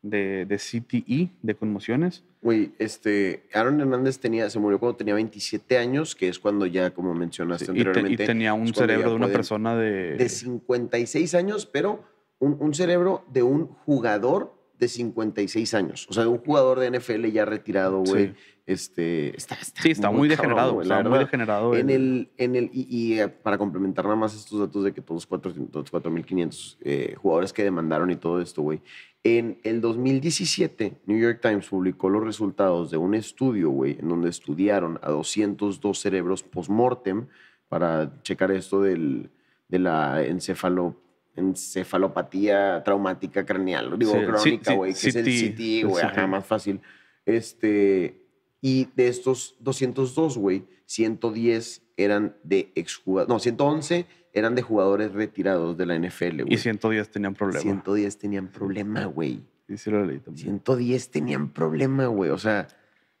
de, 0.00 0.46
de 0.46 0.56
CTE, 0.56 1.30
de 1.42 1.54
conmociones. 1.56 2.22
Güey, 2.40 2.70
este, 2.78 3.48
Aaron 3.52 3.80
Hernández 3.80 4.20
tenía, 4.20 4.48
se 4.48 4.60
murió 4.60 4.78
cuando 4.78 4.96
tenía 4.96 5.14
27 5.14 5.78
años, 5.78 6.14
que 6.14 6.28
es 6.28 6.38
cuando 6.38 6.66
ya, 6.66 6.92
como 6.94 7.12
mencionaste 7.14 7.64
y, 7.64 7.66
te- 7.66 7.72
y 7.72 7.80
anteriormente, 7.80 8.26
tenía 8.26 8.54
un 8.54 8.72
cerebro 8.72 9.10
de 9.10 9.16
una 9.16 9.26
persona 9.26 9.74
de... 9.76 10.14
de 10.14 10.28
56 10.28 11.34
años, 11.34 11.66
pero 11.66 12.04
un, 12.38 12.56
un 12.60 12.74
cerebro 12.74 13.24
de 13.32 13.42
un 13.42 13.66
jugador 13.66 14.54
de 14.78 14.86
56 14.86 15.74
años. 15.74 16.06
O 16.10 16.12
sea, 16.12 16.22
de 16.22 16.28
un 16.28 16.38
jugador 16.38 16.78
de 16.78 16.90
NFL 16.96 17.26
ya 17.32 17.44
retirado, 17.44 18.04
güey. 18.04 18.28
Sí. 18.28 18.34
Este, 18.64 19.36
está, 19.36 19.56
está 19.56 19.82
Sí, 19.82 19.90
está 19.90 20.10
muy, 20.10 20.28
cabrón, 20.28 20.48
degenerado. 20.50 20.82
la 20.82 20.98
está 20.98 21.08
muy 21.08 21.18
degenerado. 21.18 21.76
En 21.76 21.90
el, 21.90 22.30
en 22.36 22.54
el, 22.54 22.70
y, 22.72 22.86
y, 22.88 23.20
eh, 23.20 23.28
para 23.28 23.58
complementar 23.58 24.04
nada 24.04 24.16
más 24.16 24.34
estos 24.34 24.60
datos 24.60 24.84
de 24.84 24.92
que 24.92 25.00
todos 25.00 25.22
los 25.22 25.26
400, 25.26 25.92
4.500 25.92 26.76
eh, 26.82 27.14
jugadores 27.16 27.52
que 27.52 27.64
demandaron 27.64 28.10
y 28.10 28.16
todo 28.16 28.40
esto, 28.40 28.62
güey. 28.62 28.80
En 29.24 29.58
el 29.62 29.80
2017, 29.80 31.00
New 31.06 31.18
York 31.18 31.40
Times 31.40 31.68
publicó 31.68 32.08
los 32.08 32.24
resultados 32.24 32.90
de 32.90 32.96
un 32.96 33.14
estudio, 33.14 33.70
güey, 33.70 33.96
en 33.98 34.08
donde 34.08 34.28
estudiaron 34.28 34.98
a 35.02 35.10
202 35.10 35.98
cerebros 35.98 36.42
post-mortem 36.42 37.26
para 37.68 38.20
checar 38.22 38.50
esto 38.50 38.82
del, 38.82 39.30
de 39.68 39.78
la 39.78 40.24
encefalo, 40.24 40.96
encefalopatía 41.36 42.82
traumática 42.84 43.46
craneal. 43.46 43.98
Digo, 43.98 44.12
Sí, 44.12 44.26
crónica, 44.26 44.70
sí, 44.70 44.76
güey, 44.76 44.92
que 44.92 45.08
es 45.08 45.16
el 45.16 45.24
CT, 45.24 45.88
güey, 45.88 46.04
ajá, 46.04 46.26
más 46.26 46.44
fácil. 46.44 46.80
Este, 47.24 48.21
y 48.62 48.88
de 48.96 49.08
estos 49.08 49.56
202, 49.60 50.38
güey, 50.38 50.64
110 50.86 51.82
eran 51.96 52.36
de 52.44 52.72
exjugadores. 52.74 53.28
No, 53.28 53.38
111 53.38 54.06
eran 54.32 54.54
de 54.54 54.62
jugadores 54.62 55.12
retirados 55.12 55.76
de 55.76 55.84
la 55.84 55.98
NFL, 55.98 56.42
güey. 56.44 56.54
Y 56.54 56.58
110 56.58 57.10
tenían 57.10 57.34
problemas. 57.34 57.62
110 57.62 58.18
tenían 58.18 58.48
problema, 58.48 59.04
güey. 59.04 59.42
Sí, 59.68 59.76
sí 59.76 59.90
lo 59.90 60.04
leí 60.06 60.20
también. 60.20 60.46
110 60.46 61.10
tenían 61.10 61.48
problema, 61.50 62.06
güey. 62.06 62.30
O 62.30 62.38
sea, 62.38 62.68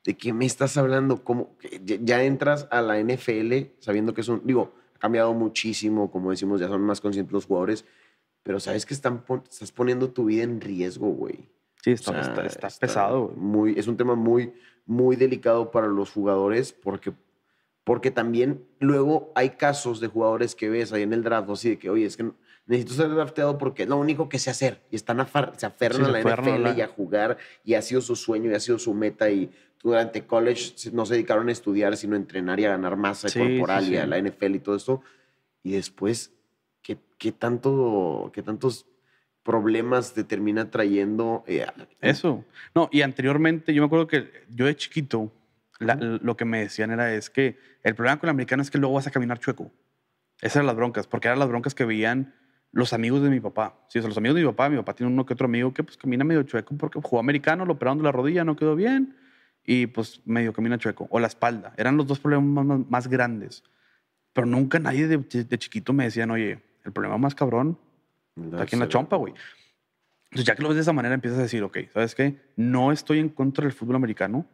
¿de 0.04 0.14
qué 0.16 0.32
me 0.32 0.46
estás 0.46 0.76
hablando? 0.76 1.22
¿Cómo? 1.24 1.56
Ya, 1.84 2.22
entras 2.22 2.68
a 2.70 2.80
la 2.80 2.98
NFL 3.02 3.52
sabiendo 3.80 4.14
que 4.14 4.22
es 4.22 4.28
un. 4.28 4.42
Digo, 4.44 4.72
ha 4.94 4.98
cambiado 4.98 5.34
muchísimo, 5.34 6.10
como 6.10 6.30
decimos, 6.30 6.60
ya 6.60 6.68
son 6.68 6.82
más 6.82 7.00
conscientes 7.00 7.32
los 7.32 7.46
jugadores, 7.46 7.84
pero 8.42 8.60
sabes 8.60 8.86
que 8.86 8.94
están, 8.94 9.24
estás 9.50 9.72
poniendo 9.72 10.10
tu 10.10 10.26
vida 10.26 10.44
en 10.44 10.60
riesgo, 10.60 11.08
güey. 11.08 11.48
Sí, 11.82 11.90
O 11.90 11.94
está, 11.94 12.12
sea, 12.12 12.46
está, 12.46 12.68
está 12.68 12.80
pesado. 12.80 13.26
güey. 13.28 13.36
Muy, 13.36 13.74
es 13.76 13.88
un 13.88 13.96
tema 13.96 14.14
muy, 14.14 14.52
muy 14.86 15.16
delicado 15.16 15.70
para 15.70 15.86
los 15.86 16.10
jugadores 16.10 16.72
porque, 16.72 17.12
porque 17.84 18.10
también 18.10 18.64
luego 18.80 19.32
hay 19.34 19.50
casos 19.50 20.00
de 20.00 20.08
jugadores 20.08 20.54
que 20.54 20.68
ves 20.68 20.92
ahí 20.92 21.02
en 21.02 21.12
el 21.12 21.22
draft, 21.22 21.48
así 21.50 21.70
de 21.70 21.78
que, 21.78 21.90
oye, 21.90 22.04
es 22.06 22.16
que 22.16 22.30
necesito 22.66 22.94
ser 22.94 23.10
drafteado 23.10 23.58
porque 23.58 23.84
es 23.84 23.88
lo 23.88 23.96
único 23.96 24.28
que 24.28 24.38
sé 24.38 24.50
hacer. 24.50 24.82
Y 24.90 24.96
están 24.96 25.18
se 25.56 25.66
aferran 25.66 26.04
Sí, 26.04 26.08
a 26.08 26.12
la 26.12 26.20
NFL 26.20 26.62
la- 26.62 26.74
y 26.76 26.80
a 26.80 26.88
jugar 26.88 27.38
y 27.64 27.74
ha 27.74 27.82
sido 27.82 28.00
su 28.00 28.16
sueño 28.16 28.50
y 28.50 28.54
ha 28.54 28.60
sido 28.60 28.78
su 28.78 28.94
meta 28.94 29.30
y 29.30 29.50
durante 29.82 30.24
college 30.26 30.74
no 30.92 31.04
se 31.06 31.14
dedicaron 31.14 31.48
a 31.48 31.52
estudiar, 31.52 31.96
sino 31.96 32.14
a 32.14 32.18
entrenar 32.18 32.60
y 32.60 32.64
a 32.64 32.70
ganar 32.70 32.96
masa 32.96 33.28
Sí, 33.28 33.38
corporal 33.40 33.84
sí, 33.84 33.94
y 33.94 33.96
a 33.96 34.06
la 34.06 34.18
NFL 34.18 34.54
y 34.54 34.60
todo 34.60 34.76
esto. 34.76 35.02
Y 35.64 35.72
después, 35.72 36.32
¿qué, 36.82 36.98
qué 37.18 37.32
tanto, 37.32 38.30
qué 38.32 38.42
tantos 38.42 38.86
problemas 39.42 40.14
te 40.14 40.24
termina 40.24 40.70
trayendo? 40.70 41.44
eh, 41.46 41.66
Eso. 42.00 42.44
No, 42.74 42.88
y 42.92 43.02
anteriormente 43.02 43.74
yo 43.74 43.82
me 43.82 43.86
acuerdo 43.86 44.06
que 44.06 44.30
yo 44.50 44.66
de 44.66 44.76
chiquito 44.76 45.32
la- 45.80 45.96
lo 45.96 46.36
que 46.36 46.44
me 46.44 46.60
decían 46.60 46.90
era 46.90 47.12
es 47.12 47.28
que 47.30 47.58
el 47.82 47.94
problema 47.94 48.18
con 48.20 48.28
el 48.28 48.32
americano 48.34 48.62
es 48.62 48.70
que 48.70 48.78
luego 48.78 48.94
vas 48.94 49.06
a 49.06 49.10
caminar 49.10 49.38
chueco. 49.40 49.70
Esas 50.40 50.56
eran 50.56 50.66
las 50.66 50.76
broncas, 50.76 51.06
porque 51.06 51.28
eran 51.28 51.38
las 51.40 51.48
broncas 51.48 51.74
que 51.74 51.84
veían 51.84 52.34
los 52.70 52.92
amigos 52.92 53.22
de 53.22 53.30
mi 53.30 53.40
papá. 53.40 53.74
Sí, 53.88 53.98
o 53.98 54.02
sea, 54.02 54.08
los 54.08 54.16
amigos 54.16 54.36
de 54.36 54.42
mi 54.42 54.46
papá, 54.48 54.68
mi 54.68 54.76
papá 54.76 54.94
tiene 54.94 55.12
uno 55.12 55.26
que 55.26 55.34
otro 55.34 55.46
amigo 55.46 55.74
que 55.74 55.82
pues 55.84 55.96
camina 55.96 56.24
medio 56.24 56.42
chueco 56.44 56.76
porque 56.76 57.00
jugó 57.02 57.18
americano, 57.20 57.64
lo 57.66 57.74
operaron 57.74 57.98
de 57.98 58.04
la 58.04 58.12
rodilla, 58.12 58.44
no 58.44 58.56
quedó 58.56 58.74
bien 58.76 59.16
y 59.64 59.86
pues 59.86 60.20
medio 60.24 60.52
camina 60.52 60.78
chueco. 60.78 61.06
O 61.10 61.18
la 61.20 61.26
espalda. 61.26 61.72
Eran 61.76 61.96
los 61.96 62.06
dos 62.06 62.18
problemas 62.20 62.64
más, 62.64 62.80
más 62.88 63.08
grandes. 63.08 63.62
Pero 64.32 64.46
nunca 64.46 64.78
nadie 64.78 65.06
de, 65.08 65.18
de 65.18 65.58
chiquito 65.58 65.92
me 65.92 66.04
decían, 66.04 66.30
oye, 66.30 66.62
el 66.84 66.92
problema 66.92 67.18
más 67.18 67.34
cabrón 67.34 67.78
Está 68.36 68.62
aquí 68.62 68.76
en 68.76 68.80
la 68.80 68.88
chompa, 68.88 69.16
güey. 69.16 69.34
Entonces, 70.24 70.46
ya 70.46 70.54
que 70.54 70.62
lo 70.62 70.68
ves 70.68 70.76
de 70.76 70.82
esa 70.82 70.92
manera, 70.92 71.14
empiezas 71.14 71.38
a 71.38 71.42
decir, 71.42 71.62
ok, 71.62 71.78
¿sabes 71.92 72.14
qué? 72.14 72.38
No 72.56 72.90
estoy 72.90 73.18
en 73.18 73.28
contra 73.28 73.64
del 73.64 73.72
fútbol 73.72 73.96
americano, 73.96 74.46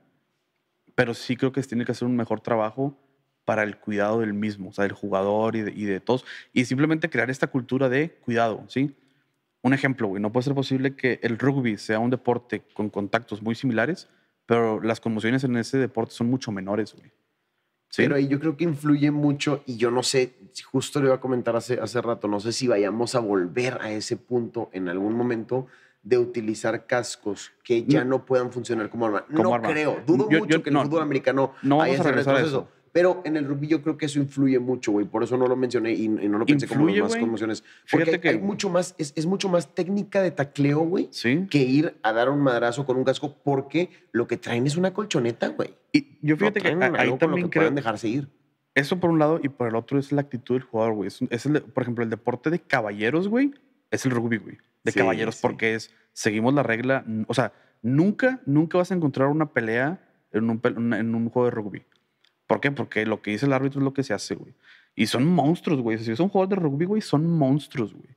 pero 0.94 1.14
sí 1.14 1.36
creo 1.36 1.52
que 1.52 1.62
tiene 1.62 1.84
que 1.84 1.92
hacer 1.92 2.06
un 2.06 2.16
mejor 2.16 2.40
trabajo 2.40 2.98
para 3.44 3.62
el 3.62 3.78
cuidado 3.78 4.20
del 4.20 4.34
mismo, 4.34 4.70
o 4.70 4.72
sea, 4.72 4.82
del 4.82 4.92
jugador 4.92 5.54
y 5.54 5.62
de, 5.62 5.70
y 5.70 5.84
de 5.84 6.00
todos. 6.00 6.24
Y 6.52 6.64
simplemente 6.64 7.08
crear 7.08 7.30
esta 7.30 7.46
cultura 7.46 7.88
de 7.88 8.10
cuidado, 8.10 8.64
¿sí? 8.66 8.94
Un 9.62 9.72
ejemplo, 9.72 10.08
güey, 10.08 10.20
no 10.20 10.32
puede 10.32 10.44
ser 10.44 10.54
posible 10.54 10.96
que 10.96 11.20
el 11.22 11.38
rugby 11.38 11.78
sea 11.78 11.98
un 11.98 12.10
deporte 12.10 12.62
con 12.74 12.90
contactos 12.90 13.40
muy 13.40 13.54
similares, 13.54 14.08
pero 14.46 14.80
las 14.82 15.00
conmociones 15.00 15.44
en 15.44 15.56
ese 15.56 15.78
deporte 15.78 16.12
son 16.12 16.28
mucho 16.28 16.50
menores, 16.50 16.94
güey. 16.94 17.10
¿Sí? 17.90 18.02
Pero 18.02 18.16
ahí 18.16 18.28
yo 18.28 18.38
creo 18.38 18.56
que 18.56 18.64
influye 18.64 19.10
mucho 19.10 19.62
y 19.66 19.76
yo 19.76 19.90
no 19.90 20.02
sé, 20.02 20.34
justo 20.70 21.00
le 21.00 21.06
iba 21.06 21.14
a 21.16 21.20
comentar 21.20 21.56
hace, 21.56 21.80
hace 21.80 22.00
rato, 22.02 22.28
no 22.28 22.38
sé 22.38 22.52
si 22.52 22.68
vayamos 22.68 23.14
a 23.14 23.20
volver 23.20 23.78
a 23.80 23.90
ese 23.90 24.16
punto 24.16 24.68
en 24.72 24.88
algún 24.88 25.14
momento 25.14 25.66
de 26.02 26.18
utilizar 26.18 26.86
cascos 26.86 27.52
que 27.64 27.84
ya 27.84 28.04
no, 28.04 28.24
puedan 28.24 28.52
funcionar 28.52 28.88
como 28.90 29.06
arma. 29.06 29.24
Como 29.26 29.42
no 29.42 29.54
arma. 29.54 29.68
creo, 29.70 30.00
dudo 30.06 30.28
Yo- 30.30 30.38
mucho 30.40 30.56
yo- 30.58 30.62
que 30.62 30.70
en 30.70 30.74
no, 30.74 30.82
el 30.82 30.86
fútbol 30.88 31.02
americano 31.02 31.52
no 31.62 31.82
haya 31.82 31.94
vamos 31.94 32.06
a 32.06 32.10
regresar 32.10 32.36
eso. 32.44 32.68
Pero 32.92 33.22
en 33.24 33.36
el 33.36 33.44
rugby 33.46 33.68
yo 33.68 33.82
creo 33.82 33.96
que 33.96 34.06
eso 34.06 34.18
influye 34.18 34.58
mucho, 34.58 34.92
güey. 34.92 35.06
Por 35.06 35.22
eso 35.22 35.36
no 35.36 35.46
lo 35.46 35.56
mencioné 35.56 35.92
y, 35.92 36.04
y 36.04 36.08
no 36.08 36.38
lo 36.38 36.46
pensé 36.46 36.66
como 36.66 36.88
las 36.88 36.98
más 37.00 37.16
conmociones. 37.16 37.62
Porque 37.90 38.06
Fíjate 38.06 38.20
que- 38.20 38.28
hay 38.30 38.38
mucho 38.38 38.70
más, 38.70 38.94
es, 38.98 39.12
es 39.16 39.26
mucho 39.26 39.48
más 39.48 39.74
técnica 39.74 40.22
de 40.22 40.30
tacleo, 40.30 40.80
güey, 40.80 41.08
Sí. 41.10 41.46
que 41.50 41.58
ir 41.58 41.94
a 42.02 42.12
dar 42.12 42.28
un 42.30 42.40
madrazo 42.40 42.86
con 42.86 42.96
un 42.96 43.04
casco 43.04 43.36
porque 43.44 43.90
lo 44.12 44.26
que 44.26 44.36
traen 44.36 44.66
es 44.66 44.76
una 44.76 44.92
colchoneta, 44.92 45.48
güey. 45.48 45.74
Y 45.92 46.18
yo 46.22 46.34
No 46.34 46.38
fíjate 46.38 46.60
que 46.60 46.68
ahí 46.68 47.08
lo 47.08 47.18
también 47.18 47.44
que 47.46 47.50
creo... 47.50 47.62
puedan 47.62 47.74
dejarse 47.74 48.08
ir. 48.08 48.28
Eso 48.74 49.00
por 49.00 49.10
un 49.10 49.18
lado 49.18 49.40
y 49.42 49.48
por 49.48 49.66
el 49.68 49.74
otro 49.74 49.98
es 49.98 50.12
la 50.12 50.20
actitud 50.20 50.54
del 50.54 50.62
jugador, 50.62 50.94
güey. 50.94 51.08
Es, 51.30 51.46
el 51.46 51.62
por 51.62 51.82
ejemplo, 51.82 52.04
el 52.04 52.10
deporte 52.10 52.48
de 52.50 52.60
caballeros, 52.60 53.26
güey, 53.28 53.52
es 53.90 54.04
el 54.06 54.12
rugby, 54.12 54.36
güey. 54.38 54.58
De 54.84 54.92
Sí, 54.92 54.98
caballeros 55.00 55.34
sí. 55.36 55.40
porque 55.42 55.74
es, 55.74 55.92
seguimos 56.12 56.54
la 56.54 56.62
regla, 56.62 57.04
o 57.26 57.34
sea, 57.34 57.52
nunca, 57.82 58.40
nunca 58.46 58.78
vas 58.78 58.90
a 58.92 58.94
encontrar 58.94 59.28
una 59.28 59.50
pelea 59.52 60.00
en 60.32 60.48
un, 60.50 60.60
en 60.94 61.14
un 61.14 61.28
juego 61.30 61.46
de 61.46 61.50
rugby. 61.50 61.82
¿Por 62.48 62.60
qué? 62.60 62.72
Porque 62.72 63.06
lo 63.06 63.22
que 63.22 63.30
dice 63.30 63.46
el 63.46 63.52
árbitro 63.52 63.78
es 63.80 63.84
lo 63.84 63.94
que 63.94 64.02
se 64.02 64.12
hace, 64.14 64.34
güey. 64.34 64.52
Y 64.96 65.06
son 65.06 65.24
monstruos, 65.24 65.80
güey. 65.80 65.98
Si 65.98 66.16
son 66.16 66.28
jugadores 66.28 66.58
de 66.58 66.64
rugby, 66.68 66.86
güey, 66.86 67.00
son 67.02 67.30
monstruos, 67.30 67.92
güey. 67.94 68.08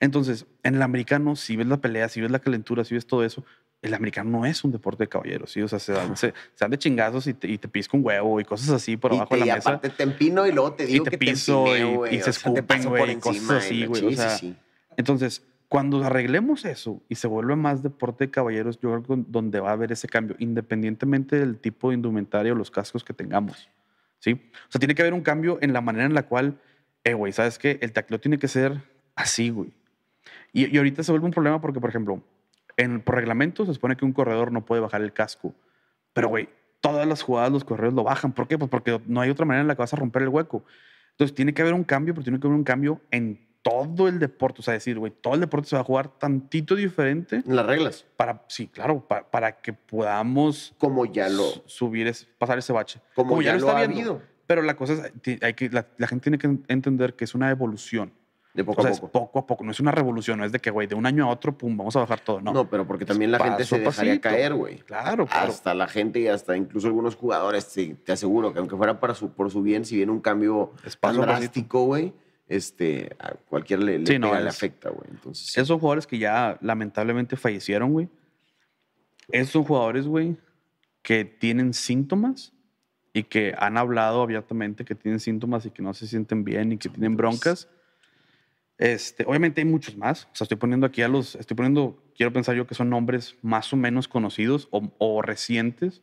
Entonces, 0.00 0.46
en 0.62 0.74
el 0.74 0.82
americano, 0.82 1.36
si 1.36 1.56
ves 1.56 1.66
la 1.68 1.76
pelea, 1.78 2.08
si 2.08 2.20
ves 2.20 2.30
la 2.30 2.40
calentura, 2.40 2.84
si 2.84 2.94
ves 2.94 3.06
todo 3.06 3.24
eso, 3.24 3.44
el 3.82 3.94
americano 3.94 4.30
no 4.30 4.44
es 4.46 4.62
un 4.64 4.72
deporte 4.72 5.04
de 5.04 5.08
caballeros, 5.08 5.52
¿sí? 5.52 5.62
O 5.62 5.68
sea, 5.68 5.78
se 5.78 5.92
dan, 5.92 6.16
se, 6.16 6.28
se 6.30 6.34
dan 6.64 6.70
de 6.72 6.78
chingazos 6.78 7.26
y 7.28 7.34
te, 7.34 7.48
y 7.48 7.56
te 7.58 7.68
pisca 7.68 7.96
un 7.96 8.04
huevo 8.04 8.40
y 8.40 8.44
cosas 8.44 8.70
así 8.70 8.96
por 8.96 9.12
y 9.12 9.16
abajo 9.16 9.30
te, 9.30 9.34
de 9.36 9.40
la 9.40 9.46
y 9.46 9.50
mesa. 9.56 9.70
aparte 9.70 9.90
te 9.90 10.02
empino 10.02 10.46
y 10.46 10.52
luego 10.52 10.72
te 10.74 10.86
digo 10.86 11.04
te 11.04 11.10
que 11.10 11.18
piso 11.18 11.64
te 11.64 11.70
empineo, 11.82 12.06
y- 12.08 12.16
y 12.16 12.20
se 12.20 12.30
escupen, 12.30 12.84
güey, 12.88 13.16
cosas 13.16 13.50
así, 13.50 13.74
y 13.82 13.86
güey, 13.86 14.04
o 14.04 14.10
sí, 14.10 14.16
sea, 14.16 14.28
sí. 14.30 14.56
Entonces, 14.96 15.42
cuando 15.72 16.04
arreglemos 16.04 16.66
eso 16.66 17.00
y 17.08 17.14
se 17.14 17.26
vuelve 17.26 17.56
más 17.56 17.82
deporte 17.82 18.26
de 18.26 18.30
caballeros, 18.30 18.78
yo 18.78 18.90
creo 18.90 19.02
que 19.04 19.24
donde 19.28 19.58
va 19.58 19.70
a 19.70 19.72
haber 19.72 19.90
ese 19.90 20.06
cambio, 20.06 20.36
independientemente 20.38 21.38
del 21.38 21.58
tipo 21.58 21.88
de 21.88 21.94
indumentaria 21.94 22.52
o 22.52 22.54
los 22.54 22.70
cascos 22.70 23.02
que 23.02 23.14
tengamos. 23.14 23.70
¿Sí? 24.18 24.32
O 24.34 24.70
sea, 24.70 24.78
tiene 24.78 24.94
que 24.94 25.00
haber 25.00 25.14
un 25.14 25.22
cambio 25.22 25.56
en 25.62 25.72
la 25.72 25.80
manera 25.80 26.04
en 26.04 26.12
la 26.12 26.24
cual, 26.24 26.60
eh, 27.04 27.14
güey, 27.14 27.32
¿sabes 27.32 27.58
qué? 27.58 27.78
El 27.80 27.92
tacleo 27.92 28.20
tiene 28.20 28.38
que 28.38 28.48
ser 28.48 28.82
así, 29.14 29.48
güey. 29.48 29.72
Y, 30.52 30.66
y 30.66 30.76
ahorita 30.76 31.02
se 31.04 31.10
vuelve 31.10 31.24
un 31.24 31.32
problema 31.32 31.58
porque, 31.62 31.80
por 31.80 31.88
ejemplo, 31.88 32.22
en, 32.76 33.00
por 33.00 33.14
reglamento 33.14 33.64
se 33.64 33.72
supone 33.72 33.96
que 33.96 34.04
un 34.04 34.12
corredor 34.12 34.52
no 34.52 34.66
puede 34.66 34.82
bajar 34.82 35.00
el 35.00 35.14
casco. 35.14 35.54
Pero, 36.12 36.28
güey, 36.28 36.50
todas 36.82 37.06
las 37.06 37.22
jugadas 37.22 37.50
los 37.50 37.64
corredores 37.64 37.94
lo 37.94 38.04
bajan. 38.04 38.32
¿Por 38.32 38.46
qué? 38.46 38.58
Pues 38.58 38.70
porque 38.70 39.00
no 39.06 39.22
hay 39.22 39.30
otra 39.30 39.46
manera 39.46 39.62
en 39.62 39.68
la 39.68 39.74
que 39.74 39.80
vas 39.80 39.94
a 39.94 39.96
romper 39.96 40.20
el 40.20 40.28
hueco. 40.28 40.66
Entonces, 41.12 41.34
tiene 41.34 41.54
que 41.54 41.62
haber 41.62 41.72
un 41.72 41.84
cambio, 41.84 42.12
pero 42.12 42.24
tiene 42.24 42.38
que 42.38 42.46
haber 42.46 42.58
un 42.58 42.64
cambio 42.64 43.00
en 43.10 43.50
todo 43.62 44.08
el 44.08 44.18
deporte, 44.18 44.60
o 44.60 44.62
sea, 44.62 44.74
decir, 44.74 44.98
güey, 44.98 45.12
todo 45.20 45.34
el 45.34 45.40
deporte 45.40 45.68
se 45.68 45.76
va 45.76 45.82
a 45.82 45.84
jugar 45.84 46.08
tantito 46.18 46.74
diferente 46.74 47.42
En 47.46 47.54
las 47.56 47.64
reglas. 47.64 48.04
para, 48.16 48.44
sí, 48.48 48.66
claro, 48.66 49.06
para, 49.06 49.30
para 49.30 49.60
que 49.60 49.72
podamos 49.72 50.74
Como 50.78 51.06
ya 51.06 51.28
lo, 51.28 51.44
su- 51.44 51.62
subir, 51.66 52.06
es, 52.08 52.26
pasar 52.38 52.58
ese 52.58 52.72
bache. 52.72 53.00
como 53.14 53.40
ya 53.40 53.56
lo 53.56 53.70
ha 53.70 53.76
viendo. 53.86 53.96
habido. 53.96 54.22
Pero 54.46 54.62
la 54.62 54.74
cosa 54.76 54.94
es, 54.94 55.12
hay 55.42 55.54
que, 55.54 55.70
la, 55.70 55.86
la 55.96 56.06
gente 56.08 56.24
tiene 56.24 56.38
que 56.38 56.58
entender 56.72 57.14
que 57.14 57.24
es 57.24 57.34
una 57.34 57.50
evolución. 57.50 58.12
De 58.54 58.64
poco 58.64 58.80
o 58.80 58.82
sea, 58.82 58.90
a 58.90 58.92
es 58.94 59.00
poco. 59.00 59.12
poco 59.12 59.38
a 59.38 59.46
poco, 59.46 59.64
no 59.64 59.70
es 59.70 59.80
una 59.80 59.92
revolución, 59.92 60.38
no 60.38 60.44
es 60.44 60.52
de 60.52 60.58
que, 60.58 60.70
güey, 60.70 60.86
de 60.86 60.94
un 60.94 61.06
año 61.06 61.24
a 61.24 61.28
otro, 61.30 61.56
pum, 61.56 61.74
vamos 61.74 61.96
a 61.96 62.00
bajar 62.00 62.20
todo. 62.20 62.38
No, 62.42 62.52
No, 62.52 62.68
pero 62.68 62.86
porque 62.86 63.06
también 63.06 63.30
la 63.32 63.38
gente 63.38 63.64
se 63.64 63.76
a 63.76 63.78
dejaría 63.78 64.12
pasito. 64.14 64.28
caer, 64.28 64.52
güey. 64.54 64.78
Claro, 64.80 65.24
claro. 65.26 65.48
Hasta 65.50 65.72
la 65.72 65.86
gente 65.88 66.20
y 66.20 66.26
hasta 66.26 66.54
incluso 66.54 66.86
algunos 66.88 67.16
jugadores, 67.16 67.66
te 68.04 68.12
aseguro 68.12 68.52
que 68.52 68.58
aunque 68.58 68.76
fuera 68.76 69.00
para 69.00 69.14
su, 69.14 69.30
por 69.32 69.50
su 69.50 69.62
bien, 69.62 69.86
si 69.86 69.96
viene 69.96 70.12
un 70.12 70.20
cambio 70.20 70.72
Es 70.84 70.98
tan 70.98 71.18
drástico, 71.18 71.84
güey, 71.86 72.12
este, 72.56 73.14
a 73.18 73.32
cualquiera 73.34 73.82
le, 73.82 73.98
le 73.98 74.06
Sí, 74.06 74.18
no, 74.18 74.28
pega, 74.30 74.40
le 74.40 74.48
es- 74.48 74.54
afecta, 74.56 74.90
güey. 74.90 75.08
Entonces. 75.10 75.56
Esos 75.56 75.80
jugadores 75.80 76.06
que 76.06 76.18
ya 76.18 76.58
lamentablemente 76.60 77.36
fallecieron, 77.36 77.92
güey. 77.92 78.08
Esos 79.30 79.66
jugadores, 79.66 80.06
güey, 80.06 80.36
que 81.02 81.24
tienen 81.24 81.72
síntomas 81.74 82.52
y 83.12 83.24
que 83.24 83.54
han 83.58 83.76
hablado 83.76 84.22
abiertamente 84.22 84.84
que 84.84 84.94
tienen 84.94 85.20
síntomas 85.20 85.66
y 85.66 85.70
que 85.70 85.82
no 85.82 85.94
se 85.94 86.06
sienten 86.06 86.44
bien 86.44 86.72
y 86.72 86.78
que 86.78 86.88
tienen 86.88 87.16
broncas. 87.16 87.68
Este, 88.78 89.24
obviamente 89.26 89.60
hay 89.60 89.66
muchos 89.66 89.96
más. 89.96 90.24
O 90.32 90.34
sea, 90.34 90.44
estoy 90.44 90.56
poniendo 90.58 90.86
aquí 90.86 91.02
a 91.02 91.08
los, 91.08 91.34
estoy 91.36 91.56
poniendo, 91.56 92.02
quiero 92.16 92.32
pensar 92.32 92.54
yo 92.56 92.66
que 92.66 92.74
son 92.74 92.90
nombres 92.90 93.36
más 93.42 93.72
o 93.72 93.76
menos 93.76 94.08
conocidos 94.08 94.68
o, 94.70 94.90
o 94.98 95.22
recientes. 95.22 96.02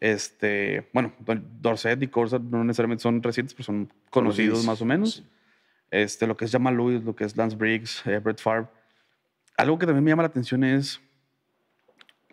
Este, 0.00 0.90
bueno, 0.92 1.14
Dorset 1.60 2.02
y 2.02 2.08
Corsa 2.08 2.38
no 2.38 2.62
necesariamente 2.64 3.02
son 3.02 3.22
recientes, 3.22 3.54
pero 3.54 3.64
son 3.64 3.92
conocidos 4.10 4.64
más 4.66 4.82
o 4.82 4.84
menos. 4.84 5.14
Sí. 5.14 5.24
Este, 5.90 6.26
lo 6.26 6.36
que 6.36 6.44
es 6.44 6.52
Jamal 6.52 6.76
Lewis, 6.76 7.04
lo 7.04 7.14
que 7.14 7.24
es 7.24 7.36
Lance 7.36 7.56
Briggs, 7.56 8.06
eh, 8.06 8.18
Brett 8.18 8.40
Favre. 8.40 8.68
Algo 9.56 9.78
que 9.78 9.86
también 9.86 10.04
me 10.04 10.10
llama 10.10 10.22
la 10.22 10.28
atención 10.28 10.64
es 10.64 11.00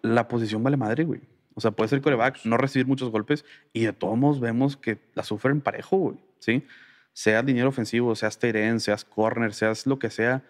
la 0.01 0.27
posición 0.27 0.63
vale 0.63 0.77
madre, 0.77 1.03
güey. 1.03 1.21
O 1.55 1.61
sea, 1.61 1.71
puede 1.71 1.87
ser 1.87 2.01
coreback, 2.01 2.45
no 2.45 2.57
recibir 2.57 2.87
muchos 2.87 3.09
golpes 3.09 3.45
y 3.71 3.85
de 3.85 3.93
todos 3.93 4.17
modos 4.17 4.39
vemos 4.39 4.75
que 4.75 4.99
la 5.13 5.23
sufren 5.23 5.61
parejo, 5.61 5.97
güey. 5.97 6.17
¿Sí? 6.39 6.65
Seas 7.13 7.45
dinero 7.45 7.69
ofensivo, 7.69 8.15
seas 8.15 8.39
end, 8.41 8.79
seas 8.79 9.05
corner, 9.05 9.53
seas 9.53 9.85
lo 9.85 9.99
que 9.99 10.09
sea, 10.09 10.43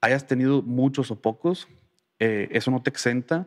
hayas 0.00 0.26
tenido 0.26 0.62
muchos 0.62 1.10
o 1.10 1.20
pocos, 1.20 1.68
eh, 2.20 2.48
eso 2.52 2.70
no 2.70 2.80
te 2.80 2.90
exenta 2.90 3.46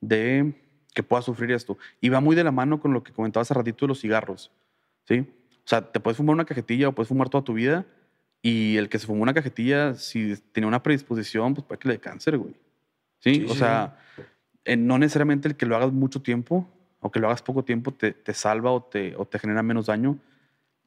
de 0.00 0.54
que 0.94 1.02
puedas 1.02 1.24
sufrir 1.24 1.50
esto. 1.50 1.76
Y 2.00 2.08
va 2.08 2.20
muy 2.20 2.36
de 2.36 2.44
la 2.44 2.52
mano 2.52 2.80
con 2.80 2.92
lo 2.92 3.02
que 3.02 3.12
comentaba 3.12 3.42
hace 3.42 3.54
ratito 3.54 3.84
de 3.84 3.88
los 3.88 4.00
cigarros. 4.00 4.52
¿Sí? 5.04 5.26
O 5.50 5.68
sea, 5.68 5.92
te 5.92 6.00
puedes 6.00 6.16
fumar 6.16 6.34
una 6.34 6.44
cajetilla 6.44 6.88
o 6.88 6.92
puedes 6.92 7.08
fumar 7.08 7.28
toda 7.28 7.44
tu 7.44 7.54
vida 7.54 7.84
y 8.48 8.76
el 8.76 8.88
que 8.88 8.98
se 8.98 9.06
fumó 9.06 9.22
una 9.22 9.34
cajetilla, 9.34 9.94
si 9.94 10.36
tenía 10.52 10.68
una 10.68 10.82
predisposición, 10.82 11.54
pues 11.54 11.66
puede 11.66 11.78
que 11.78 11.88
le 11.88 11.94
dé 11.94 12.00
cáncer, 12.00 12.36
güey. 12.38 12.54
¿Sí? 13.18 13.34
Sí, 13.36 13.44
o 13.46 13.52
sí, 13.54 13.58
sea, 13.58 13.98
eh, 14.64 14.76
no 14.76 14.98
necesariamente 14.98 15.48
el 15.48 15.56
que 15.56 15.66
lo 15.66 15.74
hagas 15.76 15.92
mucho 15.92 16.22
tiempo 16.22 16.68
o 17.00 17.10
que 17.10 17.18
lo 17.18 17.26
hagas 17.28 17.42
poco 17.42 17.64
tiempo 17.64 17.92
te, 17.92 18.12
te 18.12 18.34
salva 18.34 18.70
o 18.70 18.82
te, 18.82 19.16
o 19.16 19.24
te 19.26 19.38
genera 19.38 19.62
menos 19.62 19.86
daño, 19.86 20.18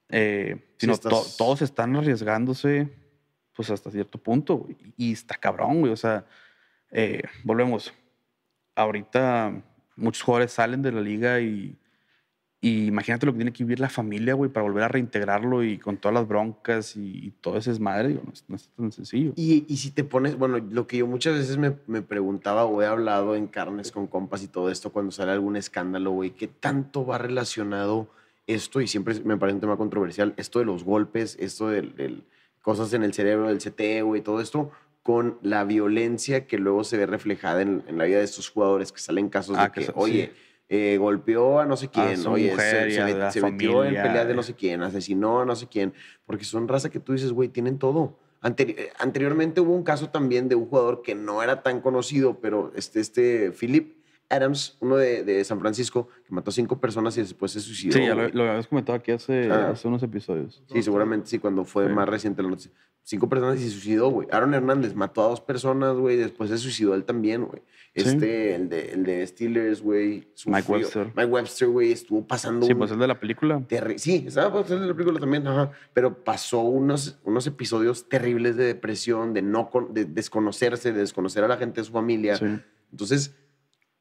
eh, 0.10 0.55
Sí, 0.78 0.86
sino 0.86 0.93
estás- 0.93 1.12
to- 1.12 1.26
todos 1.38 1.62
están 1.62 1.95
arriesgándose 1.95 2.88
pues 3.53 3.70
hasta 3.72 3.91
cierto 3.91 4.18
punto, 4.18 4.55
güey. 4.57 4.78
Y 4.95 5.12
está 5.12 5.36
cabrón, 5.36 5.82
güey. 5.82 5.91
O 5.91 5.97
sea, 5.97 6.26
eh, 6.91 7.22
volvemos. 7.43 7.93
Ahorita 8.76 9.51
muchos 9.97 10.24
jugadores 10.24 10.51
salen 10.53 10.82
de 10.82 10.91
la 10.93 11.01
liga 11.01 11.41
y, 11.41 11.78
y 12.62 12.88
imagínate 12.88 13.26
lo 13.26 13.32
que 13.32 13.38
tiene 13.38 13.53
que 13.53 13.64
vivir 13.64 13.80
la 13.80 13.89
familia, 13.89 14.34
güey, 14.34 14.51
para 14.51 14.64
volver 14.66 14.84
a 14.84 14.88
reintegrarlo 14.89 15.64
y 15.64 15.78
con 15.78 15.95
todas 15.97 16.14
las 16.14 16.28
broncas 16.28 16.97
y, 16.97 17.28
y 17.28 17.32
todo 17.39 17.57
ese 17.57 17.70
desmadre, 17.70 18.10
digo, 18.10 18.22
no, 18.26 18.34
es- 18.34 18.43
no 18.49 18.55
es 18.57 18.68
tan 18.76 18.91
sencillo. 18.91 19.32
Y, 19.38 19.64
y 19.68 19.78
si 19.78 19.91
te 19.91 20.03
pones, 20.03 20.38
bueno, 20.38 20.57
lo 20.57 20.86
que 20.86 20.97
yo 20.97 21.07
muchas 21.07 21.36
veces 21.36 21.57
me, 21.57 21.74
me 21.88 22.01
preguntaba 22.01 22.66
o 22.66 22.82
he 22.82 22.86
hablado 22.86 23.36
en 23.36 23.47
carnes 23.47 23.91
con 23.93 24.07
compas 24.07 24.43
y 24.43 24.47
todo 24.49 24.70
esto 24.70 24.91
cuando 24.91 25.12
sale 25.12 25.32
algún 25.32 25.55
escándalo, 25.55 26.12
güey, 26.12 26.32
¿qué 26.32 26.47
tanto 26.47 27.05
va 27.05 27.18
relacionado 27.18 28.10
esto? 28.45 28.82
Y 28.82 28.88
siempre 28.88 29.18
me 29.24 29.38
parece 29.38 29.55
un 29.55 29.62
tema 29.62 29.78
controversial, 29.78 30.34
esto 30.36 30.60
de 30.60 30.66
los 30.66 30.84
golpes, 30.84 31.38
esto 31.39 31.70
de, 31.70 32.22
cosas 32.62 32.91
en 32.93 33.03
el 33.03 33.14
cerebro, 33.14 33.47
del 33.47 33.60
CT, 33.60 34.03
güey, 34.03 34.22
todo 34.22 34.41
esto, 34.41 34.70
con 35.01 35.38
la 35.41 35.64
violencia 35.64 36.45
que 36.45 36.57
luego 36.57 36.84
se 36.84 36.97
ve 36.97 37.05
reflejada 37.05 37.62
en, 37.62 37.84
en 37.88 37.97
la 37.97 38.03
vida 38.03 38.18
de 38.18 38.26
estos 38.26 38.49
jugadores 38.49 38.91
que 38.91 38.99
salen 38.99 39.30
casos 39.30 39.55
Ah, 39.57 39.72
de 39.74 39.86
que 39.86 39.91
oye, 39.95 40.32
sí. 40.36 40.41
Eh, 40.70 40.97
golpeó 40.97 41.59
a 41.59 41.65
no 41.65 41.76
sé 41.76 41.89
quién, 41.89 42.15
su 42.17 42.30
oye, 42.32 42.51
mujer 42.51 42.84
se, 42.84 42.89
y 42.89 42.91
se 42.93 43.01
a 43.01 43.07
met- 43.09 43.32
se 43.32 43.41
metió 43.41 43.84
en 43.84 43.95
peleas 43.95 44.26
de 44.28 44.34
eh. 44.34 44.36
no 44.36 44.43
sé 44.43 44.53
quién, 44.53 44.82
asesinó 44.84 45.41
a 45.41 45.45
no 45.45 45.55
sé 45.55 45.67
quién, 45.67 45.93
porque 46.26 46.45
son 46.45 46.67
raza 46.67 46.89
que 46.89 46.99
tú 46.99 47.13
dices, 47.13 47.32
güey, 47.32 47.49
tienen 47.49 47.80
todo. 47.80 48.20
Anteri- 48.41 48.76
eh, 48.78 48.91
anteriormente 48.99 49.59
hubo 49.61 49.74
un 49.76 49.84
caso 49.84 50.09
también 50.11 50.47
de 50.47 50.55
un 50.55 50.67
jugador 50.67 51.01
que 51.01 51.15
no 51.15 51.41
era 51.43 51.63
tan 51.63 51.82
conocido, 51.82 52.39
pero 52.39 52.72
este, 52.76 52.99
este 52.99 53.51
Philip 53.51 53.99
Adams, 54.30 54.77
uno 54.80 54.95
de, 54.97 55.23
de 55.23 55.43
San 55.43 55.59
Francisco, 55.59 56.07
que 56.27 56.34
mató 56.34 56.51
a 56.51 56.53
cinco 56.53 56.80
personas 56.80 57.17
y 57.17 57.21
después 57.21 57.51
se 57.51 57.59
suicidó. 57.59 57.93
Sí, 57.93 58.01
ya 58.05 58.13
lo, 58.15 58.27
lo 58.30 58.49
habías 58.49 58.67
comentado 58.67 58.97
aquí 58.97 59.11
hace, 59.11 59.49
Ah. 59.51 59.71
hace 59.71 59.88
unos 59.88 60.03
episodios. 60.03 60.61
Sí, 60.71 60.84
seguramente 60.84 61.27
sí, 61.27 61.39
cuando 61.39 61.65
fue 61.65 61.88
Sí. 61.88 61.93
más 61.93 62.07
reciente 62.07 62.43
la 62.43 62.49
noticia. 62.49 62.71
Cinco 63.01 63.27
personas 63.27 63.59
y 63.59 63.63
se 63.63 63.71
suicidó, 63.71 64.09
güey. 64.09 64.27
Aaron 64.32 64.53
Hernández 64.53 64.93
mató 64.93 65.23
a 65.23 65.30
dos 65.30 65.41
personas, 65.41 65.95
güey, 65.95 66.15
después 66.17 66.51
se 66.51 66.59
suicidó 66.59 66.93
él 66.93 67.05
también, 67.05 67.45
güey. 67.45 67.63
Sí. 67.95 68.03
Este, 68.07 68.53
el 68.53 68.69
de, 68.69 68.91
el 68.91 69.03
de 69.03 69.25
Steelers, 69.25 69.82
güey. 69.82 70.27
Mike 70.45 70.71
Webster. 70.71 71.07
Mike 71.15 71.25
Webster, 71.25 71.67
güey, 71.69 71.91
estuvo 71.91 72.27
pasando 72.27 72.67
Sí, 72.67 72.73
un 72.73 72.77
pues 72.77 72.91
el 72.91 72.99
de 72.99 73.07
la 73.07 73.19
película. 73.19 73.59
terri- 73.67 73.97
Sí, 73.97 74.25
estaba 74.27 74.53
pasando 74.61 74.84
en 74.84 74.89
la 74.89 74.93
película 74.93 75.19
también, 75.19 75.47
ajá. 75.47 75.71
Pero 75.93 76.23
pasó 76.23 76.59
unos, 76.59 77.17
unos 77.23 77.47
episodios 77.47 78.07
terribles 78.07 78.57
de 78.57 78.65
depresión, 78.65 79.34
de 79.34 79.41
no 79.41 79.71
con- 79.71 79.91
de 79.91 80.05
desconocerse, 80.05 80.93
de 80.93 80.99
desconocer 80.99 81.43
a 81.43 81.47
la 81.47 81.57
gente 81.57 81.82
de 81.82 81.86
su 81.86 81.93
familia. 81.93 82.36
Sí. 82.36 82.45
Entonces, 82.91 83.36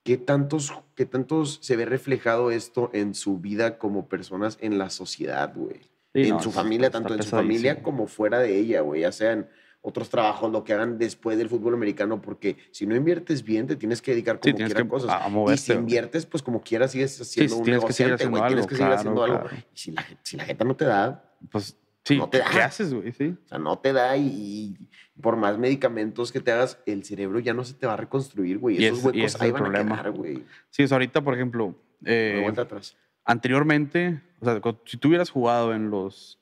¿qué 0.08 0.16
tantos, 0.16 0.72
¿qué 0.94 1.04
tantos 1.04 1.58
se 1.60 1.76
ve 1.76 1.84
reflejado 1.84 2.50
esto 2.50 2.88
en 2.94 3.14
su 3.14 3.36
vida 3.40 3.76
como 3.76 4.08
personas 4.08 4.56
en 4.62 4.78
la 4.78 4.88
sociedad, 4.88 5.52
güey? 5.54 5.80
Sí, 6.14 6.22
en 6.22 6.30
no, 6.30 6.40
su 6.40 6.48
está- 6.48 6.62
familia, 6.62 6.86
está 6.86 6.98
tanto 7.00 7.12
en 7.12 7.22
su 7.22 7.28
familia 7.28 7.82
como 7.82 8.06
fuera 8.06 8.38
de 8.38 8.56
ella, 8.56 8.80
güey. 8.80 9.02
Ya 9.02 9.12
sean 9.12 9.50
otros 9.82 10.08
trabajos, 10.08 10.50
lo 10.50 10.64
que 10.64 10.72
hagan 10.72 10.96
después 10.96 11.36
del 11.36 11.50
fútbol 11.50 11.74
americano, 11.74 12.22
porque 12.22 12.56
si 12.70 12.86
no 12.86 12.96
inviertes 12.96 13.42
bien, 13.42 13.66
te 13.66 13.76
tienes 13.76 14.00
que 14.00 14.12
dedicar 14.12 14.40
Sí, 14.42 14.50
como 14.52 14.64
que 14.66 14.88
cosas. 14.88 15.10
a- 15.10 15.52
y 15.52 15.56
si 15.58 15.72
inviertes, 15.74 16.24
pues 16.24 16.42
como 16.42 16.62
quieras, 16.62 16.92
sigues 16.92 17.20
haciendo 17.20 17.54
sí, 17.56 17.58
un 17.58 17.64
tienes 17.64 17.82
negociante, 17.82 18.14
haciendo 18.14 18.38
güey. 18.38 18.48
Tienes 18.48 18.66
que 18.66 18.74
seguir 18.76 18.86
claro, 18.86 18.98
haciendo 19.00 19.22
algo. 19.24 19.46
Y 19.74 19.78
si 19.78 19.90
la, 19.92 20.06
si 20.22 20.36
la 20.38 20.44
jeta 20.46 20.64
no 20.64 20.74
te 20.74 20.86
da, 20.86 21.22
Pues 21.52 21.76
sí, 22.04 22.16
No 22.18 22.28
te 22.28 22.38
¿qué 22.50 22.58
da. 22.58 22.64
haces, 22.66 22.92
güey? 22.94 23.12
Sí. 23.12 23.34
o 23.44 23.48
sea, 23.48 23.58
no 23.58 23.78
te 23.78 23.92
da 23.92 24.16
y, 24.16 24.26
y 24.26 25.20
por 25.20 25.36
más 25.36 25.58
medicamentos 25.58 26.32
que 26.32 26.40
te 26.40 26.52
hagas, 26.52 26.78
el 26.86 27.04
cerebro 27.04 27.38
ya 27.40 27.52
no 27.54 27.64
se 27.64 27.74
te 27.74 27.86
va 27.86 27.94
a 27.94 27.96
reconstruir, 27.96 28.58
güey. 28.58 28.84
Esos 28.84 28.98
es- 29.00 29.04
huecos 29.04 29.22
ese 29.34 29.44
ahí 29.44 29.50
van 29.50 29.62
problema. 29.62 29.94
a 29.94 29.98
quedar, 30.02 30.12
güey. 30.12 30.44
Sí, 30.70 30.84
o 30.84 30.88
sea, 30.88 30.96
ahorita, 30.96 31.22
por 31.22 31.34
ejemplo, 31.34 31.74
eh, 32.04 32.40
vuelta 32.42 32.62
atrás. 32.62 32.96
anteriormente, 33.24 34.20
o 34.40 34.44
sea, 34.44 34.60
si 34.84 34.96
tú 34.96 35.08
hubieras 35.08 35.30
jugado 35.30 35.74
en 35.74 35.90
los 35.90 36.38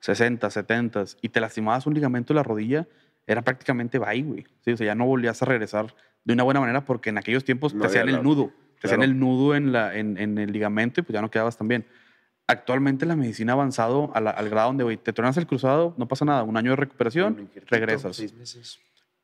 60, 0.00 0.48
70 0.50 1.04
y 1.22 1.28
te 1.28 1.40
lastimabas 1.40 1.86
un 1.86 1.94
ligamento 1.94 2.32
de 2.32 2.36
la 2.36 2.42
rodilla, 2.42 2.86
era 3.26 3.42
prácticamente 3.42 3.98
bye, 3.98 4.22
güey. 4.22 4.46
Sí, 4.64 4.72
o 4.72 4.76
sea, 4.76 4.86
ya 4.86 4.94
no 4.94 5.04
volvías 5.06 5.40
a 5.42 5.44
regresar 5.46 5.94
de 6.24 6.32
una 6.34 6.42
buena 6.42 6.60
manera 6.60 6.84
porque 6.84 7.10
en 7.10 7.18
aquellos 7.18 7.44
tiempos 7.44 7.74
No 7.74 7.82
te 7.82 7.86
hacían 7.88 8.08
el 8.08 8.22
nudo. 8.22 8.52
Te 8.80 8.86
hacían 8.86 9.02
el 9.02 9.18
nudo 9.18 9.54
en, 9.56 9.72
la, 9.72 9.96
en, 9.96 10.16
en 10.18 10.38
el 10.38 10.52
ligamento 10.52 11.00
y 11.00 11.02
pues 11.02 11.14
ya 11.14 11.20
no 11.20 11.30
quedabas 11.30 11.56
tan 11.56 11.66
bien. 11.68 11.84
Actualmente 12.50 13.04
la 13.04 13.14
medicina 13.14 13.52
ha 13.52 13.54
avanzado 13.54 14.10
al 14.14 14.48
grado 14.48 14.68
donde, 14.68 14.82
güey, 14.82 14.96
te 14.96 15.12
tronas 15.12 15.36
el 15.36 15.46
cruzado, 15.46 15.94
no 15.98 16.08
pasa 16.08 16.24
nada. 16.24 16.42
Un 16.42 16.56
año 16.56 16.70
de 16.70 16.76
recuperación, 16.76 17.50
regresas. 17.66 18.16
Seis 18.16 18.34
meses. 18.34 18.78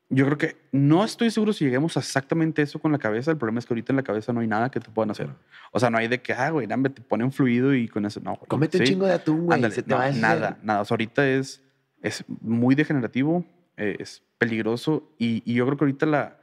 Yo 0.09 0.25
creo 0.25 0.37
que 0.37 0.55
no 0.71 1.03
estoy 1.03 1.31
seguro 1.31 1.51
si 1.51 1.65
lleguemos 1.65 1.97
a 1.97 1.99
exactamente 2.01 2.61
eso 2.61 2.77
con 2.77 2.91
la 2.91 2.99
cabeza. 2.99 3.31
El 3.31 3.37
problema 3.37 3.57
es 3.57 3.65
que 3.65 3.73
ahorita 3.73 3.91
en 3.91 3.97
la 3.97 4.03
cabeza 4.03 4.31
no 4.31 4.41
hay 4.41 4.47
nada 4.47 4.69
que 4.69 4.79
te 4.79 4.91
puedan 4.91 5.09
hacer. 5.09 5.29
O 5.71 5.79
sea, 5.79 5.89
no 5.89 5.97
hay 5.97 6.07
de 6.07 6.21
que, 6.21 6.33
ah, 6.33 6.51
güey, 6.51 6.67
te 6.67 7.01
ponen 7.01 7.31
fluido 7.31 7.73
y 7.73 7.87
con 7.87 8.05
eso. 8.05 8.19
No, 8.19 8.35
güey. 8.35 8.47
Cómete 8.47 8.77
un 8.77 8.85
Sí. 8.85 8.91
chingo 8.93 9.07
de 9.07 9.13
atún, 9.13 9.45
güey. 9.47 9.55
Ándale, 9.55 9.83
no, 9.87 9.97
nada, 10.21 10.59
nada. 10.61 10.81
O 10.81 10.85
sea, 10.85 10.93
ahorita 10.93 11.27
es, 11.27 11.63
es 12.03 12.23
muy 12.27 12.75
degenerativo, 12.75 13.43
eh, 13.77 13.95
es 13.97 14.21
peligroso 14.37 15.11
y, 15.17 15.41
y 15.51 15.55
yo 15.55 15.65
creo 15.65 15.77
que 15.79 15.85
ahorita 15.85 16.05
la, 16.05 16.37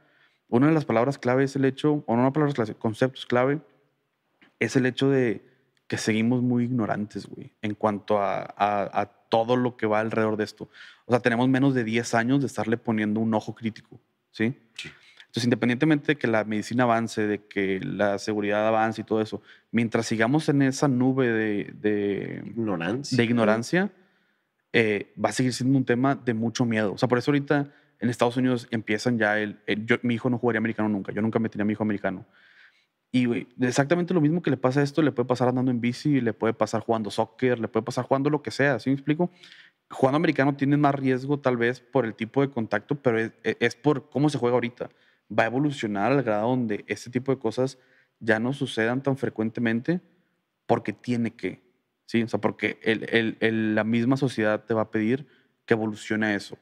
una 0.49 0.67
de 0.67 0.73
las 0.73 0.83
palabras 0.83 1.17
clave 1.17 1.45
es 1.45 1.55
el 1.55 1.63
hecho, 1.63 2.03
o 2.05 2.15
no 2.17 2.21
una 2.23 2.33
palabras 2.33 2.53
clave, 2.55 2.75
conceptos 2.75 3.25
clave, 3.25 3.61
es 4.59 4.75
el 4.75 4.85
hecho 4.85 5.09
de 5.09 5.41
que 5.93 5.97
seguimos 5.99 6.41
muy 6.41 6.63
ignorantes, 6.63 7.27
güey, 7.27 7.51
en 7.61 7.75
cuanto 7.75 8.17
a, 8.19 8.41
a- 8.57 9.01
a 9.01 9.05
todo 9.29 9.55
lo 9.55 9.77
que 9.77 9.85
va 9.85 9.99
alrededor 9.99 10.37
de 10.37 10.43
esto. 10.43 10.67
O 11.05 11.11
sea, 11.11 11.19
tenemos 11.19 11.47
menos 11.47 11.75
de 11.75 11.83
10 11.83 12.15
años 12.15 12.39
de 12.39 12.47
estarle 12.47 12.77
poniendo 12.77 13.19
un 13.19 13.31
ojo 13.35 13.53
crítico, 13.53 13.99
¿sí? 14.31 14.55
Sí. 14.73 14.89
Entonces, 15.19 15.43
independientemente 15.43 16.07
de 16.13 16.15
que 16.17 16.25
la 16.25 16.45
medicina 16.45 16.85
avance, 16.85 17.27
de 17.27 17.45
que 17.45 17.79
la 17.79 18.17
seguridad 18.17 18.67
avance 18.67 19.01
y 19.01 19.03
todo 19.03 19.21
eso, 19.21 19.43
mientras 19.71 20.07
sigamos 20.07 20.49
en 20.49 20.63
esa 20.63 20.87
nube 20.87 21.27
de- 21.31 21.73
de, 21.79 22.41
Ignorancia. 22.47 23.15
de 23.15 23.23
ignorancia, 23.23 23.91
eh, 24.71 25.13
va 25.23 25.29
a 25.29 25.31
seguir 25.33 25.53
siendo 25.53 25.77
un 25.77 25.85
tema 25.85 26.15
de 26.15 26.33
mucho 26.33 26.65
miedo. 26.65 26.93
O 26.93 26.97
sea, 26.97 27.07
por 27.07 27.19
eso 27.19 27.29
ahorita 27.29 27.69
en 27.99 28.09
Estados 28.09 28.35
Unidos 28.37 28.67
empiezan 28.71 29.19
ya 29.19 29.37
el... 29.37 29.59
el- 29.67 29.85
yo, 29.85 29.97
mi 30.01 30.15
hijo 30.15 30.27
no 30.31 30.39
jugaría 30.39 30.57
americano 30.57 30.89
nunca. 30.89 31.11
Yo 31.11 31.21
nunca 31.21 31.37
metería 31.37 31.61
a 31.61 31.65
mi 31.67 31.73
hijo 31.73 31.83
americano. 31.83 32.25
Y, 33.15 33.25
güey, 33.25 33.47
exactamente 33.61 34.11
lo 34.15 34.21
mismo 34.21 34.41
que 34.41 34.49
le 34.49 34.57
pasa 34.57 34.79
a 34.79 34.83
esto, 34.83 35.03
le 35.03 35.11
puede 35.11 35.27
pasar 35.27 35.47
andando 35.47 35.69
en 35.69 35.79
bici, 35.79 36.19
le 36.19 36.33
puede 36.33 36.55
pasar 36.55 36.81
jugando 36.81 37.11
soccer, 37.11 37.59
le 37.59 37.67
puede 37.67 37.83
pasar 37.85 38.05
jugando 38.05 38.31
lo 38.31 38.41
que 38.41 38.49
sea, 38.49 38.79
¿sí 38.79 38.89
me 38.89 38.95
explico? 38.95 39.29
jugando 39.91 40.17
americano 40.17 40.55
tienes 40.55 40.79
más 40.79 40.95
riesgo 40.95 41.39
tal 41.39 41.57
vez 41.57 41.81
por 41.81 42.05
el 42.05 42.15
tipo 42.15 42.41
de 42.41 42.49
contacto, 42.51 42.95
pero 43.01 43.19
es, 43.19 43.33
e, 43.43 43.57
es 43.59 43.75
por 43.75 44.09
cómo 44.09 44.29
se 44.29 44.37
juega 44.39 44.55
ahorita. 44.55 44.89
Va 45.37 45.43
a 45.43 45.47
evolucionar 45.47 46.11
al 46.13 46.23
grado 46.23 46.49
donde 46.49 46.85
este 46.87 47.09
tipo 47.11 47.31
de 47.33 47.39
cosas 47.39 47.79
ya 48.19 48.39
no 48.39 48.53
sucedan 48.53 49.03
tan 49.03 49.17
frecuentemente 49.17 50.01
porque 50.67 50.93
tiene 50.93 51.31
que, 51.35 51.63
¿sí? 52.07 52.23
O 52.23 52.27
sea, 52.29 52.41
porque 52.41 52.79
el, 52.83 53.05
el- 53.11 53.37
el- 53.41 53.75
la 53.75 53.83
misma 53.85 54.17
sociedad 54.17 54.65
te 54.65 54.73
va 54.73 54.83
a 54.83 54.91
pedir 54.91 55.27
que 55.65 55.75
evolucione 55.75 56.35
eso, 56.35 56.57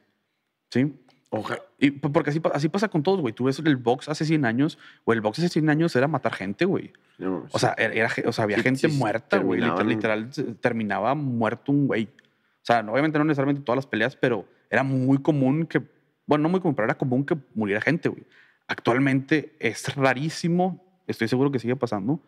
¿sí? 0.70 0.94
Ojalá. 1.34 1.62
Y 1.78 1.92
porque 1.92 2.28
así, 2.28 2.42
así 2.52 2.68
pasa 2.68 2.88
con 2.88 3.02
todos, 3.02 3.22
güey. 3.22 3.32
Tú 3.32 3.44
ves 3.44 3.58
el 3.58 3.76
box 3.76 4.10
hace 4.10 4.26
100 4.26 4.44
años, 4.44 4.78
o 5.04 5.14
el 5.14 5.22
box 5.22 5.38
hace 5.38 5.48
100 5.48 5.70
años 5.70 5.96
era 5.96 6.06
matar 6.06 6.34
gente, 6.34 6.66
güey. 6.66 6.92
No, 7.16 7.46
O 7.50 7.58
sea, 7.58 7.74
era, 7.78 8.10
o 8.26 8.32
sea, 8.32 8.44
había 8.44 8.58
Sí, 8.58 8.64
gente 8.64 8.90
sí, 8.90 8.98
muerta, 8.98 9.38
güey. 9.38 9.58
Literal, 9.58 9.88
literal, 9.88 10.30
terminaba 10.60 11.14
muerto 11.14 11.72
un 11.72 11.86
güey. 11.86 12.04
O 12.04 12.64
sea, 12.64 12.80
obviamente 12.80 13.18
no 13.18 13.24
necesariamente 13.24 13.62
todas 13.62 13.76
las 13.76 13.86
peleas, 13.86 14.14
pero 14.14 14.46
era 14.68 14.82
muy 14.82 15.22
común 15.22 15.64
que, 15.64 15.80
bueno, 16.26 16.42
no 16.42 16.48
muy 16.50 16.60
común, 16.60 16.74
pero 16.74 16.84
era 16.84 16.98
común 16.98 17.24
que 17.24 17.38
muriera 17.54 17.80
gente, 17.80 18.10
güey. 18.10 18.24
Actualmente 18.68 19.56
es 19.58 19.96
rarísimo, 19.96 20.84
estoy 21.06 21.28
seguro 21.28 21.50
que 21.50 21.58
sigue 21.58 21.76
pasando, 21.76 22.20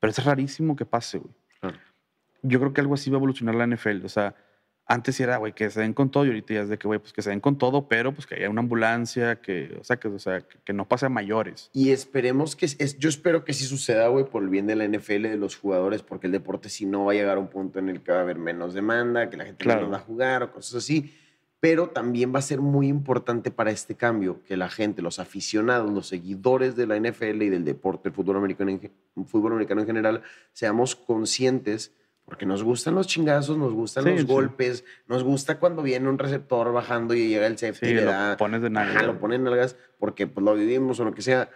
pero 0.00 0.10
es 0.10 0.22
rarísimo 0.22 0.76
que 0.76 0.84
pase, 0.84 1.16
güey. 1.16 1.32
Claro. 1.60 1.78
Yo 2.42 2.60
creo 2.60 2.74
que 2.74 2.82
algo 2.82 2.92
así 2.92 3.08
va 3.08 3.16
a 3.16 3.20
evolucionar 3.20 3.54
la 3.54 3.66
NFL. 3.66 4.04
O 4.04 4.08
sea, 4.10 4.34
antes 4.90 5.20
era, 5.20 5.36
güey, 5.36 5.52
que 5.52 5.70
se 5.70 5.80
den 5.80 5.94
con 5.94 6.10
todo 6.10 6.24
y 6.24 6.28
ahorita 6.28 6.52
ya 6.52 6.60
es 6.62 6.68
de 6.68 6.76
que, 6.76 6.88
güey, 6.88 6.98
pues 6.98 7.12
que 7.12 7.22
se 7.22 7.30
den 7.30 7.38
con 7.38 7.56
todo, 7.58 7.86
pero 7.86 8.12
pues 8.12 8.26
que 8.26 8.34
haya 8.34 8.50
una 8.50 8.60
ambulancia, 8.60 9.40
que, 9.40 9.78
o 9.80 9.84
sea, 9.84 9.98
que, 9.98 10.08
o 10.08 10.18
sea, 10.18 10.40
que, 10.40 10.58
que 10.64 10.72
no 10.72 10.88
pase 10.88 11.06
a 11.06 11.08
mayores. 11.08 11.70
Y 11.72 11.90
esperemos 11.90 12.56
que, 12.56 12.66
es, 12.66 12.98
yo 12.98 13.08
espero 13.08 13.44
que 13.44 13.52
sí 13.52 13.64
suceda, 13.66 14.08
güey, 14.08 14.24
por 14.24 14.42
el 14.42 14.48
bien 14.48 14.66
de 14.66 14.74
la 14.74 14.84
NFL, 14.88 15.22
de 15.22 15.36
los 15.36 15.56
jugadores, 15.56 16.02
porque 16.02 16.26
el 16.26 16.32
deporte 16.32 16.68
si 16.68 16.86
no 16.86 17.04
va 17.04 17.12
a 17.12 17.14
llegar 17.14 17.36
a 17.36 17.40
un 17.40 17.46
punto 17.46 17.78
en 17.78 17.88
el 17.88 18.02
que 18.02 18.10
va 18.10 18.18
a 18.18 18.22
haber 18.22 18.38
menos 18.38 18.74
demanda, 18.74 19.30
que 19.30 19.36
la 19.36 19.44
gente 19.44 19.62
Claro. 19.62 19.82
no 19.82 19.90
va 19.90 19.98
a 19.98 20.00
jugar 20.00 20.42
o 20.42 20.52
cosas 20.52 20.74
así. 20.74 21.14
Pero 21.60 21.90
también 21.90 22.34
va 22.34 22.40
a 22.40 22.42
ser 22.42 22.60
muy 22.60 22.88
importante 22.88 23.52
para 23.52 23.70
este 23.70 23.94
cambio 23.94 24.42
que 24.42 24.56
la 24.56 24.70
gente, 24.70 25.02
los 25.02 25.20
aficionados, 25.20 25.90
los 25.92 26.08
seguidores 26.08 26.74
de 26.74 26.86
la 26.88 26.96
NFL 26.98 27.42
y 27.42 27.48
del 27.50 27.64
deporte, 27.64 28.08
el 28.08 28.14
fútbol 28.14 28.38
americano 28.38 28.70
en, 28.70 28.90
fútbol 29.26 29.52
americano 29.52 29.82
en 29.82 29.86
general, 29.86 30.22
seamos 30.52 30.96
conscientes, 30.96 31.94
porque 32.30 32.46
nos 32.46 32.62
gustan 32.62 32.94
los 32.94 33.06
chingazos, 33.08 33.58
nos 33.58 33.74
gustan 33.74 34.04
Sí, 34.04 34.10
los 34.10 34.20
sí. 34.20 34.26
golpes, 34.26 34.84
nos 35.08 35.24
gusta 35.24 35.58
cuando 35.58 35.82
viene 35.82 36.08
un 36.08 36.16
receptor 36.18 36.72
bajando 36.72 37.12
y 37.12 37.28
llega 37.28 37.46
el 37.48 37.58
safety 37.58 37.86
Sí, 37.86 37.92
y 37.92 37.94
le 37.96 38.04
lo 38.04 38.12
da 38.12 38.36
pones 38.38 38.62
de 38.62 38.68
Ajá, 38.68 38.84
nalga. 38.84 39.02
lo 39.02 39.18
ponen 39.18 39.40
en 39.40 39.44
nalgas 39.44 39.76
porque 39.98 40.26
pues, 40.28 40.42
lo 40.44 40.54
vivimos 40.54 40.98
o 41.00 41.04
lo 41.04 41.12
que 41.12 41.20
sea. 41.22 41.50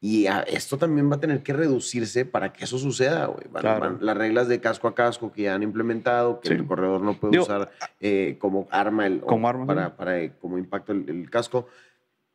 Y 0.00 0.26
a- 0.28 0.42
esto 0.42 0.76
también 0.78 1.10
va 1.10 1.16
a 1.16 1.20
tener 1.20 1.42
que 1.42 1.52
reducirse 1.52 2.24
para 2.24 2.52
que 2.52 2.64
eso 2.64 2.78
suceda, 2.78 3.26
güey. 3.26 3.46
Van- 3.50 3.62
Claro. 3.62 3.80
van 3.80 3.98
las 4.00 4.16
reglas 4.16 4.46
de 4.46 4.60
casco 4.60 4.86
a 4.86 4.94
casco 4.94 5.32
que 5.32 5.42
ya 5.42 5.54
han 5.54 5.62
implementado, 5.64 6.38
que 6.40 6.50
el 6.50 6.66
corredor 6.66 7.00
no 7.00 7.14
puede 7.14 7.32
Digo, 7.32 7.42
usar 7.44 7.70
eh, 8.00 8.36
como 8.38 8.68
arma, 8.70 9.06
el, 9.08 9.20
Como 9.22 9.48
arma, 9.48 9.66
para, 9.66 9.96
para, 9.96 10.20
eh, 10.20 10.34
como 10.40 10.56
impacto 10.58 10.92
el, 10.92 11.08
el 11.08 11.30
casco. 11.30 11.66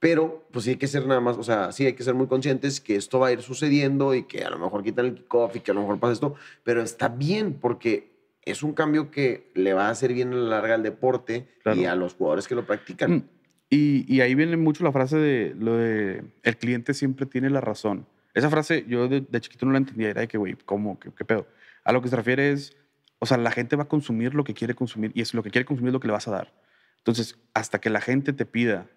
Pero, 0.03 0.45
pues 0.51 0.65
sí 0.65 0.71
hay 0.71 0.75
que 0.75 0.87
ser 0.87 1.07
nada 1.07 1.21
más, 1.21 1.37
o 1.37 1.43
sea, 1.43 1.71
sí 1.71 1.85
hay 1.85 1.93
que 1.93 2.03
ser 2.03 2.13
muy 2.13 2.27
conscientes 2.27 2.81
que 2.81 2.97
esto 2.97 3.19
va 3.19 3.27
a 3.27 3.31
ir 3.31 3.41
sucediendo 3.41 4.13
y 4.13 4.23
que 4.23 4.43
a 4.43 4.49
lo 4.49 4.59
mejor 4.59 4.83
quitan 4.83 5.05
el 5.05 5.15
kickoff 5.15 5.55
y 5.55 5.61
que 5.61 5.71
a 5.71 5.73
lo 5.73 5.79
mejor 5.79 5.97
pasa 5.97 6.11
esto, 6.11 6.35
pero 6.65 6.81
está 6.81 7.07
bien 7.07 7.53
porque 7.53 8.11
es 8.43 8.63
un 8.63 8.73
cambio 8.73 9.09
que 9.11 9.49
le 9.55 9.73
va 9.73 9.87
a 9.87 9.91
hacer 9.91 10.11
bien 10.13 10.33
a 10.33 10.35
la 10.35 10.49
larga 10.49 10.75
al 10.75 10.83
deporte 10.83 11.47
Claro. 11.63 11.79
y 11.79 11.85
a 11.85 11.95
los 11.95 12.15
jugadores 12.15 12.49
que 12.49 12.55
lo 12.55 12.65
practican. 12.65 13.11
Mm, 13.13 13.23
Y, 13.69 14.13
y 14.13 14.19
ahí 14.19 14.35
viene 14.35 14.57
mucho 14.57 14.83
la 14.83 14.91
frase 14.91 15.15
de 15.17 15.55
lo 15.57 15.77
de 15.77 16.25
el 16.43 16.57
cliente 16.57 16.93
siempre 16.93 17.25
tiene 17.25 17.49
la 17.49 17.61
razón. 17.61 18.05
Esa 18.33 18.49
frase 18.49 18.83
yo 18.89 19.07
de, 19.07 19.21
de 19.21 19.39
chiquito 19.41 19.65
no 19.65 19.71
la 19.71 19.77
entendía, 19.77 20.09
era 20.09 20.19
de 20.21 20.27
que, 20.27 20.37
güey, 20.37 20.57
¿cómo? 20.65 20.99
¿Qué, 20.99 21.11
qué 21.17 21.23
pedo? 21.23 21.47
A 21.85 21.93
lo 21.93 22.01
que 22.01 22.09
se 22.09 22.15
refiere 22.17 22.51
es, 22.51 22.75
o 23.19 23.25
sea, 23.25 23.37
la 23.37 23.51
gente 23.51 23.77
va 23.77 23.83
a 23.83 23.87
consumir 23.87 24.35
lo 24.35 24.43
que 24.43 24.53
quiere 24.53 24.75
consumir 24.75 25.11
y 25.15 25.21
es 25.21 25.33
lo 25.33 25.41
que 25.43 25.49
quiere 25.49 25.63
consumir 25.65 25.93
lo 25.93 25.99
que 26.01 26.07
le 26.07 26.13
vas 26.13 26.27
a 26.27 26.31
dar. 26.31 26.53
Entonces, 26.97 27.37
hasta 27.53 27.79
que 27.79 27.89
la 27.89 28.01
gente 28.01 28.33
te 28.33 28.45
pida, 28.45 28.87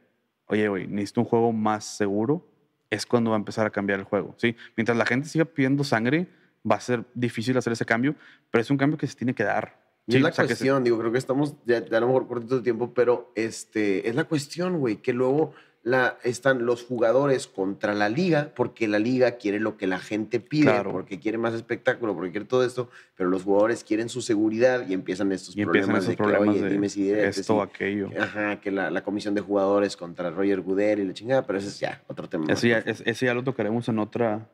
oye, 0.48 0.68
güey, 0.68 0.86
necesito 0.86 1.20
un 1.22 1.26
juego 1.26 1.52
más 1.52 1.84
seguro, 1.84 2.46
es 2.90 3.04
cuando 3.06 3.30
va 3.30 3.36
a 3.36 3.38
empezar 3.38 3.66
a 3.66 3.70
cambiar 3.70 3.98
el 3.98 4.04
juego, 4.04 4.34
¿sí? 4.38 4.56
Mientras 4.76 4.96
la 4.96 5.04
gente 5.06 5.28
siga 5.28 5.44
pidiendo 5.44 5.82
sangre, 5.84 6.28
va 6.68 6.76
a 6.76 6.80
ser 6.80 7.04
difícil 7.14 7.56
hacer 7.56 7.72
ese 7.72 7.84
cambio, 7.84 8.14
pero 8.50 8.62
es 8.62 8.70
un 8.70 8.76
cambio 8.76 8.96
que 8.98 9.06
se 9.06 9.16
tiene 9.16 9.34
que 9.34 9.44
dar. 9.44 9.84
Y 10.06 10.12
Sí, 10.12 10.16
es 10.18 10.22
la 10.22 10.28
o 10.28 10.32
sea, 10.32 10.44
que 10.44 10.48
se- 10.50 10.54
cuestión, 10.54 10.84
digo, 10.84 10.98
creo 10.98 11.10
que 11.10 11.18
estamos 11.18 11.54
ya, 11.64 11.84
ya 11.84 11.96
a 11.96 12.00
lo 12.00 12.06
mejor 12.06 12.28
cortitos 12.28 12.58
de 12.58 12.62
tiempo, 12.64 12.94
pero 12.94 13.32
este, 13.34 14.08
es 14.08 14.14
la 14.14 14.24
cuestión, 14.24 14.78
güey, 14.78 14.96
que 14.96 15.12
luego 15.12 15.52
la, 15.86 16.18
están 16.24 16.66
los 16.66 16.82
jugadores 16.82 17.46
contra 17.46 17.94
la 17.94 18.08
liga, 18.08 18.50
porque 18.56 18.88
la 18.88 18.98
liga 18.98 19.36
quiere 19.36 19.60
lo 19.60 19.76
que 19.76 19.86
la 19.86 20.00
gente 20.00 20.40
pide, 20.40 20.64
Claro. 20.64 20.90
porque 20.90 21.20
quiere 21.20 21.38
más 21.38 21.54
espectáculo, 21.54 22.12
porque 22.12 22.32
quiere 22.32 22.44
todo 22.44 22.64
esto, 22.64 22.90
pero 23.14 23.30
los 23.30 23.44
jugadores 23.44 23.84
quieren 23.84 24.08
su 24.08 24.20
seguridad 24.20 24.84
y 24.88 24.94
empiezan 24.94 25.30
estos 25.30 25.56
y 25.56 25.62
empiezan 25.62 25.90
problemas 25.90 26.02
esos 26.02 26.08
de 26.10 26.16
que, 26.16 26.22
problemas 26.24 26.56
oye, 26.56 26.64
de 26.64 26.70
dime 26.70 26.88
si 26.88 27.08
esto 27.12 27.58
y- 27.58 27.60
aquello. 27.60 28.10
Ajá, 28.20 28.60
que 28.60 28.72
la, 28.72 28.90
la 28.90 29.04
comisión 29.04 29.34
de 29.36 29.42
jugadores 29.42 29.96
contra 29.96 30.28
Roger 30.30 30.60
Goodell 30.60 30.98
y 30.98 31.04
la 31.04 31.14
chingada, 31.14 31.46
pero 31.46 31.60
ese 31.60 31.68
es 31.68 31.78
ya 31.78 32.02
otro 32.08 32.28
tema. 32.28 32.52
ya, 32.52 32.78
es- 32.78 33.04
ese 33.06 33.26
ya 33.26 33.34
lo 33.34 33.44
tocaremos 33.44 33.88
en 33.88 34.00
otra, 34.00 34.50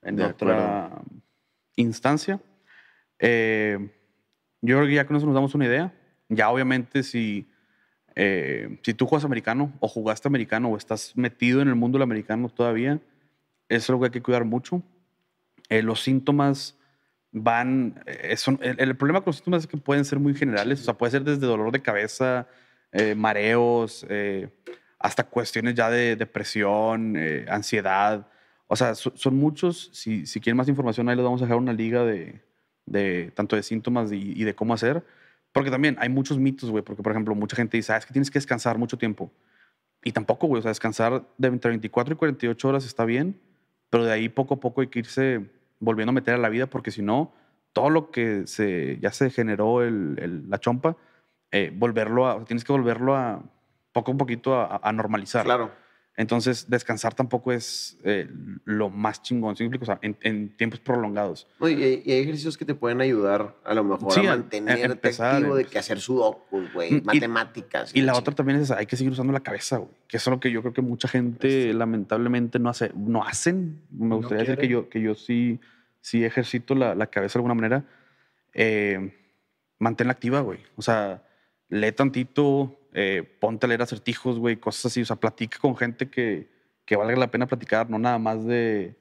en 0.00 0.16
De 0.16 0.24
otra 0.24 1.02
instancia. 1.76 2.40
Eh, 3.18 3.76
yo 4.62 4.76
creo 4.78 4.88
que 4.88 4.94
ya 4.94 5.06
con 5.06 5.16
eso 5.16 5.26
nos 5.26 5.34
damos 5.34 5.54
una 5.54 5.66
idea. 5.66 5.92
Ya 6.30 6.48
obviamente 6.48 7.02
si, 7.02 7.49
eh, 8.22 8.78
si 8.82 8.92
tú 8.92 9.06
juegas 9.06 9.24
americano 9.24 9.72
o 9.80 9.88
jugaste 9.88 10.28
americano 10.28 10.68
o 10.68 10.76
estás 10.76 11.16
metido 11.16 11.62
en 11.62 11.68
el 11.68 11.74
mundo 11.74 11.96
del 11.96 12.02
americano 12.02 12.50
todavía, 12.50 13.00
es 13.70 13.88
algo 13.88 14.02
que 14.02 14.06
hay 14.08 14.10
que 14.12 14.20
cuidar 14.22 14.44
mucho. 14.44 14.82
Eh, 15.70 15.82
los 15.82 16.02
síntomas 16.02 16.76
van... 17.32 18.02
eh, 18.06 18.36
son- 18.36 18.58
el, 18.62 18.76
el 18.78 18.96
problema 18.96 19.20
con 19.20 19.30
los 19.30 19.36
síntomas 19.36 19.62
es 19.62 19.66
que 19.66 19.78
pueden 19.78 20.04
ser 20.04 20.18
muy 20.18 20.34
generales. 20.34 20.80
O 20.80 20.84
sea, 20.84 20.94
puede 20.94 21.12
ser 21.12 21.24
desde 21.24 21.46
dolor 21.46 21.72
de 21.72 21.80
cabeza, 21.80 22.46
eh, 22.92 23.14
mareos, 23.14 24.04
eh, 24.10 24.48
hasta 24.98 25.24
cuestiones 25.24 25.74
ya 25.74 25.88
de 25.88 26.14
depresión, 26.16 27.14
eh, 27.16 27.46
ansiedad. 27.48 28.26
O 28.66 28.76
sea, 28.76 28.94
so- 28.94 29.12
son 29.16 29.36
muchos. 29.36 29.88
Si, 29.94 30.26
si 30.26 30.40
quieren 30.40 30.58
más 30.58 30.68
información, 30.68 31.08
ahí 31.08 31.16
les 31.16 31.24
vamos 31.24 31.40
a 31.40 31.44
dejar 31.46 31.56
una 31.58 31.72
liga 31.72 32.04
de, 32.04 32.42
de 32.84 33.32
tanto 33.34 33.56
de 33.56 33.62
síntomas 33.62 34.12
y, 34.12 34.34
y 34.36 34.44
de 34.44 34.54
cómo 34.54 34.74
hacer. 34.74 35.02
Porque 35.52 35.70
también 35.70 35.96
hay 35.98 36.08
muchos 36.08 36.38
mitos, 36.38 36.70
güey. 36.70 36.84
Porque, 36.84 37.02
por 37.02 37.12
ejemplo, 37.12 37.34
mucha 37.34 37.56
gente 37.56 37.76
dice, 37.76 37.92
ah, 37.92 37.96
es 37.96 38.06
que 38.06 38.12
tienes 38.12 38.30
que 38.30 38.38
descansar 38.38 38.78
mucho 38.78 38.96
tiempo. 38.98 39.32
Y 40.04 40.12
tampoco, 40.12 40.46
güey. 40.46 40.60
O 40.60 40.62
sea, 40.62 40.70
descansar 40.70 41.24
de 41.38 41.48
entre 41.48 41.70
24 41.70 42.14
y 42.14 42.16
48 42.16 42.68
horas 42.68 42.84
está 42.86 43.04
bien, 43.04 43.40
pero 43.90 44.04
de 44.04 44.12
ahí 44.12 44.28
poco 44.28 44.54
a 44.54 44.60
poco 44.60 44.80
hay 44.80 44.86
que 44.86 45.00
irse 45.00 45.50
volviendo 45.80 46.10
a 46.10 46.14
meter 46.14 46.34
a 46.34 46.38
la 46.38 46.48
vida, 46.48 46.66
porque 46.68 46.90
si 46.90 47.02
no, 47.02 47.32
todo 47.72 47.90
lo 47.90 48.10
que 48.10 48.46
se, 48.46 48.98
ya 49.00 49.10
se 49.12 49.30
generó 49.30 49.82
el, 49.82 50.16
el- 50.20 50.48
la 50.50 50.58
chompa, 50.58 50.96
eh, 51.50 51.72
volverlo 51.74 52.26
a, 52.26 52.34
o 52.34 52.38
sea, 52.38 52.46
tienes 52.46 52.64
que 52.64 52.72
volverlo 52.72 53.16
a 53.16 53.42
poco 53.92 54.12
a 54.12 54.16
poquito 54.16 54.54
a, 54.54 54.80
a 54.82 54.92
normalizar. 54.92 55.44
Claro. 55.44 55.72
Entonces, 56.20 56.68
descansar 56.68 57.14
tampoco 57.14 57.50
es 57.50 57.96
eh, 58.04 58.28
lo 58.66 58.90
más 58.90 59.22
chingón, 59.22 59.56
¿sí 59.56 59.64
explico? 59.64 59.84
O 59.84 59.86
sea, 59.86 59.98
en, 60.02 60.16
en 60.20 60.54
tiempos 60.56 60.78
prolongados. 60.80 61.46
No, 61.58 61.66
y, 61.68 61.82
hay, 61.82 62.02
y 62.04 62.12
hay 62.12 62.20
ejercicios 62.20 62.58
que 62.58 62.66
te 62.66 62.74
pueden 62.74 63.00
ayudar 63.00 63.56
a 63.64 63.72
lo 63.72 63.84
mejor 63.84 64.12
Sí, 64.12 64.26
a 64.26 64.30
mantenerte 64.36 64.84
empezar, 64.84 65.36
activo, 65.36 65.54
de 65.56 65.64
que 65.64 65.78
hacer 65.78 65.98
sudokus, 65.98 66.72
güey, 66.74 66.92
Mm, 66.92 66.96
y- 66.96 67.00
matemáticas. 67.00 67.90
Y 67.94 68.00
la 68.00 68.12
chingada. 68.12 68.18
otra 68.18 68.34
también 68.34 68.58
es 68.58 68.64
esa, 68.64 68.76
hay 68.78 68.84
que 68.86 68.96
seguir 68.96 69.12
usando 69.12 69.32
la 69.32 69.40
cabeza, 69.40 69.78
güey. 69.78 69.90
Que 70.08 70.18
es 70.18 70.26
lo 70.26 70.38
que 70.40 70.50
yo 70.50 70.60
creo 70.60 70.74
que 70.74 70.82
mucha 70.82 71.08
gente 71.08 71.72
lamentablemente 71.72 72.58
no 72.58 72.68
hace, 72.68 72.92
no 72.94 73.24
hacen. 73.24 73.80
Me 73.90 74.08
No 74.08 74.16
gustaría 74.18 74.44
decir 74.44 74.58
que 74.58 74.68
yo, 74.68 74.88
que 74.90 75.00
yo 75.00 75.14
sí, 75.14 75.58
sí 76.02 76.22
ejercito 76.24 76.74
la, 76.74 76.94
la 76.94 77.06
cabeza 77.06 77.34
de 77.34 77.38
alguna 77.38 77.54
manera. 77.54 77.84
Eh, 78.52 79.14
manténla 79.78 80.12
activa, 80.12 80.40
güey. 80.40 80.58
O 80.76 80.82
sea, 80.82 81.22
lee 81.68 81.92
tantito, 81.92 82.76
eh, 82.94 83.22
ponte 83.40 83.66
a 83.66 83.68
leer 83.68 83.82
acertijos, 83.82 84.38
güey, 84.38 84.56
cosas 84.56 84.86
así. 84.86 85.02
O 85.02 85.04
sea, 85.04 85.16
platica 85.16 85.58
con 85.58 85.76
gente 85.76 86.10
que, 86.10 86.50
que 86.84 86.96
valga 86.96 87.16
la 87.16 87.30
pena 87.30 87.46
platicar, 87.46 87.88
no 87.90 87.98
nada 87.98 88.18
más 88.18 88.44
de, 88.44 88.96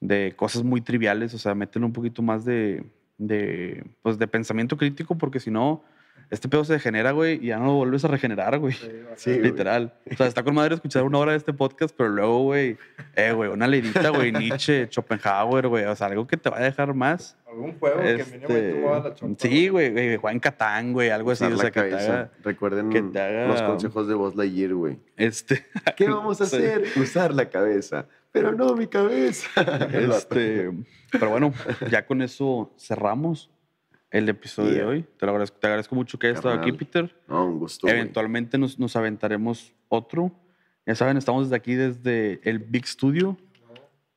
de 0.00 0.34
cosas 0.36 0.62
muy 0.62 0.80
triviales. 0.80 1.34
O 1.34 1.38
sea, 1.38 1.54
métele 1.54 1.84
un 1.84 1.92
poquito 1.92 2.22
más 2.22 2.44
de, 2.44 2.84
de, 3.18 3.84
pues, 4.02 4.18
de 4.18 4.26
pensamiento 4.26 4.76
crítico, 4.76 5.16
porque 5.16 5.40
si 5.40 5.50
no, 5.50 5.84
este 6.30 6.48
pedo 6.48 6.64
se 6.64 6.72
degenera, 6.74 7.12
güey, 7.12 7.38
y 7.42 7.48
ya 7.48 7.58
no 7.58 7.66
lo 7.66 7.72
vuelves 7.74 8.04
a 8.04 8.08
regenerar, 8.08 8.58
güey. 8.58 8.74
Sí, 8.74 9.30
a 9.30 9.34
güey. 9.34 9.42
Literal. 9.42 9.94
O 10.10 10.16
sea, 10.16 10.26
está 10.26 10.42
con 10.42 10.54
madre 10.54 10.74
escuchar 10.74 11.04
una 11.04 11.18
hora 11.18 11.32
de 11.32 11.38
este 11.38 11.52
podcast, 11.52 11.94
pero 11.96 12.08
luego, 12.10 12.42
güey, 12.44 12.76
eh, 13.14 13.32
güey, 13.32 13.50
una 13.50 13.66
leidita, 13.68 14.08
güey, 14.10 14.32
Nietzsche, 14.32 14.88
Schopenhauer, 14.90 15.68
güey, 15.68 15.84
o 15.84 15.94
sea, 15.94 16.08
algo 16.08 16.26
que 16.26 16.36
te 16.36 16.50
va 16.50 16.58
a 16.58 16.62
dejar 16.62 16.94
más. 16.94 17.36
Algún 17.48 17.78
juego 17.78 18.00
que 18.02 18.24
mínimo 18.24 18.46
tú 18.48 18.80
muevas 18.80 19.02
la 19.04 19.08
Este, 19.10 19.20
chompa, 19.20 19.42
sí, 19.42 19.68
güey, 19.68 19.90
güey, 19.92 20.16
Juan 20.16 20.40
Catán, 20.40 20.92
güey, 20.92 21.10
algo 21.10 21.30
así, 21.30 21.44
o 21.44 21.50
la 21.50 21.56
sea, 21.56 21.70
que 21.70 21.80
te 21.82 21.90
cabeza. 21.90 22.12
haga, 22.12 22.30
Recuerden 22.42 22.90
que 22.90 23.02
te 23.02 23.20
haga- 23.20 23.46
los 23.46 23.62
consejos 23.62 24.08
de 24.08 24.14
Buzz 24.14 24.34
Lightyear, 24.36 24.74
güey. 24.74 24.98
este, 25.16 25.64
¿Qué 25.96 26.08
vamos 26.08 26.40
a 26.40 26.46
Sí. 26.46 26.56
hacer? 26.56 26.84
Usar 26.96 27.32
la 27.34 27.48
cabeza. 27.48 28.06
Pero 28.32 28.52
no 28.52 28.74
mi 28.74 28.86
cabeza. 28.88 29.48
Este, 29.92 30.70
pero 31.10 31.30
bueno, 31.30 31.54
ya 31.90 32.04
con 32.04 32.20
eso 32.20 32.70
cerramos 32.78 33.50
el 34.10 34.28
episodio 34.28 34.70
de 34.70 34.76
Yeah. 34.76 34.86
hoy. 34.86 35.02
Te, 35.18 35.26
lo 35.26 35.32
agradezco, 35.32 35.56
te 35.58 35.66
agradezco 35.66 35.94
mucho 35.94 36.18
que 36.18 36.28
hayas 36.28 36.38
estado 36.38 36.54
aquí. 36.54 36.72
Peter. 36.72 37.14
No, 37.28 37.46
un 37.46 37.58
gusto. 37.58 37.88
Eventualmente 37.88 38.56
nos, 38.58 38.78
nos 38.78 38.94
aventaremos 38.96 39.72
otro. 39.88 40.32
Ya 40.86 40.94
saben, 40.94 41.16
estamos 41.16 41.46
desde 41.46 41.56
aquí, 41.56 41.74
desde 41.74 42.40
el 42.48 42.60
Big 42.60 42.86
Studio, 42.86 43.36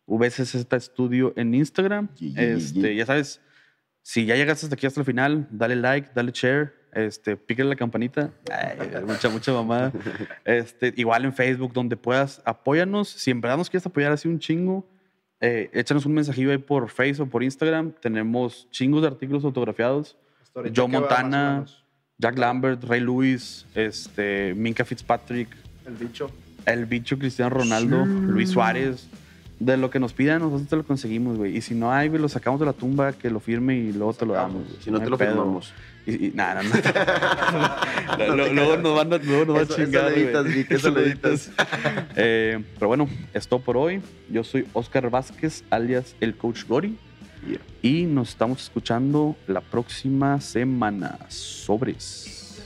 VCZ 0.06 0.66
Studio 0.80 1.34
en 1.36 1.53
Instagram. 1.53 2.10
Yi, 2.16 2.30
yi, 2.34 2.36
Este, 2.44 2.95
ya 2.95 3.06
sabes, 3.06 3.41
si 4.02 4.26
ya 4.26 4.36
llegaste 4.36 4.66
hasta 4.66 4.76
aquí 4.76 4.86
hasta 4.88 4.99
el 5.02 5.06
final, 5.06 5.48
dale 5.52 5.76
like, 5.76 6.10
dale 6.14 6.32
share, 6.34 6.74
Este, 6.94 7.38
píquenle 7.38 7.70
la 7.72 7.76
campanita. 7.76 8.32
Ay, 8.52 8.78
mucha, 9.06 9.30
mucha 9.30 9.52
mamada. 9.53 9.91
Este, 10.45 10.94
igual 10.98 11.26
en 11.26 11.34
Facebook, 11.34 11.74
donde 11.74 11.95
puedas, 11.98 12.41
apóyanos. 12.45 13.10
Si 13.10 13.30
en 13.32 13.41
verdad 13.41 13.57
nos 13.57 13.70
quieres 13.70 13.86
apoyar 13.86 14.11
así 14.11 14.28
un 14.28 14.40
chingo, 14.40 14.88
eh, 15.41 15.70
échanos 15.74 16.06
un 16.06 16.14
mensajillo 16.14 16.52
ahí 16.52 16.57
por 16.57 16.90
Facebook 16.90 17.28
o 17.28 17.32
por 17.32 17.44
Instagram. 17.44 17.94
Tenemos 18.02 18.68
chingos 18.72 19.02
de 19.02 19.07
artículos 19.07 19.44
autografiados. 19.45 20.18
Ahorita, 20.56 20.82
Joe 20.82 20.90
¿qué 20.91 20.98
va, 20.98 21.02
más 21.02 21.10
o 21.10 21.14
Montana? 21.22 21.66
Jack 22.18 22.38
Lambert, 22.38 22.84
Ray 22.84 22.99
Lewis, 22.99 23.66
este, 23.76 24.53
Minka 24.53 24.84
Fitzpatrick, 24.84 25.49
El 25.86 25.94
bicho. 25.95 26.30
el 26.66 26.86
bicho 26.86 27.18
Cristiano 27.18 27.49
Ronaldo, 27.49 28.06
Luis 28.06 28.49
Suárez. 28.49 29.07
De 29.60 29.76
lo 29.76 29.90
que 29.90 29.99
nos 29.99 30.14
pidan, 30.14 30.40
nosotros 30.41 30.70
te 30.70 30.76
lo 30.78 30.84
conseguimos, 30.86 31.38
güey. 31.38 31.57
Y 31.57 31.61
si 31.61 31.76
no 31.76 31.91
hay, 31.91 32.07
güey, 32.07 32.22
lo 32.22 32.30
sacamos 32.30 32.61
de 32.61 32.66
la 32.66 32.72
tumba, 32.72 33.11
que 33.11 33.30
lo 33.30 33.41
firme 33.41 33.76
y 33.76 33.91
luego 33.91 34.14
te 34.14 34.26
lo 34.26 34.34
damos. 34.34 34.64
güey. 34.64 34.82
Si 34.82 34.90
no 34.90 34.99
te 35.02 35.10
lo 35.10 35.18
pedo. 35.18 35.32
firmamos. 35.32 35.74
Y, 36.05 36.27
y 36.27 36.31
nada, 36.34 36.61
no, 36.63 36.69
no. 38.17 38.35
Lo- 38.35 38.53
luego 38.53 38.77
nos 38.77 38.95
van 38.95 39.13
a, 39.13 39.17
luego 39.17 39.45
nos 39.45 39.55
va 39.55 39.59
a 39.59 39.63
Eso- 39.63 39.73
eso 39.73 39.84
chingar. 39.85 40.11
editas, 40.13 40.45
eso 40.69 40.97
editas. 40.99 41.49
Eh, 42.15 42.63
pero 42.76 42.88
bueno, 42.88 43.07
es 43.34 43.47
todo 43.47 43.59
por 43.59 43.77
hoy. 43.77 44.01
Yo 44.30 44.43
soy 44.43 44.65
Oscar 44.73 45.09
Vázquez, 45.09 45.63
alias 45.69 46.15
el 46.19 46.35
Coach 46.35 46.63
Gori. 46.67 46.97
Yeah. 47.47 47.59
Y 47.81 48.03
nos 48.03 48.30
estamos 48.30 48.61
escuchando 48.63 49.35
la 49.47 49.61
próxima 49.61 50.41
semana. 50.41 51.17
Sobres. 51.30 52.61